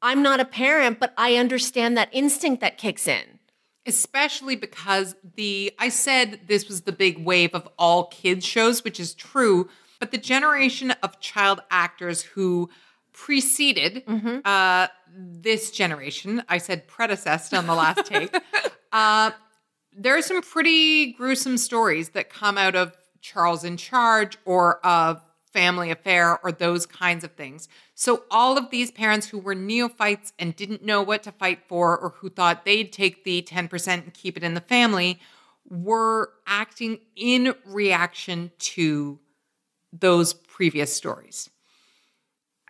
I'm 0.00 0.22
not 0.22 0.40
a 0.40 0.44
parent, 0.44 1.00
but 1.00 1.12
I 1.16 1.36
understand 1.36 1.96
that 1.96 2.08
instinct 2.12 2.60
that 2.60 2.78
kicks 2.78 3.06
in. 3.06 3.38
especially 3.86 4.56
because 4.56 5.14
the 5.36 5.72
I 5.78 5.88
said 5.90 6.40
this 6.46 6.68
was 6.68 6.82
the 6.82 6.92
big 6.92 7.24
wave 7.24 7.50
of 7.54 7.68
all 7.78 8.06
kids 8.06 8.44
shows, 8.46 8.82
which 8.82 8.98
is 8.98 9.14
true, 9.14 9.68
but 10.00 10.10
the 10.10 10.18
generation 10.18 10.92
of 11.02 11.20
child 11.20 11.60
actors 11.70 12.22
who 12.22 12.70
preceded 13.12 14.02
uh, 14.44 14.88
this 15.16 15.70
generation, 15.70 16.42
I 16.48 16.58
said 16.58 16.88
predecessed 16.88 17.52
on 17.54 17.66
the 17.66 17.74
last 17.74 18.06
take. 18.06 18.34
uh, 18.92 19.30
there 19.96 20.16
are 20.16 20.22
some 20.22 20.42
pretty 20.42 21.12
gruesome 21.12 21.58
stories 21.58 22.10
that 22.10 22.30
come 22.30 22.58
out 22.58 22.74
of 22.74 22.96
Charles 23.24 23.64
in 23.64 23.78
Charge 23.78 24.36
or 24.44 24.84
of 24.86 25.22
Family 25.50 25.90
Affair 25.90 26.38
or 26.44 26.52
those 26.52 26.84
kinds 26.84 27.24
of 27.24 27.32
things. 27.32 27.68
So, 27.94 28.24
all 28.30 28.58
of 28.58 28.70
these 28.70 28.90
parents 28.90 29.28
who 29.28 29.38
were 29.38 29.54
neophytes 29.54 30.34
and 30.38 30.54
didn't 30.54 30.84
know 30.84 31.00
what 31.00 31.22
to 31.22 31.32
fight 31.32 31.60
for 31.66 31.96
or 31.96 32.10
who 32.10 32.28
thought 32.28 32.66
they'd 32.66 32.92
take 32.92 33.24
the 33.24 33.40
10% 33.40 33.88
and 33.88 34.12
keep 34.12 34.36
it 34.36 34.42
in 34.42 34.52
the 34.52 34.60
family 34.60 35.18
were 35.66 36.32
acting 36.46 36.98
in 37.16 37.54
reaction 37.64 38.52
to 38.58 39.18
those 39.90 40.34
previous 40.34 40.94
stories. 40.94 41.48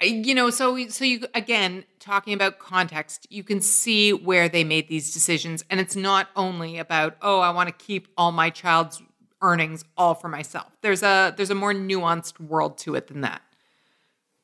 You 0.00 0.34
know, 0.34 0.50
so 0.50 0.86
so 0.88 1.04
you 1.04 1.24
again 1.34 1.84
talking 1.98 2.34
about 2.34 2.58
context, 2.58 3.26
you 3.30 3.42
can 3.42 3.60
see 3.60 4.12
where 4.12 4.48
they 4.48 4.62
made 4.62 4.88
these 4.88 5.12
decisions 5.12 5.64
and 5.70 5.80
it's 5.80 5.96
not 5.96 6.28
only 6.36 6.78
about 6.78 7.16
oh, 7.22 7.40
I 7.40 7.50
want 7.50 7.68
to 7.68 7.84
keep 7.84 8.08
all 8.16 8.30
my 8.30 8.50
child's 8.50 9.02
earnings 9.42 9.84
all 9.96 10.14
for 10.14 10.28
myself. 10.28 10.72
There's 10.82 11.02
a 11.02 11.34
there's 11.36 11.50
a 11.50 11.54
more 11.54 11.72
nuanced 11.74 12.40
world 12.40 12.78
to 12.78 12.94
it 12.94 13.08
than 13.08 13.20
that. 13.22 13.42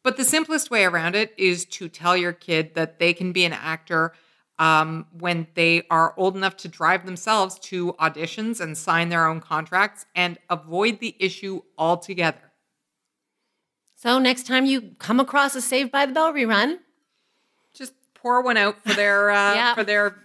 But 0.03 0.17
the 0.17 0.25
simplest 0.25 0.71
way 0.71 0.85
around 0.85 1.15
it 1.15 1.35
is 1.37 1.65
to 1.67 1.89
tell 1.89 2.17
your 2.17 2.33
kid 2.33 2.75
that 2.75 2.99
they 2.99 3.13
can 3.13 3.33
be 3.33 3.45
an 3.45 3.53
actor 3.53 4.13
um, 4.59 5.07
when 5.19 5.47
they 5.55 5.83
are 5.91 6.15
old 6.17 6.37
enough 6.37 6.57
to 6.59 6.69
drive 6.69 7.05
themselves 7.07 7.59
to 7.61 7.93
auditions 7.95 8.61
and 8.61 8.77
sign 8.77 9.09
their 9.11 9.27
own 9.27 9.41
contracts 9.41 10.07
and 10.15 10.39
avoid 10.49 11.01
the 11.01 11.17
issue 11.19 11.61
altogether. 11.79 12.51
So, 13.97 14.19
next 14.19 14.47
time 14.47 14.65
you 14.65 14.95
come 14.99 15.21
across 15.21 15.55
a 15.55 15.61
Saved 15.61 15.91
by 15.93 16.07
the 16.07 16.13
Bell 16.13 16.33
rerun, 16.33 16.79
Just 17.75 17.93
pour 18.15 18.43
one 18.43 18.57
out 18.57 18.83
for 18.83 18.95
their 18.95 19.31
uh, 19.43 19.55
Yeah. 19.55 19.75
for 19.75 19.85
their 19.85 20.17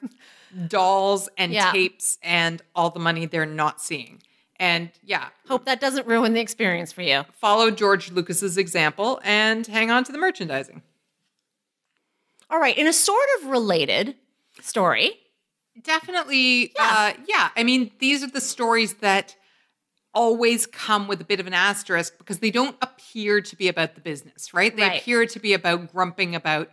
dolls 0.67 1.27
and 1.37 1.51
Yeah. 1.51 1.71
tapes 1.71 2.17
and 2.23 2.61
all 2.73 2.89
the 2.89 2.99
money 2.99 3.25
they're 3.25 3.45
not 3.45 3.81
seeing. 3.81 4.21
And 4.59 4.89
yeah, 5.03 5.27
hope 5.47 5.65
that 5.65 5.81
doesn't 5.81 6.07
ruin 6.07 6.33
the 6.33 6.39
experience 6.39 6.91
for 6.91 7.01
you. 7.01 7.23
follow 7.33 7.71
George 7.71 8.11
Lucas's 8.11 8.57
example 8.57 9.19
and 9.23 9.67
hang 9.67 9.91
on 9.91 10.03
to 10.05 10.11
the 10.11 10.17
merchandising. 10.17 10.81
All 12.49 12.59
right, 12.59 12.77
in 12.77 12.87
a 12.87 12.93
sort 12.93 13.25
of 13.41 13.47
related 13.49 14.15
story, 14.61 15.19
Definitely. 15.83 16.71
Yeah. 16.79 17.13
Uh, 17.17 17.21
yeah. 17.27 17.49
I 17.57 17.63
mean, 17.63 17.91
these 17.99 18.23
are 18.23 18.27
the 18.27 18.39
stories 18.39 18.93
that 18.95 19.35
always 20.13 20.65
come 20.65 21.05
with 21.09 21.19
a 21.19 21.25
bit 21.25 21.41
of 21.41 21.47
an 21.47 21.53
asterisk 21.53 22.17
because 22.17 22.39
they 22.39 22.49
don't 22.49 22.77
appear 22.81 23.41
to 23.41 23.55
be 23.57 23.67
about 23.67 23.93
the 23.95 23.99
business, 23.99 24.53
right? 24.53 24.73
They 24.73 24.83
Right. 24.83 25.01
appear 25.01 25.25
to 25.25 25.37
be 25.37 25.51
about 25.51 25.91
grumping 25.91 26.33
about, 26.33 26.71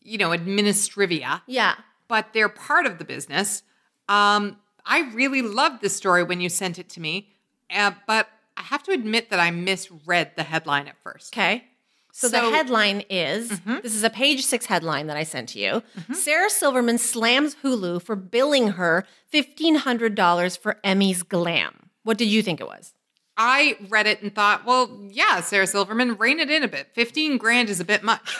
you 0.00 0.18
know, 0.18 0.28
administrivia, 0.30 1.42
yeah. 1.48 1.74
but 2.06 2.32
they're 2.32 2.48
part 2.48 2.86
of 2.86 2.98
the 2.98 3.04
business. 3.04 3.64
Um, 4.08 4.56
I 4.86 5.10
really 5.14 5.42
loved 5.42 5.80
this 5.82 5.96
story 5.96 6.22
when 6.22 6.40
you 6.40 6.48
sent 6.48 6.78
it 6.78 6.88
to 6.90 7.00
me, 7.00 7.34
uh, 7.70 7.92
but 8.06 8.28
I 8.56 8.62
have 8.62 8.82
to 8.84 8.92
admit 8.92 9.30
that 9.30 9.40
I 9.40 9.50
misread 9.50 10.32
the 10.36 10.42
headline 10.42 10.86
at 10.88 10.96
first. 11.02 11.34
Okay. 11.34 11.64
So, 12.12 12.28
So- 12.28 12.48
the 12.50 12.56
headline 12.56 13.02
is 13.10 13.48
this 13.82 13.94
is 13.96 14.04
a 14.04 14.10
page 14.10 14.44
six 14.44 14.66
headline 14.66 15.08
that 15.08 15.16
I 15.16 15.24
sent 15.24 15.48
to 15.50 15.58
you. 15.58 15.82
Sarah 16.14 16.48
Silverman 16.50 16.98
slams 16.98 17.56
Hulu 17.56 18.00
for 18.02 18.14
billing 18.14 18.68
her 18.72 19.04
$1,500 19.32 20.56
for 20.56 20.78
Emmy's 20.84 21.22
glam. 21.24 21.90
What 22.04 22.16
did 22.18 22.26
you 22.28 22.42
think 22.42 22.60
it 22.60 22.66
was? 22.68 22.92
I 23.36 23.76
read 23.88 24.06
it 24.06 24.22
and 24.22 24.32
thought, 24.32 24.64
well, 24.64 25.08
yeah, 25.10 25.40
Sarah 25.40 25.66
Silverman, 25.66 26.16
rein 26.16 26.38
it 26.38 26.50
in 26.50 26.62
a 26.62 26.68
bit. 26.68 26.90
15 26.94 27.36
grand 27.36 27.68
is 27.68 27.80
a 27.80 27.84
bit 27.84 28.04
much. 28.04 28.36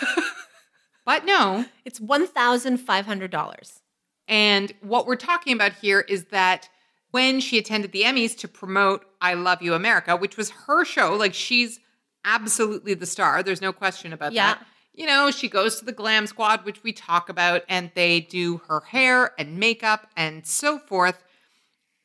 but 1.05 1.25
no, 1.25 1.65
It's 1.83 1.99
$1,500. 1.99 3.81
And 4.27 4.73
what 4.81 5.05
we're 5.05 5.15
talking 5.15 5.53
about 5.53 5.73
here 5.73 6.01
is 6.01 6.25
that 6.25 6.69
when 7.11 7.39
she 7.39 7.57
attended 7.57 7.91
the 7.91 8.03
Emmys 8.03 8.37
to 8.39 8.47
promote 8.47 9.05
I 9.21 9.35
Love 9.35 9.61
You 9.61 9.73
America, 9.73 10.15
which 10.17 10.35
was 10.37 10.49
her 10.49 10.83
show, 10.83 11.13
like 11.15 11.33
she's 11.33 11.79
absolutely 12.23 12.93
the 12.95 13.05
star. 13.05 13.43
There's 13.43 13.61
no 13.61 13.71
question 13.71 14.11
about 14.13 14.33
Yeah. 14.33 14.55
that. 14.55 14.65
You 14.93 15.05
know, 15.05 15.29
she 15.29 15.49
goes 15.49 15.77
to 15.79 15.85
the 15.85 15.91
glam 15.91 16.25
squad, 16.25 16.63
which 16.65 16.81
we 16.81 16.93
talk 16.93 17.29
about, 17.29 17.63
and 17.67 17.91
they 17.95 18.21
do 18.21 18.61
her 18.69 18.79
hair 18.79 19.33
and 19.37 19.57
makeup 19.57 20.07
and 20.15 20.45
so 20.45 20.79
forth. 20.79 21.21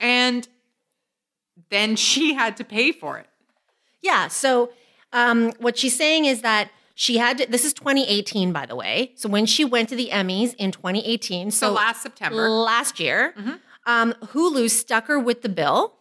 And 0.01 0.47
then 1.71 1.97
she 1.97 2.35
had 2.35 2.57
to 2.59 2.65
pay 2.65 2.93
for 2.93 3.19
it. 3.19 3.29
Yeah. 4.03 4.29
So 4.29 4.73
um, 5.13 5.53
what 5.59 5.79
she's 5.79 5.97
saying 5.97 6.25
is 6.25 6.43
that 6.43 6.71
She 7.01 7.17
had 7.17 7.39
to, 7.39 7.47
this 7.47 7.65
is 7.65 7.73
2018, 7.73 8.53
by 8.53 8.67
the 8.67 8.77
way. 8.77 9.13
So 9.15 9.27
when 9.27 9.47
she 9.47 9.65
went 9.65 9.89
to 9.89 9.97
the 9.97 10.11
Emmys 10.13 10.55
in 10.59 10.71
2018, 10.71 11.51
So 11.51 11.69
so, 11.69 11.73
last 11.73 12.03
September. 12.03 12.51
last 12.51 13.01
year, 13.01 13.35
um, 13.87 14.13
Hulu 14.23 14.69
stuck 14.69 15.07
her 15.07 15.19
with 15.19 15.41
the 15.41 15.49
bill. 15.49 15.95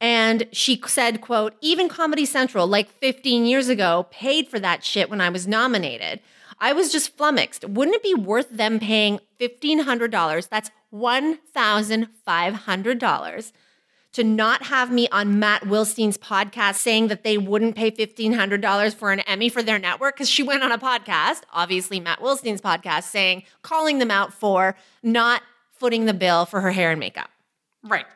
And 0.00 0.48
she 0.50 0.82
said, 0.86 1.20
quote, 1.20 1.54
even 1.60 1.88
Comedy 1.88 2.26
Central, 2.26 2.66
like 2.66 2.90
15 2.90 3.44
years 3.44 3.68
ago, 3.68 4.08
paid 4.10 4.48
for 4.48 4.58
that 4.58 4.82
shit 4.82 5.08
when 5.08 5.20
I 5.20 5.28
was 5.28 5.46
nominated. 5.46 6.18
I 6.58 6.72
was 6.72 6.90
just 6.90 7.16
flummoxed. 7.16 7.68
Wouldn't 7.68 7.94
it 7.94 8.02
be 8.02 8.14
worth 8.14 8.50
them 8.50 8.80
paying 8.80 9.20
$1,500? 9.38 10.48
That's 10.48 10.72
$1,500 10.92 13.52
to 14.12 14.24
not 14.24 14.64
have 14.64 14.90
me 14.90 15.08
on 15.10 15.38
Matt 15.38 15.62
Wilstein's 15.62 16.18
podcast 16.18 16.76
saying 16.76 17.08
that 17.08 17.22
they 17.22 17.38
wouldn't 17.38 17.76
pay 17.76 17.90
$1,500 17.90 18.94
for 18.94 19.12
an 19.12 19.20
Emmy 19.20 19.48
for 19.48 19.62
their 19.62 19.78
network. 19.78 20.16
Cause 20.16 20.28
she 20.28 20.42
went 20.42 20.62
on 20.62 20.72
a 20.72 20.78
podcast, 20.78 21.42
obviously 21.52 22.00
Matt 22.00 22.20
Wilstein's 22.20 22.60
podcast, 22.60 23.04
saying, 23.04 23.44
calling 23.62 23.98
them 23.98 24.10
out 24.10 24.32
for 24.32 24.76
not 25.02 25.42
footing 25.70 26.06
the 26.06 26.14
bill 26.14 26.44
for 26.44 26.60
her 26.60 26.72
hair 26.72 26.90
and 26.90 27.00
makeup. 27.00 27.30
Right. 27.84 28.06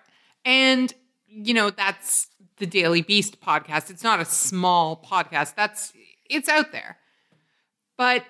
And, 0.44 0.92
you 1.28 1.54
know, 1.54 1.70
that's 1.70 2.28
the 2.58 2.66
Daily 2.66 3.02
Beast 3.02 3.40
podcast. 3.40 3.90
It's 3.90 4.04
not 4.04 4.20
a 4.20 4.24
small 4.24 5.02
podcast. 5.08 5.54
That's, 5.54 5.92
it's 6.28 6.48
out 6.48 6.72
there. 6.72 6.98
But, 7.96 8.24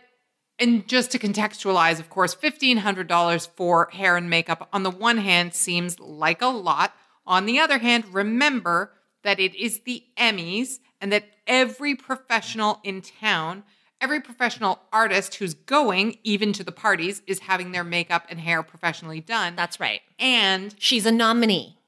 and 0.58 0.86
just 0.86 1.10
to 1.12 1.18
contextualize, 1.18 1.98
of 1.98 2.10
course, 2.10 2.34
$1,500 2.34 3.48
for 3.56 3.88
hair 3.92 4.16
and 4.16 4.30
makeup 4.30 4.68
on 4.72 4.82
the 4.82 4.90
one 4.90 5.16
hand 5.18 5.54
seems 5.54 5.98
like 5.98 6.42
a 6.42 6.46
lot. 6.46 6.94
On 7.26 7.46
the 7.46 7.58
other 7.58 7.78
hand, 7.78 8.12
remember 8.12 8.92
that 9.22 9.40
it 9.40 9.54
is 9.54 9.80
the 9.80 10.04
Emmys 10.18 10.78
and 11.00 11.12
that 11.12 11.24
every 11.46 11.94
professional 11.94 12.80
in 12.84 13.00
town, 13.00 13.64
every 14.00 14.20
professional 14.20 14.80
artist 14.92 15.36
who's 15.36 15.54
going, 15.54 16.18
even 16.24 16.52
to 16.52 16.64
the 16.64 16.72
parties, 16.72 17.22
is 17.26 17.40
having 17.40 17.72
their 17.72 17.84
makeup 17.84 18.26
and 18.28 18.38
hair 18.40 18.62
professionally 18.62 19.20
done. 19.20 19.56
That's 19.56 19.80
right. 19.80 20.00
and 20.18 20.74
She's 20.78 21.06
a 21.06 21.12
nominee. 21.12 21.78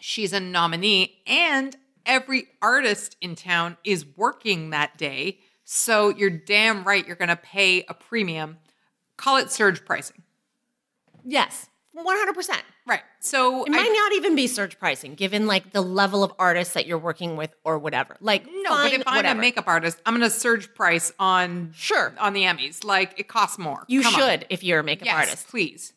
she's 0.00 0.32
a 0.32 0.40
nominee 0.40 1.22
and 1.26 1.76
every 2.06 2.46
artist 2.62 3.16
in 3.20 3.34
town 3.34 3.76
is 3.84 4.06
working 4.16 4.70
that 4.70 4.96
day 4.96 5.38
so 5.64 6.08
you're 6.10 6.30
damn 6.30 6.84
right 6.84 7.06
you're 7.06 7.16
going 7.16 7.28
to 7.28 7.34
pay 7.36 7.84
a 7.88 7.94
premium 7.94 8.58
call 9.16 9.36
it 9.38 9.50
surge 9.50 9.84
pricing 9.84 10.22
Yes, 11.24 11.68
100%. 11.96 12.60
right 12.86 13.00
so 13.20 13.64
It 13.64 13.70
I- 13.72 13.76
might 13.76 13.92
not 13.92 14.12
even 14.12 14.36
be 14.36 14.46
surge 14.46 14.78
pricing, 14.78 15.14
given 15.14 15.46
like 15.46 15.72
the 15.72 15.80
level 15.80 16.22
of 16.22 16.32
artists 16.38 16.74
that 16.74 16.86
you're 16.86 16.98
working 16.98 17.36
with 17.36 17.54
or 17.64 17.78
whatever. 17.78 18.16
Like, 18.20 18.46
no 18.46 18.70
fine, 18.70 18.90
but 18.90 18.92
if 19.00 19.02
i'm 19.06 19.24
a 19.26 19.34
makeup 19.40 19.64
artist 19.66 19.98
i'm 20.06 20.14
going 20.16 20.28
to 20.30 20.36
surge 20.36 20.74
price 20.74 21.12
on 21.18 21.72
Sure. 21.74 22.14
on 22.18 22.32
the 22.34 22.42
emmys 22.42 22.84
like 22.84 23.18
it 23.18 23.28
costs 23.28 23.58
more 23.58 23.84
you 23.88 24.02
Come 24.02 24.14
on. 24.14 24.20
should 24.20 24.46
if 24.50 24.62
you're 24.62 24.80
a 24.80 24.84
makeup 24.84 25.06
yes, 25.06 25.14
artist. 25.16 25.48
please 25.48 25.92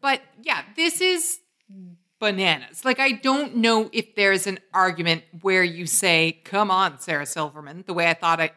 but 0.00 0.20
yeah 0.42 0.62
this 0.76 1.00
is 1.00 1.38
bananas 2.20 2.84
like 2.84 3.00
i 3.00 3.10
don't 3.12 3.56
know 3.56 3.90
if 3.92 4.14
there's 4.14 4.46
an 4.46 4.58
argument 4.72 5.22
where 5.42 5.64
you 5.64 5.86
say 5.86 6.40
come 6.44 6.70
on 6.70 6.98
sarah 6.98 7.26
silverman 7.26 7.82
the 7.86 7.92
way 7.94 8.06
i 8.08 8.14
thought 8.14 8.40
i 8.40 8.50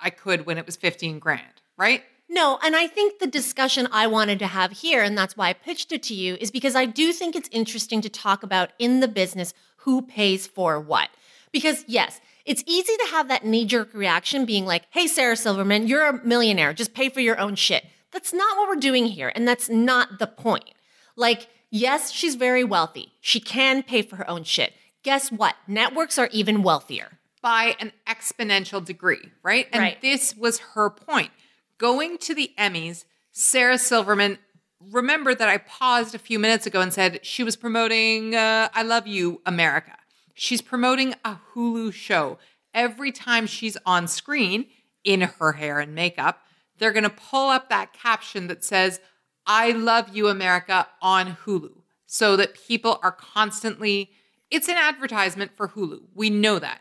i 0.00 0.10
could 0.10 0.46
when 0.46 0.58
it 0.58 0.66
was 0.66 0.76
15 0.76 1.18
grand 1.20 1.62
right 1.78 2.02
No, 2.28 2.58
and 2.62 2.74
I 2.74 2.86
think 2.86 3.18
the 3.18 3.26
discussion 3.26 3.86
I 3.92 4.06
wanted 4.06 4.38
to 4.40 4.46
have 4.46 4.72
here, 4.72 5.02
and 5.02 5.16
that's 5.16 5.36
why 5.36 5.48
I 5.50 5.52
pitched 5.52 5.92
it 5.92 6.02
to 6.04 6.14
you, 6.14 6.36
is 6.40 6.50
because 6.50 6.74
I 6.74 6.86
do 6.86 7.12
think 7.12 7.36
it's 7.36 7.48
interesting 7.52 8.00
to 8.00 8.08
talk 8.08 8.42
about 8.42 8.70
in 8.78 9.00
the 9.00 9.08
business 9.08 9.52
who 9.78 10.02
pays 10.02 10.46
for 10.46 10.80
what. 10.80 11.10
Because, 11.52 11.84
yes, 11.86 12.20
it's 12.44 12.64
easy 12.66 12.96
to 12.96 13.06
have 13.10 13.28
that 13.28 13.44
knee 13.44 13.64
jerk 13.66 13.92
reaction 13.94 14.44
being 14.46 14.64
like, 14.66 14.84
hey, 14.90 15.06
Sarah 15.06 15.36
Silverman, 15.36 15.86
you're 15.86 16.06
a 16.08 16.24
millionaire, 16.26 16.72
just 16.72 16.94
pay 16.94 17.08
for 17.08 17.20
your 17.20 17.38
own 17.38 17.54
shit. 17.54 17.84
That's 18.10 18.32
not 18.32 18.56
what 18.56 18.68
we're 18.68 18.76
doing 18.76 19.06
here, 19.06 19.30
and 19.34 19.46
that's 19.46 19.68
not 19.68 20.18
the 20.18 20.26
point. 20.26 20.70
Like, 21.16 21.48
yes, 21.70 22.10
she's 22.10 22.34
very 22.36 22.64
wealthy. 22.64 23.12
She 23.20 23.38
can 23.38 23.82
pay 23.82 24.02
for 24.02 24.16
her 24.16 24.28
own 24.30 24.44
shit. 24.44 24.72
Guess 25.02 25.30
what? 25.30 25.54
Networks 25.68 26.18
are 26.18 26.28
even 26.32 26.62
wealthier. 26.62 27.18
by 27.42 27.76
an 27.78 27.92
exponential 28.08 28.82
degree, 28.82 29.20
right? 29.42 29.68
And 29.70 29.82
Right. 29.82 30.00
this 30.00 30.34
was 30.34 30.60
her 30.72 30.88
point. 30.88 31.30
Going 31.78 32.18
to 32.18 32.34
the 32.34 32.52
Emmys, 32.58 33.04
Sarah 33.32 33.78
Silverman, 33.78 34.38
remember 34.80 35.34
that 35.34 35.48
I 35.48 35.58
paused 35.58 36.14
a 36.14 36.18
few 36.18 36.38
minutes 36.38 36.66
ago 36.66 36.80
and 36.80 36.92
said 36.92 37.20
she 37.24 37.42
was 37.42 37.56
promoting 37.56 38.34
uh, 38.34 38.68
I 38.72 38.82
Love 38.82 39.06
You, 39.06 39.40
America. 39.44 39.96
She's 40.34 40.62
promoting 40.62 41.14
a 41.24 41.38
Hulu 41.52 41.92
show. 41.92 42.38
Every 42.72 43.12
time 43.12 43.46
she's 43.46 43.76
on 43.86 44.08
screen 44.08 44.66
in 45.02 45.20
her 45.22 45.52
hair 45.52 45.80
and 45.80 45.94
makeup, 45.94 46.40
they're 46.78 46.92
going 46.92 47.04
to 47.04 47.10
pull 47.10 47.50
up 47.50 47.68
that 47.68 47.92
caption 47.92 48.46
that 48.48 48.64
says, 48.64 49.00
I 49.46 49.72
love 49.72 50.14
you, 50.14 50.28
America, 50.28 50.88
on 51.02 51.36
Hulu, 51.44 51.82
so 52.06 52.36
that 52.36 52.54
people 52.54 52.98
are 53.02 53.12
constantly, 53.12 54.10
it's 54.50 54.68
an 54.68 54.76
advertisement 54.76 55.52
for 55.56 55.68
Hulu. 55.68 56.02
We 56.14 56.30
know 56.30 56.58
that. 56.58 56.80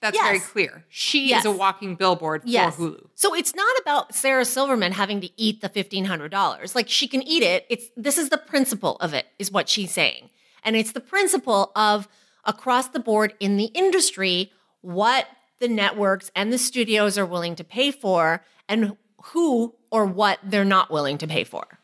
That's 0.00 0.16
very 0.18 0.38
clear. 0.38 0.84
She 0.88 1.28
Yes. 1.30 1.40
is 1.40 1.46
a 1.46 1.50
walking 1.50 1.96
billboard 1.96 2.42
Yes. 2.44 2.76
for 2.76 2.82
Hulu. 2.82 3.08
So 3.14 3.34
it's 3.34 3.54
not 3.54 3.76
about 3.80 4.14
Sarah 4.14 4.44
Silverman 4.44 4.92
having 4.92 5.20
to 5.22 5.28
eat 5.36 5.60
the 5.60 5.68
$1500. 5.68 6.74
Like 6.74 6.88
she 6.88 7.08
can 7.08 7.22
eat 7.22 7.42
it. 7.42 7.66
It's 7.68 7.86
this 7.96 8.16
is 8.16 8.28
the 8.28 8.38
principle 8.38 8.96
of 9.00 9.12
it 9.12 9.26
is 9.38 9.50
what 9.50 9.68
she's 9.68 9.90
saying. 9.90 10.30
And 10.62 10.76
it's 10.76 10.92
the 10.92 11.00
principle 11.00 11.72
of 11.74 12.06
across 12.44 12.88
the 12.88 13.00
board 13.00 13.34
in 13.40 13.56
the 13.56 13.66
industry 13.74 14.52
what 14.82 15.26
the 15.58 15.68
networks 15.68 16.30
and 16.36 16.52
the 16.52 16.58
studios 16.58 17.18
are 17.18 17.26
willing 17.26 17.56
to 17.56 17.64
pay 17.64 17.90
for 17.90 18.44
and 18.68 18.96
who 19.32 19.74
or 19.90 20.06
what 20.06 20.38
they're 20.44 20.64
not 20.64 20.90
willing 20.92 21.18
to 21.18 21.26
pay 21.26 21.42
for. 21.42 21.80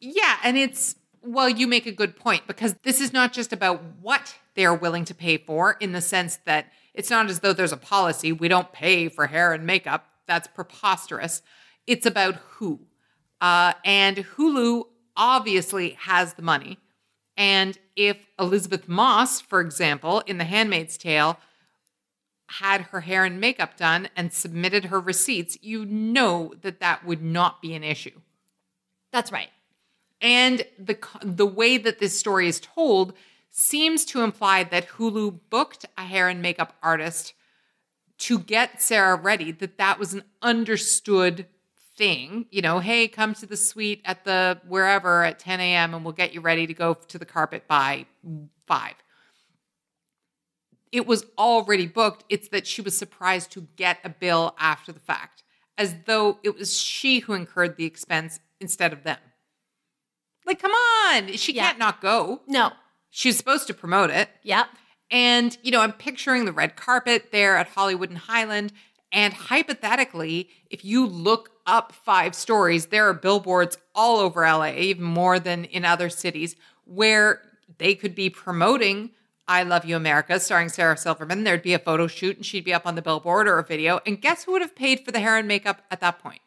Yeah, 0.00 0.38
and 0.42 0.56
it's 0.56 0.96
well, 1.22 1.50
you 1.50 1.66
make 1.66 1.84
a 1.84 1.92
good 1.92 2.16
point 2.16 2.46
because 2.46 2.74
this 2.82 2.98
is 2.98 3.12
not 3.12 3.34
just 3.34 3.52
about 3.52 3.82
what 4.00 4.36
they're 4.54 4.72
willing 4.72 5.04
to 5.04 5.14
pay 5.14 5.36
for 5.36 5.76
in 5.78 5.92
the 5.92 6.00
sense 6.00 6.38
that 6.46 6.72
it's 7.00 7.08
not 7.08 7.30
as 7.30 7.40
though 7.40 7.54
there's 7.54 7.72
a 7.72 7.78
policy 7.78 8.30
we 8.30 8.46
don't 8.46 8.74
pay 8.74 9.08
for 9.08 9.26
hair 9.28 9.54
and 9.54 9.64
makeup. 9.64 10.04
That's 10.26 10.46
preposterous. 10.48 11.40
It's 11.86 12.04
about 12.04 12.34
who. 12.34 12.80
Uh, 13.40 13.72
and 13.86 14.18
Hulu 14.18 14.84
obviously 15.16 15.96
has 16.00 16.34
the 16.34 16.42
money. 16.42 16.76
And 17.38 17.78
if 17.96 18.18
Elisabeth 18.38 18.86
Moss, 18.86 19.40
for 19.40 19.62
example, 19.62 20.20
in 20.26 20.36
The 20.36 20.44
Handmaid's 20.44 20.98
Tale, 20.98 21.38
had 22.48 22.82
her 22.82 23.00
hair 23.00 23.24
and 23.24 23.40
makeup 23.40 23.78
done 23.78 24.10
and 24.14 24.30
submitted 24.30 24.84
her 24.84 25.00
receipts, 25.00 25.56
you 25.62 25.86
know 25.86 26.52
that 26.60 26.80
that 26.80 27.06
would 27.06 27.22
not 27.22 27.62
be 27.62 27.72
an 27.72 27.82
issue. 27.82 28.20
That's 29.10 29.32
right. 29.32 29.48
And 30.20 30.64
the 30.78 30.98
the 31.22 31.46
way 31.46 31.78
that 31.78 31.98
this 31.98 32.18
story 32.18 32.46
is 32.46 32.60
told 32.60 33.14
seems 33.50 34.04
to 34.06 34.22
imply 34.22 34.64
that 34.64 34.88
Hulu 34.90 35.40
booked 35.50 35.86
a 35.98 36.02
hair 36.04 36.28
and 36.28 36.40
makeup 36.40 36.76
artist 36.82 37.34
to 38.18 38.38
get 38.38 38.80
Sarah 38.80 39.16
ready. 39.16 39.50
That 39.52 39.78
that 39.78 39.98
was 39.98 40.14
an 40.14 40.24
understood 40.42 41.46
thing. 41.96 42.46
You 42.50 42.62
know, 42.62 42.78
hey, 42.78 43.08
come 43.08 43.34
to 43.34 43.46
the 43.46 43.56
suite 43.56 44.02
at 44.04 44.24
the 44.24 44.60
wherever 44.66 45.24
at 45.24 45.38
10 45.38 45.60
a.m. 45.60 45.94
and 45.94 46.04
we'll 46.04 46.12
get 46.12 46.32
you 46.32 46.40
ready 46.40 46.66
to 46.66 46.74
go 46.74 46.94
to 46.94 47.18
the 47.18 47.24
carpet 47.26 47.66
by 47.66 48.06
five. 48.66 48.94
It 50.92 51.06
was 51.06 51.24
already 51.38 51.86
booked. 51.86 52.24
It's 52.28 52.48
that 52.48 52.66
she 52.66 52.82
was 52.82 52.96
surprised 52.98 53.52
to 53.52 53.66
get 53.76 53.98
a 54.04 54.08
bill 54.08 54.54
after 54.58 54.92
the 54.92 54.98
fact, 55.00 55.42
as 55.78 55.94
though 56.06 56.38
it 56.42 56.56
was 56.56 56.76
she 56.76 57.20
who 57.20 57.32
incurred 57.32 57.76
the 57.76 57.84
expense 57.84 58.40
instead 58.60 58.92
of 58.92 59.04
them. 59.04 59.18
Like, 60.46 60.60
come 60.60 60.72
on. 60.72 61.32
She 61.36 61.52
Yeah. 61.52 61.66
can't 61.66 61.78
not 61.78 62.00
go. 62.00 62.42
No. 62.48 62.72
She's 63.10 63.36
supposed 63.36 63.66
to 63.66 63.74
promote 63.74 64.10
it. 64.10 64.30
Yep. 64.42 64.68
And, 65.10 65.56
you 65.62 65.72
know, 65.72 65.80
I'm 65.80 65.92
picturing 65.92 66.44
the 66.44 66.52
red 66.52 66.76
carpet 66.76 67.30
there 67.32 67.56
at 67.56 67.68
Hollywood 67.68 68.10
and 68.10 68.18
Highland. 68.18 68.72
And 69.12 69.34
hypothetically, 69.34 70.48
if 70.70 70.84
you 70.84 71.04
look 71.04 71.50
up 71.66 71.92
five 71.92 72.34
stories, 72.34 72.86
there 72.86 73.08
are 73.08 73.14
billboards 73.14 73.76
all 73.94 74.18
over 74.18 74.42
LA, 74.42 74.70
even 74.70 75.04
more 75.04 75.40
than 75.40 75.64
in 75.64 75.84
other 75.84 76.08
cities, 76.08 76.54
where 76.84 77.42
they 77.78 77.94
could 77.94 78.14
be 78.14 78.30
promoting 78.30 79.10
I 79.48 79.64
Love 79.64 79.84
You 79.84 79.96
America, 79.96 80.38
starring 80.38 80.68
Sarah 80.68 80.96
Silverman. 80.96 81.42
There'd 81.42 81.60
be 81.60 81.74
a 81.74 81.80
photo 81.80 82.06
shoot 82.06 82.36
and 82.36 82.46
she'd 82.46 82.64
be 82.64 82.72
up 82.72 82.86
on 82.86 82.94
the 82.94 83.02
billboard 83.02 83.48
or 83.48 83.58
a 83.58 83.64
video. 83.64 83.98
And 84.06 84.20
guess 84.20 84.44
who 84.44 84.52
would 84.52 84.62
have 84.62 84.76
paid 84.76 85.04
for 85.04 85.10
the 85.10 85.18
hair 85.18 85.36
and 85.36 85.48
makeup 85.48 85.82
at 85.90 85.98
that 86.00 86.20
point? 86.20 86.40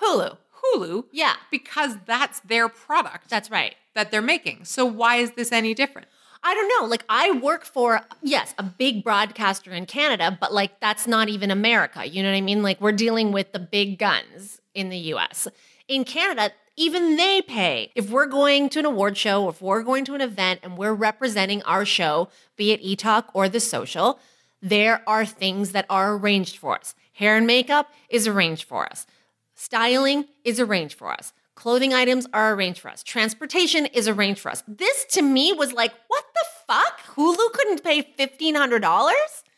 Hulu. 0.00 0.38
Hulu. 0.74 1.04
Yeah. 1.12 1.34
Because 1.50 1.98
that's 2.06 2.40
their 2.40 2.70
product 2.70 3.28
That's 3.28 3.50
right. 3.50 3.74
That 3.96 4.12
they're 4.12 4.22
making. 4.22 4.64
So 4.64 4.86
why 4.86 5.16
is 5.16 5.32
this 5.32 5.50
any 5.50 5.74
different? 5.74 6.06
I 6.44 6.54
don't 6.54 6.68
know. 6.80 6.88
Like 6.88 7.04
I 7.08 7.32
work 7.32 7.64
for 7.64 8.02
yes, 8.22 8.54
a 8.56 8.62
big 8.62 9.02
broadcaster 9.02 9.72
in 9.72 9.86
Canada, 9.86 10.36
but 10.40 10.54
like 10.54 10.78
that's 10.78 11.08
not 11.08 11.28
even 11.28 11.50
America. 11.50 12.06
You 12.06 12.22
know 12.22 12.30
what 12.30 12.36
I 12.36 12.42
mean? 12.42 12.62
Like 12.62 12.80
we're 12.80 12.92
dealing 12.92 13.32
with 13.32 13.50
the 13.50 13.58
big 13.58 13.98
guns 13.98 14.60
in 14.74 14.90
the 14.90 14.98
US. 15.14 15.48
In 15.88 16.04
Canada, 16.04 16.52
even 16.76 17.16
they 17.16 17.42
pay. 17.42 17.90
If 17.94 18.10
we're 18.10 18.26
going 18.26 18.68
to 18.70 18.78
an 18.78 18.84
award 18.84 19.16
show, 19.16 19.44
or 19.44 19.50
if 19.50 19.62
we're 19.62 19.82
going 19.82 20.04
to 20.04 20.14
an 20.14 20.20
event 20.20 20.60
and 20.62 20.76
we're 20.76 20.92
representing 20.92 21.62
our 21.62 21.84
show, 21.84 22.28
be 22.56 22.70
it 22.72 22.82
eTalk 22.82 23.24
or 23.32 23.48
the 23.48 23.60
social, 23.60 24.20
there 24.60 25.02
are 25.08 25.24
things 25.24 25.72
that 25.72 25.86
are 25.88 26.14
arranged 26.14 26.58
for 26.58 26.78
us. 26.78 26.94
Hair 27.14 27.38
and 27.38 27.46
makeup 27.46 27.90
is 28.10 28.28
arranged 28.28 28.64
for 28.64 28.84
us. 28.84 29.06
Styling 29.54 30.26
is 30.44 30.60
arranged 30.60 30.98
for 30.98 31.10
us. 31.10 31.32
Clothing 31.56 31.94
items 31.94 32.26
are 32.32 32.54
arranged 32.54 32.80
for 32.80 32.90
us. 32.90 33.02
Transportation 33.02 33.86
is 33.86 34.06
arranged 34.06 34.40
for 34.40 34.50
us. 34.50 34.62
This 34.68 35.06
to 35.06 35.22
me 35.22 35.52
was 35.52 35.72
like, 35.72 35.92
what 36.06 36.24
the 36.34 36.44
fuck? 36.68 37.00
Hulu 37.16 37.52
couldn't 37.52 37.82
pay 37.82 38.02
$1,500? 38.02 38.82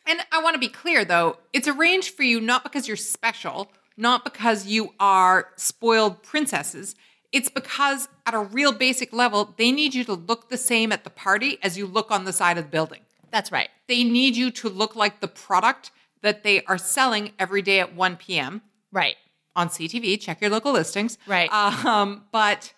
And 0.06 0.20
I 0.32 0.42
want 0.42 0.54
to 0.54 0.60
be 0.60 0.68
clear 0.68 1.04
though, 1.04 1.36
it's 1.52 1.68
arranged 1.68 2.14
for 2.14 2.22
you 2.22 2.40
not 2.40 2.62
because 2.62 2.88
you're 2.88 2.96
special, 2.96 3.70
not 3.96 4.24
because 4.24 4.64
you 4.66 4.94
are 5.00 5.48
spoiled 5.56 6.22
princesses. 6.22 6.94
It's 7.32 7.50
because 7.50 8.08
at 8.24 8.32
a 8.32 8.38
real 8.38 8.72
basic 8.72 9.12
level, 9.12 9.54
they 9.58 9.72
need 9.72 9.92
you 9.92 10.04
to 10.04 10.14
look 10.14 10.48
the 10.48 10.56
same 10.56 10.92
at 10.92 11.04
the 11.04 11.10
party 11.10 11.58
as 11.62 11.76
you 11.76 11.86
look 11.86 12.10
on 12.10 12.24
the 12.24 12.32
side 12.32 12.56
of 12.56 12.64
the 12.64 12.70
building. 12.70 13.00
That's 13.30 13.52
right. 13.52 13.68
They 13.88 14.04
need 14.04 14.36
you 14.36 14.50
to 14.52 14.68
look 14.68 14.96
like 14.96 15.20
the 15.20 15.28
product 15.28 15.90
that 16.22 16.42
they 16.44 16.64
are 16.64 16.78
selling 16.78 17.32
every 17.38 17.60
day 17.60 17.80
at 17.80 17.94
1 17.94 18.16
p.m. 18.16 18.62
Right. 18.92 19.16
On 19.59 19.68
CTV. 19.68 20.20
Check 20.20 20.40
your 20.40 20.51
local 20.51 20.72
listings. 20.72 21.18
Right. 21.26 21.51
Um, 21.52 22.24
but 22.32 22.72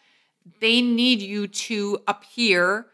they 0.61 0.81
need 0.81 1.21
you 1.21 1.47
to 1.47 1.99
appear 2.09 2.87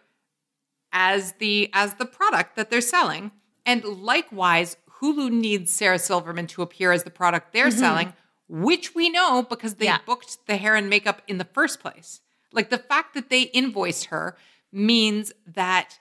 as 0.92 1.32
the 1.38 1.70
as 1.72 1.94
the 1.94 2.04
product 2.04 2.56
that 2.56 2.68
they're 2.70 2.80
selling. 2.80 3.30
And 3.64 3.84
likewise, 3.84 4.76
Hulu 5.00 5.30
needs 5.30 5.72
Sarah 5.72 5.98
Silverman 5.98 6.46
to 6.48 6.62
appear 6.62 6.92
as 6.92 7.04
the 7.04 7.10
product 7.10 7.52
they're 7.52 7.70
selling, 7.70 8.12
which 8.48 8.94
we 8.94 9.08
know 9.10 9.42
because 9.42 9.74
they 9.76 9.86
Yeah. 9.86 9.98
booked 10.06 10.46
the 10.46 10.56
hair 10.56 10.74
and 10.74 10.88
makeup 10.90 11.22
in 11.28 11.38
the 11.38 11.44
first 11.44 11.80
place. 11.80 12.20
Like 12.52 12.70
the 12.70 12.78
fact 12.78 13.14
that 13.14 13.28
they 13.30 13.42
invoiced 13.42 14.06
her 14.06 14.36
means 14.72 15.32
that 15.46 15.98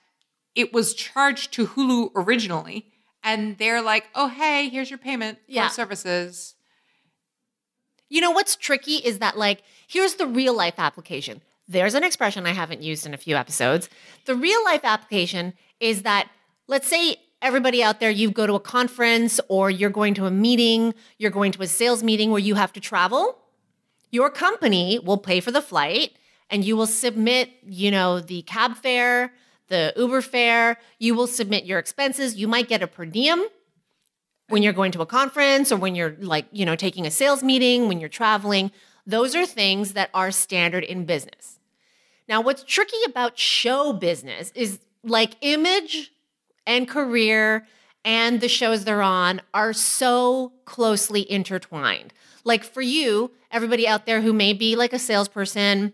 it 0.56 0.72
was 0.74 0.94
charged 0.94 1.52
to 1.54 1.68
Hulu 1.68 2.12
originally. 2.16 2.92
And 3.24 3.58
they're 3.58 3.82
like, 3.82 4.06
oh, 4.14 4.28
hey, 4.28 4.70
here's 4.70 4.90
your 4.92 5.00
payment 5.00 5.40
Yeah. 5.48 5.68
for 5.68 5.74
services. 5.74 6.54
You 8.10 8.22
know 8.22 8.32
what's 8.32 8.56
tricky 8.56 8.96
is 8.96 9.20
that, 9.20 9.38
like, 9.38 9.64
here's 9.88 10.16
the 10.16 10.28
real 10.28 10.56
life 10.56 10.76
application. 10.78 11.42
There's 11.68 11.96
an 11.96 12.04
expression 12.04 12.46
I 12.46 12.52
haven't 12.52 12.84
used 12.84 13.06
in 13.06 13.14
a 13.14 13.18
few 13.18 13.36
episodes. 13.36 13.90
The 14.26 14.36
real 14.36 14.64
life 14.64 14.82
application 14.84 15.54
is 15.80 16.04
that, 16.04 16.30
let's 16.68 16.88
say 16.88 17.18
everybody 17.42 17.82
out 17.82 18.00
there, 18.00 18.12
you 18.12 18.30
go 18.30 18.46
to 18.46 18.54
a 18.54 18.60
conference 18.60 19.40
or 19.50 19.70
you're 19.70 19.90
going 19.90 20.14
to 20.16 20.28
a 20.28 20.32
meeting, 20.32 20.94
you're 21.18 21.32
going 21.32 21.52
to 21.54 21.62
a 21.64 21.68
sales 21.68 22.04
meeting 22.04 22.30
where 22.30 22.40
you 22.40 22.56
have 22.56 22.74
to 22.74 22.80
travel. 22.80 23.40
Your 24.12 24.30
company 24.30 25.00
will 25.00 25.18
pay 25.18 25.40
for 25.40 25.52
the 25.52 25.62
flight 25.62 26.12
and 26.50 26.64
you 26.64 26.78
will 26.78 26.88
submit, 26.88 27.50
you 27.64 27.90
know, 27.90 28.20
the 28.20 28.44
cab 28.44 28.76
fare, 28.76 29.34
the 29.68 29.92
Uber 29.98 30.22
fare, 30.22 30.78
you 31.00 31.16
will 31.16 31.28
submit 31.28 31.66
your 31.66 31.80
expenses. 31.80 32.36
You 32.36 32.48
might 32.48 32.68
get 32.68 32.84
a 32.84 32.88
per 32.88 33.06
diem 33.06 33.46
when 34.50 34.64
you're 34.64 34.74
going 34.74 34.92
to 34.92 35.02
a 35.02 35.06
conference 35.06 35.72
or 35.72 35.78
when 35.78 35.96
you're 35.96 36.16
like, 36.20 36.46
you 36.52 36.66
know, 36.66 36.76
taking 36.76 37.06
a 37.06 37.12
sales 37.12 37.44
meeting, 37.44 37.88
when 37.88 38.00
you're 38.00 38.10
traveling. 38.10 38.72
Those 39.08 39.36
are 39.36 39.46
things 39.46 39.94
that 39.94 40.10
are 40.14 40.32
standard 40.32 40.84
in 40.84 41.06
business. 41.06 41.60
Now, 42.28 42.42
what's 42.42 42.64
tricky 42.64 42.98
about 43.06 43.38
show 43.38 43.94
business 43.94 44.52
is 44.56 44.80
like 45.04 45.36
image 45.42 46.12
and 46.66 46.88
career 46.88 47.68
and 48.04 48.42
the 48.42 48.48
shows 48.48 48.84
they're 48.84 49.02
on 49.02 49.42
are 49.54 49.74
so 49.74 50.54
closely 50.66 51.30
intertwined. 51.30 52.14
Like 52.44 52.64
for 52.64 52.82
you, 52.82 53.32
everybody 53.52 53.88
out 53.88 54.06
there 54.06 54.22
who 54.22 54.34
may 54.34 54.54
be 54.54 54.76
like 54.76 54.94
a 54.94 55.00
salesperson 55.00 55.94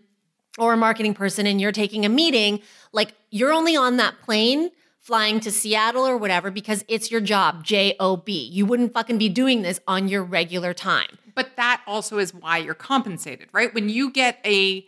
or 0.58 0.74
a 0.74 0.76
marketing 0.76 1.14
person 1.14 1.46
and 1.46 1.60
you're 1.60 1.72
taking 1.72 2.04
a 2.04 2.10
meeting, 2.10 2.60
like 2.92 3.14
you're 3.30 3.52
only 3.52 3.76
on 3.76 3.96
that 3.96 4.20
plane 4.22 4.70
flying 5.02 5.40
to 5.40 5.50
Seattle 5.50 6.06
or 6.06 6.16
whatever 6.16 6.50
because 6.50 6.84
it's 6.86 7.10
your 7.10 7.20
job, 7.20 7.64
J 7.64 7.96
O 7.98 8.16
B. 8.16 8.48
You 8.50 8.64
wouldn't 8.64 8.94
fucking 8.94 9.18
be 9.18 9.28
doing 9.28 9.62
this 9.62 9.80
on 9.88 10.06
your 10.08 10.22
regular 10.22 10.72
time. 10.72 11.18
But 11.34 11.56
that 11.56 11.82
also 11.86 12.18
is 12.18 12.32
why 12.32 12.58
you're 12.58 12.74
compensated, 12.74 13.48
right? 13.52 13.74
When 13.74 13.88
you 13.88 14.10
get 14.12 14.38
a, 14.44 14.86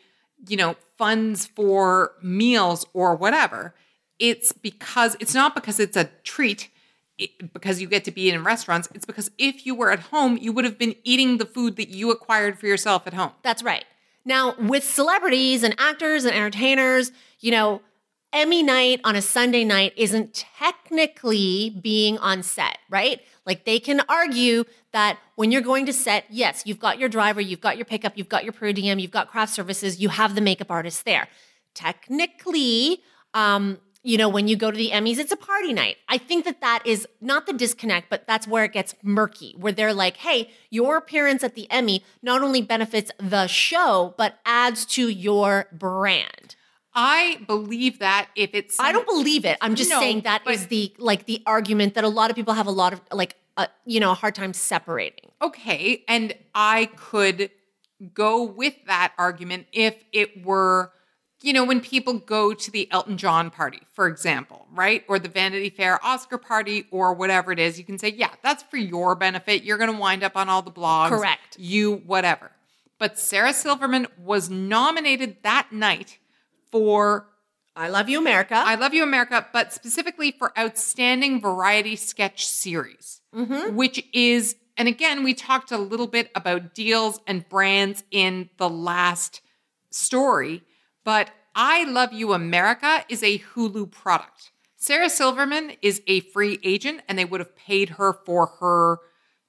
you 0.48 0.56
know, 0.56 0.76
funds 0.96 1.46
for 1.46 2.12
meals 2.22 2.86
or 2.92 3.16
whatever, 3.16 3.74
it's 4.20 4.52
because 4.52 5.16
it's 5.18 5.34
not 5.34 5.56
because 5.56 5.80
it's 5.80 5.96
a 5.96 6.04
treat 6.22 6.70
it, 7.18 7.52
because 7.52 7.80
you 7.80 7.88
get 7.88 8.04
to 8.04 8.12
be 8.12 8.30
in 8.30 8.44
restaurants. 8.44 8.88
It's 8.94 9.06
because 9.06 9.30
if 9.36 9.66
you 9.66 9.74
were 9.74 9.90
at 9.90 10.00
home, 10.00 10.36
you 10.36 10.52
would 10.52 10.64
have 10.64 10.78
been 10.78 10.94
eating 11.02 11.38
the 11.38 11.46
food 11.46 11.74
that 11.76 11.88
you 11.88 12.12
acquired 12.12 12.58
for 12.58 12.66
yourself 12.66 13.06
at 13.06 13.14
home. 13.14 13.32
That's 13.42 13.62
right. 13.64 13.84
Now, 14.24 14.54
with 14.58 14.84
celebrities 14.84 15.64
and 15.64 15.74
actors 15.78 16.24
and 16.24 16.34
entertainers, 16.34 17.10
you 17.40 17.50
know, 17.50 17.82
Emmy 18.34 18.64
night 18.64 19.00
on 19.04 19.14
a 19.14 19.22
Sunday 19.22 19.62
night 19.62 19.92
isn't 19.96 20.44
technically 20.58 21.70
being 21.80 22.18
on 22.18 22.42
set, 22.42 22.78
right? 22.90 23.20
Like 23.46 23.64
they 23.64 23.78
can 23.78 24.02
argue 24.08 24.64
that 24.92 25.18
when 25.36 25.52
you're 25.52 25.62
going 25.62 25.86
to 25.86 25.92
set, 25.92 26.24
yes, 26.28 26.64
you've 26.66 26.80
got 26.80 26.98
your 26.98 27.08
driver, 27.08 27.40
you've 27.40 27.60
got 27.60 27.76
your 27.76 27.84
pickup, 27.84 28.18
you've 28.18 28.28
got 28.28 28.42
your 28.42 28.52
per 28.52 28.72
diem, 28.72 28.98
you've 28.98 29.12
got 29.12 29.30
craft 29.30 29.54
services, 29.54 30.00
you 30.00 30.08
have 30.08 30.34
the 30.34 30.40
makeup 30.40 30.68
artist 30.68 31.04
there. 31.04 31.28
Technically, 31.74 33.02
um, 33.34 33.78
you 34.02 34.18
know, 34.18 34.28
when 34.28 34.48
you 34.48 34.56
go 34.56 34.68
to 34.68 34.76
the 34.76 34.90
Emmys, 34.90 35.18
it's 35.18 35.32
a 35.32 35.36
party 35.36 35.72
night. 35.72 35.96
I 36.08 36.18
think 36.18 36.44
that 36.44 36.60
that 36.60 36.82
is 36.84 37.06
not 37.20 37.46
the 37.46 37.52
disconnect, 37.52 38.10
but 38.10 38.26
that's 38.26 38.48
where 38.48 38.64
it 38.64 38.72
gets 38.72 38.96
murky, 39.04 39.54
where 39.56 39.72
they're 39.72 39.94
like, 39.94 40.16
hey, 40.16 40.50
your 40.70 40.96
appearance 40.96 41.44
at 41.44 41.54
the 41.54 41.70
Emmy 41.70 42.02
not 42.20 42.42
only 42.42 42.62
benefits 42.62 43.12
the 43.18 43.46
show, 43.46 44.12
but 44.18 44.40
adds 44.44 44.84
to 44.86 45.08
your 45.08 45.68
brand. 45.72 46.56
I 46.94 47.40
believe 47.46 47.98
that 47.98 48.28
if 48.36 48.50
it's 48.54 48.78
I 48.78 48.92
don't 48.92 49.06
believe 49.06 49.44
it. 49.44 49.58
I'm 49.60 49.74
just 49.74 49.90
No, 49.90 50.00
saying 50.00 50.20
that 50.22 50.42
is 50.48 50.62
but- 50.62 50.68
the 50.70 50.94
like 50.98 51.26
the 51.26 51.42
argument 51.46 51.94
that 51.94 52.04
a 52.04 52.08
lot 52.08 52.30
of 52.30 52.36
people 52.36 52.54
have 52.54 52.66
a 52.66 52.70
lot 52.72 52.92
of 52.92 53.00
like 53.12 53.36
uh, 53.56 53.66
you 53.84 54.00
know 54.00 54.10
a 54.12 54.14
hard 54.14 54.34
time 54.34 54.52
separating. 54.52 55.30
okay, 55.42 56.04
and 56.08 56.34
I 56.54 56.86
could 56.96 57.50
go 58.12 58.42
with 58.42 58.74
that 58.86 59.12
argument 59.18 59.66
if 59.72 60.04
it 60.12 60.44
were, 60.44 60.90
you 61.42 61.52
know, 61.52 61.64
when 61.64 61.80
people 61.80 62.14
go 62.14 62.52
to 62.52 62.70
the 62.70 62.90
Elton 62.90 63.16
John 63.16 63.50
party, 63.50 63.80
for 63.94 64.08
example, 64.08 64.66
right? 64.72 65.04
Or 65.08 65.18
the 65.20 65.28
Vanity 65.28 65.70
Fair 65.70 66.04
Oscar 66.04 66.36
party 66.36 66.86
or 66.90 67.14
whatever 67.14 67.52
it 67.52 67.58
is, 67.60 67.78
you 67.78 67.84
can 67.84 67.96
say, 67.98 68.08
yeah, 68.08 68.30
that's 68.42 68.64
for 68.64 68.76
your 68.76 69.14
benefit. 69.14 69.62
You're 69.62 69.78
going 69.78 69.92
to 69.92 69.98
wind 69.98 70.22
up 70.24 70.36
on 70.36 70.48
all 70.48 70.60
the 70.62 70.72
blogs. 70.72 71.10
Correct. 71.10 71.56
You, 71.58 72.02
whatever. 72.06 72.50
But 72.98 73.18
Sarah 73.18 73.52
Silverman 73.54 74.08
was 74.18 74.50
nominated 74.50 75.36
that 75.44 75.68
night 75.70 76.18
for 76.74 77.28
I 77.76 77.88
love 77.88 78.08
you, 78.08 78.18
America. 78.18 78.54
I 78.56 78.74
Love 78.74 78.94
You 78.94 79.04
America, 79.04 79.46
but 79.52 79.72
specifically 79.72 80.32
for 80.32 80.56
Outstanding 80.58 81.40
Variety 81.40 81.94
Sketch 81.94 82.46
Series, 82.46 83.20
mm-hmm. 83.32 83.76
which 83.76 84.04
is, 84.12 84.56
and 84.76 84.88
again, 84.88 85.22
we 85.22 85.34
talked 85.34 85.70
a 85.70 85.78
little 85.78 86.08
bit 86.08 86.32
about 86.34 86.74
deals 86.74 87.20
and 87.28 87.48
brands 87.48 88.02
in 88.10 88.50
the 88.56 88.68
last 88.68 89.40
story, 89.90 90.62
but 91.04 91.30
I 91.54 91.84
Love 91.84 92.12
You 92.12 92.32
America 92.32 93.04
is 93.08 93.22
a 93.22 93.38
Hulu 93.38 93.92
product. 93.92 94.50
Sarah 94.76 95.08
Silverman 95.08 95.74
is 95.80 96.02
a 96.08 96.20
free 96.20 96.58
agent, 96.64 97.02
and 97.08 97.16
they 97.16 97.24
would 97.24 97.38
have 97.38 97.54
paid 97.54 97.90
her 97.90 98.12
for 98.26 98.46
her 98.58 98.98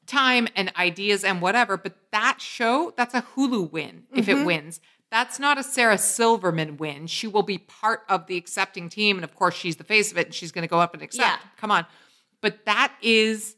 time 0.06 0.48
and 0.56 0.72
ideas 0.78 1.24
and 1.24 1.42
whatever. 1.42 1.76
But 1.76 1.96
that 2.12 2.40
show, 2.40 2.94
that's 2.96 3.16
a 3.16 3.24
Hulu 3.36 3.72
win 3.72 4.04
if 4.14 4.30
it 4.30 4.36
mm-hmm. 4.36 4.46
wins. 4.46 4.80
That's 5.16 5.40
not 5.40 5.58
a 5.58 5.64
Sarah 5.64 5.98
Silverman 5.98 6.76
win. 6.76 7.08
She 7.08 7.26
will 7.26 7.42
be 7.42 7.58
part 7.58 8.02
of 8.10 8.28
the 8.28 8.36
accepting 8.36 8.90
team. 8.90 9.16
And 9.16 9.24
of 9.24 9.34
course, 9.34 9.56
she's 9.56 9.78
the 9.78 9.86
face 9.86 10.12
of 10.12 10.18
it 10.18 10.26
and 10.26 10.36
she's 10.36 10.52
going 10.52 10.64
to 10.64 10.68
go 10.68 10.82
up 10.82 10.94
and 10.94 11.02
accept. 11.02 11.42
Yeah. 11.42 11.50
Come 11.56 11.72
on. 11.72 11.86
But 12.42 12.66
that 12.66 12.94
is 13.02 13.56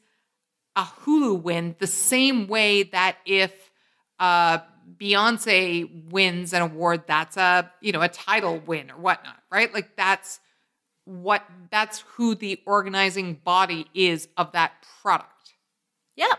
a 0.76 0.84
Hulu 0.84 1.42
win 1.42 1.76
the 1.80 1.88
same 1.88 2.46
way 2.46 2.84
that 2.84 3.18
if 3.26 3.72
uh, 4.20 4.60
Beyonce 4.98 6.12
wins 6.12 6.54
an 6.54 6.62
award, 6.62 7.06
that's 7.08 7.38
a, 7.38 7.72
you 7.82 7.92
know, 7.92 8.02
a 8.02 8.08
Tidal 8.08 8.60
win 8.60 8.92
or 8.92 8.98
whatnot, 8.98 9.42
right? 9.52 9.74
Like 9.74 9.96
that's 9.96 10.40
what, 11.06 11.44
that's 11.72 12.02
who 12.02 12.36
the 12.36 12.62
organizing 12.68 13.34
body 13.34 13.88
is 13.96 14.28
of 14.38 14.52
that 14.52 14.74
product. 15.02 15.56
Yep. 16.18 16.38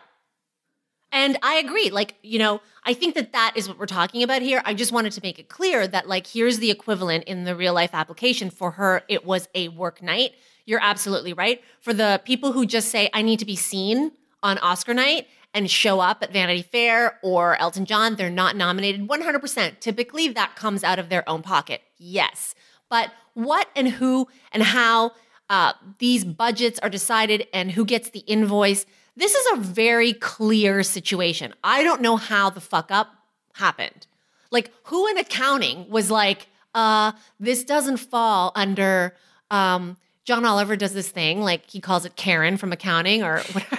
And 1.10 1.38
I 1.42 1.54
agree. 1.54 1.90
Like, 1.90 2.16
you 2.22 2.38
know, 2.38 2.60
I 2.84 2.92
think 2.92 3.14
that 3.14 3.32
that 3.32 3.52
is 3.56 3.68
what 3.68 3.78
we're 3.78 3.86
talking 3.86 4.22
about 4.22 4.42
here. 4.42 4.60
I 4.64 4.74
just 4.74 4.92
wanted 4.92 5.12
to 5.12 5.20
make 5.22 5.38
it 5.38 5.48
clear 5.48 5.86
that, 5.88 6.08
like, 6.08 6.26
here's 6.26 6.58
the 6.58 6.70
equivalent 6.70 7.24
in 7.24 7.44
the 7.44 7.56
real 7.56 7.72
life 7.72 7.90
application. 7.94 8.50
For 8.50 8.72
her, 8.72 9.02
it 9.08 9.24
was 9.24 9.48
a 9.54 9.68
work 9.68 10.02
night. 10.02 10.32
You're 10.66 10.82
absolutely 10.82 11.32
right. 11.32 11.62
For 11.80 11.94
the 11.94 12.20
people 12.24 12.52
who 12.52 12.66
just 12.66 12.90
say, 12.90 13.08
I 13.14 13.22
need 13.22 13.38
to 13.38 13.46
be 13.46 13.56
seen 13.56 14.12
on 14.42 14.58
Oscar 14.58 14.92
night 14.92 15.28
and 15.54 15.70
show 15.70 15.98
up 15.98 16.22
at 16.22 16.32
Vanity 16.32 16.62
Fair 16.62 17.18
or 17.22 17.56
Elton 17.56 17.86
John, 17.86 18.16
they're 18.16 18.28
not 18.28 18.54
nominated 18.54 19.08
100%. 19.08 19.80
Typically, 19.80 20.28
that 20.28 20.56
comes 20.56 20.84
out 20.84 20.98
of 20.98 21.08
their 21.08 21.26
own 21.28 21.40
pocket. 21.40 21.80
Yes. 21.96 22.54
But 22.90 23.12
what 23.32 23.68
and 23.74 23.88
who 23.88 24.28
and 24.52 24.62
how 24.62 25.12
uh, 25.48 25.72
these 25.98 26.24
budgets 26.24 26.78
are 26.80 26.90
decided 26.90 27.46
and 27.52 27.72
who 27.72 27.84
gets 27.84 28.10
the 28.10 28.20
invoice, 28.20 28.84
this 29.18 29.34
is 29.34 29.46
a 29.54 29.56
very 29.60 30.12
clear 30.12 30.82
situation. 30.82 31.54
I 31.64 31.82
don't 31.82 32.00
know 32.00 32.16
how 32.16 32.50
the 32.50 32.60
fuck 32.60 32.90
up 32.90 33.08
happened. 33.54 34.06
Like, 34.50 34.72
who 34.84 35.06
in 35.08 35.18
accounting 35.18 35.90
was 35.90 36.10
like, 36.10 36.46
uh, 36.74 37.12
this 37.40 37.64
doesn't 37.64 37.98
fall 37.98 38.52
under 38.54 39.14
um, 39.50 39.96
John 40.24 40.44
Oliver 40.44 40.76
does 40.76 40.92
this 40.92 41.08
thing, 41.08 41.40
like 41.40 41.68
he 41.70 41.80
calls 41.80 42.04
it 42.04 42.14
Karen 42.14 42.58
from 42.58 42.70
accounting 42.70 43.22
or 43.22 43.38
whatever. 43.52 43.78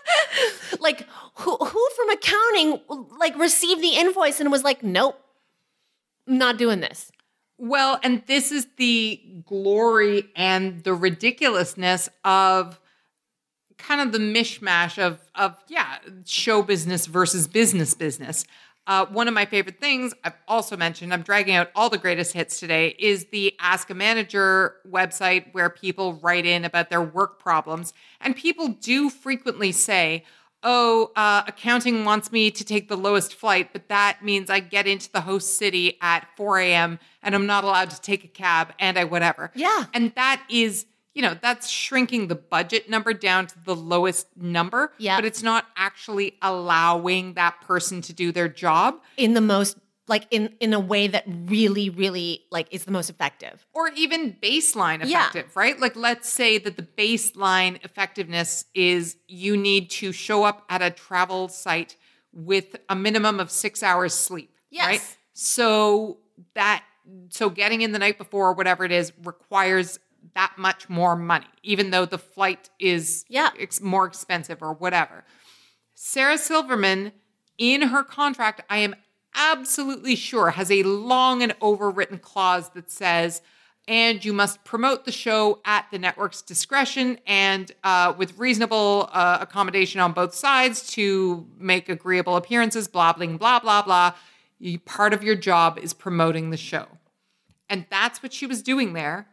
like 0.80 1.06
who 1.34 1.56
who 1.56 1.88
from 1.96 2.10
accounting 2.10 2.80
like 3.18 3.38
received 3.38 3.80
the 3.80 3.96
invoice 3.96 4.40
and 4.40 4.50
was 4.50 4.64
like, 4.64 4.82
nope, 4.82 5.18
I'm 6.26 6.38
not 6.38 6.58
doing 6.58 6.80
this. 6.80 7.12
Well, 7.56 8.00
and 8.02 8.22
this 8.26 8.50
is 8.50 8.66
the 8.78 9.20
glory 9.46 10.24
and 10.34 10.82
the 10.82 10.92
ridiculousness 10.92 12.08
of 12.24 12.80
kind 13.82 14.00
of 14.00 14.12
the 14.12 14.18
mishmash 14.18 14.98
of 14.98 15.18
of 15.34 15.56
yeah, 15.68 15.98
show 16.24 16.62
business 16.62 17.06
versus 17.06 17.48
business 17.48 17.94
business. 17.94 18.44
Uh, 18.86 19.06
one 19.06 19.28
of 19.28 19.34
my 19.34 19.44
favorite 19.44 19.78
things 19.78 20.12
I've 20.24 20.34
also 20.48 20.76
mentioned, 20.76 21.12
I'm 21.12 21.22
dragging 21.22 21.54
out 21.54 21.70
all 21.76 21.90
the 21.90 21.98
greatest 21.98 22.32
hits 22.32 22.58
today, 22.58 22.96
is 22.98 23.26
the 23.26 23.54
Ask 23.60 23.90
a 23.90 23.94
Manager 23.94 24.76
website 24.90 25.52
where 25.52 25.70
people 25.70 26.14
write 26.14 26.46
in 26.46 26.64
about 26.64 26.90
their 26.90 27.02
work 27.02 27.38
problems. 27.38 27.92
And 28.20 28.34
people 28.34 28.68
do 28.68 29.08
frequently 29.10 29.70
say, 29.70 30.24
oh, 30.62 31.12
uh, 31.16 31.42
accounting 31.46 32.04
wants 32.04 32.32
me 32.32 32.50
to 32.50 32.64
take 32.64 32.88
the 32.88 32.96
lowest 32.96 33.34
flight, 33.34 33.72
but 33.72 33.88
that 33.88 34.24
means 34.24 34.50
I 34.50 34.60
get 34.60 34.86
into 34.86 35.10
the 35.10 35.20
host 35.20 35.56
city 35.56 35.96
at 36.00 36.26
4 36.36 36.58
a.m. 36.58 36.98
and 37.22 37.34
I'm 37.34 37.46
not 37.46 37.64
allowed 37.64 37.90
to 37.90 38.00
take 38.00 38.24
a 38.24 38.28
cab 38.28 38.72
and 38.78 38.98
I 38.98 39.04
whatever. 39.04 39.52
Yeah. 39.54 39.86
And 39.94 40.12
that 40.16 40.42
is, 40.50 40.86
you 41.14 41.22
know, 41.22 41.36
that's 41.40 41.68
shrinking 41.68 42.28
the 42.28 42.34
budget 42.36 42.88
number 42.88 43.12
down 43.12 43.46
to 43.48 43.64
the 43.64 43.74
lowest 43.74 44.26
number. 44.36 44.92
Yeah. 44.98 45.16
But 45.16 45.24
it's 45.24 45.42
not 45.42 45.66
actually 45.76 46.36
allowing 46.42 47.34
that 47.34 47.60
person 47.62 48.00
to 48.02 48.12
do 48.12 48.32
their 48.32 48.48
job. 48.48 49.00
In 49.16 49.34
the 49.34 49.40
most 49.40 49.76
like 50.06 50.26
in 50.32 50.54
in 50.58 50.72
a 50.72 50.80
way 50.80 51.06
that 51.06 51.22
really 51.26 51.88
really 51.88 52.42
like 52.50 52.66
is 52.72 52.84
the 52.84 52.90
most 52.90 53.10
effective. 53.10 53.64
or 53.72 53.88
even 53.96 54.36
baseline 54.42 54.98
Yeah. 55.08 55.28
effective, 55.28 55.54
right? 55.56 55.78
Like 55.78 55.94
let's 55.94 56.28
say 56.28 56.58
that 56.58 56.76
the 56.76 56.82
baseline 56.82 57.84
effectiveness 57.84 58.64
is 58.74 59.16
you 59.28 59.56
need 59.56 59.88
to 59.90 60.10
show 60.12 60.42
up 60.44 60.64
at 60.68 60.82
a 60.82 60.90
travel 60.90 61.46
site 61.48 61.96
with 62.32 62.76
a 62.88 62.94
minimum 62.96 63.38
of 63.40 63.50
6 63.50 63.82
hours 63.82 64.12
sleep, 64.14 64.52
Yes. 64.70 64.86
right? 64.86 65.16
So 65.32 66.18
that 66.54 66.84
so 67.28 67.48
getting 67.50 67.82
in 67.82 67.92
the 67.92 67.98
night 67.98 68.18
before 68.18 68.48
or 68.50 68.52
whatever 68.52 68.84
it 68.84 68.92
is 68.92 69.12
requires 69.24 69.98
that 70.34 70.52
much 70.56 70.88
more 70.88 71.16
money 71.16 71.46
even 71.62 71.90
though 71.90 72.04
the 72.06 72.18
flight 72.18 72.70
is 72.78 73.24
Yeah. 73.28 73.50
ex- 73.58 73.80
more 73.80 74.06
expensive 74.06 74.62
or 74.62 74.72
whatever. 74.72 75.24
Sarah 75.94 76.38
Silverman, 76.38 77.12
in 77.58 77.82
her 77.82 78.02
contract, 78.02 78.62
I 78.70 78.78
am 78.78 78.94
absolutely 79.34 80.16
sure 80.16 80.50
has 80.50 80.70
a 80.70 80.82
long 80.82 81.42
and 81.42 81.52
overwritten 81.60 82.20
clause 82.20 82.70
that 82.70 82.90
says, 82.90 83.42
and 83.86 84.24
you 84.24 84.32
must 84.32 84.62
promote 84.64 85.04
the 85.04 85.12
show 85.12 85.60
at 85.64 85.86
the 85.90 85.98
network's 85.98 86.42
discretion 86.42 87.18
and 87.26 87.72
uh, 87.84 88.14
with 88.16 88.38
reasonable 88.38 89.08
uh, 89.12 89.38
accommodation 89.40 90.00
on 90.00 90.12
both 90.12 90.34
sides 90.34 90.86
to 90.92 91.46
make 91.58 91.88
agreeable 91.88 92.36
appearances, 92.36 92.88
blah, 92.88 93.12
blah, 93.12 93.26
blah, 93.26 93.60
blah, 93.60 93.82
blah. 93.82 94.12
You, 94.58 94.78
part 94.78 95.12
of 95.12 95.22
your 95.22 95.34
job 95.34 95.78
is 95.78 95.92
promoting 95.92 96.50
the 96.50 96.56
show. 96.56 96.86
And 97.68 97.86
that's 97.90 98.22
what 98.22 98.32
she 98.32 98.46
was 98.46 98.62
doing 98.62 98.92
there. 98.92 99.28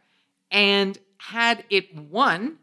And 0.52 0.98
had 1.18 1.64
it 1.69 1.94
won, 1.95 2.57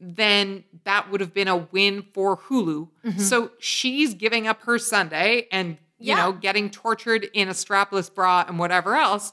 then 0.00 0.64
that 0.84 1.10
would 1.10 1.20
have 1.20 1.34
been 1.34 1.48
a 1.48 1.56
win 1.56 2.02
for 2.14 2.36
Hulu. 2.36 2.88
So 3.18 3.50
she's 3.58 4.14
giving 4.14 4.46
up 4.46 4.62
her 4.62 4.78
Sunday 4.78 5.46
and 5.50 5.76
you 5.98 6.14
Yeah. 6.14 6.16
know 6.26 6.32
getting 6.32 6.70
tortured 6.70 7.24
in 7.34 7.48
a 7.48 7.52
strapless 7.52 8.12
bra 8.14 8.44
and 8.46 8.58
whatever 8.58 8.94
else 8.96 9.32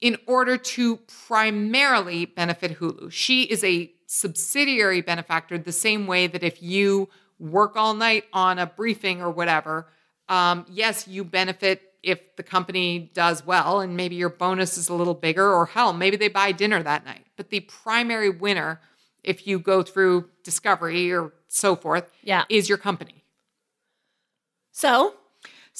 in 0.00 0.16
order 0.26 0.56
to 0.58 0.96
primarily 1.28 2.26
benefit 2.26 2.78
Hulu. 2.78 3.10
She 3.10 3.42
is 3.44 3.64
a 3.64 3.90
subsidiary 4.06 5.00
benefactor 5.00 5.56
the 5.58 5.72
same 5.72 6.06
way 6.06 6.26
that 6.26 6.42
if 6.42 6.62
you 6.62 7.08
work 7.38 7.76
all 7.76 7.94
night 7.94 8.24
on 8.32 8.58
a 8.58 8.66
briefing 8.66 9.22
or 9.22 9.30
whatever, 9.30 9.88
um, 10.28 10.66
yes, 10.68 11.08
you 11.08 11.24
benefit 11.24 11.87
if 12.02 12.36
the 12.36 12.42
company 12.42 13.10
does 13.14 13.44
well 13.44 13.80
and 13.80 13.96
maybe 13.96 14.14
your 14.14 14.28
bonus 14.28 14.78
is 14.78 14.88
a 14.88 14.94
little 14.94 15.14
bigger 15.14 15.52
or 15.52 15.66
hell, 15.66 15.92
maybe 15.92 16.16
they 16.16 16.28
buy 16.28 16.52
dinner 16.52 16.82
that 16.82 17.04
night. 17.04 17.26
But 17.36 17.50
the 17.50 17.60
primary 17.60 18.30
winner, 18.30 18.80
if 19.24 19.46
you 19.46 19.58
go 19.58 19.82
through 19.82 20.28
discovery 20.44 21.12
or 21.12 21.32
so 21.48 21.74
forth, 21.76 22.10
Yeah. 22.22 22.44
is 22.48 22.68
your 22.68 22.78
company. 22.78 23.24
So, 24.72 25.14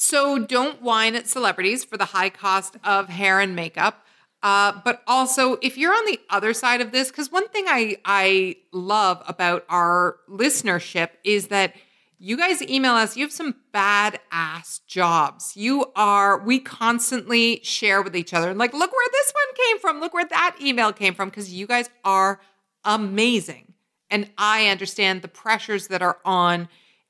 So 0.01 0.39
don't 0.39 0.81
whine 0.81 1.13
at 1.17 1.27
celebrities 1.27 1.83
for 1.83 1.97
the 1.97 2.05
high 2.05 2.29
cost 2.29 2.77
of 2.85 3.09
hair 3.09 3.41
and 3.41 3.53
makeup. 3.53 4.05
Uh, 4.41 4.71
but 4.85 5.03
also, 5.05 5.57
if 5.61 5.77
you're 5.77 5.93
on 5.93 6.05
the 6.05 6.17
other 6.29 6.53
side 6.53 6.79
of 6.79 6.93
this, 6.93 7.09
because 7.09 7.29
one 7.29 7.49
thing 7.49 7.65
I 7.67 7.97
I 8.05 8.55
love 8.71 9.21
about 9.27 9.65
our 9.67 10.15
listenership 10.29 11.09
is 11.25 11.49
that 11.49 11.75
you 12.19 12.35
guys 12.35 12.61
email 12.61 12.93
us. 12.93 13.15
You 13.15 13.23
have 13.23 13.31
some 13.31 13.55
badass 13.73 14.85
jobs. 14.85 15.55
You 15.55 15.91
are. 15.95 16.37
We 16.37 16.59
constantly 16.59 17.61
share 17.63 18.01
with 18.01 18.15
each 18.15 18.33
other 18.33 18.49
and 18.49 18.59
like, 18.59 18.73
look 18.73 18.91
where 18.91 19.07
this 19.11 19.33
one 19.33 19.55
came 19.55 19.79
from. 19.79 19.99
Look 20.01 20.13
where 20.13 20.25
that 20.25 20.57
email 20.61 20.91
came 20.91 21.15
from. 21.15 21.29
Because 21.29 21.53
you 21.53 21.65
guys 21.65 21.89
are 22.03 22.41
amazing, 22.83 23.73
and 24.09 24.29
I 24.37 24.67
understand 24.67 25.21
the 25.21 25.27
pressures 25.27 25.87
that 25.87 26.01
are 26.01 26.19
on 26.25 26.67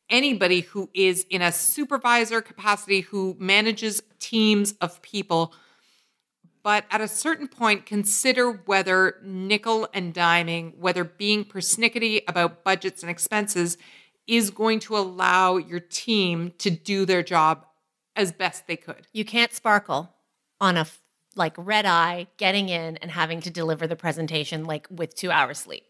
anybody 0.10 0.62
who 0.62 0.90
is 0.94 1.26
in 1.30 1.42
a 1.42 1.52
supervisor 1.52 2.42
capacity 2.42 3.02
who 3.02 3.36
manages 3.40 4.02
teams 4.20 4.74
of 4.82 5.02
people. 5.02 5.54
But 6.62 6.86
at 6.92 7.02
a 7.02 7.08
certain 7.08 7.48
point, 7.48 7.86
consider 7.86 8.52
whether 8.52 9.16
nickel 9.24 9.88
and 9.94 10.14
diming, 10.14 10.78
whether 10.78 11.04
being 11.04 11.46
persnickety 11.46 12.22
about 12.28 12.64
budgets 12.64 13.02
and 13.02 13.10
expenses 13.10 13.78
is 14.30 14.50
going 14.52 14.80
to 14.80 14.96
allow 14.98 15.58
your 15.58 15.80
team 15.80 16.54
to 16.60 16.70
do 16.70 17.06
their 17.06 17.24
job 17.24 17.66
as 18.16 18.32
best 18.32 18.68
they 18.68 18.76
could. 18.78 19.08
you 19.14 19.24
can't 19.26 19.54
sparkle 19.54 20.14
on 20.62 20.76
a 20.78 20.82
f- 20.82 21.02
like 21.36 21.54
red 21.58 21.86
eye 21.86 22.28
getting 22.38 22.68
in 22.70 22.98
and 22.98 23.12
having 23.12 23.40
to 23.42 23.50
deliver 23.50 23.88
the 23.88 23.96
presentation 23.96 24.66
like 24.66 24.88
with 24.92 25.16
2 25.16 25.32
hours 25.32 25.58
sleep. 25.60 25.84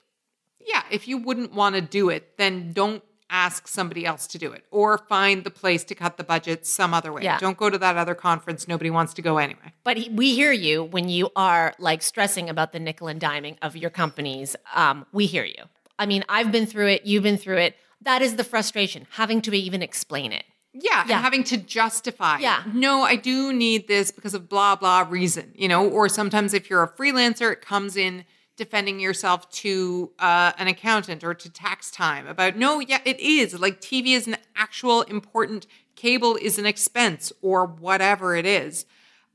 Yeah, 0.60 0.84
if 0.92 1.08
you 1.08 1.18
wouldn't 1.18 1.54
want 1.54 1.76
to 1.76 1.82
do 1.82 2.10
it, 2.10 2.38
then 2.38 2.72
don't 2.74 3.04
ask 3.32 3.68
somebody 3.68 4.06
else 4.06 4.28
to 4.28 4.38
do 4.38 4.52
it 4.52 4.64
or 4.72 4.98
find 4.98 5.44
the 5.44 5.50
place 5.52 5.84
to 5.86 5.96
cut 5.96 6.18
the 6.18 6.24
budget 6.24 6.66
some 6.68 6.94
other 6.94 7.12
way. 7.14 7.24
Yeah. 7.24 7.38
Don't 7.40 7.58
go 7.58 7.70
to 7.70 7.78
that 7.78 7.96
other 7.98 8.16
conference 8.16 8.68
nobody 8.68 8.90
wants 8.90 9.14
to 9.16 9.22
go 9.22 9.38
anyway. 9.38 9.74
But 9.84 9.98
he- 9.98 10.10
we 10.10 10.36
hear 10.36 10.52
you 10.52 10.84
when 10.84 11.10
you 11.10 11.30
are 11.36 11.74
like 11.80 12.02
stressing 12.02 12.50
about 12.50 12.72
the 12.74 12.80
nickel 12.80 13.08
and 13.08 13.20
diming 13.22 13.58
of 13.62 13.76
your 13.76 13.90
companies. 13.90 14.56
Um, 14.76 15.06
we 15.12 15.26
hear 15.26 15.46
you. 15.46 15.64
I 15.98 16.06
mean, 16.06 16.24
I've 16.30 16.52
been 16.52 16.66
through 16.66 16.88
it. 16.90 17.06
You've 17.06 17.24
been 17.24 17.38
through 17.38 17.58
it. 17.58 17.76
That 18.02 18.22
is 18.22 18.36
the 18.36 18.44
frustration, 18.44 19.08
having 19.12 19.42
to 19.42 19.54
even 19.58 19.82
explain 19.82 20.32
it. 20.32 20.46
Yeah, 20.74 21.04
Yeah. 21.08 21.16
and 21.16 21.24
having 21.24 21.44
to 21.46 21.58
justify. 21.58 22.40
Yeah. 22.40 22.64
No, 22.74 23.02
I 23.02 23.16
do 23.16 23.52
need 23.52 23.88
this 23.88 24.12
because 24.12 24.34
of 24.34 24.48
blah 24.48 24.76
blah 24.76 25.06
reason, 25.10 25.52
you 25.56 25.68
know, 25.68 25.88
or 25.88 26.08
sometimes 26.08 26.54
if 26.54 26.70
you're 26.70 26.84
a 26.84 26.88
freelancer, 26.92 27.52
it 27.52 27.62
comes 27.62 27.98
in 27.98 28.24
defending 28.56 29.00
yourself 29.00 29.50
to 29.50 30.12
uh, 30.20 30.52
an 30.58 30.68
accountant 30.68 31.24
or 31.24 31.34
to 31.34 31.50
tax 31.50 31.90
time 31.90 32.28
about 32.28 32.56
no, 32.56 32.80
yeah, 32.80 33.00
it 33.06 33.20
is 33.20 33.58
like 33.60 33.82
TV 33.82 34.10
is 34.16 34.28
an 34.28 34.38
actual 34.56 35.02
important 35.04 35.66
cable 35.96 36.36
is 36.36 36.60
an 36.60 36.66
expense 36.66 37.32
or 37.42 37.66
whatever 37.66 38.36
it 38.36 38.46
is. 38.46 38.86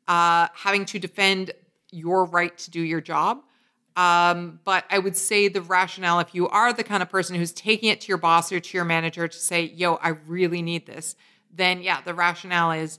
Uh, 0.07 0.49
having 0.55 0.85
to 0.85 0.99
defend 0.99 1.51
your 1.91 2.27
right 2.27 2.57
to 2.59 2.70
do 2.70 2.81
your 2.81 3.01
job. 3.01 3.43
Um, 3.97 4.61
but 4.65 4.85
I 4.91 4.99
would 4.99 5.16
say 5.16 5.49
the 5.49 5.62
rationale, 5.62 6.19
if 6.21 6.35
you 6.35 6.49
are 6.49 6.73
the 6.73 6.83
kind 6.83 7.03
of 7.03 7.09
person 7.09 7.37
who's 7.37 7.53
taking 7.53 7.91
it 7.91 8.01
to 8.03 8.09
your 8.09 8.19
boss 8.19 8.51
or 8.51 8.59
to 8.59 8.77
your 8.77 8.85
manager 8.85 9.29
to 9.29 9.39
say, 9.39 9.62
yo, 9.62 9.95
I 9.97 10.11
really 10.27 10.62
need 10.62 10.87
this, 10.87 11.15
then 11.53 11.83
yeah, 11.83 12.01
the 12.01 12.15
rationale 12.15 12.73
is 12.73 12.99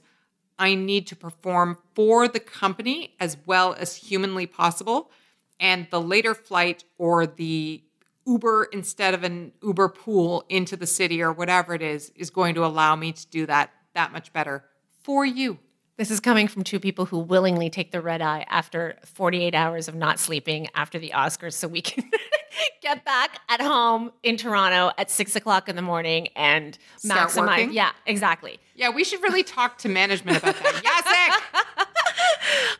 I 0.57 0.75
need 0.75 1.07
to 1.07 1.15
perform 1.15 1.77
for 1.95 2.27
the 2.27 2.39
company 2.39 3.15
as 3.19 3.37
well 3.45 3.73
as 3.77 3.95
humanly 3.95 4.45
possible. 4.45 5.11
And 5.59 5.87
the 5.91 5.99
later 5.99 6.33
flight 6.33 6.85
or 6.97 7.27
the 7.27 7.83
Uber 8.25 8.69
instead 8.71 9.13
of 9.13 9.23
an 9.23 9.51
Uber 9.61 9.89
pool 9.89 10.45
into 10.49 10.75
the 10.75 10.87
city 10.87 11.21
or 11.21 11.31
whatever 11.31 11.73
it 11.73 11.81
is, 11.81 12.11
is 12.15 12.29
going 12.29 12.55
to 12.55 12.65
allow 12.65 12.95
me 12.95 13.11
to 13.11 13.27
do 13.27 13.45
that 13.45 13.71
that 13.93 14.11
much 14.11 14.33
better 14.33 14.65
for 15.03 15.25
you. 15.25 15.59
This 15.97 16.11
is 16.11 16.19
coming 16.19 16.49
from 16.49 16.65
two 16.65 16.79
people 16.81 17.05
who 17.05 17.19
willingly 17.19 17.69
take 17.69 17.91
the 17.91 18.01
red 18.01 18.21
eye 18.21 18.45
after 18.49 18.97
48 19.05 19.55
hours 19.55 19.87
of 19.87 19.95
not 19.95 20.19
sleeping 20.19 20.67
after 20.75 20.99
the 20.99 21.11
Oscars 21.15 21.53
so 21.53 21.69
we 21.69 21.81
can 21.81 22.03
get 22.81 23.05
back 23.05 23.39
at 23.47 23.61
home 23.61 24.11
in 24.21 24.35
Toronto 24.35 24.91
at 24.97 25.09
six 25.09 25.37
o'clock 25.37 25.69
in 25.69 25.77
the 25.77 25.81
morning 25.81 26.27
and 26.35 26.77
Start 26.97 27.29
maximize. 27.29 27.47
working? 27.47 27.71
Yeah, 27.73 27.91
exactly. 28.05 28.59
Yeah, 28.75 28.89
we 28.89 29.05
should 29.05 29.23
really 29.23 29.43
talk 29.43 29.77
to 29.79 29.89
management 29.89 30.39
about 30.39 30.55
that. 30.55 30.81
Yes, 30.83 31.85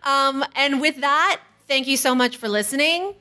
Um, 0.04 0.44
and 0.56 0.82
with 0.82 0.98
that, 0.98 1.40
thank 1.68 1.88
you 1.88 1.98
so 1.98 2.14
much 2.14 2.38
for 2.38 2.48
listening. 2.50 3.16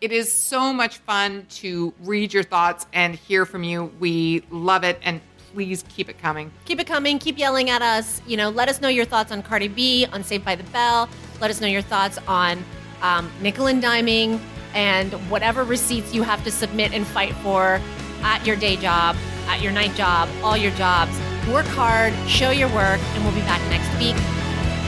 It 0.00 0.12
is 0.12 0.32
so 0.32 0.72
much 0.72 0.98
fun 0.98 1.44
to 1.56 1.92
read 2.04 2.32
your 2.32 2.42
thoughts 2.44 2.86
and 2.92 3.14
hear 3.16 3.44
from 3.44 3.62
you. 3.64 3.92
We 4.00 4.42
love 4.50 4.82
it, 4.84 4.98
and 5.02 5.20
please 5.52 5.84
keep 5.88 6.08
it 6.08 6.18
coming. 6.18 6.50
Keep 6.64 6.80
it 6.80 6.86
coming. 6.86 7.18
Keep 7.18 7.38
yelling 7.38 7.70
at 7.70 7.82
us. 7.82 8.20
You 8.26 8.36
know, 8.36 8.50
let 8.50 8.68
us 8.68 8.80
know 8.80 8.88
your 8.88 9.04
thoughts 9.04 9.32
on 9.32 9.42
Cardi 9.42 9.68
B, 9.68 10.06
on 10.12 10.22
Saved 10.24 10.44
by 10.44 10.54
the 10.54 10.64
Bell. 10.64 11.08
Let 11.40 11.50
us 11.50 11.60
know 11.60 11.66
your 11.68 11.82
thoughts 11.82 12.18
on 12.28 12.64
um, 13.02 13.30
nickel 13.40 13.66
and 13.66 13.82
diming. 13.82 14.40
and 14.74 15.12
whatever 15.28 15.64
receipts 15.64 16.14
you 16.14 16.22
have 16.22 16.44
to 16.44 16.50
submit 16.50 16.92
and 16.92 17.06
fight 17.06 17.34
for 17.42 17.80
at 18.22 18.46
your 18.46 18.56
day 18.56 18.76
job, 18.76 19.16
at 19.46 19.60
your 19.60 19.72
night 19.72 19.94
job, 19.94 20.28
all 20.42 20.56
your 20.56 20.70
jobs. 20.72 21.10
Work 21.48 21.66
hard, 21.66 22.12
show 22.28 22.50
your 22.50 22.68
work, 22.68 23.00
and 23.00 23.24
we'll 23.24 23.34
be 23.34 23.40
back 23.40 23.60
next 23.68 23.90
week. 23.98 24.14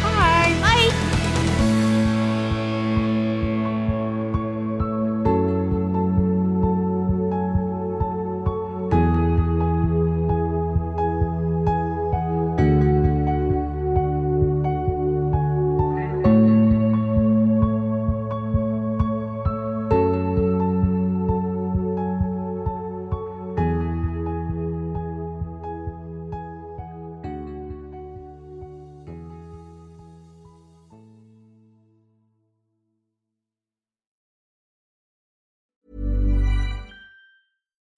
Bye. 0.02 0.56
Bye. 0.60 1.18